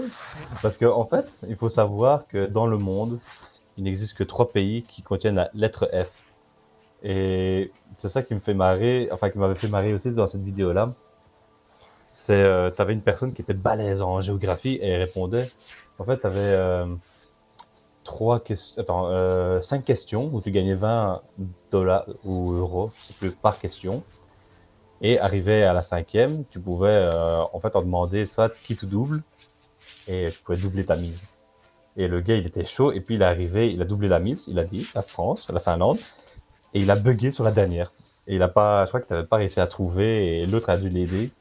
Parce 0.61 0.77
que 0.77 0.85
en 0.85 1.05
fait, 1.05 1.37
il 1.47 1.55
faut 1.55 1.69
savoir 1.69 2.27
que 2.27 2.45
dans 2.45 2.65
le 2.67 2.77
monde, 2.77 3.19
il 3.77 3.83
n'existe 3.83 4.17
que 4.17 4.23
trois 4.23 4.51
pays 4.51 4.83
qui 4.83 5.01
contiennent 5.01 5.35
la 5.35 5.49
lettre 5.53 5.89
F. 5.93 6.11
Et 7.03 7.71
c'est 7.95 8.09
ça 8.09 8.23
qui 8.23 8.33
me 8.35 8.39
fait 8.39 8.53
marrer, 8.53 9.09
enfin 9.11 9.29
qui 9.29 9.37
m'avait 9.37 9.55
fait 9.55 9.67
marrer 9.67 9.93
aussi 9.93 10.11
dans 10.11 10.27
cette 10.27 10.41
vidéo-là. 10.41 10.93
C'est, 12.11 12.41
euh, 12.41 12.69
t'avais 12.71 12.93
une 12.93 13.01
personne 13.01 13.33
qui 13.33 13.41
était 13.41 13.53
balèze 13.53 14.01
en 14.01 14.19
géographie 14.19 14.75
et 14.75 14.87
elle 14.87 15.01
répondait. 15.01 15.49
En 15.97 16.03
fait, 16.05 16.17
t'avais 16.17 16.39
euh, 16.39 16.85
trois 18.03 18.39
questions, 18.39 18.81
attends, 18.81 19.07
euh, 19.09 19.61
cinq 19.61 19.85
questions 19.85 20.29
où 20.33 20.41
tu 20.41 20.51
gagnais 20.51 20.73
20 20.75 21.21
dollars 21.71 22.05
ou 22.23 22.51
euros, 22.53 22.91
je 23.01 23.07
sais 23.07 23.13
plus, 23.13 23.31
par 23.31 23.59
question. 23.59 24.03
Et 25.01 25.19
arrivé 25.19 25.63
à 25.63 25.73
la 25.73 25.81
cinquième, 25.81 26.45
tu 26.47 26.59
pouvais 26.59 26.89
euh, 26.89 27.41
en 27.53 27.59
fait 27.59 27.75
en 27.75 27.81
demander 27.81 28.25
soit 28.25 28.61
qui 28.61 28.77
ou 28.83 28.85
double 28.87 29.23
et 30.07 30.31
tu 30.33 30.41
pouvais 30.43 30.57
doubler 30.57 30.85
ta 30.85 30.95
mise. 30.97 31.25
Et 31.97 32.07
le 32.07 32.21
gars, 32.21 32.35
il 32.37 32.47
était 32.47 32.65
chaud, 32.65 32.91
et 32.91 33.01
puis 33.01 33.15
il 33.15 33.21
est 33.21 33.25
arrivé, 33.25 33.71
il 33.71 33.81
a 33.81 33.85
doublé 33.85 34.07
la 34.07 34.19
mise, 34.19 34.45
il 34.47 34.59
a 34.59 34.63
dit 34.65 34.87
la 34.95 35.01
France, 35.03 35.49
la 35.49 35.59
Finlande, 35.59 35.99
et 36.73 36.81
il 36.81 36.91
a 36.91 36.95
bugué 36.95 37.31
sur 37.31 37.43
la 37.43 37.51
dernière. 37.51 37.93
Et 38.27 38.35
il 38.35 38.41
a 38.43 38.47
pas, 38.49 38.85
je 38.85 38.89
crois 38.91 39.01
qu'il 39.01 39.15
n'avait 39.15 39.27
pas 39.27 39.37
réussi 39.37 39.59
à 39.59 39.67
trouver, 39.67 40.41
et 40.41 40.45
l'autre 40.45 40.69
a 40.69 40.77
dû 40.77 40.89
l'aider. 40.89 41.31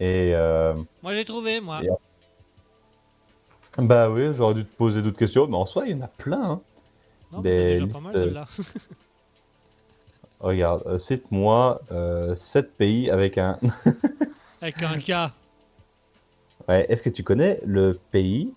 Et 0.00 0.34
euh, 0.34 0.74
Moi, 1.02 1.14
j'ai 1.14 1.24
trouvé, 1.24 1.60
moi. 1.60 1.82
Et- 1.82 1.88
bah 3.78 4.08
oui, 4.10 4.32
j'aurais 4.32 4.54
dû 4.54 4.64
te 4.64 4.76
poser 4.76 5.02
d'autres 5.02 5.18
questions, 5.18 5.46
mais 5.46 5.56
en 5.56 5.66
soi, 5.66 5.86
il 5.86 5.92
y 5.92 5.94
en 5.94 6.02
a 6.04 6.08
plein. 6.08 6.42
hein. 6.42 6.60
Non, 7.32 7.40
des 7.42 7.74
déjà 7.74 7.86
pas 7.86 8.00
mal 8.00 8.12
listes, 8.12 8.12
celle-là. 8.12 8.46
Regarde, 10.40 10.82
euh, 10.86 10.98
cite-moi 10.98 11.80
euh, 11.90 12.36
7 12.36 12.76
pays 12.76 13.10
avec 13.10 13.38
un. 13.38 13.58
Avec 14.62 14.82
un 14.82 14.98
K. 14.98 15.32
Ouais, 16.66 16.86
est-ce 16.88 17.02
que 17.02 17.10
tu 17.10 17.22
connais 17.22 17.60
le 17.64 18.00
pays 18.10 18.54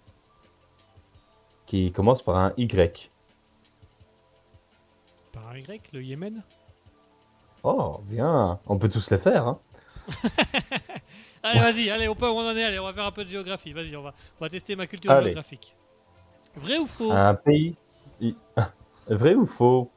qui 1.68 1.92
commence 1.92 2.24
par 2.24 2.38
un 2.38 2.54
Y? 2.58 3.12
Par 5.34 5.50
un 5.50 5.58
Y, 5.58 5.82
le 5.94 6.02
Yémen? 6.02 6.42
Oh, 7.64 8.00
bien. 8.06 8.60
On 8.66 8.78
peut 8.78 8.90
tous 8.90 9.12
les 9.12 9.18
faire. 9.18 9.46
Hein. 9.48 9.60
Allez, 11.44 11.60
vas-y, 11.60 11.90
allez, 11.90 12.08
on 12.08 12.16
peut, 12.16 12.28
on 12.28 12.40
en 12.40 12.56
est, 12.56 12.64
allez, 12.64 12.80
on 12.80 12.86
va 12.86 12.94
faire 12.94 13.06
un 13.06 13.12
peu 13.12 13.24
de 13.24 13.30
géographie. 13.30 13.72
Vas-y, 13.72 13.96
on 13.96 14.02
va, 14.02 14.14
on 14.40 14.46
va 14.46 14.50
tester 14.50 14.76
ma 14.76 14.88
culture 14.88 15.12
Allez. 15.12 15.26
géographique. 15.28 15.76
Vrai 16.56 16.78
ou 16.78 16.88
faux? 16.88 17.12
Un 17.12 17.36
pays. 17.36 17.76
Vrai 19.08 19.36
ou 19.36 19.46
faux? 19.46 19.92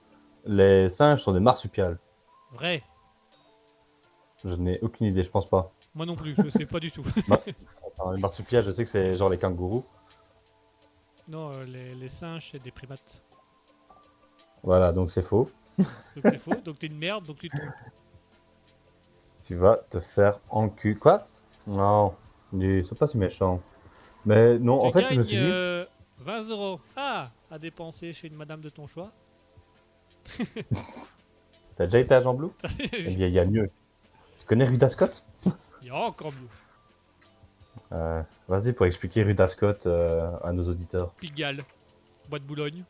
Les 0.45 0.89
singes 0.91 1.23
sont 1.23 1.33
des 1.33 1.41
marsupiales. 1.41 1.99
Vrai. 2.53 2.83
Je 4.45 4.55
n'ai 4.57 4.81
aucune 4.81 5.07
idée, 5.07 5.23
je 5.23 5.31
pense 5.31 5.49
pas. 5.49 5.73
Moi 5.95 6.05
non 6.07 6.17
plus, 6.17 6.35
je 6.43 6.49
sais 6.49 6.67
pas 6.67 6.81
du 6.81 6.91
tout. 6.91 7.05
Les 8.15 8.21
marsupiales, 8.21 8.65
je 8.65 8.71
sais 8.73 8.83
que 8.83 8.91
c'est 8.91 9.15
genre 9.15 9.29
les 9.29 9.39
kangourous. 9.39 9.85
non, 11.29 11.53
euh, 11.53 11.65
les, 11.65 11.95
les 11.95 12.09
singes, 12.09 12.49
c'est 12.51 12.59
des 12.63 12.73
primates. 12.73 13.23
Voilà, 14.65 14.93
donc 14.93 15.11
c'est 15.13 15.23
faux. 15.23 15.49
Donc 15.79 15.87
c'est 16.25 16.39
faux, 16.39 16.55
donc 16.65 16.79
t'es 16.79 16.89
une 16.89 16.99
merde, 16.99 17.25
donc 17.27 17.39
tu 17.39 17.49
te. 17.49 17.57
Tu 19.45 19.55
vas 19.55 19.77
te 19.91 20.01
faire 20.01 20.41
en 20.51 20.69
cul. 20.69 20.97
Quoi? 20.97 21.27
Non, 21.67 22.15
dis, 22.53 22.85
c'est 22.89 22.99
pas 22.99 23.07
si 23.07 23.17
méchant. 23.19 23.61
Mais 24.25 24.59
non, 24.59 24.81
tu 24.81 24.87
en 24.87 24.93
fait, 24.93 25.07
je 25.07 25.15
me 25.15 25.23
suis 25.23 25.37
dit. 25.37 25.43
euh, 25.43 25.85
20 26.19 26.49
euros. 26.51 26.81
Ah, 26.97 27.31
à 27.51 27.59
dépenser 27.59 28.13
chez 28.13 28.29
une 28.29 28.37
madame 28.37 28.61
de 28.61 28.69
ton 28.71 28.87
choix. 28.87 29.13
T'as 31.77 31.85
déjà 31.87 31.99
été 31.99 32.15
Eh 32.65 33.15
bien, 33.15 33.27
il 33.29 33.33
y 33.33 33.39
a 33.39 33.45
mieux. 33.45 33.71
Tu 34.41 34.47
connais 34.47 34.65
Rue 34.65 34.77
d'Ascot? 34.79 35.07
Il 35.81 35.89
y 35.89 35.91
a 35.91 35.97
encore 35.97 36.33
mieux. 36.33 36.49
Euh, 37.91 38.23
Vas-y 38.49 38.73
pour 38.73 38.87
expliquer 38.87 39.23
Rue 39.23 39.35
d'Ascot 39.35 39.75
euh, 39.87 40.31
à 40.43 40.53
nos 40.53 40.67
auditeurs. 40.67 41.13
Pigalle. 41.15 41.63
Bois 42.29 42.39
de 42.39 42.45
Boulogne. 42.45 42.85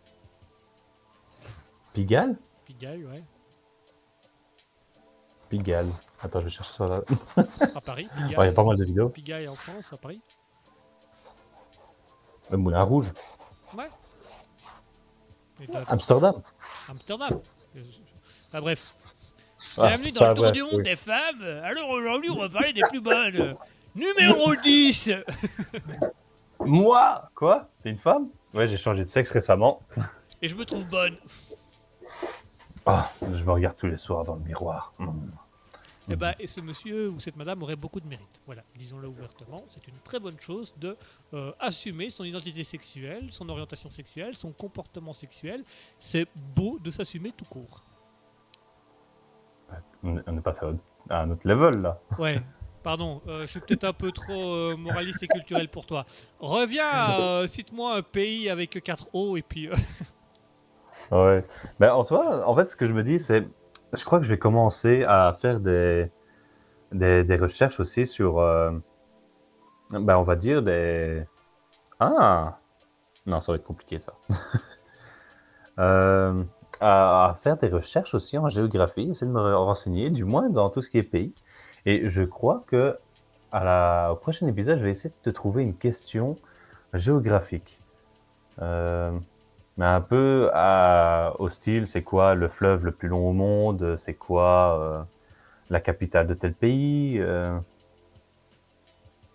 Pigalle? 1.93 2.37
Pigalle, 2.65 3.05
ouais. 3.07 3.23
Pigalle. 5.49 5.89
Attends, 6.21 6.39
je 6.41 6.45
vais 6.45 6.51
chercher 6.51 6.73
sur 6.73 6.87
la. 6.87 7.03
À 7.75 7.81
Paris. 7.81 8.09
Ouais, 8.17 8.27
il 8.29 8.33
y 8.33 8.37
a 8.37 8.53
pas 8.53 8.63
mal 8.65 8.77
de 8.77 8.85
vidéos. 8.85 9.09
Pigalle 9.09 9.49
en 9.49 9.55
France, 9.57 9.93
à 9.93 9.97
Paris. 9.97 10.21
Le 12.51 12.57
Moulin 12.57 12.83
Rouge. 12.83 13.13
Ouais. 13.77 13.89
T'as- 15.71 15.83
Amsterdam. 15.89 16.43
Amsterdam. 16.89 17.41
Ah, 18.53 18.61
bref. 18.61 18.95
Ah, 19.79 19.89
Bienvenue 19.89 20.13
dans 20.13 20.21
pas 20.21 20.29
le 20.29 20.35
tour 20.35 20.45
vrai, 20.45 20.53
du 20.53 20.63
monde 20.63 20.73
oui. 20.75 20.83
des 20.83 20.97
femmes. 20.97 21.43
Alors 21.63 21.89
aujourd'hui, 21.91 22.31
on 22.31 22.39
va 22.41 22.49
parler 22.49 22.73
des 22.73 22.83
plus 22.91 23.01
bonnes. 23.01 23.55
Numéro 23.95 24.55
10. 24.57 25.13
Moi 26.61 27.31
Quoi? 27.35 27.69
T'es 27.83 27.91
une 27.91 27.99
femme? 27.99 28.29
Ouais, 28.55 28.67
j'ai 28.67 28.77
changé 28.77 29.05
de 29.05 29.09
sexe 29.09 29.31
récemment. 29.31 29.81
Et 30.41 30.49
je 30.49 30.57
me 30.57 30.65
trouve 30.65 30.87
bonne. 30.87 31.17
Ah, 32.85 33.11
je 33.21 33.45
me 33.45 33.53
regarde 33.53 33.77
tous 33.77 33.87
les 33.87 33.97
soirs 33.97 34.25
dans 34.25 34.35
le 34.35 34.41
miroir. 34.43 34.93
Mm. 34.99 35.11
Et 36.11 36.17
bah, 36.17 36.35
et 36.41 36.47
ce 36.49 36.61
monsieur 36.61 37.11
ou 37.11 37.21
cette 37.21 37.37
madame 37.37 37.63
aurait 37.63 37.77
beaucoup 37.77 38.01
de 38.01 38.07
mérite. 38.09 38.41
Voilà, 38.47 38.63
disons-le 38.77 39.07
ouvertement. 39.09 39.65
C'est 39.69 39.87
une 39.87 39.99
très 40.03 40.19
bonne 40.19 40.39
chose 40.41 40.75
de 40.79 40.97
euh, 41.33 41.53
assumer 41.61 42.11
son 42.11 42.25
identité 42.25 42.65
sexuelle, 42.65 43.29
son 43.31 43.49
orientation 43.49 43.89
sexuelle, 43.89 44.35
son 44.35 44.51
comportement 44.53 45.13
sexuel. 45.13 45.65
C'est 46.01 46.27
beau 46.57 46.79
de 46.81 46.91
s'assumer 46.91 47.31
tout 47.33 47.45
court. 47.45 47.85
On 50.03 50.17
est- 50.19 50.23
on 50.29 50.37
est 50.37 50.41
passé 50.43 50.61
à 51.09 51.21
un 51.23 51.31
autre 51.31 51.47
level 51.49 51.81
là. 51.83 52.01
Ouais. 52.19 52.43
Pardon, 52.83 53.23
euh, 53.29 53.43
je 53.43 53.47
suis 53.47 53.61
peut-être 53.61 53.85
un 53.85 53.93
peu 53.93 54.11
trop 54.11 54.55
euh, 54.55 54.77
moraliste 54.77 55.23
et 55.23 55.29
culturel 55.29 55.69
pour 55.69 55.87
toi. 55.87 56.05
Reviens, 56.41 57.11
euh, 57.21 57.47
cite-moi 57.47 57.97
un 57.97 58.03
pays 58.03 58.51
avec 58.51 58.83
4 58.83 59.09
O 59.13 59.37
et 59.37 59.43
puis. 59.43 59.69
Ouais. 61.13 61.45
Mais 61.79 61.89
en 61.89 62.03
soi, 62.03 62.47
en 62.49 62.55
fait, 62.57 62.67
ce 62.67 62.75
que 62.75 62.87
je 62.87 62.93
me 62.93 63.05
dis, 63.05 63.19
c'est. 63.21 63.47
Je 63.93 64.05
crois 64.05 64.19
que 64.19 64.25
je 64.25 64.31
vais 64.31 64.39
commencer 64.39 65.05
à 65.05 65.35
faire 65.39 65.61
des, 65.61 66.11
des, 66.93 67.37
recherches 67.37 67.81
aussi 67.81 68.07
sur. 68.07 68.39
euh, 68.39 68.71
ben, 69.91 70.17
on 70.17 70.23
va 70.23 70.37
dire 70.37 70.63
des. 70.63 71.25
Ah 72.01 72.59
Non, 73.27 73.41
ça 73.41 73.53
va 73.53 73.57
être 73.57 73.65
compliqué 73.65 73.99
ça. 73.99 74.15
Euh, 75.79 76.45
à, 76.81 77.31
à 77.31 77.35
faire 77.35 77.57
des 77.57 77.69
recherches 77.69 78.15
aussi 78.15 78.37
en 78.37 78.51
géographie, 78.51 79.09
essayer 79.09 79.27
de 79.27 79.33
me 79.33 79.57
renseigner, 79.57 80.11
du 80.11 80.25
moins 80.27 80.51
dans 80.51 80.69
tout 80.69 80.83
ce 80.83 80.91
qui 80.91 80.99
est 80.99 81.03
pays. 81.03 81.33
Et 81.87 82.09
je 82.09 82.23
crois 82.23 82.63
que 82.67 82.99
à 83.53 83.65
la, 83.65 84.13
au 84.13 84.17
prochain 84.17 84.47
épisode, 84.49 84.79
je 84.79 84.85
vais 84.85 84.91
essayer 84.91 85.11
de 85.11 85.31
te 85.31 85.35
trouver 85.35 85.63
une 85.63 85.75
question 85.75 86.37
géographique. 86.95 87.81
Euh, 88.61 89.13
mais 89.77 89.87
un 89.87 90.01
peu 90.01 90.51
à- 90.55 91.35
au 91.39 91.49
style, 91.51 91.87
c'est 91.87 92.03
quoi 92.05 92.35
le 92.35 92.49
fleuve 92.49 92.85
le 92.85 92.93
plus 92.93 93.09
long 93.09 93.29
au 93.29 93.33
monde? 93.33 93.97
C'est 93.99 94.15
quoi 94.17 94.81
euh, 94.81 95.05
la 95.71 95.81
capitale 95.81 96.27
de 96.29 96.35
tel 96.35 96.55
pays 96.55 97.19
euh, 97.21 97.59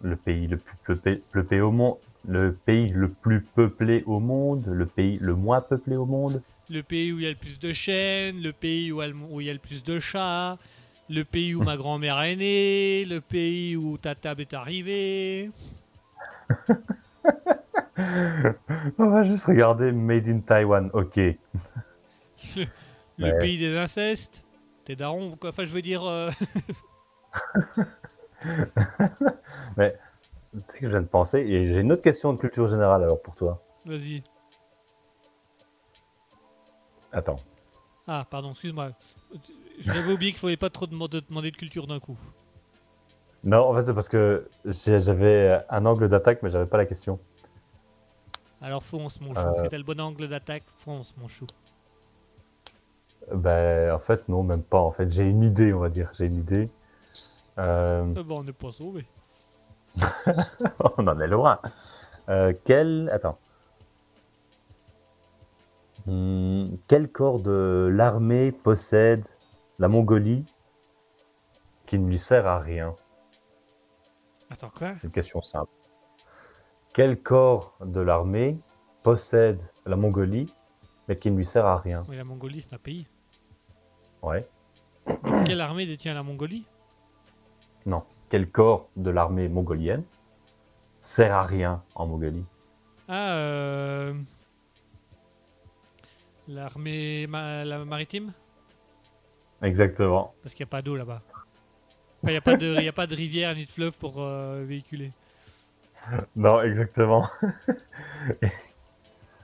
Le 0.02 0.16
pays 0.16 0.48
le 0.48 0.58
plus 0.58 0.76
peuplé, 0.88 1.24
peuplé 1.32 1.62
au 1.62 1.72
monde 1.72 2.00
Le 2.24 2.56
pays 2.56 2.90
le 2.90 3.14
plus 3.14 3.44
peuplé 3.46 4.02
au 4.08 4.20
monde 4.20 4.66
Le 4.66 4.88
pays 4.88 5.20
le 5.22 5.36
moins 5.36 5.62
peuplé 5.62 5.96
au 5.96 6.08
monde? 6.08 6.42
Le 6.70 6.84
pays 6.84 7.12
où 7.12 7.20
il 7.20 7.24
y 7.24 7.28
a 7.28 7.30
le 7.30 7.36
plus 7.36 7.60
de 7.60 7.72
chênes, 7.74 8.42
le 8.42 8.52
pays 8.54 8.92
où 8.92 9.02
il 9.02 9.06
y 9.06 9.06
a 9.06 9.08
le- 9.08 9.16
où 9.16 9.42
il 9.42 9.48
y 9.48 9.50
a 9.50 9.54
le 9.54 9.60
plus 9.60 9.84
de 9.84 10.00
chats, 10.00 10.58
le 11.10 11.24
pays 11.24 11.56
où 11.56 11.62
ma 11.62 11.76
grand-mère 11.78 12.22
est 12.22 12.36
née, 12.36 13.06
le 13.06 13.22
pays 13.22 13.76
où 13.78 13.98
ta 13.98 14.16
table 14.16 14.42
est 14.42 14.54
arrivée. 14.54 15.50
On 19.00 19.10
va 19.10 19.24
juste 19.24 19.46
regarder 19.46 19.92
Made 19.92 20.28
in 20.28 20.40
Taiwan, 20.40 20.90
ok. 20.94 21.18
Le 21.18 21.38
Ouais. 23.20 23.38
pays 23.40 23.58
des 23.58 23.76
incestes. 23.76 24.44
Tes 24.86 24.96
darons, 24.96 25.36
quoi. 25.38 25.50
Enfin, 25.50 25.66
je 25.66 25.72
veux 25.72 25.82
dire. 25.82 26.04
euh, 26.06 26.30
Tu 30.54 30.62
sais 30.62 30.80
que 30.80 30.86
je 30.86 30.92
viens 30.92 31.02
de 31.02 31.08
penser, 31.08 31.40
et 31.40 31.68
j'ai 31.68 31.80
une 31.82 31.92
autre 31.92 32.02
question 32.02 32.34
de 32.34 32.38
culture 32.40 32.68
générale 32.68 33.04
alors 33.04 33.22
pour 33.22 33.36
toi. 33.36 33.62
Vas-y. 33.86 34.24
Attends. 37.12 37.38
Ah, 38.08 38.26
pardon, 38.30 38.52
excuse-moi. 38.52 38.92
J'avais 39.80 40.12
oublié 40.12 40.32
qu'il 40.32 40.40
fallait 40.40 40.58
pas 40.58 40.70
trop 40.70 40.88
demander, 40.88 41.22
demander 41.28 41.52
de 41.52 41.58
culture 41.58 41.86
d'un 41.88 42.00
coup. 42.00 42.18
Non, 43.44 43.60
en 43.70 43.76
fait, 43.76 43.86
c'est 43.86 43.94
parce 43.94 44.10
que 44.10 44.50
j'avais 44.66 45.62
un 45.70 45.86
angle 45.86 46.10
d'attaque, 46.10 46.42
mais 46.42 46.50
j'avais 46.50 46.66
pas 46.66 46.78
la 46.78 46.86
question. 46.86 47.20
Alors 48.62 48.84
fonce, 48.84 49.22
mon 49.22 49.34
chou. 49.34 49.40
Euh. 49.40 49.68
T'as 49.70 49.78
le 49.78 49.84
bon 49.84 50.00
angle 50.00 50.28
d'attaque, 50.28 50.64
fonce, 50.76 51.16
mon 51.18 51.28
chou. 51.28 51.46
Ben, 53.34 53.92
en 53.94 54.00
fait, 54.00 54.28
non, 54.30 54.44
même 54.44 54.64
pas. 54.64 54.80
En 54.80 54.92
fait, 54.92 55.10
j'ai 55.12 55.24
une 55.24 55.44
idée, 55.44 55.74
on 55.74 55.80
va 55.80 55.90
dire. 55.90 56.12
J'ai 56.14 56.26
une 56.26 56.40
idée. 56.40 56.70
Euh, 57.58 58.06
Eh 58.16 58.24
ben, 58.24 58.36
on 58.36 58.44
n'est 58.44 58.54
pas 58.54 58.72
sauvé. 58.72 59.06
on 60.98 61.08
en 61.08 61.20
est 61.20 61.28
loin. 61.28 61.60
Euh, 62.30 62.54
quel. 62.64 63.10
Attends. 63.14 63.38
Hmm, 66.06 66.76
quel 66.88 67.10
corps 67.10 67.40
de 67.40 67.92
l'armée 67.94 68.52
possède 68.52 69.26
la 69.78 69.88
Mongolie 69.88 70.46
qui 71.86 72.00
ne 72.00 72.08
lui 72.08 72.18
sert 72.18 72.48
à 72.48 72.60
rien? 72.60 72.96
Attends, 74.50 74.70
quoi? 74.70 74.94
C'est 75.02 75.08
une 75.08 75.12
question 75.12 75.42
simple. 75.42 75.72
Quel 76.98 77.22
corps 77.22 77.78
de 77.86 78.02
l'armée 78.02 78.58
possède 79.04 79.62
la 79.86 79.96
Mongolie 79.96 80.52
mais 81.08 81.16
qui 81.16 81.30
ne 81.30 81.38
lui 81.38 81.46
sert 81.46 81.64
à 81.64 81.78
rien? 81.78 82.04
Oui, 82.10 82.16
la 82.16 82.24
Mongolie, 82.24 82.60
c'est 82.60 82.74
un 82.74 82.80
pays. 82.80 83.06
Ouais. 84.24 84.48
Donc, 85.06 85.46
quelle 85.46 85.62
armée 85.62 85.86
détient 85.86 86.16
la 86.16 86.24
Mongolie? 86.24 86.66
Non. 87.86 88.04
Quel 88.32 88.50
corps 88.50 88.90
de 88.96 89.12
l'armée 89.12 89.48
mongolienne 89.48 90.04
sert 91.00 91.36
à 91.36 91.44
rien 91.44 91.84
en 91.94 92.08
Mongolie? 92.08 92.44
Ah, 93.08 93.34
euh... 93.36 94.16
L'armée 96.48 97.28
ma- 97.28 97.64
la 97.64 97.86
maritime? 97.86 98.34
Exactement. 99.62 100.34
Parce 100.42 100.56
qu'il 100.56 100.64
n'y 100.64 100.70
a 100.70 100.72
pas 100.72 100.82
d'eau 100.82 100.96
là-bas. 100.96 101.22
Enfin, 102.24 102.30
il 102.30 102.32
n'y 102.32 102.38
a, 102.38 102.42
pas 102.42 102.58
de- 102.58 102.76
il 102.80 102.84
y 102.86 102.88
a 102.88 102.94
pas 102.94 103.06
de 103.06 103.16
rivière 103.16 103.54
ni 103.54 103.68
de 103.68 103.72
fleuve 103.72 103.96
pour 104.00 104.20
euh, 104.20 104.64
véhiculer. 104.66 105.12
Non, 106.36 106.62
exactement. 106.62 107.28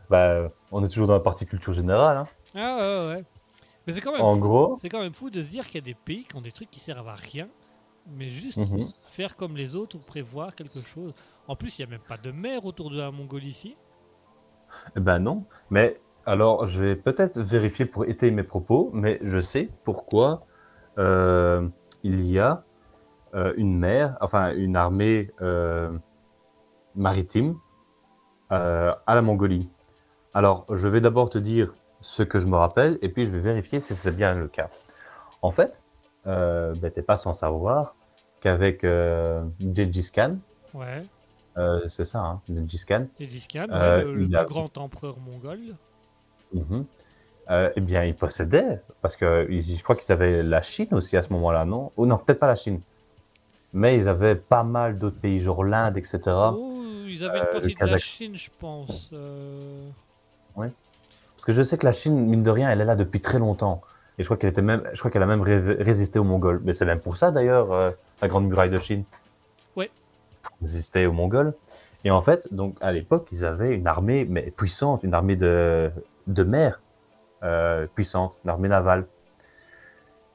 bah, 0.10 0.50
on 0.72 0.84
est 0.84 0.90
toujours 0.90 1.08
dans 1.08 1.14
la 1.14 1.20
partie 1.20 1.46
culture 1.46 1.74
générale. 1.74 2.18
hein. 2.18 2.28
Ah 2.56 2.78
ouais, 2.78 3.16
ouais. 3.16 3.24
Mais 3.88 3.94
c'est 3.94 4.02
quand 4.02 4.14
même 4.16 4.24
En 4.24 4.30
fou. 4.30 4.40
gros, 4.40 4.78
C'est 4.78 4.90
quand 4.90 5.02
même 5.02 5.14
fou 5.14 5.30
de 5.30 5.42
se 5.42 5.50
dire 5.50 5.66
qu'il 5.68 5.76
y 5.76 5.78
a 5.80 5.82
des 5.82 5.94
pays 5.96 6.26
qui 6.26 6.36
ont 6.36 6.42
des 6.42 6.52
trucs 6.52 6.70
qui 6.72 6.80
servent 6.80 7.08
à 7.10 7.16
rien, 7.16 7.48
mais 8.08 8.30
juste 8.30 8.58
Mhm. 8.58 8.86
faire 9.04 9.36
comme 9.38 9.56
les 9.58 9.76
autres 9.76 9.98
ou 9.98 10.00
prévoir 10.00 10.56
quelque 10.56 10.80
chose. 10.84 11.14
En 11.48 11.56
plus, 11.56 11.78
il 11.80 11.82
n'y 11.84 11.88
a 11.90 11.92
même 11.92 12.06
pas 12.08 12.18
de 12.18 12.32
mer 12.32 12.66
autour 12.66 12.90
de 12.92 12.98
la 12.98 13.12
Mongolie 13.12 13.50
ici. 13.50 13.76
eh 14.96 15.00
ben 15.00 15.20
non. 15.20 15.46
Mais 15.70 16.00
alors, 16.26 16.66
je 16.68 16.82
vais 16.84 16.96
peut-être 16.96 17.40
vérifier 17.42 17.86
pour 17.86 18.06
étayer 18.06 18.32
mes 18.32 18.44
propos, 18.44 18.90
mais 18.94 19.20
je 19.24 19.40
sais 19.40 19.70
pourquoi 19.84 20.46
euh, 20.98 21.68
il 22.04 22.26
y 22.26 22.40
a 22.40 22.64
euh, 23.36 23.54
une 23.58 23.78
mer, 23.78 24.18
enfin 24.22 24.54
une 24.56 24.76
armée 24.76 25.32
euh, 25.42 25.92
maritime 26.96 27.56
euh, 28.52 28.94
à 29.08 29.16
la 29.16 29.22
Mongolie. 29.22 29.70
Alors, 30.34 30.66
je 30.74 30.88
vais 30.88 31.02
d'abord 31.02 31.30
te 31.30 31.38
dire 31.38 31.74
ce 32.02 32.24
que 32.24 32.40
je 32.40 32.48
me 32.48 32.56
rappelle, 32.56 33.00
et 33.02 33.10
puis 33.10 33.26
je 33.26 33.32
vais 33.32 33.40
vérifier 33.40 33.80
si 33.80 33.96
c'est 33.96 34.16
bien 34.16 34.34
le 34.36 34.48
cas. 34.48 34.70
En 35.42 35.52
fait, 35.52 35.82
euh, 36.28 36.74
ben, 36.76 36.92
t'es 36.92 37.02
pas 37.02 37.18
sans 37.18 37.34
savoir 37.34 37.96
qu'avec 38.42 38.84
euh, 38.84 39.44
Gengis 39.74 40.12
Khan, 40.14 40.38
Ouais. 40.74 41.04
euh, 41.58 41.88
c'est 41.90 42.06
ça, 42.06 42.20
hein, 42.20 42.42
Gengis 42.50 42.84
Khan, 42.88 43.06
Gengis 43.20 43.48
Khan, 43.52 43.68
ouais, 43.70 44.06
le, 44.14 44.28
a- 44.36 44.46
grand 44.46 44.78
empereur 44.78 45.18
mongol. 45.20 45.60
mhm, 46.54 46.86
eh 47.50 47.82
bien, 47.82 48.04
il 48.06 48.16
possédait, 48.16 48.82
parce 49.02 49.16
que 49.16 49.48
je 49.50 49.84
crois 49.84 49.96
qu'ils 49.96 50.12
avaient 50.12 50.44
la 50.44 50.62
Chine 50.62 50.94
aussi 50.94 51.18
à 51.18 51.22
ce 51.22 51.32
moment-là, 51.34 51.66
non? 51.66 51.92
Ou 51.98 52.06
non, 52.06 52.18
peut-être 52.18 52.40
pas 52.40 52.48
la 52.48 52.56
Chine. 52.56 52.82
Mais 53.74 53.98
ils 53.98 54.08
avaient 54.08 54.36
pas 54.36 54.64
mal 54.64 55.00
d'autres 55.00 55.20
pays, 55.20 55.40
genre 55.40 55.64
l'Inde, 55.64 55.98
etc. 55.98 56.54
Oh, 56.58 56.73
ils 57.14 57.24
avaient 57.24 57.40
une 57.40 57.44
euh, 57.46 57.54
le 57.54 57.60
partie 57.60 57.76
de 57.76 57.86
la 57.86 57.98
Chine, 57.98 58.36
je 58.36 58.50
pense. 58.60 59.10
euh. 59.14 59.90
Parce 60.56 61.46
que 61.46 61.52
je 61.52 61.64
sais 61.64 61.78
que 61.78 61.86
la 61.86 61.92
Chine, 61.92 62.16
mine 62.26 62.44
de 62.44 62.50
rien, 62.50 62.70
elle 62.70 62.80
est 62.80 62.86
là 62.86 62.96
depuis 62.96 63.20
très 63.20 63.38
longtemps. 63.38 63.82
Et 64.18 64.24
je 64.24 64.28
crois 64.28 64.38
qu'elle 64.38 64.52
était 64.52 64.62
même, 64.62 64.84
je 64.94 65.00
crois 65.00 65.12
qu'elle 65.12 65.24
a 65.24 65.26
même 65.26 65.42
ré- 65.42 65.60
résisté 65.60 66.20
aux 66.20 66.24
Mongols. 66.24 66.62
Mais 66.64 66.74
c'est 66.74 66.86
même 66.86 67.02
pour 67.02 67.18
ça 67.18 67.32
d'ailleurs 67.32 67.72
euh, 67.74 67.92
la 68.22 68.28
grande 68.28 68.48
muraille 68.48 68.70
de 68.70 68.80
Chine. 68.80 69.04
Pour 70.44 70.58
résister 70.62 71.06
aux 71.06 71.12
Mongols. 71.12 71.54
Et 72.06 72.12
en 72.12 72.22
fait, 72.22 72.54
donc 72.54 72.78
à 72.82 72.92
l'époque, 72.92 73.28
ils 73.32 73.46
avaient 73.46 73.76
une 73.76 73.88
armée 73.88 74.26
mais 74.30 74.52
puissante, 74.52 75.04
une 75.04 75.14
armée 75.14 75.36
de 75.36 75.92
de 76.28 76.44
mer 76.44 76.82
euh, 77.44 77.88
puissante, 77.88 78.40
une 78.44 78.50
armée 78.50 78.70
navale. 78.70 79.06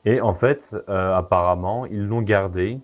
Et 0.04 0.20
en 0.20 0.34
fait, 0.34 0.76
euh, 0.88 1.14
apparemment, 1.14 1.86
ils 1.86 2.06
l'ont 2.06 2.22
gardée 2.22 2.80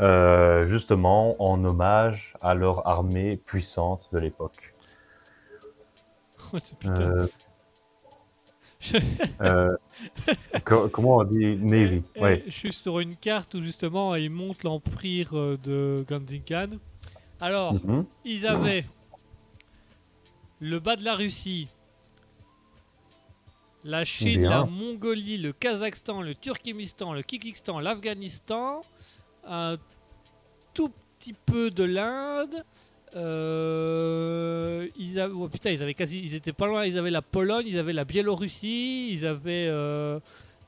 euh, 0.00 0.66
justement 0.66 1.34
en 1.42 1.62
hommage 1.64 2.34
à 2.40 2.54
leur 2.54 2.86
armée 2.86 3.36
puissante 3.36 4.08
de 4.12 4.18
l'époque. 4.18 4.74
Oh. 6.52 6.58
Euh, 6.86 7.26
Euh, 9.40 9.76
co- 10.64 10.88
comment 10.88 11.16
on 11.16 11.24
dit 11.24 11.56
Navy 11.56 12.04
Ouais. 12.16 12.44
Je 12.46 12.52
suis 12.52 12.72
sur 12.72 13.00
une 13.00 13.16
carte 13.16 13.54
où 13.54 13.60
justement 13.62 14.14
ils 14.14 14.30
montrent 14.30 14.64
l'empire 14.64 15.32
de 15.32 16.04
Genzin 16.08 16.38
Khan. 16.46 16.68
Alors, 17.40 17.74
Mhm. 17.74 18.04
ils 18.24 18.46
avaient 18.46 18.84
le 20.60 20.78
bas 20.78 20.94
de 20.94 21.04
la 21.04 21.16
Russie, 21.16 21.68
la 23.84 24.04
Chine, 24.04 24.42
Bien. 24.42 24.50
la 24.50 24.64
Mongolie, 24.64 25.38
le 25.38 25.52
Kazakhstan, 25.52 26.22
le 26.22 26.34
Turkménistan, 26.36 27.12
le 27.12 27.22
Kyrgyzstan, 27.22 27.80
l'Afghanistan, 27.80 28.82
un 29.48 29.76
tout 30.74 30.90
petit 31.18 31.32
peu 31.32 31.70
de 31.70 31.84
l'Inde. 31.84 32.64
euh, 33.16 34.88
ils 34.96 35.18
avaient, 35.20 35.32
oh, 35.34 35.48
putain, 35.48 35.70
ils 35.70 35.82
avaient 35.82 35.94
quasi, 35.94 36.20
ils 36.20 36.34
étaient 36.34 36.52
pas 36.52 36.66
loin. 36.66 36.84
Ils 36.84 36.98
avaient 36.98 37.10
la 37.10 37.22
Pologne, 37.22 37.64
ils 37.66 37.78
avaient 37.78 37.92
la 37.92 38.04
Biélorussie, 38.04 39.10
ils 39.12 39.26
avaient, 39.26 39.66
euh, 39.68 40.20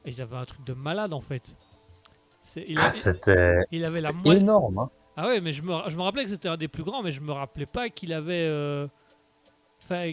ils 0.07 0.21
avaient 0.23 0.37
un 0.37 0.45
truc 0.45 0.65
de 0.65 0.73
malade 0.73 1.13
en 1.13 1.21
fait. 1.21 1.55
Il, 2.57 2.79
Ah, 2.81 2.87
avait, 2.87 2.99
C'était 2.99 3.59
il 3.71 3.85
avait 3.85 4.01
la 4.01 4.13
moitié. 4.13 4.41
énorme. 4.43 4.79
hein. 4.79 4.91
Ah 5.17 5.27
ouais, 5.29 5.41
mais 5.41 5.53
je 5.53 5.63
me, 5.63 5.73
je 5.89 5.97
me 5.97 6.03
rappelais 6.03 6.25
que 6.25 6.31
c'était 6.31 6.49
un 6.49 6.57
des 6.57 6.69
plus 6.69 6.83
grands, 6.83 7.03
mais 7.03 7.13
je 7.13 7.21
me 7.21 7.33
rappelais 7.33 7.67
pas 7.67 7.89
qu'il 7.91 8.13
avait. 8.13 8.47
euh, 8.49 8.87
Enfin. 9.83 10.13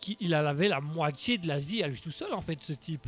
qu'il 0.00 0.34
avait 0.34 0.68
la 0.68 0.80
moitié 0.80 1.38
de 1.38 1.46
l'Asie 1.46 1.82
à 1.82 1.88
lui 1.88 2.00
tout 2.00 2.10
seul, 2.10 2.32
en 2.34 2.40
fait, 2.40 2.58
ce 2.62 2.72
type. 2.72 3.06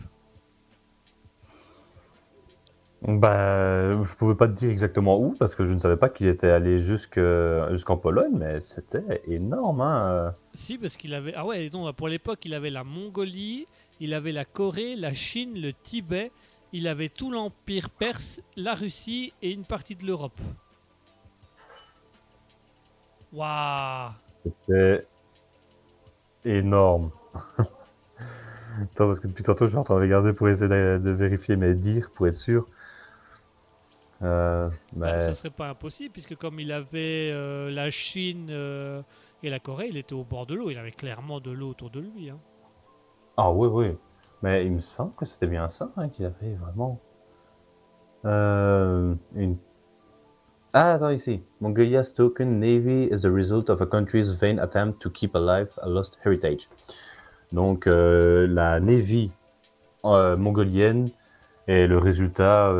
Bah, 3.06 4.02
je 4.02 4.14
pouvais 4.14 4.34
pas 4.34 4.48
te 4.48 4.54
dire 4.54 4.70
exactement 4.70 5.20
où 5.20 5.34
parce 5.38 5.54
que 5.54 5.66
je 5.66 5.74
ne 5.74 5.78
savais 5.78 5.98
pas 5.98 6.08
qu'il 6.08 6.26
était 6.26 6.48
allé 6.48 6.78
jusque 6.78 7.20
jusqu'en 7.70 7.98
Pologne, 7.98 8.32
mais 8.32 8.62
c'était 8.62 9.20
énorme. 9.28 9.82
Hein. 9.82 10.34
Si, 10.54 10.78
parce 10.78 10.96
qu'il 10.96 11.12
avait. 11.12 11.34
Ah 11.36 11.44
ouais, 11.44 11.68
non, 11.70 11.92
pour 11.92 12.08
l'époque, 12.08 12.46
il 12.46 12.54
avait 12.54 12.70
la 12.70 12.82
Mongolie, 12.82 13.66
il 14.00 14.14
avait 14.14 14.32
la 14.32 14.46
Corée, 14.46 14.96
la 14.96 15.12
Chine, 15.12 15.60
le 15.60 15.74
Tibet, 15.74 16.32
il 16.72 16.88
avait 16.88 17.10
tout 17.10 17.30
l'Empire 17.30 17.90
perse, 17.90 18.40
la 18.56 18.74
Russie 18.74 19.34
et 19.42 19.52
une 19.52 19.64
partie 19.64 19.96
de 19.96 20.06
l'Europe. 20.06 20.40
Waouh! 23.34 24.12
C'était 24.42 25.06
énorme. 26.46 27.10
Attends, 27.58 29.06
parce 29.06 29.20
que 29.20 29.28
depuis 29.28 29.44
tantôt, 29.44 29.66
je 29.66 29.70
suis 29.70 29.78
en 29.78 29.84
train 29.84 29.96
de 29.96 30.00
regarder 30.00 30.32
pour 30.32 30.48
essayer 30.48 30.68
de, 30.68 30.98
de 31.02 31.10
vérifier 31.10 31.56
mes 31.56 31.74
dires 31.74 32.10
pour 32.14 32.26
être 32.28 32.34
sûr. 32.34 32.66
Euh, 34.22 34.68
Bah, 34.92 35.12
mais- 35.12 35.18
ce 35.18 35.32
serait 35.32 35.50
pas 35.50 35.68
impossible, 35.68 36.12
puisque 36.12 36.36
comme 36.36 36.60
il 36.60 36.72
avait 36.72 37.30
euh, 37.32 37.70
la 37.70 37.90
Chine 37.90 38.46
euh, 38.50 39.02
et 39.42 39.50
la 39.50 39.58
Corée, 39.58 39.88
il 39.88 39.96
était 39.96 40.14
au 40.14 40.24
bord 40.24 40.46
de 40.46 40.54
l'eau. 40.54 40.70
Il 40.70 40.78
avait 40.78 40.92
clairement 40.92 41.40
de 41.40 41.50
l'eau 41.50 41.70
autour 41.70 41.90
de 41.90 42.00
lui. 42.00 42.30
hein. 42.30 42.38
Ah 43.36 43.50
oui, 43.50 43.68
oui. 43.68 43.96
Mais 44.42 44.64
il 44.66 44.72
me 44.72 44.80
semble 44.80 45.12
que 45.16 45.24
c'était 45.24 45.46
bien 45.46 45.68
ça 45.68 45.90
hein, 45.96 46.08
qu'il 46.08 46.24
avait 46.26 46.54
vraiment. 46.54 47.00
Euh, 48.24 49.14
une... 49.34 49.56
Ah, 50.72 50.94
attends 50.94 51.10
ici. 51.10 51.42
Mongolia's 51.60 52.14
token 52.14 52.58
navy 52.58 53.04
is 53.12 53.22
the 53.22 53.30
result 53.30 53.68
of 53.70 53.80
a 53.80 53.86
country's 53.86 54.32
vain 54.32 54.58
attempt 54.58 55.00
to 55.00 55.10
keep 55.10 55.34
alive 55.34 55.68
a 55.82 55.88
lost 55.88 56.18
heritage. 56.24 56.68
Donc, 57.52 57.86
euh, 57.86 58.46
la 58.48 58.80
navy 58.80 59.30
euh, 60.04 60.36
mongolienne 60.36 61.10
est 61.68 61.86
le 61.86 61.98
résultat 61.98 62.72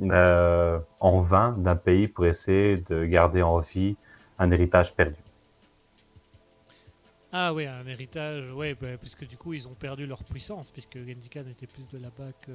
euh, 0.00 0.10
euh, 0.12 0.78
en 1.00 1.20
vain 1.20 1.52
d'un 1.58 1.76
pays 1.76 2.08
pour 2.08 2.26
essayer 2.26 2.76
de 2.76 3.04
garder 3.04 3.42
en 3.42 3.58
vie 3.60 3.96
un 4.38 4.50
héritage 4.50 4.94
perdu. 4.94 5.16
Ah 7.32 7.52
oui, 7.52 7.66
un 7.66 7.86
héritage, 7.86 8.50
ouais, 8.52 8.74
bah, 8.74 8.96
puisque 8.98 9.26
du 9.26 9.36
coup 9.36 9.52
ils 9.52 9.68
ont 9.68 9.74
perdu 9.74 10.06
leur 10.06 10.24
puissance, 10.24 10.70
puisque 10.70 10.98
Genji 10.98 11.28
Khan 11.28 11.44
était 11.50 11.66
plus 11.66 11.86
de 11.88 11.98
là-bas 11.98 12.32
que... 12.40 12.52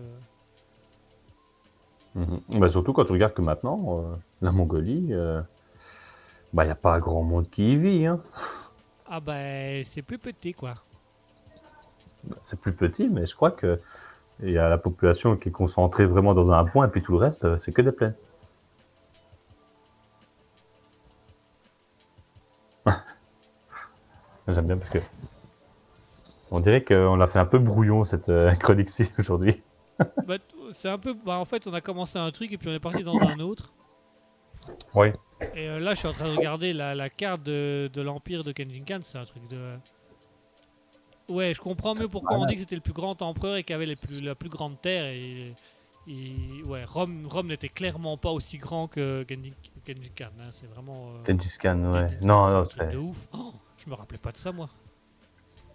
Mhm. 2.16 2.42
Bah, 2.60 2.70
surtout 2.70 2.94
quand 2.94 3.06
tu 3.06 3.12
regardes 3.12 3.34
que 3.34 3.42
maintenant, 3.42 4.00
euh, 4.00 4.16
la 4.42 4.52
Mongolie, 4.52 5.08
euh, 5.12 5.42
bah, 6.54 6.64
il 6.64 6.68
n'y 6.68 6.72
a 6.72 6.76
pas 6.76 7.00
grand 7.00 7.24
monde 7.24 7.50
qui 7.50 7.74
y 7.74 7.76
vit. 7.76 8.06
Hein. 8.06 8.22
Ah 9.06 9.20
bah 9.20 9.84
c'est 9.84 10.02
plus 10.02 10.18
petit 10.18 10.54
quoi. 10.54 10.76
Bah, 12.24 12.38
C'est 12.42 12.60
plus 12.60 12.74
petit, 12.74 13.10
mais 13.10 13.26
je 13.26 13.36
crois 13.36 13.52
que 13.52 13.80
il 14.42 14.52
y 14.52 14.58
a 14.58 14.70
la 14.70 14.78
population 14.78 15.36
qui 15.38 15.50
est 15.50 15.52
concentrée 15.52 16.06
vraiment 16.06 16.34
dans 16.34 16.52
un 16.52 16.66
point, 16.66 16.88
et 16.88 16.90
puis 16.90 17.02
tout 17.02 17.12
le 17.14 17.20
reste, 17.20 17.46
euh, 17.46 17.58
c'est 17.58 17.72
que 17.72 17.82
des 17.82 17.92
plaines. 17.92 18.16
J'aime 24.48 24.66
bien 24.66 24.78
parce 24.78 24.90
que 24.90 25.00
on 26.52 26.60
dirait 26.60 26.84
qu'on 26.84 27.16
l'a 27.16 27.28
fait 27.28 27.40
un 27.40 27.46
peu 27.46 27.58
brouillon 27.58 28.04
cette 28.04 28.30
euh, 28.30 28.54
chronique-ci 28.60 29.12
aujourd'hui. 29.20 29.62
Bah, 30.28 30.38
c'est 30.72 30.90
un 30.90 30.98
peu... 30.98 31.14
Bah, 31.14 31.38
en 31.38 31.46
fait 31.46 31.68
on 31.68 31.74
a 31.74 31.80
commencé 31.80 32.18
un 32.18 32.32
truc 32.32 32.52
et 32.52 32.58
puis 32.58 32.68
on 32.68 32.74
est 32.74 32.80
parti 32.80 33.04
dans 33.04 33.22
un 33.22 33.40
autre. 33.40 33.72
Oui. 34.96 35.10
Et 35.54 35.70
euh, 35.70 35.80
là 35.80 35.94
je 35.94 36.00
suis 36.00 36.08
en 36.08 36.14
train 36.14 36.26
de 36.26 36.36
regarder 36.36 36.74
la, 36.74 36.96
la 36.96 37.10
carte 37.10 37.44
de, 37.44 37.92
de 37.94 38.02
l'empire 38.02 38.44
de 38.44 38.52
Genji 38.58 38.84
Khan, 38.84 39.00
c'est 39.04 39.20
un 39.20 39.26
truc 39.26 39.48
de... 39.50 39.76
Ouais, 41.30 41.54
je 41.54 41.62
comprends 41.62 41.96
mieux 41.96 42.08
pourquoi 42.08 42.38
on 42.38 42.46
dit 42.46 42.56
que 42.56 42.60
c'était 42.62 42.76
le 42.76 42.82
plus 42.82 42.94
grand 42.94 43.22
empereur 43.22 43.56
et 43.56 43.64
qu'il 43.64 43.76
avait 43.76 43.86
les 43.86 43.96
plus, 43.96 44.22
la 44.22 44.36
plus 44.36 44.50
grande 44.50 44.80
terre. 44.82 45.06
Et, 45.06 45.54
et- 46.08 46.64
ouais, 46.66 46.84
Rome, 46.84 47.28
Rome 47.30 47.48
n'était 47.48 47.70
clairement 47.70 48.18
pas 48.18 48.32
aussi 48.32 48.58
grand 48.58 48.88
que 48.88 49.26
Genji, 49.30 49.54
Genji 49.88 50.12
Khan. 50.12 50.26
hein, 50.40 50.50
C'est 50.52 50.68
vraiment. 50.68 51.14
euh, 51.28 51.38
Khan, 51.62 51.94
ouais. 51.94 52.08
Non, 52.22 52.50
non, 52.50 52.66
c'est. 52.66 52.92
de 52.92 52.98
ouf. 52.98 53.28
Oh, 53.34 53.54
je 53.78 53.90
me 53.90 53.96
rappelais 53.96 54.18
pas 54.18 54.32
de 54.32 54.38
ça 54.38 54.52
moi. 54.52 54.70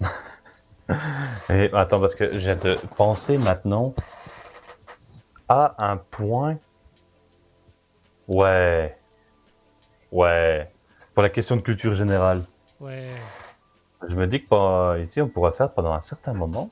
Et 1.51 1.71
attends, 1.73 2.01
parce 2.01 2.15
que 2.15 2.39
j'ai 2.39 2.55
de 2.55 2.77
penser 2.97 3.37
maintenant 3.39 3.95
à 5.49 5.91
un 5.91 5.97
point. 5.97 6.59
Ouais. 8.27 8.99
Ouais. 10.13 10.71
Pour 11.15 11.23
la 11.23 11.31
question 11.31 11.57
de 11.57 11.63
culture 11.63 11.95
générale. 11.95 12.43
Ouais. 12.81 13.11
Je 14.07 14.15
me 14.15 14.27
dis 14.27 14.45
que 14.45 15.01
ici, 15.01 15.21
on 15.21 15.29
pourrait 15.29 15.53
faire 15.53 15.73
pendant 15.73 15.93
un 15.93 16.01
certain 16.01 16.33
moment 16.33 16.71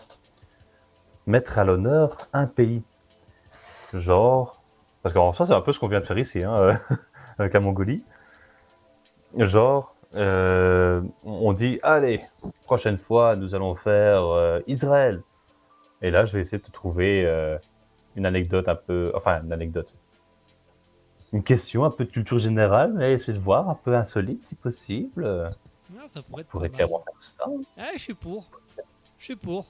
mettre 1.26 1.58
à 1.58 1.64
l'honneur 1.64 2.28
un 2.32 2.46
pays. 2.46 2.82
Genre. 3.92 4.62
Parce 5.02 5.12
qu'en 5.12 5.32
soi, 5.32 5.46
c'est 5.46 5.52
un 5.52 5.60
peu 5.60 5.72
ce 5.72 5.78
qu'on 5.78 5.88
vient 5.88 6.00
de 6.00 6.04
faire 6.04 6.18
ici, 6.18 6.42
hein, 6.42 6.54
euh, 6.54 6.74
avec 7.38 7.52
la 7.52 7.60
Mongolie. 7.60 8.04
Genre, 9.36 9.94
euh, 10.14 11.02
on 11.24 11.52
dit 11.52 11.78
allez, 11.82 12.22
prochaine 12.64 12.96
fois, 12.96 13.36
nous 13.36 13.54
allons 13.54 13.74
faire 13.74 14.24
euh, 14.24 14.60
Israël. 14.66 15.22
Et 16.02 16.10
là, 16.10 16.24
je 16.24 16.34
vais 16.34 16.40
essayer 16.40 16.62
de 16.62 16.70
trouver 16.70 17.22
une 18.16 18.26
anecdote 18.26 18.68
un 18.68 18.74
peu. 18.74 19.12
Enfin, 19.14 19.42
une 19.42 19.52
anecdote. 19.52 19.96
Une 21.32 21.42
question 21.42 21.84
un 21.84 21.90
peu 21.90 22.04
de 22.04 22.10
culture 22.10 22.38
générale, 22.38 22.92
mais 22.94 23.14
essayer 23.14 23.32
de 23.32 23.42
voir 23.42 23.68
un 23.68 23.74
peu 23.74 23.96
insolite 23.96 24.42
si 24.42 24.54
possible. 24.54 25.50
Ah, 25.98 26.08
ça 26.08 26.22
pourrait 26.22 26.42
être 26.42 26.48
On 26.48 26.50
pourrait 26.52 26.68
pas 26.68 26.78
mal. 26.78 26.88
faire 26.88 27.22
ça. 27.22 27.44
Ah, 27.76 27.90
je 27.94 27.98
suis 28.00 28.14
pour. 28.14 28.50
Je 29.18 29.24
suis 29.24 29.36
pour. 29.36 29.66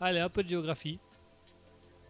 Allez, 0.00 0.20
un 0.20 0.28
peu 0.28 0.42
de 0.42 0.48
géographie. 0.48 0.98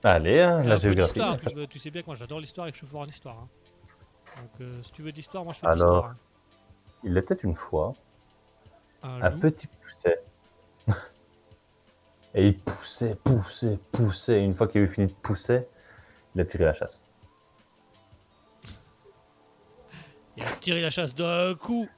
Allez, 0.04 0.40
hein, 0.40 0.62
la 0.64 0.76
géographie. 0.76 1.18
ça- 1.20 1.36
tu, 1.68 1.78
sais 1.78 1.90
bien 1.90 2.02
que 2.02 2.06
moi 2.06 2.16
j'adore 2.16 2.40
l'histoire 2.40 2.66
et 2.66 2.70
que 2.72 2.76
je 2.76 2.84
suis 2.84 2.90
fort 2.90 3.02
en 3.02 3.06
histoire. 3.06 3.38
hein. 3.38 3.48
Donc 4.40 4.50
euh, 4.60 4.82
si 4.82 4.90
tu 4.92 5.02
veux 5.02 5.12
d'histoire, 5.12 5.44
moi 5.44 5.52
je 5.52 5.60
fais 5.60 5.66
Alors, 5.66 5.76
d'histoire. 5.76 6.04
hein. 6.06 6.16
Il 7.04 7.16
était 7.18 7.34
une 7.34 7.54
fois 7.54 7.94
Un 9.02 9.30
petit 9.32 9.66
pousset. 9.66 10.22
Et 12.34 12.48
il 12.48 12.58
poussait, 12.58 13.14
poussait, 13.16 13.78
poussait. 13.92 14.40
Et 14.40 14.44
une 14.44 14.54
fois 14.54 14.66
qu'il 14.68 14.80
a 14.80 14.84
eu 14.84 14.88
fini 14.88 15.06
de 15.08 15.12
pousser, 15.12 15.66
il 16.34 16.40
a 16.40 16.44
tiré 16.46 16.64
la 16.64 16.72
chasse. 16.72 17.00
Il 20.36 20.42
a 20.42 20.46
tiré 20.60 20.80
la 20.80 20.90
chasse 20.90 21.14
d'un 21.14 21.54
coup. 21.54 21.88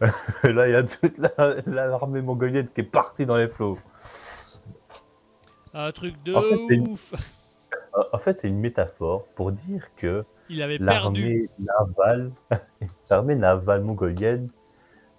Là, 0.44 0.68
il 0.68 0.72
y 0.72 0.74
a 0.74 0.82
toute 0.82 1.16
la- 1.18 1.56
l'armée 1.66 2.20
mongolienne 2.22 2.68
qui 2.68 2.80
est 2.82 2.84
partie 2.84 3.26
dans 3.26 3.36
les 3.36 3.48
flots. 3.48 3.78
Un 5.72 5.90
truc 5.92 6.22
de 6.22 6.34
En 6.34 6.42
fait, 6.42 6.56
c'est 6.68 6.74
une- 6.74 6.88
ouf. 6.88 7.14
En 8.12 8.18
fait, 8.18 8.38
c'est 8.38 8.48
une 8.48 8.58
métaphore 8.58 9.24
pour 9.36 9.52
dire 9.52 9.88
que 9.96 10.24
Il 10.48 10.60
avait 10.62 10.78
perdu. 10.78 11.20
l'armée 11.22 11.48
navale, 11.58 12.32
l'armée 13.10 13.34
navale 13.36 13.82
mongolienne, 13.82 14.50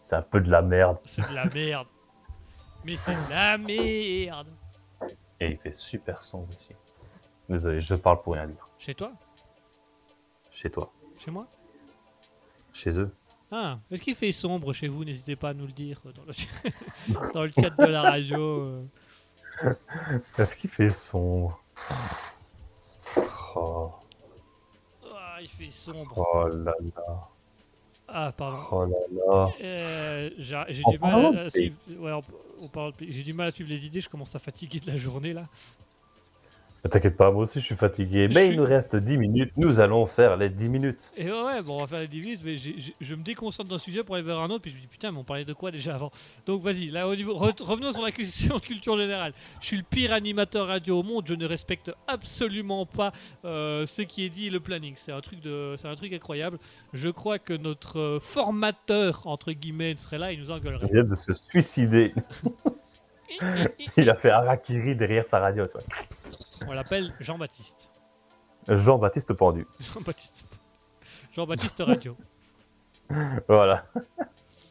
c'est 0.03 0.15
un 0.15 0.21
peu 0.21 0.39
de 0.41 0.49
la 0.51 0.61
merde. 0.61 0.97
C'est 1.05 1.27
de 1.29 1.33
la 1.33 1.45
merde. 1.45 1.87
Mais 2.83 2.95
c'est 2.97 3.15
de 3.15 3.29
la 3.29 3.57
merde. 3.57 4.47
Et 5.39 5.47
il 5.51 5.57
fait 5.57 5.73
super 5.75 6.21
sombre 6.23 6.49
ici. 6.57 6.73
Désolé, 7.49 7.81
je 7.81 7.95
parle 7.95 8.21
pour 8.21 8.33
rien 8.33 8.47
dire. 8.47 8.67
Chez 8.77 8.93
toi? 8.95 9.11
Chez 10.51 10.69
toi, 10.69 10.91
Chez 11.17 11.31
moi? 11.31 11.47
Chez 12.73 12.91
eux. 12.97 13.11
Ah, 13.57 13.79
est-ce 13.89 14.01
qu'il 14.01 14.15
fait 14.15 14.33
sombre 14.33 14.73
chez 14.73 14.89
vous? 14.89 15.05
N'hésitez 15.05 15.37
pas 15.37 15.49
à 15.49 15.53
nous 15.53 15.65
le 15.65 15.71
dire 15.71 16.01
euh, 16.05 16.11
dans 16.11 16.23
le, 16.23 16.33
dans 17.33 17.43
le 17.43 17.51
chat 17.57 17.69
de 17.69 17.85
la 17.85 18.01
radio. 18.01 18.39
euh. 18.41 18.83
Est-ce 20.37 20.57
qu'il 20.57 20.69
fait 20.69 20.89
sombre? 20.89 21.57
Oh, 23.55 23.91
Ah, 25.15 25.37
il 25.41 25.47
fait 25.47 25.71
sombre. 25.71 26.13
oh 26.17 26.47
là 26.49 26.73
là, 26.97 27.29
Ah, 28.09 28.33
pardon. 28.35 28.63
oh 28.71 28.85
là 28.85 28.97
là. 29.09 29.49
Euh, 29.61 30.29
J'ai 30.37 30.83
du 30.91 30.99
mal 30.99 31.37
à 31.37 31.49
suivre. 31.49 31.75
Ouais, 31.97 32.11
on- 32.11 32.23
on 32.65 32.67
parle 32.67 32.91
de 32.91 32.97
pays. 32.97 33.11
J'ai 33.13 33.23
du 33.23 33.33
mal 33.33 33.47
à 33.47 33.51
suivre 33.51 33.69
les 33.69 33.85
idées. 33.85 34.01
Je 34.01 34.09
commence 34.09 34.35
à 34.35 34.39
fatiguer 34.39 34.79
de 34.81 34.87
la 34.87 34.97
journée 34.97 35.31
là. 35.33 35.47
Ne 36.85 36.89
T'inquiète 36.89 37.17
pas, 37.17 37.31
moi 37.31 37.43
aussi 37.43 37.59
je 37.59 37.65
suis 37.65 37.75
fatigué. 37.75 38.27
Mais 38.27 38.45
suis- 38.45 38.53
il 38.53 38.57
nous 38.57 38.63
reste 38.63 38.95
10 38.95 39.17
minutes. 39.17 39.51
Nous 39.57 39.79
allons 39.79 40.05
faire 40.05 40.37
les 40.37 40.49
10 40.49 40.69
minutes. 40.69 41.11
Et 41.17 41.31
ouais, 41.31 41.63
bon, 41.63 41.77
on 41.77 41.79
va 41.79 41.87
faire 41.87 41.99
les 41.99 42.07
10 42.07 42.19
minutes, 42.21 42.41
mais 42.45 42.57
je 42.57 43.15
me 43.15 43.23
déconcentre 43.23 43.67
d'un 43.69 43.79
sujet 43.79 44.03
pour 44.03 44.13
aller 44.13 44.23
vers 44.23 44.37
un 44.39 44.51
autre, 44.51 44.61
puis 44.61 44.69
je 44.69 44.75
me 44.75 44.81
dis 44.81 44.87
putain, 44.87 45.11
mais 45.11 45.17
on 45.17 45.23
parlait 45.23 45.45
de 45.45 45.53
quoi 45.53 45.71
déjà 45.71 45.95
avant? 45.95 46.11
Donc 46.45 46.61
vas-y, 46.61 46.87
là 46.91 47.07
au 47.07 47.15
niveau, 47.15 47.33
re- 47.33 47.59
revenons 47.63 47.91
sur 47.91 48.03
la 48.03 48.11
question 48.11 48.57
de 48.57 48.61
culture 48.61 48.95
générale. 48.97 49.33
Je 49.61 49.65
suis 49.65 49.77
le 49.77 49.83
pire 49.83 50.13
animateur 50.13 50.67
radio 50.67 50.99
au 50.99 51.03
monde, 51.03 51.25
je 51.27 51.33
ne 51.33 51.45
respecte 51.47 51.91
absolument 52.07 52.85
pas 52.85 53.11
euh, 53.45 53.87
ce 53.87 54.03
qui 54.03 54.23
est 54.23 54.29
dit 54.29 54.47
et 54.47 54.49
le 54.51 54.59
planning. 54.59 54.93
C'est 54.95 55.11
un 55.11 55.21
truc 55.21 55.41
de, 55.41 55.73
un 55.83 55.95
truc 55.95 56.13
incroyable. 56.13 56.59
Je 56.93 57.09
crois 57.09 57.39
que 57.39 57.53
notre 57.53 57.99
euh, 57.99 58.19
formateur 58.19 59.25
entre 59.25 59.51
guillemets 59.53 59.95
serait 59.97 60.19
là, 60.19 60.31
il 60.31 60.39
nous 60.39 60.45
Il 60.45 60.51
engueulerait. 60.51 60.87
vient 60.93 61.03
de 61.03 61.15
se 61.15 61.33
suicider. 61.33 62.13
Il 63.97 64.09
a 64.09 64.15
fait 64.15 64.29
harakiri 64.29 64.95
derrière 64.95 65.25
sa 65.25 65.39
radio. 65.39 65.65
toi. 65.65 65.81
On 66.67 66.73
l'appelle 66.73 67.13
Jean-Baptiste. 67.19 67.89
Jean-Baptiste 68.67 69.33
Pendu. 69.33 69.65
Jean-Baptiste. 69.93 70.45
Jean-Baptiste 71.33 71.83
Radio. 71.85 72.15
Voilà. 73.47 73.83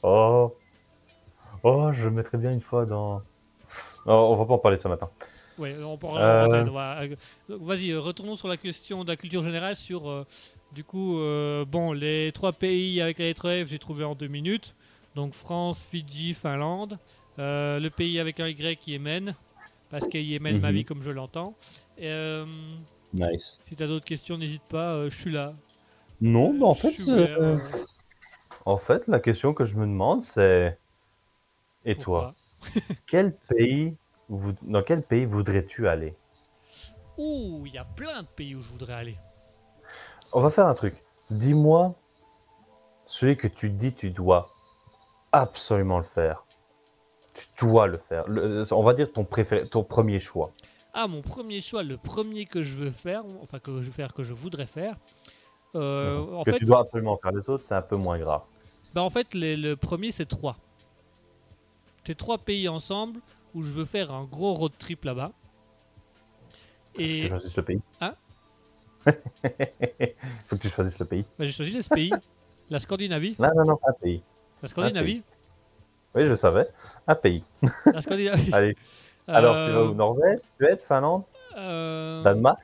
Oh. 0.02 0.54
Oh, 1.62 1.92
je 1.92 2.04
le 2.04 2.10
mettrais 2.10 2.36
bien 2.38 2.52
une 2.52 2.60
fois 2.60 2.84
dans. 2.84 3.22
Oh, 4.06 4.28
on 4.32 4.36
va 4.36 4.44
pas 4.44 4.54
en 4.54 4.58
parler 4.58 4.76
de 4.76 4.82
ça 4.82 4.88
maintenant. 4.88 5.10
Ouais, 5.56 5.76
on 5.82 5.96
peut 5.96 6.08
Euh. 6.08 6.48
euh, 6.50 7.16
Vas-y, 7.48 7.90
euh, 7.92 8.00
retournons 8.00 8.34
sur 8.34 8.48
la 8.48 8.56
question 8.56 9.04
de 9.04 9.08
la 9.10 9.16
culture 9.16 9.44
générale. 9.44 9.76
Sur, 9.76 10.10
euh, 10.10 10.26
du 10.72 10.82
coup, 10.82 11.18
euh, 11.20 11.64
bon, 11.64 11.92
les 11.92 12.32
trois 12.32 12.52
pays 12.52 13.00
avec 13.00 13.18
la 13.20 13.26
lettre 13.26 13.48
F, 13.64 13.68
j'ai 13.68 13.78
trouvé 13.78 14.04
en 14.04 14.14
deux 14.16 14.26
minutes. 14.26 14.74
Donc 15.14 15.32
France, 15.32 15.86
Fidji, 15.88 16.34
Finlande. 16.34 16.98
Le 17.38 17.88
pays 17.88 18.18
avec 18.18 18.40
un 18.40 18.48
Y, 18.48 18.88
Yémen. 18.88 19.34
Parce 19.94 20.08
que 20.08 20.18
Yémen, 20.18 20.58
ma 20.58 20.70
Mhm. 20.70 20.74
vie 20.74 20.84
comme 20.84 21.02
je 21.02 21.12
l'entends. 21.12 21.54
Euh, 22.00 22.44
Nice. 23.12 23.60
si 23.62 23.76
tu 23.76 23.82
as 23.84 23.86
d'autres 23.86 24.04
questions, 24.04 24.36
n'hésite 24.36 24.64
pas, 24.64 24.94
euh, 24.94 25.08
je 25.08 25.14
suis 25.14 25.30
là. 25.30 25.54
Non, 26.20 26.52
mais 26.52 26.64
en 26.64 26.74
Je 26.74 26.80
fait, 26.80 26.94
euh, 27.12 27.60
en 28.66 28.76
fait, 28.76 29.06
la 29.06 29.20
question 29.20 29.54
que 29.54 29.64
je 29.64 29.76
me 29.76 29.86
demande, 29.86 30.24
c'est. 30.24 30.76
Et 31.84 31.94
toi, 31.94 32.34
quel 33.06 33.36
pays, 33.36 33.94
dans 34.62 34.82
quel 34.82 35.02
pays 35.02 35.26
voudrais-tu 35.26 35.86
aller? 35.86 36.16
Ouh, 37.16 37.62
il 37.66 37.72
y 37.72 37.78
a 37.78 37.84
plein 37.84 38.22
de 38.22 38.26
pays 38.26 38.56
où 38.56 38.62
je 38.62 38.70
voudrais 38.70 38.94
aller. 38.94 39.16
On 40.32 40.40
va 40.40 40.50
faire 40.50 40.66
un 40.66 40.74
truc. 40.74 40.94
Dis-moi 41.30 41.94
celui 43.06 43.36
que 43.36 43.46
tu 43.46 43.70
dis 43.70 43.92
tu 43.92 44.10
dois 44.10 44.50
absolument 45.30 45.98
le 45.98 46.04
faire. 46.04 46.44
Tu 47.34 47.46
dois 47.58 47.86
le 47.88 47.98
faire. 47.98 48.26
Le- 48.28 48.64
on 48.72 48.82
va 48.82 48.94
dire 48.94 49.12
ton 49.12 49.24
préféré, 49.24 49.68
ton 49.68 49.82
premier 49.82 50.20
choix. 50.20 50.52
Ah, 50.92 51.08
mon 51.08 51.20
premier 51.22 51.60
choix, 51.60 51.82
le 51.82 51.96
premier 51.96 52.46
que 52.46 52.62
je 52.62 52.74
veux 52.76 52.90
faire, 52.92 53.24
enfin 53.42 53.58
que 53.58 53.72
je 53.82 53.86
veux 53.86 53.92
faire, 53.92 54.14
que 54.14 54.22
je 54.22 54.32
voudrais 54.32 54.66
faire. 54.66 54.96
euh, 55.74 56.20
en 56.32 56.44
que 56.44 56.52
fait, 56.52 56.58
tu 56.58 56.66
dois 56.66 56.80
absolument 56.80 57.18
faire. 57.20 57.32
Les 57.32 57.48
autres, 57.50 57.64
c'est 57.66 57.74
un 57.74 57.82
peu 57.82 57.96
moins 57.96 58.16
grave. 58.18 58.42
Bah 58.94 59.02
en 59.02 59.10
fait, 59.10 59.34
les- 59.34 59.56
le 59.56 59.74
premier, 59.74 60.12
c'est 60.12 60.26
trois. 60.26 60.56
C'est 62.04 62.14
trois 62.16 62.38
pays 62.38 62.68
ensemble 62.68 63.18
où 63.54 63.62
je 63.62 63.72
veux 63.72 63.84
faire 63.84 64.12
un 64.12 64.22
gros 64.24 64.52
road 64.54 64.76
trip 64.78 65.04
là-bas. 65.04 65.32
Faut 66.92 66.98
que 66.98 67.02
Et 67.02 67.20
tu 67.22 67.28
choisisses 67.28 67.56
le 67.56 67.62
pays. 67.64 67.80
Hein? 68.00 68.14
Faut 70.46 70.56
que 70.56 70.62
tu 70.62 70.68
choisisses 70.68 70.98
le 71.00 71.06
pays. 71.06 71.24
bah, 71.38 71.44
j'ai 71.44 71.52
choisi 71.52 71.82
ce 71.82 71.88
pays, 71.88 72.12
la 72.70 72.78
Scandinavie. 72.78 73.34
Non, 73.40 73.50
non, 73.56 73.64
non, 73.64 73.76
pas 73.76 73.90
un 73.90 73.94
pays. 73.94 74.22
La 74.62 74.68
Scandinavie. 74.68 75.22
Oui, 76.14 76.26
je 76.26 76.34
savais. 76.34 76.68
Un 77.06 77.14
pays. 77.14 77.44
La 77.86 78.00
Scandinavie. 78.00 78.50
Allez. 78.52 78.76
Alors, 79.26 79.64
tu 79.64 79.70
vas 79.72 79.78
Euh, 79.78 79.88
où 79.88 79.94
Norvège, 79.94 80.40
Suède, 80.56 80.78
Finlande, 80.80 81.22
euh, 81.56 82.22
Danemark 82.22 82.60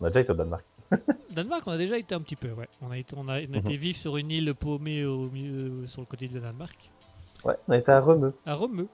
On 0.00 0.04
a 0.06 0.08
déjà 0.08 0.20
été 0.20 0.30
au 0.32 0.34
Danemark. 0.34 0.64
Danemark, 1.30 1.62
on 1.66 1.72
a 1.72 1.76
déjà 1.78 1.96
été 1.98 2.14
un 2.14 2.20
petit 2.20 2.36
peu, 2.36 2.50
ouais. 2.50 2.68
On 2.82 2.90
a 2.90 2.98
été, 2.98 3.14
on 3.16 3.28
a, 3.28 3.32
on 3.32 3.34
a 3.34 3.38
été 3.38 3.60
Mhm. 3.74 3.76
vivre 3.80 3.98
sur 3.98 4.16
une 4.16 4.30
île 4.30 4.54
paumée 4.54 5.04
au 5.04 5.28
milieu, 5.30 5.86
sur 5.86 6.00
le 6.00 6.06
côté 6.06 6.28
de 6.28 6.38
Danemark, 6.38 6.90
Ouais, 7.44 7.54
on 7.68 7.72
a 7.72 7.76
été 7.78 7.92
à 7.92 8.00
Remeux. 8.00 8.34
à 8.44 8.54
Romeu. 8.54 8.88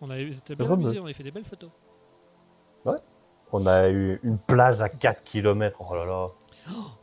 On 0.00 0.10
a, 0.10 0.16
c'était 0.32 0.54
bien 0.54 0.70
amusé, 0.70 1.00
on 1.00 1.06
a 1.06 1.12
fait 1.12 1.22
des 1.22 1.30
belles 1.30 1.44
photos. 1.44 1.70
On 3.54 3.66
a 3.66 3.90
eu 3.90 4.18
une 4.22 4.38
plage 4.38 4.80
à 4.80 4.88
4 4.88 5.24
km. 5.24 5.82
Oh 5.90 5.94
là 5.94 6.06
là. 6.06 6.28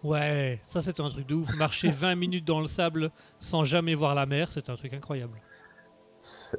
Ouais, 0.03 0.59
ça 0.63 0.81
c'était 0.81 1.01
un 1.03 1.09
truc 1.09 1.27
de 1.27 1.35
ouf. 1.35 1.53
Marcher 1.55 1.91
20 1.91 2.15
minutes 2.15 2.45
dans 2.45 2.59
le 2.59 2.65
sable 2.65 3.11
sans 3.37 3.63
jamais 3.63 3.93
voir 3.93 4.15
la 4.15 4.25
mer, 4.25 4.51
c'était 4.51 4.71
un 4.71 4.75
truc 4.75 4.91
incroyable. 4.95 5.39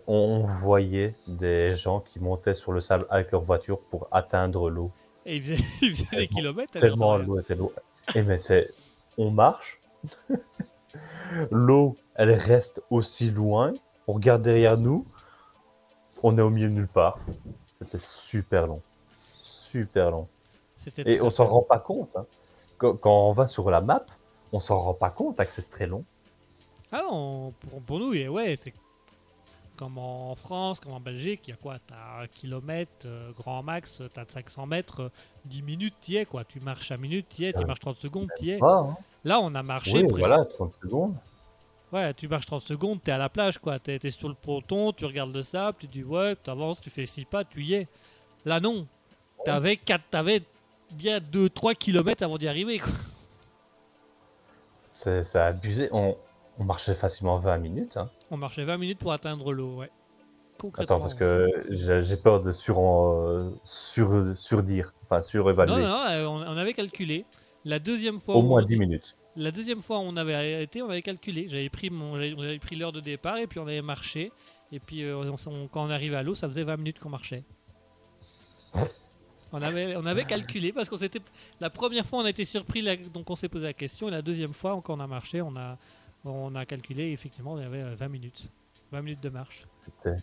On 0.07 0.41
voyait 0.47 1.15
des 1.27 1.77
gens 1.77 2.01
qui 2.01 2.21
montaient 2.21 2.55
sur 2.55 2.73
le 2.73 2.81
sable 2.81 3.07
avec 3.11 3.31
leur 3.33 3.43
voiture 3.43 3.81
pour 3.81 4.09
atteindre 4.11 4.71
l'eau. 4.71 4.91
Et 5.27 5.37
il 5.37 5.43
faisait, 5.43 5.65
il 5.83 5.91
faisait 5.95 6.17
des 6.17 6.29
kilomètres. 6.29 6.77
à 6.77 6.81
Tellement 6.81 7.17
l'eau 7.17 7.39
était 7.41 7.55
l'eau. 7.55 7.73
Et 8.15 8.23
mais 8.23 8.39
c'est. 8.39 8.71
On 9.19 9.31
marche. 9.31 9.81
l'eau, 11.51 11.97
elle 12.15 12.33
reste 12.33 12.83
aussi 12.91 13.31
loin. 13.31 13.73
On 14.07 14.15
regarde 14.15 14.43
derrière 14.43 14.77
nous. 14.79 15.05
On 16.23 16.37
est 16.39 16.43
au 16.43 16.51
milieu 16.51 16.69
de 16.69 16.75
nulle 16.75 16.89
part. 16.89 17.19
C'était 17.79 17.99
super 18.01 18.67
long. 18.67 18.83
Super 19.43 20.11
long. 20.11 20.29
Et 21.05 21.21
on 21.21 21.31
s'en 21.31 21.47
rend 21.47 21.63
pas 21.63 21.79
compte. 21.79 22.17
hein. 22.17 22.27
Quand, 22.79 22.97
quand 22.97 23.29
on 23.29 23.33
va 23.33 23.47
sur 23.47 23.71
la 23.71 23.81
map, 23.81 24.05
on 24.53 24.61
s'en 24.61 24.81
rend 24.81 24.95
pas 24.95 25.11
compte 25.11 25.39
hein, 25.39 25.45
que 25.45 25.51
c'est 25.51 25.69
très 25.71 25.87
long. 25.87 26.05
Ah 26.93 27.03
non, 27.09 27.53
pour, 27.53 27.81
pour 27.83 27.99
nous, 28.01 28.13
ouais, 28.13 28.57
c'est 28.63 28.75
comme 29.81 29.97
en 29.97 30.35
France, 30.35 30.79
comme 30.79 30.93
en 30.93 31.01
Belgique, 31.01 31.41
il 31.49 31.51
y 31.53 31.55
a 31.55 31.57
quoi? 31.57 31.79
T'as 31.87 32.23
un 32.23 32.27
kilomètre, 32.27 32.91
euh, 33.07 33.33
grand 33.33 33.63
max, 33.63 34.03
t'as 34.13 34.27
500 34.29 34.67
mètres, 34.67 35.01
euh, 35.05 35.09
10 35.47 35.63
minutes, 35.63 35.95
t'y 36.03 36.17
es 36.17 36.27
quoi. 36.27 36.45
Tu 36.45 36.61
marches 36.61 36.89
5 36.89 37.01
minutes, 37.01 37.29
t'y 37.31 37.47
es, 37.47 37.55
tu 37.55 37.65
marches 37.65 37.81
30 37.81 37.97
secondes, 37.97 38.29
t'y 38.37 38.51
es. 38.51 38.59
Hein. 38.63 38.95
Là, 39.25 39.41
on 39.41 39.55
a 39.55 39.63
marché 39.63 40.03
Oui, 40.03 40.07
voilà, 40.11 40.45
30 40.45 40.73
secondes. 40.73 41.15
Ouais, 41.95 42.13
tu 42.13 42.29
marches 42.29 42.45
30 42.45 42.61
secondes, 42.63 43.03
t'es 43.03 43.11
à 43.11 43.17
la 43.17 43.31
plage 43.31 43.57
quoi. 43.59 43.79
T'es 43.79 43.99
t'es 43.99 44.11
sur 44.11 44.29
le 44.29 44.35
ponton, 44.35 44.93
tu 44.93 45.07
regardes 45.07 45.33
le 45.35 45.43
sable, 45.43 45.79
tu 45.81 45.87
dis 45.87 46.05
ouais, 46.05 46.37
t'avances, 46.37 46.83
tu 46.83 46.91
fais 46.91 47.07
6 47.07 47.25
pas, 47.25 47.43
tu 47.45 47.63
y 47.65 47.73
es. 47.73 47.89
Là, 48.45 48.61
non. 48.61 48.87
T'avais, 49.47 49.79
quatre- 49.79 50.05
t'avais 50.11 50.43
bien 50.93 51.21
2-3 51.21 51.75
kilomètres 51.75 52.23
avant 52.23 52.37
d'y 52.37 52.49
arriver 52.49 52.79
quoi. 52.81 52.93
C'est 54.93 55.23
c'est 55.25 55.39
abusé. 55.41 55.89
On, 55.91 56.17
on 56.61 56.65
marchait 56.65 56.95
facilement 56.95 57.39
20 57.39 57.59
minutes. 57.59 57.97
hein. 57.97 58.11
On 58.31 58.37
marchait 58.37 58.65
20 58.65 58.77
minutes 58.77 58.99
pour 58.99 59.13
atteindre 59.13 59.53
l'eau, 59.53 59.77
ouais. 59.77 59.91
Concrètement. 60.59 60.97
Attends, 60.97 61.01
parce 61.03 61.15
que 61.15 61.49
j'ai 61.71 62.17
peur 62.19 62.41
de 62.43 62.53
sur, 62.53 62.79
euh, 62.81 63.51
sur, 63.65 64.35
surdire, 64.37 64.93
enfin 65.05 65.17
Non, 65.17 65.23
surévaluer. 65.23 65.75
non, 65.83 66.05
euh, 66.07 66.27
on, 66.27 66.57
avait 66.59 66.75
calculé. 66.75 67.25
La 67.65 67.79
deuxième 67.79 68.19
fois 68.19 68.37
Au 68.37 68.43
moins 68.43 68.63
on- 68.63 68.67
10 68.67 68.77
minutes. 68.77 69.17
La 69.37 69.53
deuxième 69.53 69.81
fois 69.81 69.99
on 70.01 70.17
avait 70.17 70.63
été, 70.63 70.83
on 70.83 70.91
avait 70.91 71.01
calculé. 71.03 71.47
J'avais 71.49 71.71
pris 71.71 71.89
mon, 71.89 72.19
j'avais 72.19 72.59
pris 72.59 72.77
l'heure 72.77 72.93
de 72.93 73.01
départ 73.01 73.39
et 73.39 73.47
puis 73.47 73.59
on 73.59 73.67
avait 73.67 73.81
marché. 73.81 74.33
Et 74.71 74.81
puis 74.81 75.03
euh, 75.03 75.17
on- 75.47 75.69
quand 75.69 75.87
on 75.87 75.91
arrivait 75.91 76.17
à 76.17 76.23
l'eau, 76.23 76.35
ça 76.35 76.47
faisait 76.47 76.65
20 76.65 76.77
minutes 76.77 76.99
qu'on 76.99 77.09
marchait. 77.11 77.43
On 79.53 79.63
avait, 79.63 79.97
on 79.97 80.07
avait 80.07 80.25
calculé 80.27 80.73
parce 80.73 80.89
qu'on 80.89 80.97
s'était. 80.99 81.21
La 81.59 81.71
première 81.71 82.07
fois, 82.07 82.21
on 82.21 82.25
a 82.25 82.31
été 82.31 82.45
surpris, 82.45 82.85
donc 83.13 83.29
on 83.31 83.35
s'est 83.35 83.49
posé 83.49 83.67
la 83.67 83.73
question. 83.73 84.07
Et 84.09 84.11
la 84.13 84.23
deuxième 84.23 84.53
fois, 84.53 84.81
quand 84.85 84.97
on 84.97 85.01
a 85.01 85.07
marché, 85.09 85.43
on 85.43 85.57
a, 85.57 85.77
on 86.25 86.55
a 86.55 86.65
calculé. 86.67 87.11
Effectivement, 87.13 87.57
il 87.59 87.63
y 87.63 87.67
avait 87.67 87.83
euh, 87.83 87.95
20 87.95 88.09
minutes. 88.09 88.51
20 88.93 89.03
minutes 89.03 89.23
de 89.23 89.29
marche. 89.31 89.63
C'était- 89.85 90.23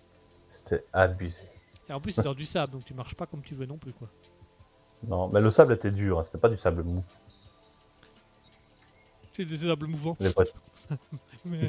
C'était 0.50 0.84
abusé. 0.94 1.42
Et 1.90 1.94
en 1.94 2.00
plus, 2.02 2.12
c'est 2.12 2.22
dans 2.24 2.34
du 2.34 2.46
sable, 2.46 2.74
donc 2.74 2.86
tu 2.86 2.94
marches 2.94 3.16
pas 3.16 3.26
comme 3.26 3.42
tu 3.42 3.56
veux 3.56 3.66
non 3.66 3.78
plus, 3.78 3.94
quoi. 3.94 4.10
Non, 5.08 5.28
mais 5.30 5.40
le 5.42 5.52
sable 5.52 5.74
était 5.74 5.92
dur, 5.92 6.20
hein, 6.20 6.24
c'était 6.24 6.38
pas 6.38 6.50
du 6.50 6.58
sable 6.58 6.84
mou. 6.84 7.04
C'est 9.34 9.46
des 9.46 9.58
sables 9.58 9.88
mouvants. 9.88 10.18
Les 10.20 10.34
potes. 10.34 10.54
Mais- 11.46 11.68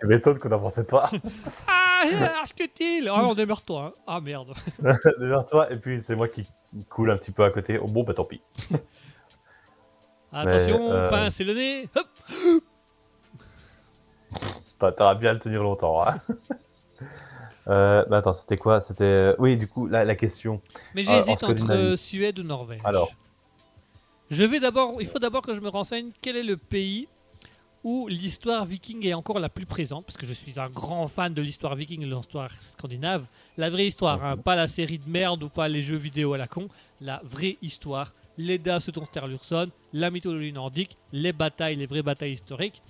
Tu 0.00 0.06
m'étonnes 0.06 0.38
qu'on 0.38 0.48
n'en 0.48 0.58
pensait 0.60 0.84
pas. 0.84 1.10
ah, 1.68 2.02
Arsketil 2.40 3.08
Ah, 3.08 3.24
on 3.26 3.34
demeure 3.34 3.62
toi. 3.62 3.94
hein. 3.96 4.00
Ah, 4.06 4.20
merde. 4.20 4.54
Derrière 5.18 5.44
toi, 5.44 5.70
et 5.70 5.76
puis 5.78 6.02
c'est 6.02 6.16
moi 6.16 6.28
qui 6.28 6.46
coule 6.88 7.10
un 7.10 7.16
petit 7.18 7.32
peu 7.32 7.44
à 7.44 7.50
côté. 7.50 7.78
Oh 7.78 7.86
bon, 7.88 8.02
bah 8.02 8.14
tant 8.14 8.24
pis. 8.24 8.40
Attention, 10.32 10.90
euh, 10.92 11.08
pince 11.08 11.40
et 11.40 11.44
le 11.44 11.54
nez. 11.54 11.88
Hop 11.94 12.08
Bah, 14.80 14.92
T'auras 14.92 15.14
bien 15.14 15.30
à 15.30 15.32
le 15.34 15.40
tenir 15.40 15.62
longtemps. 15.62 16.06
Hein. 16.06 16.20
euh, 17.68 18.04
bah 18.06 18.18
attends, 18.18 18.32
c'était 18.32 18.56
quoi? 18.56 18.80
C'était. 18.80 19.34
Oui, 19.38 19.56
du 19.56 19.66
coup, 19.66 19.86
la, 19.86 20.04
la 20.04 20.14
question. 20.14 20.60
Mais 20.94 21.08
en 21.08 21.14
j'hésite 21.14 21.42
entre 21.42 21.72
euh, 21.72 21.96
Suède 21.96 22.38
ou 22.38 22.42
Norvège. 22.42 22.80
Alors. 22.84 23.10
Je 24.28 24.44
vais 24.44 24.58
d'abord, 24.58 24.96
il 24.98 25.06
faut 25.06 25.20
d'abord 25.20 25.42
que 25.42 25.54
je 25.54 25.60
me 25.60 25.68
renseigne 25.68 26.10
quel 26.20 26.36
est 26.36 26.42
le 26.42 26.56
pays 26.56 27.06
où 27.86 28.08
l'histoire 28.08 28.64
viking 28.64 29.06
est 29.06 29.14
encore 29.14 29.38
la 29.38 29.48
plus 29.48 29.64
présente, 29.64 30.04
parce 30.04 30.16
que 30.16 30.26
je 30.26 30.32
suis 30.32 30.58
un 30.58 30.68
grand 30.68 31.06
fan 31.06 31.32
de 31.32 31.40
l'histoire 31.40 31.76
viking 31.76 32.02
et 32.02 32.06
de 32.06 32.12
l'histoire 32.12 32.50
scandinave. 32.60 33.24
La 33.56 33.70
vraie 33.70 33.86
histoire, 33.86 34.24
hein, 34.24 34.36
pas 34.36 34.56
la 34.56 34.66
série 34.66 34.98
de 34.98 35.08
merde 35.08 35.44
ou 35.44 35.48
pas 35.48 35.68
les 35.68 35.82
jeux 35.82 35.96
vidéo 35.96 36.32
à 36.32 36.38
la 36.38 36.48
con. 36.48 36.68
La 37.00 37.20
vraie 37.22 37.58
histoire, 37.62 38.12
l'Edda 38.38 38.80
Sturluson, 38.80 39.70
la 39.92 40.10
mythologie 40.10 40.52
nordique, 40.52 40.96
les 41.12 41.32
batailles, 41.32 41.76
les 41.76 41.86
vraies 41.86 42.02
batailles 42.02 42.32
historiques. 42.32 42.82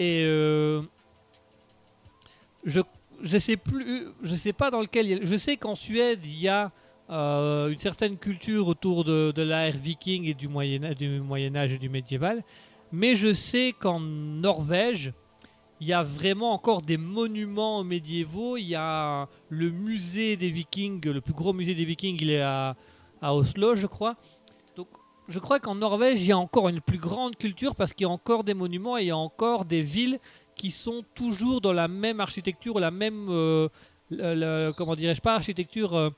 Et 0.00 0.24
euh, 0.24 0.82
je 2.64 2.80
je 3.20 3.36
sais 3.38 3.56
plus, 3.56 4.06
je 4.22 4.36
sais 4.36 4.52
pas 4.52 4.70
dans 4.70 4.80
lequel. 4.80 5.26
Je 5.26 5.36
sais 5.36 5.56
qu'en 5.56 5.74
Suède 5.74 6.20
il 6.24 6.40
y 6.40 6.48
a 6.48 6.70
euh, 7.10 7.68
une 7.68 7.78
certaine 7.78 8.16
culture 8.16 8.68
autour 8.68 9.04
de, 9.04 9.32
de 9.34 9.42
l'ère 9.42 9.76
viking 9.76 10.24
et 10.26 10.34
du 10.34 10.46
Moyen, 10.46 10.92
du 10.92 11.20
Moyen 11.20 11.56
Âge 11.56 11.72
et 11.72 11.78
du 11.78 11.88
médiéval, 11.88 12.44
mais 12.92 13.14
je 13.14 13.32
sais 13.32 13.74
qu'en 13.78 13.98
Norvège 14.00 15.12
il 15.80 15.86
y 15.86 15.92
a 15.92 16.02
vraiment 16.02 16.52
encore 16.52 16.82
des 16.82 16.96
monuments 16.96 17.84
médiévaux. 17.84 18.56
Il 18.56 18.66
y 18.66 18.74
a 18.74 19.28
le 19.48 19.70
musée 19.70 20.36
des 20.36 20.50
Vikings, 20.50 21.06
le 21.06 21.20
plus 21.20 21.32
gros 21.32 21.52
musée 21.52 21.74
des 21.74 21.84
Vikings, 21.84 22.18
il 22.20 22.30
est 22.30 22.40
à, 22.40 22.76
à 23.22 23.34
Oslo, 23.34 23.76
je 23.76 23.86
crois. 23.86 24.16
Donc, 24.76 24.88
je 25.28 25.38
crois 25.38 25.60
qu'en 25.60 25.76
Norvège, 25.76 26.20
il 26.22 26.28
y 26.28 26.32
a 26.32 26.38
encore 26.38 26.68
une 26.68 26.80
plus 26.80 26.98
grande 26.98 27.36
culture 27.36 27.76
parce 27.76 27.92
qu'il 27.92 28.06
y 28.06 28.10
a 28.10 28.12
encore 28.12 28.42
des 28.44 28.54
monuments 28.54 28.98
et 28.98 29.02
il 29.02 29.06
y 29.06 29.12
a 29.12 29.16
encore 29.16 29.64
des 29.64 29.82
villes 29.82 30.18
qui 30.58 30.70
sont 30.70 31.02
toujours 31.14 31.60
dans 31.62 31.72
la 31.72 31.88
même 31.88 32.20
architecture, 32.20 32.78
la 32.78 32.90
même, 32.90 33.28
euh, 33.30 33.68
le- 34.10 34.34
le- 34.34 34.72
comment 34.76 34.94
dirais-je 34.96 35.22
pas 35.22 35.34
architecture. 35.34 35.94
euh, 35.96 36.10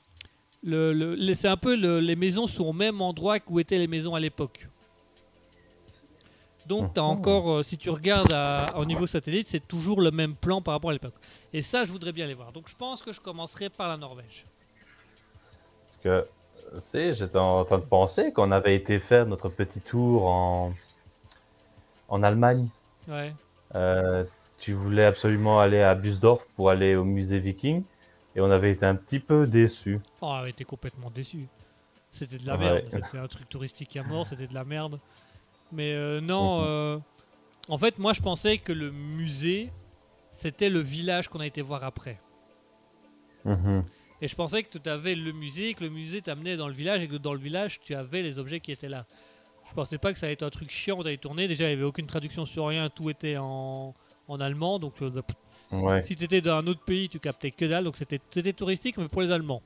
le, 0.63 1.33
c'est 1.33 1.47
un 1.47 1.57
peu 1.57 1.75
le- 1.75 1.99
les 1.99 2.15
maisons 2.15 2.45
sont 2.45 2.65
au 2.65 2.73
même 2.73 3.01
endroit 3.01 3.37
où 3.49 3.59
étaient 3.59 3.79
les 3.79 3.87
maisons 3.87 4.13
à 4.13 4.19
l'époque. 4.19 4.67
Donc, 6.67 6.95
as 6.97 7.01
Mhm. 7.01 7.07
encore, 7.09 7.51
euh, 7.51 7.63
si 7.63 7.77
tu 7.77 7.89
regardes 7.89 8.31
à- 8.31 8.77
au 8.77 8.85
niveau 8.85 9.07
satellite, 9.07 9.49
c'est 9.49 9.67
toujours 9.67 9.99
le 10.01 10.11
même 10.11 10.35
plan 10.35 10.61
par 10.61 10.75
rapport 10.75 10.91
à 10.91 10.93
l'époque. 10.93 11.15
Et 11.51 11.61
ça, 11.63 11.83
je 11.83 11.91
voudrais 11.91 12.11
bien 12.11 12.27
les 12.27 12.35
voir. 12.35 12.51
Donc, 12.51 12.69
je 12.69 12.75
pense 12.75 13.01
que 13.01 13.11
je 13.11 13.19
commencerai 13.19 13.69
par 13.69 13.87
la 13.89 13.97
Norvège. 13.97 14.45
Parce 15.87 16.03
que, 16.03 16.27
tu 16.75 16.81
sais, 16.81 17.13
j'étais 17.15 17.39
en 17.39 17.65
train 17.65 17.79
de 17.79 17.83
penser 17.85 18.31
qu'on 18.31 18.51
avait 18.51 18.75
été 18.75 18.99
faire 18.99 19.25
notre 19.25 19.49
petit 19.49 19.81
tour 19.81 20.27
en, 20.27 20.73
en 22.07 22.21
Allemagne. 22.23 22.67
Ouais. 23.07 23.33
Euh, 23.75 24.23
tu 24.59 24.73
voulais 24.73 25.05
absolument 25.05 25.59
aller 25.59 25.81
à 25.81 25.95
Busdorf 25.95 26.45
pour 26.55 26.69
aller 26.69 26.95
au 26.95 27.03
musée 27.03 27.39
viking. 27.39 27.83
Et 28.35 28.41
on 28.41 28.49
avait 28.51 28.71
été 28.71 28.85
un 28.85 28.95
petit 28.95 29.19
peu 29.19 29.47
déçus. 29.47 29.99
Oh, 30.21 30.27
on 30.27 30.31
avait 30.33 30.51
été 30.51 30.63
complètement 30.63 31.09
déçus. 31.09 31.47
C'était 32.11 32.37
de 32.37 32.45
la 32.45 32.53
Ouais. 32.55 32.59
merde. 32.59 32.83
C'était 32.91 33.17
un 33.17 33.27
truc 33.27 33.49
touristique 33.49 33.95
à 33.97 34.03
mort. 34.03 34.25
C'était 34.27 34.47
de 34.47 34.53
la 34.53 34.63
merde. 34.63 34.99
Mais 35.71 35.93
euh, 35.93 36.21
non. 36.21 36.59
Mhm. 36.61 36.65
euh, 36.67 36.97
en 37.69 37.77
fait, 37.77 37.97
moi, 37.99 38.13
je 38.13 38.21
pensais 38.21 38.57
que 38.57 38.71
le 38.73 38.91
musée, 38.91 39.69
c'était 40.31 40.69
le 40.69 40.79
village 40.79 41.27
qu'on 41.29 41.39
a 41.39 41.47
été 41.47 41.61
voir 41.61 41.83
après. 41.83 42.19
Mhm. 43.45 43.83
Et 44.21 44.27
je 44.27 44.35
pensais 44.35 44.63
que 44.63 44.77
tu 44.77 44.89
avais 44.89 45.15
le 45.15 45.31
musée, 45.31 45.73
que 45.73 45.83
le 45.83 45.89
musée 45.89 46.21
t'amenait 46.21 46.55
dans 46.57 46.67
le 46.67 46.73
village 46.73 47.01
et 47.03 47.07
que 47.07 47.15
dans 47.15 47.33
le 47.33 47.39
village, 47.39 47.79
tu 47.81 47.95
avais 47.95 48.21
les 48.21 48.37
objets 48.37 48.59
qui 48.59 48.71
étaient 48.71 48.89
là. 48.89 49.05
Je 49.71 49.75
pensais 49.75 49.97
pas 49.97 50.11
que 50.11 50.19
ça 50.19 50.25
allait 50.25 50.33
être 50.33 50.43
un 50.43 50.49
truc 50.49 50.69
chiant 50.69 51.01
d'aller 51.01 51.17
tourner? 51.17 51.47
Déjà, 51.47 51.63
il 51.63 51.67
n'y 51.69 51.73
avait 51.75 51.83
aucune 51.83 52.05
traduction 52.05 52.45
sur 52.45 52.67
rien. 52.67 52.89
Tout 52.89 53.09
était 53.09 53.37
en, 53.37 53.95
en 54.27 54.39
allemand. 54.41 54.79
Donc, 54.79 55.01
euh, 55.01 55.09
Ouais, 55.71 56.03
si 56.03 56.17
tu 56.17 56.25
étais 56.25 56.41
dans 56.41 56.55
un 56.57 56.67
autre 56.67 56.83
pays, 56.83 57.07
tu 57.07 57.19
captais 57.19 57.51
que 57.51 57.63
dalle. 57.63 57.85
Donc, 57.85 57.95
c'était 57.95 58.51
touristique, 58.53 58.97
mais 58.97 59.07
pour 59.07 59.21
les 59.21 59.31
Allemands. 59.31 59.61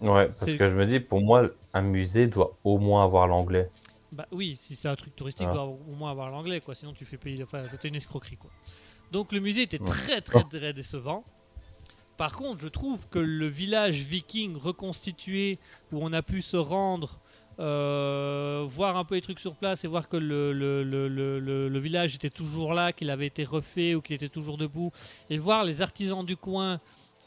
ouais, 0.00 0.28
parce 0.28 0.46
que 0.46 0.70
je 0.70 0.74
me 0.76 0.86
dis, 0.86 1.00
pour 1.00 1.20
moi, 1.20 1.48
un 1.74 1.82
musée 1.82 2.28
doit 2.28 2.56
au 2.62 2.78
moins 2.78 3.02
avoir 3.02 3.26
l'anglais. 3.26 3.68
Bah 4.12 4.26
oui, 4.30 4.58
si 4.60 4.76
c'est 4.76 4.86
un 4.88 4.94
truc 4.94 5.16
touristique, 5.16 5.48
Ah. 5.50 5.54
doit 5.54 5.64
au 5.64 5.94
moins 5.98 6.12
avoir 6.12 6.30
l'anglais, 6.30 6.60
quoi. 6.60 6.76
Sinon, 6.76 6.92
tu 6.92 7.04
fais 7.04 7.16
payer. 7.16 7.42
Enfin, 7.42 7.66
c'était 7.66 7.88
une 7.88 7.96
escroquerie, 7.96 8.36
quoi. 8.36 8.50
Donc, 9.10 9.32
le 9.32 9.40
musée 9.40 9.62
était 9.62 9.78
très, 9.80 10.20
très, 10.20 10.44
très 10.44 10.72
décevant. 10.72 11.24
Par 12.16 12.36
contre, 12.36 12.60
je 12.60 12.68
trouve 12.68 13.08
que 13.08 13.18
le 13.18 13.46
village 13.48 13.96
viking 14.02 14.56
reconstitué, 14.56 15.58
où 15.90 15.98
on 16.00 16.12
a 16.12 16.22
pu 16.22 16.42
se 16.42 16.56
rendre, 16.56 17.18
euh, 17.60 18.64
voir 18.66 18.96
un 18.96 19.04
peu 19.04 19.14
les 19.14 19.22
trucs 19.22 19.40
sur 19.40 19.54
place 19.54 19.84
et 19.84 19.88
voir 19.88 20.08
que 20.08 20.16
le, 20.16 20.52
le, 20.52 20.82
le, 20.82 21.08
le, 21.08 21.38
le- 21.38 21.68
le 21.68 21.78
village 21.78 22.14
était 22.14 22.30
toujours 22.30 22.72
là, 22.74 22.92
qu'il 22.92 23.10
avait 23.10 23.26
été 23.26 23.44
refait 23.44 23.94
ou 23.94 24.00
qu'il 24.00 24.14
était 24.16 24.28
toujours 24.28 24.56
debout, 24.58 24.90
et 25.30 25.38
voir 25.38 25.64
les 25.64 25.82
artisans 25.82 26.24
du 26.24 26.36
coin 26.36 26.80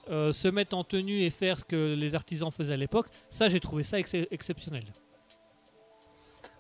euh, 0.10 0.32
se 0.34 0.48
mettre 0.48 0.76
en 0.78 0.84
tenue 0.84 1.22
et 1.22 1.30
faire 1.30 1.58
ce 1.60 1.64
que 1.66 1.96
les 1.96 2.16
artisans 2.16 2.52
faisaient 2.52 2.74
à 2.76 2.78
l'époque, 2.78 3.08
ça, 3.30 3.50
j'ai 3.50 3.60
trouvé 3.60 3.84
ça 3.84 3.98
ex- 4.00 4.14
exceptionnel. 4.32 4.84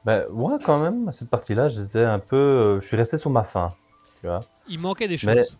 Ben, 0.03 0.25
moi, 0.31 0.59
quand 0.63 0.79
même, 0.79 1.07
à 1.07 1.11
cette 1.11 1.29
partie-là, 1.29 1.69
j'étais 1.69 2.03
un 2.03 2.19
peu. 2.19 2.35
euh, 2.35 2.81
Je 2.81 2.85
suis 2.87 2.97
resté 2.97 3.17
sur 3.17 3.29
ma 3.31 3.43
faim. 3.43 3.73
Tu 4.21 4.27
vois. 4.27 4.41
Il 4.67 4.79
manquait 4.79 5.07
des 5.07 5.17
Mais- 5.25 5.43
choses. 5.43 5.57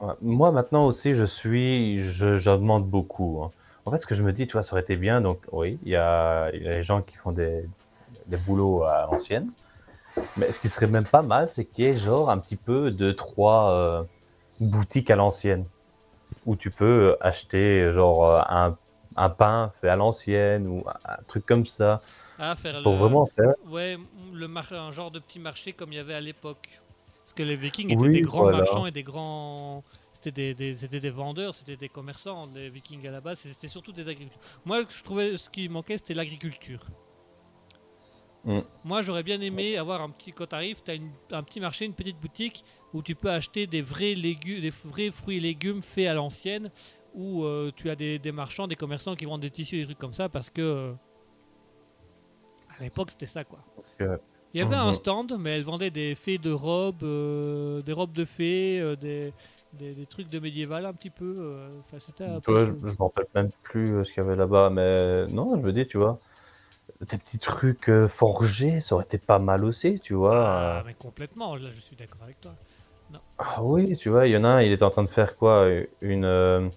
Ouais, 0.00 0.14
Moi, 0.22 0.50
maintenant 0.52 0.86
aussi, 0.86 1.14
je 1.14 1.24
suis. 1.24 1.98
Demande 2.20 2.88
beaucoup. 2.88 3.42
hein. 3.42 3.50
En 3.88 3.92
fait, 3.92 3.98
ce 3.98 4.06
que 4.06 4.14
je 4.14 4.22
me 4.22 4.32
dis, 4.32 4.46
tu 4.46 4.52
vois, 4.54 4.62
ça 4.62 4.72
aurait 4.74 4.82
été 4.82 4.96
bien. 4.96 5.20
Donc, 5.20 5.44
oui, 5.52 5.78
il 5.82 5.88
y 5.90 5.96
a, 5.96 6.50
y 6.54 6.66
a 6.66 6.70
les 6.78 6.82
gens 6.84 7.02
qui 7.02 7.16
font 7.16 7.32
des, 7.32 7.68
des 8.26 8.36
boulots 8.36 8.84
à 8.84 9.06
l'ancienne. 9.06 9.52
Mais 10.36 10.52
ce 10.52 10.60
qui 10.60 10.68
serait 10.68 10.86
même 10.88 11.08
pas 11.08 11.22
mal, 11.22 11.48
c'est 11.50 11.66
qu'il 11.66 11.84
y 11.84 11.88
ait 11.88 11.96
genre 11.96 12.30
un 12.30 12.38
petit 12.38 12.56
peu 12.56 12.90
de 12.92 13.12
trois 13.12 13.72
euh, 13.72 14.04
boutiques 14.60 15.10
à 15.10 15.16
l'ancienne. 15.16 15.68
Où 16.44 16.56
tu 16.56 16.72
peux 16.72 17.16
acheter 17.20 17.92
genre 17.94 18.24
euh, 18.26 18.42
un, 18.48 18.78
un 19.16 19.30
pain 19.30 19.72
fait 19.80 19.88
à 19.90 19.96
l'ancienne 19.96 20.66
ou 20.68 20.84
un 21.04 21.24
truc 21.28 21.46
comme 21.46 21.66
ça. 21.66 22.02
Ah, 22.38 22.56
faire 22.56 22.80
Pour 22.82 22.98
le... 22.98 22.98
vraiment 22.98 23.28
faire. 23.36 23.54
Ouais, 23.62 23.96
le 24.32 24.48
mar- 24.48 24.72
un 24.72 24.92
genre 24.92 25.10
de 25.10 25.18
petit 25.18 25.38
marché 25.38 25.72
comme 25.72 25.92
il 25.92 25.96
y 25.96 25.98
avait 25.98 26.14
à 26.14 26.20
l'époque. 26.20 26.80
Parce 27.24 27.34
que 27.34 27.42
les 27.42 27.56
Vikings 27.56 27.90
étaient 27.90 28.08
Oui, 28.08 28.20
des 28.20 28.22
grands 28.22 28.46
voilà. 28.46 28.46
marchands 28.46 28.86
et 28.86 28.92
des 28.92 29.02
grands. 29.02 29.84
C'était 30.20 30.32
des, 30.32 30.54
des- 30.54 30.76
c'était 30.76 30.98
des 30.98 31.10
vendeurs, 31.10 31.54
c'était 31.54 31.76
des 31.76 31.88
commerçants, 31.88 32.48
les 32.52 32.70
Vikings 32.70 33.06
à 33.06 33.12
la 33.12 33.20
base, 33.20 33.38
et 33.46 33.50
c'était 33.52 33.68
surtout 33.68 33.92
des 33.92 34.02
agriculteurs. 34.08 34.40
Moi, 34.64 34.80
je 34.88 35.00
trouvais 35.04 35.36
ce 35.36 35.48
qui 35.48 35.68
manquait, 35.68 35.96
c'était 35.96 36.14
l'agriculture. 36.14 36.84
Mm. 38.44 38.60
Moi, 38.82 39.02
j'aurais 39.02 39.22
bien 39.22 39.40
aimé 39.40 39.76
avoir 39.76 40.00
un 40.02 40.10
petit. 40.10 40.32
Quand 40.32 40.46
t'arrives, 40.46 40.82
t'as 40.82 40.94
un 41.30 41.42
petit 41.44 41.60
marché, 41.60 41.84
une 41.84 41.94
petite 41.94 42.18
boutique 42.18 42.64
où 42.92 43.00
tu 43.00 43.14
peux 43.14 43.30
acheter 43.30 43.68
des 43.68 43.80
vrais 43.80 44.14
légumes, 44.14 44.60
des 44.60 44.70
vrais 44.70 45.12
fruits 45.12 45.36
et 45.36 45.40
légumes 45.40 45.82
faits 45.82 46.08
à 46.08 46.14
l'ancienne, 46.14 46.72
où 47.14 47.44
euh, 47.44 47.70
tu 47.76 47.88
as 47.88 47.94
des, 47.94 48.18
des 48.18 48.32
marchands, 48.32 48.66
des 48.66 48.74
commerçants 48.76 49.14
qui 49.14 49.24
vendent 49.24 49.42
des 49.42 49.50
tissus, 49.50 49.76
des 49.76 49.84
trucs 49.84 49.98
comme 49.98 50.14
ça, 50.14 50.28
parce 50.28 50.50
que 50.50 50.62
euh, 50.62 50.92
à 52.76 52.82
l'époque, 52.82 53.10
c'était 53.10 53.26
ça, 53.26 53.44
quoi. 53.44 53.60
Il 54.54 54.58
y 54.60 54.62
avait 54.62 54.76
un 54.76 54.86
Mhm. 54.86 54.92
stand, 54.94 55.36
mais 55.38 55.50
elle 55.50 55.62
vendait 55.64 55.90
des 55.90 56.14
fées 56.16 56.38
de 56.38 56.50
robes, 56.50 57.04
euh, 57.04 57.82
des 57.82 57.92
robes 57.92 58.12
de 58.14 58.24
fées, 58.24 58.96
des, 58.98 59.32
des, 59.72 59.94
des 59.94 60.06
trucs 60.06 60.28
de 60.28 60.38
médiéval 60.38 60.86
un 60.86 60.92
petit 60.94 61.10
peu. 61.10 61.36
euh, 61.38 61.78
Enfin, 61.80 61.98
c'était 61.98 62.24
peu 62.44 62.64
je, 62.64 62.72
je 62.86 62.92
me 62.92 63.02
rappelle 63.04 63.26
même 63.34 63.50
plus 63.62 63.94
euh, 63.96 64.04
ce 64.04 64.12
qu'il 64.12 64.22
y 64.22 64.26
avait 64.26 64.36
là-bas, 64.36 64.70
mais 64.70 65.26
non, 65.28 65.56
je 65.56 65.60
me 65.62 65.72
dis, 65.72 65.86
tu 65.86 65.98
vois, 65.98 66.20
des 67.00 67.18
petits 67.18 67.38
trucs 67.40 67.88
euh, 67.90 68.08
forgés, 68.08 68.80
ça 68.80 68.96
aurait 68.96 69.04
été 69.04 69.18
pas 69.18 69.38
mal 69.38 69.64
aussi, 69.64 70.00
tu 70.00 70.14
vois. 70.14 70.48
Ah, 70.60 70.80
euh. 70.80 70.82
mais 70.84 70.94
complètement, 70.94 71.56
là, 71.56 71.70
je 71.70 71.80
suis 71.80 71.96
d'accord 71.96 72.22
avec 72.22 72.40
toi. 72.40 72.54
Ah 73.38 73.62
oui, 73.64 73.96
tu 73.96 74.10
vois, 74.10 74.26
il 74.28 74.32
y 74.32 74.36
en 74.36 74.44
a 74.44 74.48
un, 74.48 74.62
il 74.62 74.72
était 74.72 74.84
en 74.84 74.90
train 74.90 75.02
de 75.04 75.08
faire 75.08 75.36
quoi, 75.36 75.68
une, 76.00 76.24
euh, 76.24 76.68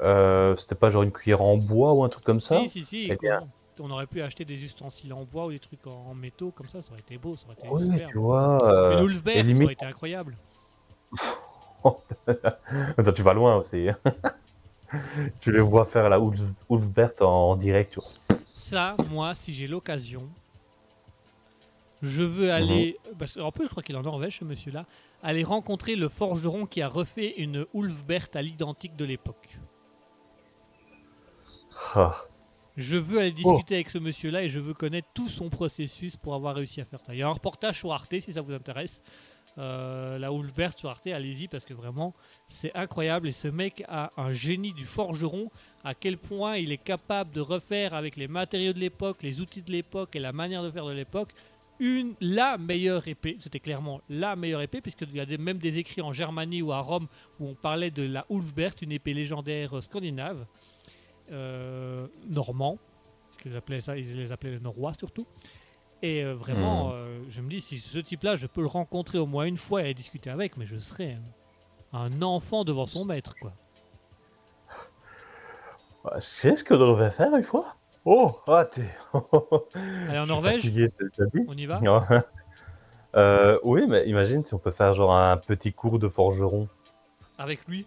euh, 0.00 0.56
c'était 0.56 0.74
pas 0.74 0.90
genre 0.90 1.02
une 1.02 1.12
cuillère 1.12 1.42
en 1.42 1.56
bois 1.56 1.92
ou 1.94 2.04
un 2.04 2.08
truc 2.08 2.24
comme 2.24 2.40
ça? 2.40 2.62
Si, 2.62 2.68
si, 2.68 2.84
si. 2.84 3.18
Bien. 3.20 3.40
On 3.80 3.90
aurait 3.90 4.06
pu 4.06 4.20
acheter 4.22 4.44
des 4.44 4.64
ustensiles 4.64 5.12
en 5.12 5.24
bois 5.24 5.46
ou 5.46 5.50
des 5.52 5.60
trucs 5.60 5.86
en, 5.86 5.92
en 5.92 6.14
métaux, 6.14 6.52
comme 6.52 6.68
ça, 6.68 6.82
ça 6.82 6.92
aurait 6.92 7.00
été 7.00 7.18
beau, 7.18 7.36
ça 7.36 7.46
aurait 7.46 7.56
été 7.56 7.68
Oui, 7.70 7.82
super. 7.84 8.10
tu 8.10 8.18
vois. 8.18 8.58
euh, 8.72 8.90
Une 8.90 9.00
Ulfberg, 9.00 9.50
et 9.50 9.54
ça 9.54 9.54
limite- 9.54 9.64
aurait 9.64 9.74
été 9.74 9.86
incroyable. 9.86 10.38
Attends, 12.98 13.12
tu 13.12 13.22
vas 13.22 13.34
loin 13.34 13.56
aussi. 13.56 13.88
tu 15.40 15.52
les 15.52 15.60
vois 15.60 15.84
faire 15.84 16.08
la 16.08 16.18
Ulfbert 16.70 17.12
en, 17.20 17.24
en 17.24 17.56
direct, 17.56 17.94
tu 17.94 18.00
vois. 18.00 18.38
Ça, 18.52 18.96
moi, 19.10 19.34
si 19.34 19.54
j'ai 19.54 19.66
l'occasion, 19.66 20.28
je 22.02 22.24
veux 22.24 22.52
aller. 22.52 22.98
Parce 23.18 23.34
qu'en 23.34 23.52
plus, 23.52 23.64
je 23.64 23.70
crois 23.70 23.82
qu'il 23.82 23.94
est 23.94 23.98
en 23.98 24.02
Norvège, 24.02 24.40
ce 24.40 24.44
monsieur-là. 24.44 24.86
Aller 25.22 25.44
rencontrer 25.44 25.94
le 25.94 26.08
forgeron 26.08 26.66
qui 26.66 26.82
a 26.82 26.88
refait 26.88 27.34
une 27.38 27.66
Ulfbert 27.74 28.28
à 28.34 28.42
l'identique 28.42 28.96
de 28.96 29.04
l'époque. 29.04 29.56
Ah. 31.94 32.24
Je 32.76 32.96
veux 32.96 33.20
aller 33.20 33.32
discuter 33.32 33.74
avec 33.74 33.90
ce 33.90 33.98
monsieur-là 33.98 34.42
et 34.42 34.48
je 34.48 34.58
veux 34.58 34.74
connaître 34.74 35.08
tout 35.14 35.28
son 35.28 35.50
processus 35.50 36.16
pour 36.16 36.34
avoir 36.34 36.54
réussi 36.56 36.80
à 36.80 36.84
faire 36.84 37.00
ça. 37.00 37.14
Il 37.14 37.18
y 37.18 37.22
a 37.22 37.28
un 37.28 37.32
reportage 37.32 37.78
sur 37.78 37.92
Arte 37.92 38.18
si 38.18 38.32
ça 38.32 38.40
vous 38.40 38.52
intéresse. 38.52 39.02
Euh, 39.58 40.18
la 40.18 40.30
Wolfbert 40.30 40.78
sur 40.78 40.88
Arte, 40.88 41.08
allez-y 41.08 41.46
parce 41.46 41.66
que 41.66 41.74
vraiment 41.74 42.14
c'est 42.48 42.74
incroyable 42.74 43.28
et 43.28 43.32
ce 43.32 43.48
mec 43.48 43.84
a 43.86 44.10
un 44.16 44.32
génie 44.32 44.72
du 44.72 44.86
forgeron 44.86 45.50
à 45.84 45.94
quel 45.94 46.16
point 46.16 46.56
il 46.56 46.72
est 46.72 46.82
capable 46.82 47.32
de 47.32 47.42
refaire 47.42 47.92
avec 47.92 48.16
les 48.16 48.28
matériaux 48.28 48.72
de 48.72 48.78
l'époque, 48.78 49.22
les 49.22 49.42
outils 49.42 49.60
de 49.60 49.70
l'époque 49.70 50.16
et 50.16 50.20
la 50.20 50.32
manière 50.32 50.62
de 50.62 50.70
faire 50.70 50.86
de 50.86 50.92
l'époque 50.92 51.34
une 51.80 52.14
la 52.20 52.56
meilleure 52.56 53.06
épée. 53.08 53.36
C'était 53.40 53.60
clairement 53.60 54.00
la 54.08 54.36
meilleure 54.36 54.62
épée 54.62 54.80
puisqu'il 54.80 55.14
y 55.14 55.20
a 55.20 55.38
même 55.38 55.58
des 55.58 55.76
écrits 55.78 56.00
en 56.00 56.12
Germanie 56.12 56.62
ou 56.62 56.72
à 56.72 56.80
Rome 56.80 57.08
où 57.38 57.48
on 57.48 57.54
parlait 57.54 57.90
de 57.90 58.04
la 58.04 58.24
Ulfbert, 58.30 58.74
une 58.80 58.92
épée 58.92 59.12
légendaire 59.12 59.82
scandinave, 59.82 60.46
euh, 61.30 62.06
normand, 62.26 62.78
parce 63.42 63.60
qu'ils 63.64 63.98
ils 63.98 64.16
les 64.16 64.32
appelaient 64.32 64.52
les 64.52 64.60
Norrois 64.60 64.94
surtout. 64.94 65.26
Et 66.02 66.24
euh, 66.24 66.34
vraiment, 66.34 66.88
Hmm. 66.88 66.92
euh, 66.94 67.18
je 67.30 67.40
me 67.40 67.48
dis, 67.48 67.60
si 67.60 67.78
ce 67.78 67.98
type-là, 67.98 68.34
je 68.34 68.46
peux 68.48 68.60
le 68.60 68.66
rencontrer 68.66 69.18
au 69.18 69.26
moins 69.26 69.44
une 69.44 69.56
fois 69.56 69.84
et 69.84 69.94
discuter 69.94 70.30
avec, 70.30 70.56
mais 70.56 70.66
je 70.66 70.76
serais 70.78 71.16
un, 71.92 72.22
enfant 72.22 72.64
devant 72.64 72.86
son 72.86 73.04
maître, 73.04 73.34
quoi. 73.40 73.52
Ah, 76.04 76.20
C'est 76.20 76.56
ce 76.56 76.64
que 76.64 76.74
je 76.74 76.80
devais 76.80 77.10
faire 77.12 77.34
une 77.36 77.44
fois 77.44 77.76
Oh, 78.04 78.32
ah, 78.48 78.64
t'es. 78.64 78.90
Allez, 80.08 80.18
en 80.18 80.26
Norvège, 80.26 80.62
Fatigué, 80.62 80.88
on 81.46 81.56
y 81.56 81.66
va. 81.66 81.80
Euh, 83.14 83.58
oui, 83.62 83.82
mais 83.86 84.08
imagine 84.08 84.42
si 84.42 84.54
on 84.54 84.58
peut 84.58 84.70
faire 84.70 84.94
genre 84.94 85.14
un 85.14 85.36
petit 85.36 85.70
cours 85.70 85.98
de 85.98 86.08
forgeron. 86.08 86.66
avec 87.36 87.60
lui. 87.68 87.86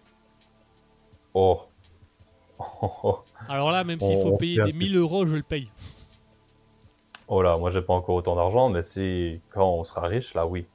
Oh. 1.34 1.64
Alors 3.50 3.72
là, 3.72 3.84
même 3.84 4.00
s'il 4.00 4.18
faut 4.18 4.34
on 4.34 4.38
payer 4.38 4.62
des 4.62 4.72
peu. 4.72 4.78
1000 4.78 4.96
euros, 4.98 5.26
je 5.26 5.36
le 5.36 5.42
paye. 5.42 5.72
Oh 7.28 7.42
là, 7.44 7.58
moi 7.58 7.70
j'ai 7.70 7.82
pas 7.84 7.94
encore 7.94 8.16
autant 8.16 8.36
d'argent, 8.36 8.70
mais 8.70 8.82
si 8.84 9.40
quand 9.52 9.68
on 9.70 9.84
sera 9.84 10.08
riche, 10.08 10.34
là 10.34 10.48
oui. 10.48 10.66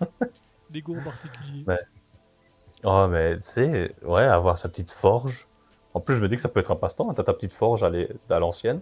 Des 0.70 0.80
goûts 0.82 0.98
en 0.98 1.02
particulier. 1.02 1.66
Ouais. 1.66 1.78
Oh, 2.84 3.06
mais 3.10 3.36
tu 3.38 3.42
sais, 3.42 3.94
ouais, 4.02 4.22
avoir 4.22 4.58
sa 4.58 4.68
petite 4.68 4.90
forge. 4.92 5.46
En 5.94 6.00
plus, 6.00 6.16
je 6.16 6.20
me 6.22 6.28
dis 6.28 6.36
que 6.36 6.42
ça 6.42 6.48
peut 6.48 6.60
être 6.60 6.70
un 6.70 6.76
passe-temps. 6.76 7.10
hein. 7.10 7.14
T'as 7.14 7.24
ta 7.24 7.32
petite 7.32 7.52
forge 7.52 7.82
à 7.82 8.38
l'ancienne. 8.38 8.80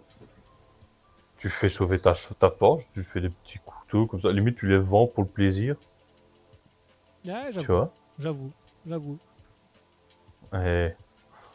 Tu 1.39 1.49
fais 1.49 1.69
chauffer 1.69 2.01
ta, 2.01 2.13
ta 2.41 2.51
forge, 2.51 2.89
tu 2.93 3.05
fais 3.05 3.21
des 3.21 3.29
petits 3.29 3.61
couteaux 3.61 4.07
comme 4.09 4.21
ça. 4.21 4.33
Limite, 4.33 4.57
tu 4.59 4.67
les 4.67 4.79
vends 4.79 5.07
pour 5.07 5.23
le 5.23 5.29
plaisir, 5.29 5.77
Ouais, 7.25 7.53
tu 7.57 7.67
j'avoue, 7.67 7.73
vois? 7.73 7.93
j'avoue, 8.19 8.53
j'avoue. 8.87 9.19
Et... 10.55 10.95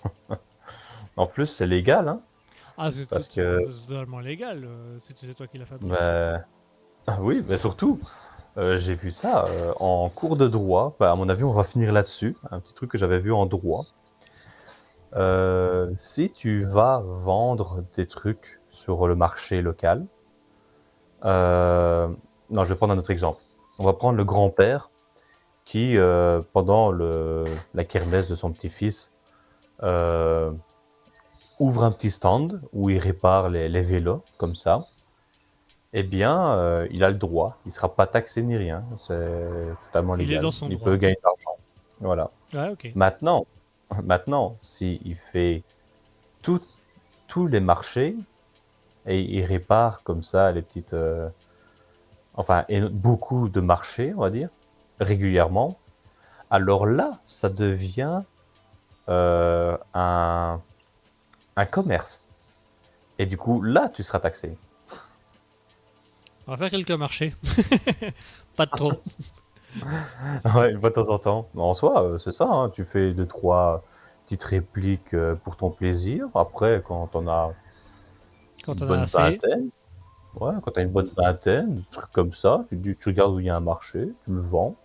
en 1.17 1.27
plus, 1.27 1.47
c'est 1.47 1.67
légal, 1.67 2.07
hein. 2.07 2.21
Ah, 2.81 2.91
c'est 2.91 3.09
Parce 3.09 3.27
tout- 3.27 3.35
que- 3.35 3.85
totalement 3.87 4.19
légal. 4.19 4.63
euh, 4.65 4.97
C'est 5.01 5.17
c'est 5.19 5.33
toi 5.35 5.47
qui 5.47 5.57
l'as 5.57 5.65
fabriqué. 5.65 5.93
Mais... 5.93 6.35
Ah 7.07 7.17
oui, 7.21 7.43
mais 7.47 7.57
surtout, 7.57 7.99
euh, 8.57 8.77
j'ai 8.77 8.95
vu 8.95 9.11
ça 9.11 9.45
euh, 9.45 9.73
en 9.79 10.07
cours 10.09 10.37
de 10.37 10.47
droit. 10.47 10.95
Bah, 10.99 11.11
à 11.11 11.15
mon 11.15 11.27
avis, 11.27 11.43
on 11.43 11.51
va 11.51 11.63
finir 11.65 11.91
là-dessus. 11.91 12.37
Un 12.51 12.59
petit 12.59 12.73
truc 12.73 12.89
que 12.91 12.97
j'avais 12.97 13.19
vu 13.19 13.33
en 13.33 13.45
droit. 13.45 13.85
Euh, 15.15 15.91
si 15.97 16.31
tu 16.31 16.63
vas 16.65 17.01
vendre 17.03 17.83
des 17.95 18.05
trucs 18.07 18.59
sur 18.71 19.07
le 19.07 19.15
marché 19.15 19.61
local, 19.61 20.05
euh, 21.25 22.07
non, 22.49 22.63
je 22.63 22.69
vais 22.69 22.75
prendre 22.75 22.93
un 22.93 22.97
autre 22.97 23.11
exemple. 23.11 23.41
On 23.79 23.85
va 23.85 23.93
prendre 23.93 24.17
le 24.17 24.23
grand-père 24.23 24.89
qui, 25.65 25.97
euh, 25.97 26.41
pendant 26.53 26.91
le, 26.91 27.45
la 27.73 27.83
kermesse 27.83 28.27
de 28.27 28.35
son 28.35 28.51
petit-fils, 28.51 29.11
euh, 29.83 30.51
ouvre 31.59 31.83
un 31.83 31.91
petit 31.91 32.09
stand 32.11 32.61
où 32.73 32.89
il 32.89 32.97
répare 32.97 33.49
les, 33.49 33.69
les 33.69 33.81
vélos, 33.81 34.23
comme 34.37 34.55
ça. 34.55 34.85
Eh 35.93 36.03
bien, 36.03 36.53
euh, 36.53 36.87
il 36.91 37.03
a 37.03 37.09
le 37.09 37.17
droit. 37.17 37.57
Il 37.65 37.71
sera 37.71 37.93
pas 37.95 38.07
taxé 38.07 38.41
ni 38.43 38.55
rien. 38.55 38.83
C'est 38.97 39.37
totalement 39.87 40.15
Il 40.15 40.21
est 40.21 40.25
légal. 40.25 40.43
dans 40.43 40.51
son 40.51 40.69
il 40.69 40.77
droit. 40.77 40.85
peut 40.85 40.97
gagner 40.97 41.15
de 41.15 41.21
l'argent. 41.23 41.57
Voilà. 41.99 42.31
Ouais, 42.53 42.69
ok. 42.69 42.91
Maintenant, 42.95 43.45
maintenant, 44.03 44.55
s'il 44.61 45.15
fait 45.31 45.63
tout- 46.41 46.61
tous 47.27 47.47
les 47.47 47.59
marchés 47.59 48.15
et 49.07 49.19
il 49.21 49.43
répare 49.45 50.03
comme 50.03 50.23
ça 50.23 50.51
les 50.51 50.61
petites, 50.61 50.93
euh, 50.93 51.27
enfin, 52.35 52.65
et 52.69 52.79
beaucoup 52.81 53.49
de 53.49 53.59
marchés, 53.59 54.13
on 54.15 54.21
va 54.21 54.29
dire, 54.29 54.49
régulièrement, 54.99 55.77
alors 56.51 56.85
là, 56.85 57.19
ça 57.25 57.49
devient 57.49 58.21
euh, 59.09 59.75
un, 59.95 60.61
un 61.59 61.65
commerce. 61.65 62.21
Et 63.19 63.25
du 63.25 63.37
coup, 63.37 63.61
là, 63.61 63.89
tu 63.89 64.01
seras 64.03 64.19
taxé. 64.19 64.57
On 66.47 66.51
va 66.51 66.57
faire 66.57 66.69
quelques 66.69 66.91
marchés. 66.91 67.35
Pas 68.55 68.65
de 68.65 68.71
trop. 68.71 68.93
Ouais, 70.55 70.73
de 70.73 70.89
temps 70.89 71.09
en 71.09 71.19
temps. 71.19 71.47
En 71.55 71.75
soi, 71.75 72.03
euh, 72.03 72.17
c'est 72.17 72.31
ça, 72.31 72.45
hein, 72.49 72.71
tu 72.71 72.85
fais 72.85 73.13
deux, 73.13 73.27
trois 73.27 73.83
petites 74.25 74.43
répliques 74.43 75.13
euh, 75.13 75.35
pour 75.35 75.57
ton 75.57 75.69
plaisir. 75.69 76.25
Après, 76.33 76.81
quand 76.83 77.11
on 77.13 77.27
a 77.27 77.53
Quand 78.65 78.73
une 78.73 78.81
on 78.81 78.85
a 78.85 78.87
bonne 78.87 78.99
assez. 79.01 79.17
vingtaine, 79.17 79.69
ouais, 80.39 80.53
quand 80.63 80.71
t'as 80.71 80.81
une 80.81 80.89
bonne 80.89 81.11
vingtaine, 81.15 81.75
des 81.75 81.83
trucs 81.91 82.11
comme 82.11 82.33
ça, 82.33 82.65
tu, 82.71 82.97
regardes 83.05 83.33
où 83.35 83.39
il 83.39 83.45
y 83.45 83.49
a 83.51 83.55
un 83.55 83.59
marché, 83.59 84.09
tu 84.25 84.31
le 84.31 84.41
vends, 84.41 84.75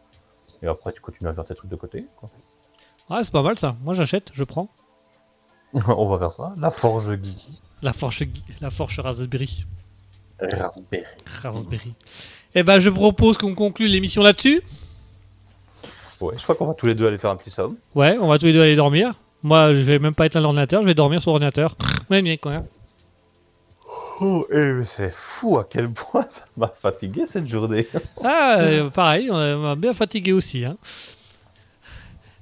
et 0.60 0.66
après 0.66 0.92
tu 0.92 1.00
continues 1.00 1.30
à 1.30 1.32
faire 1.32 1.46
tes 1.46 1.54
trucs 1.54 1.70
de 1.70 1.76
côté. 1.76 2.04
quoi. 2.18 2.28
C'est 3.22 3.32
pas 3.32 3.42
mal 3.42 3.58
ça. 3.58 3.74
Moi, 3.82 3.94
j'achète, 3.94 4.32
je 4.34 4.44
prends. 4.44 4.68
on 5.88 6.08
va 6.08 6.18
faire 6.18 6.32
ça. 6.32 6.54
La 6.58 6.70
forge 6.70 7.10
geeky. 7.22 7.58
La 7.82 7.92
forge, 7.92 8.22
la 8.60 8.70
forge 8.70 8.98
Raspberry. 9.00 9.66
Raspberry. 10.40 11.04
Raspberry. 11.42 11.92
Eh 12.54 12.62
ben, 12.62 12.78
je 12.78 12.90
propose 12.90 13.36
qu'on 13.36 13.54
conclue 13.54 13.86
l'émission 13.88 14.22
là-dessus. 14.22 14.62
Ouais, 16.20 16.34
je 16.38 16.42
crois 16.42 16.54
qu'on 16.54 16.66
va 16.66 16.74
tous 16.74 16.86
les 16.86 16.94
deux 16.94 17.06
aller 17.06 17.18
faire 17.18 17.30
un 17.30 17.36
petit 17.36 17.50
somme. 17.50 17.76
Ouais, 17.94 18.16
on 18.20 18.28
va 18.28 18.38
tous 18.38 18.46
les 18.46 18.52
deux 18.52 18.62
aller 18.62 18.76
dormir. 18.76 19.14
Moi, 19.42 19.74
je 19.74 19.80
vais 19.82 19.98
même 19.98 20.14
pas 20.14 20.26
éteindre 20.26 20.44
l'ordinateur, 20.44 20.80
je 20.80 20.86
vais 20.86 20.94
dormir 20.94 21.20
sur 21.20 21.32
l'ordinateur. 21.32 21.76
Ouais, 22.10 22.22
bien 22.22 22.36
quoi. 22.36 22.62
Oh, 24.20 24.46
et 24.52 24.72
mais 24.72 24.84
c'est 24.84 25.12
fou 25.12 25.58
à 25.58 25.66
quel 25.68 25.90
point 25.90 26.24
ça 26.30 26.44
m'a 26.56 26.68
fatigué 26.68 27.26
cette 27.26 27.48
journée. 27.48 27.88
Ah, 28.22 28.58
euh, 28.60 28.88
pareil, 28.88 29.28
on 29.30 29.58
m'a 29.58 29.74
bien 29.74 29.92
fatigué 29.92 30.32
aussi. 30.32 30.64
hein. 30.64 30.76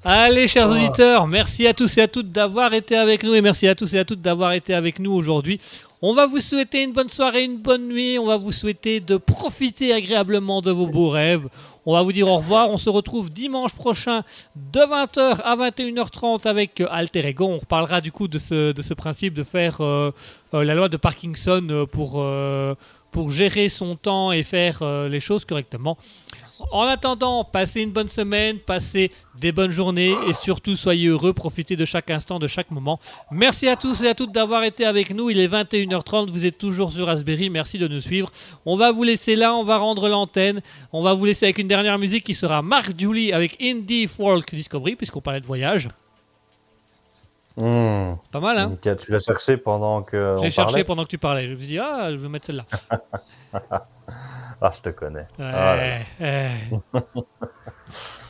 Allez, 0.04 0.48
chers 0.48 0.68
Oh. 0.68 0.72
auditeurs, 0.72 1.28
merci 1.28 1.64
à 1.64 1.74
tous 1.74 1.96
et 1.96 2.00
à 2.02 2.08
toutes 2.08 2.30
d'avoir 2.30 2.74
été 2.74 2.96
avec 2.96 3.22
nous 3.22 3.34
et 3.34 3.40
merci 3.40 3.68
à 3.68 3.76
tous 3.76 3.94
et 3.94 4.00
à 4.00 4.04
toutes 4.04 4.20
d'avoir 4.20 4.52
été 4.52 4.74
avec 4.74 4.98
nous 4.98 5.12
aujourd'hui. 5.12 5.60
On 6.04 6.12
va 6.12 6.26
vous 6.26 6.40
souhaiter 6.40 6.82
une 6.82 6.92
bonne 6.92 7.08
soirée, 7.08 7.44
une 7.44 7.58
bonne 7.58 7.86
nuit. 7.86 8.18
On 8.18 8.26
va 8.26 8.36
vous 8.36 8.50
souhaiter 8.50 8.98
de 8.98 9.16
profiter 9.16 9.92
agréablement 9.92 10.60
de 10.60 10.72
vos 10.72 10.88
beaux 10.88 11.08
rêves. 11.10 11.46
On 11.86 11.92
va 11.92 12.02
vous 12.02 12.10
dire 12.10 12.26
au 12.26 12.34
revoir. 12.34 12.70
On 12.72 12.78
se 12.78 12.90
retrouve 12.90 13.30
dimanche 13.30 13.74
prochain 13.74 14.24
de 14.56 14.80
20h 14.80 15.40
à 15.44 15.54
21h30 15.56 16.48
avec 16.48 16.80
euh, 16.80 16.88
Alter 16.90 17.24
Ego. 17.28 17.46
On 17.46 17.58
reparlera 17.58 18.00
du 18.00 18.10
coup 18.10 18.26
de 18.26 18.38
ce, 18.38 18.72
de 18.72 18.82
ce 18.82 18.94
principe 18.94 19.34
de 19.34 19.44
faire 19.44 19.80
euh, 19.80 20.10
euh, 20.54 20.64
la 20.64 20.74
loi 20.74 20.88
de 20.88 20.96
Parkinson 20.96 21.86
pour, 21.92 22.14
euh, 22.16 22.74
pour 23.12 23.30
gérer 23.30 23.68
son 23.68 23.94
temps 23.94 24.32
et 24.32 24.42
faire 24.42 24.82
les 25.08 25.20
choses 25.20 25.44
correctement. 25.44 25.96
En 26.70 26.82
attendant, 26.82 27.44
passez 27.44 27.82
une 27.82 27.90
bonne 27.90 28.08
semaine, 28.08 28.58
passez 28.58 29.10
des 29.38 29.52
bonnes 29.52 29.70
journées 29.70 30.14
et 30.28 30.32
surtout 30.32 30.76
soyez 30.76 31.08
heureux, 31.08 31.32
profitez 31.32 31.76
de 31.76 31.84
chaque 31.84 32.10
instant, 32.10 32.38
de 32.38 32.46
chaque 32.46 32.70
moment. 32.70 33.00
Merci 33.30 33.68
à 33.68 33.76
tous 33.76 34.02
et 34.04 34.08
à 34.08 34.14
toutes 34.14 34.32
d'avoir 34.32 34.64
été 34.64 34.84
avec 34.84 35.10
nous. 35.10 35.30
Il 35.30 35.40
est 35.40 35.48
21h30, 35.48 36.30
vous 36.30 36.46
êtes 36.46 36.58
toujours 36.58 36.92
sur 36.92 37.06
Raspberry, 37.06 37.50
merci 37.50 37.78
de 37.78 37.88
nous 37.88 38.00
suivre. 38.00 38.28
On 38.64 38.76
va 38.76 38.92
vous 38.92 39.02
laisser 39.02 39.36
là, 39.36 39.54
on 39.54 39.64
va 39.64 39.78
rendre 39.78 40.08
l'antenne. 40.08 40.62
On 40.92 41.02
va 41.02 41.14
vous 41.14 41.24
laisser 41.24 41.46
avec 41.46 41.58
une 41.58 41.68
dernière 41.68 41.98
musique 41.98 42.24
qui 42.24 42.34
sera 42.34 42.62
Mark 42.62 42.92
Julie 42.98 43.32
avec 43.32 43.60
Indie 43.60 44.06
Folk 44.06 44.54
Discovery, 44.54 44.96
puisqu'on 44.96 45.20
parlait 45.20 45.40
de 45.40 45.46
voyage. 45.46 45.88
Mmh. 47.56 48.14
Pas 48.30 48.40
mal, 48.40 48.58
hein 48.58 48.68
Nickel, 48.70 48.96
tu 48.96 49.12
l'as 49.12 49.18
cherché 49.18 49.58
pendant 49.58 50.02
que. 50.02 50.36
J'ai 50.40 50.50
cherché 50.50 50.72
parlait 50.72 50.84
pendant 50.84 51.04
que 51.04 51.08
tu 51.08 51.18
parlais. 51.18 51.46
Je 51.46 51.52
me 51.52 51.58
suis 51.58 51.66
dit, 51.66 51.78
ah, 51.78 52.08
je 52.10 52.16
vais 52.16 52.28
mettre 52.28 52.46
celle-là. 52.46 52.64
Ah, 54.64 54.70
je 54.76 54.80
te 54.80 54.90
connais. 54.90 55.26
Ah. 55.40 55.74
Ouais, 55.74 56.02
ouais. 56.20 56.50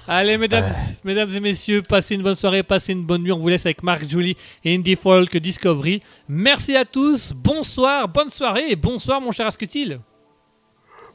Allez, 0.09 0.37
mesdames, 0.39 0.65
mesdames 1.05 1.29
et 1.31 1.41
messieurs, 1.41 1.83
passez 1.83 2.15
une 2.15 2.23
bonne 2.23 2.35
soirée, 2.35 2.63
passez 2.63 2.93
une 2.93 3.05
bonne 3.05 3.23
nuit. 3.23 3.33
On 3.33 3.39
vous 3.39 3.49
laisse 3.49 3.67
avec 3.67 3.83
Marc 3.83 4.05
Julie 4.09 4.37
et 4.65 4.75
Indie 4.75 4.97
Folk 4.97 5.37
Discovery. 5.37 6.03
Merci 6.27 6.75
à 6.77 6.85
tous, 6.85 7.33
bonsoir, 7.33 8.09
bonne 8.09 8.31
soirée 8.31 8.71
et 8.71 8.77
bonsoir, 8.77 9.21
mon 9.21 9.31
cher 9.31 9.47
Ascutil. 9.47 10.01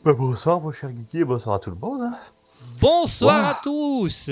Bah, 0.06 0.14
bonsoir, 0.14 0.62
mon 0.62 0.72
cher 0.72 0.90
Geeky, 0.92 1.20
et 1.22 1.26
bonsoir 1.26 1.56
à 1.56 1.60
tout 1.60 1.72
le 1.72 1.76
monde. 1.78 2.02
hein. 2.04 2.16
Bonsoir 2.80 3.44
Wow. 3.44 3.50
à 3.50 3.60
tous. 3.64 4.30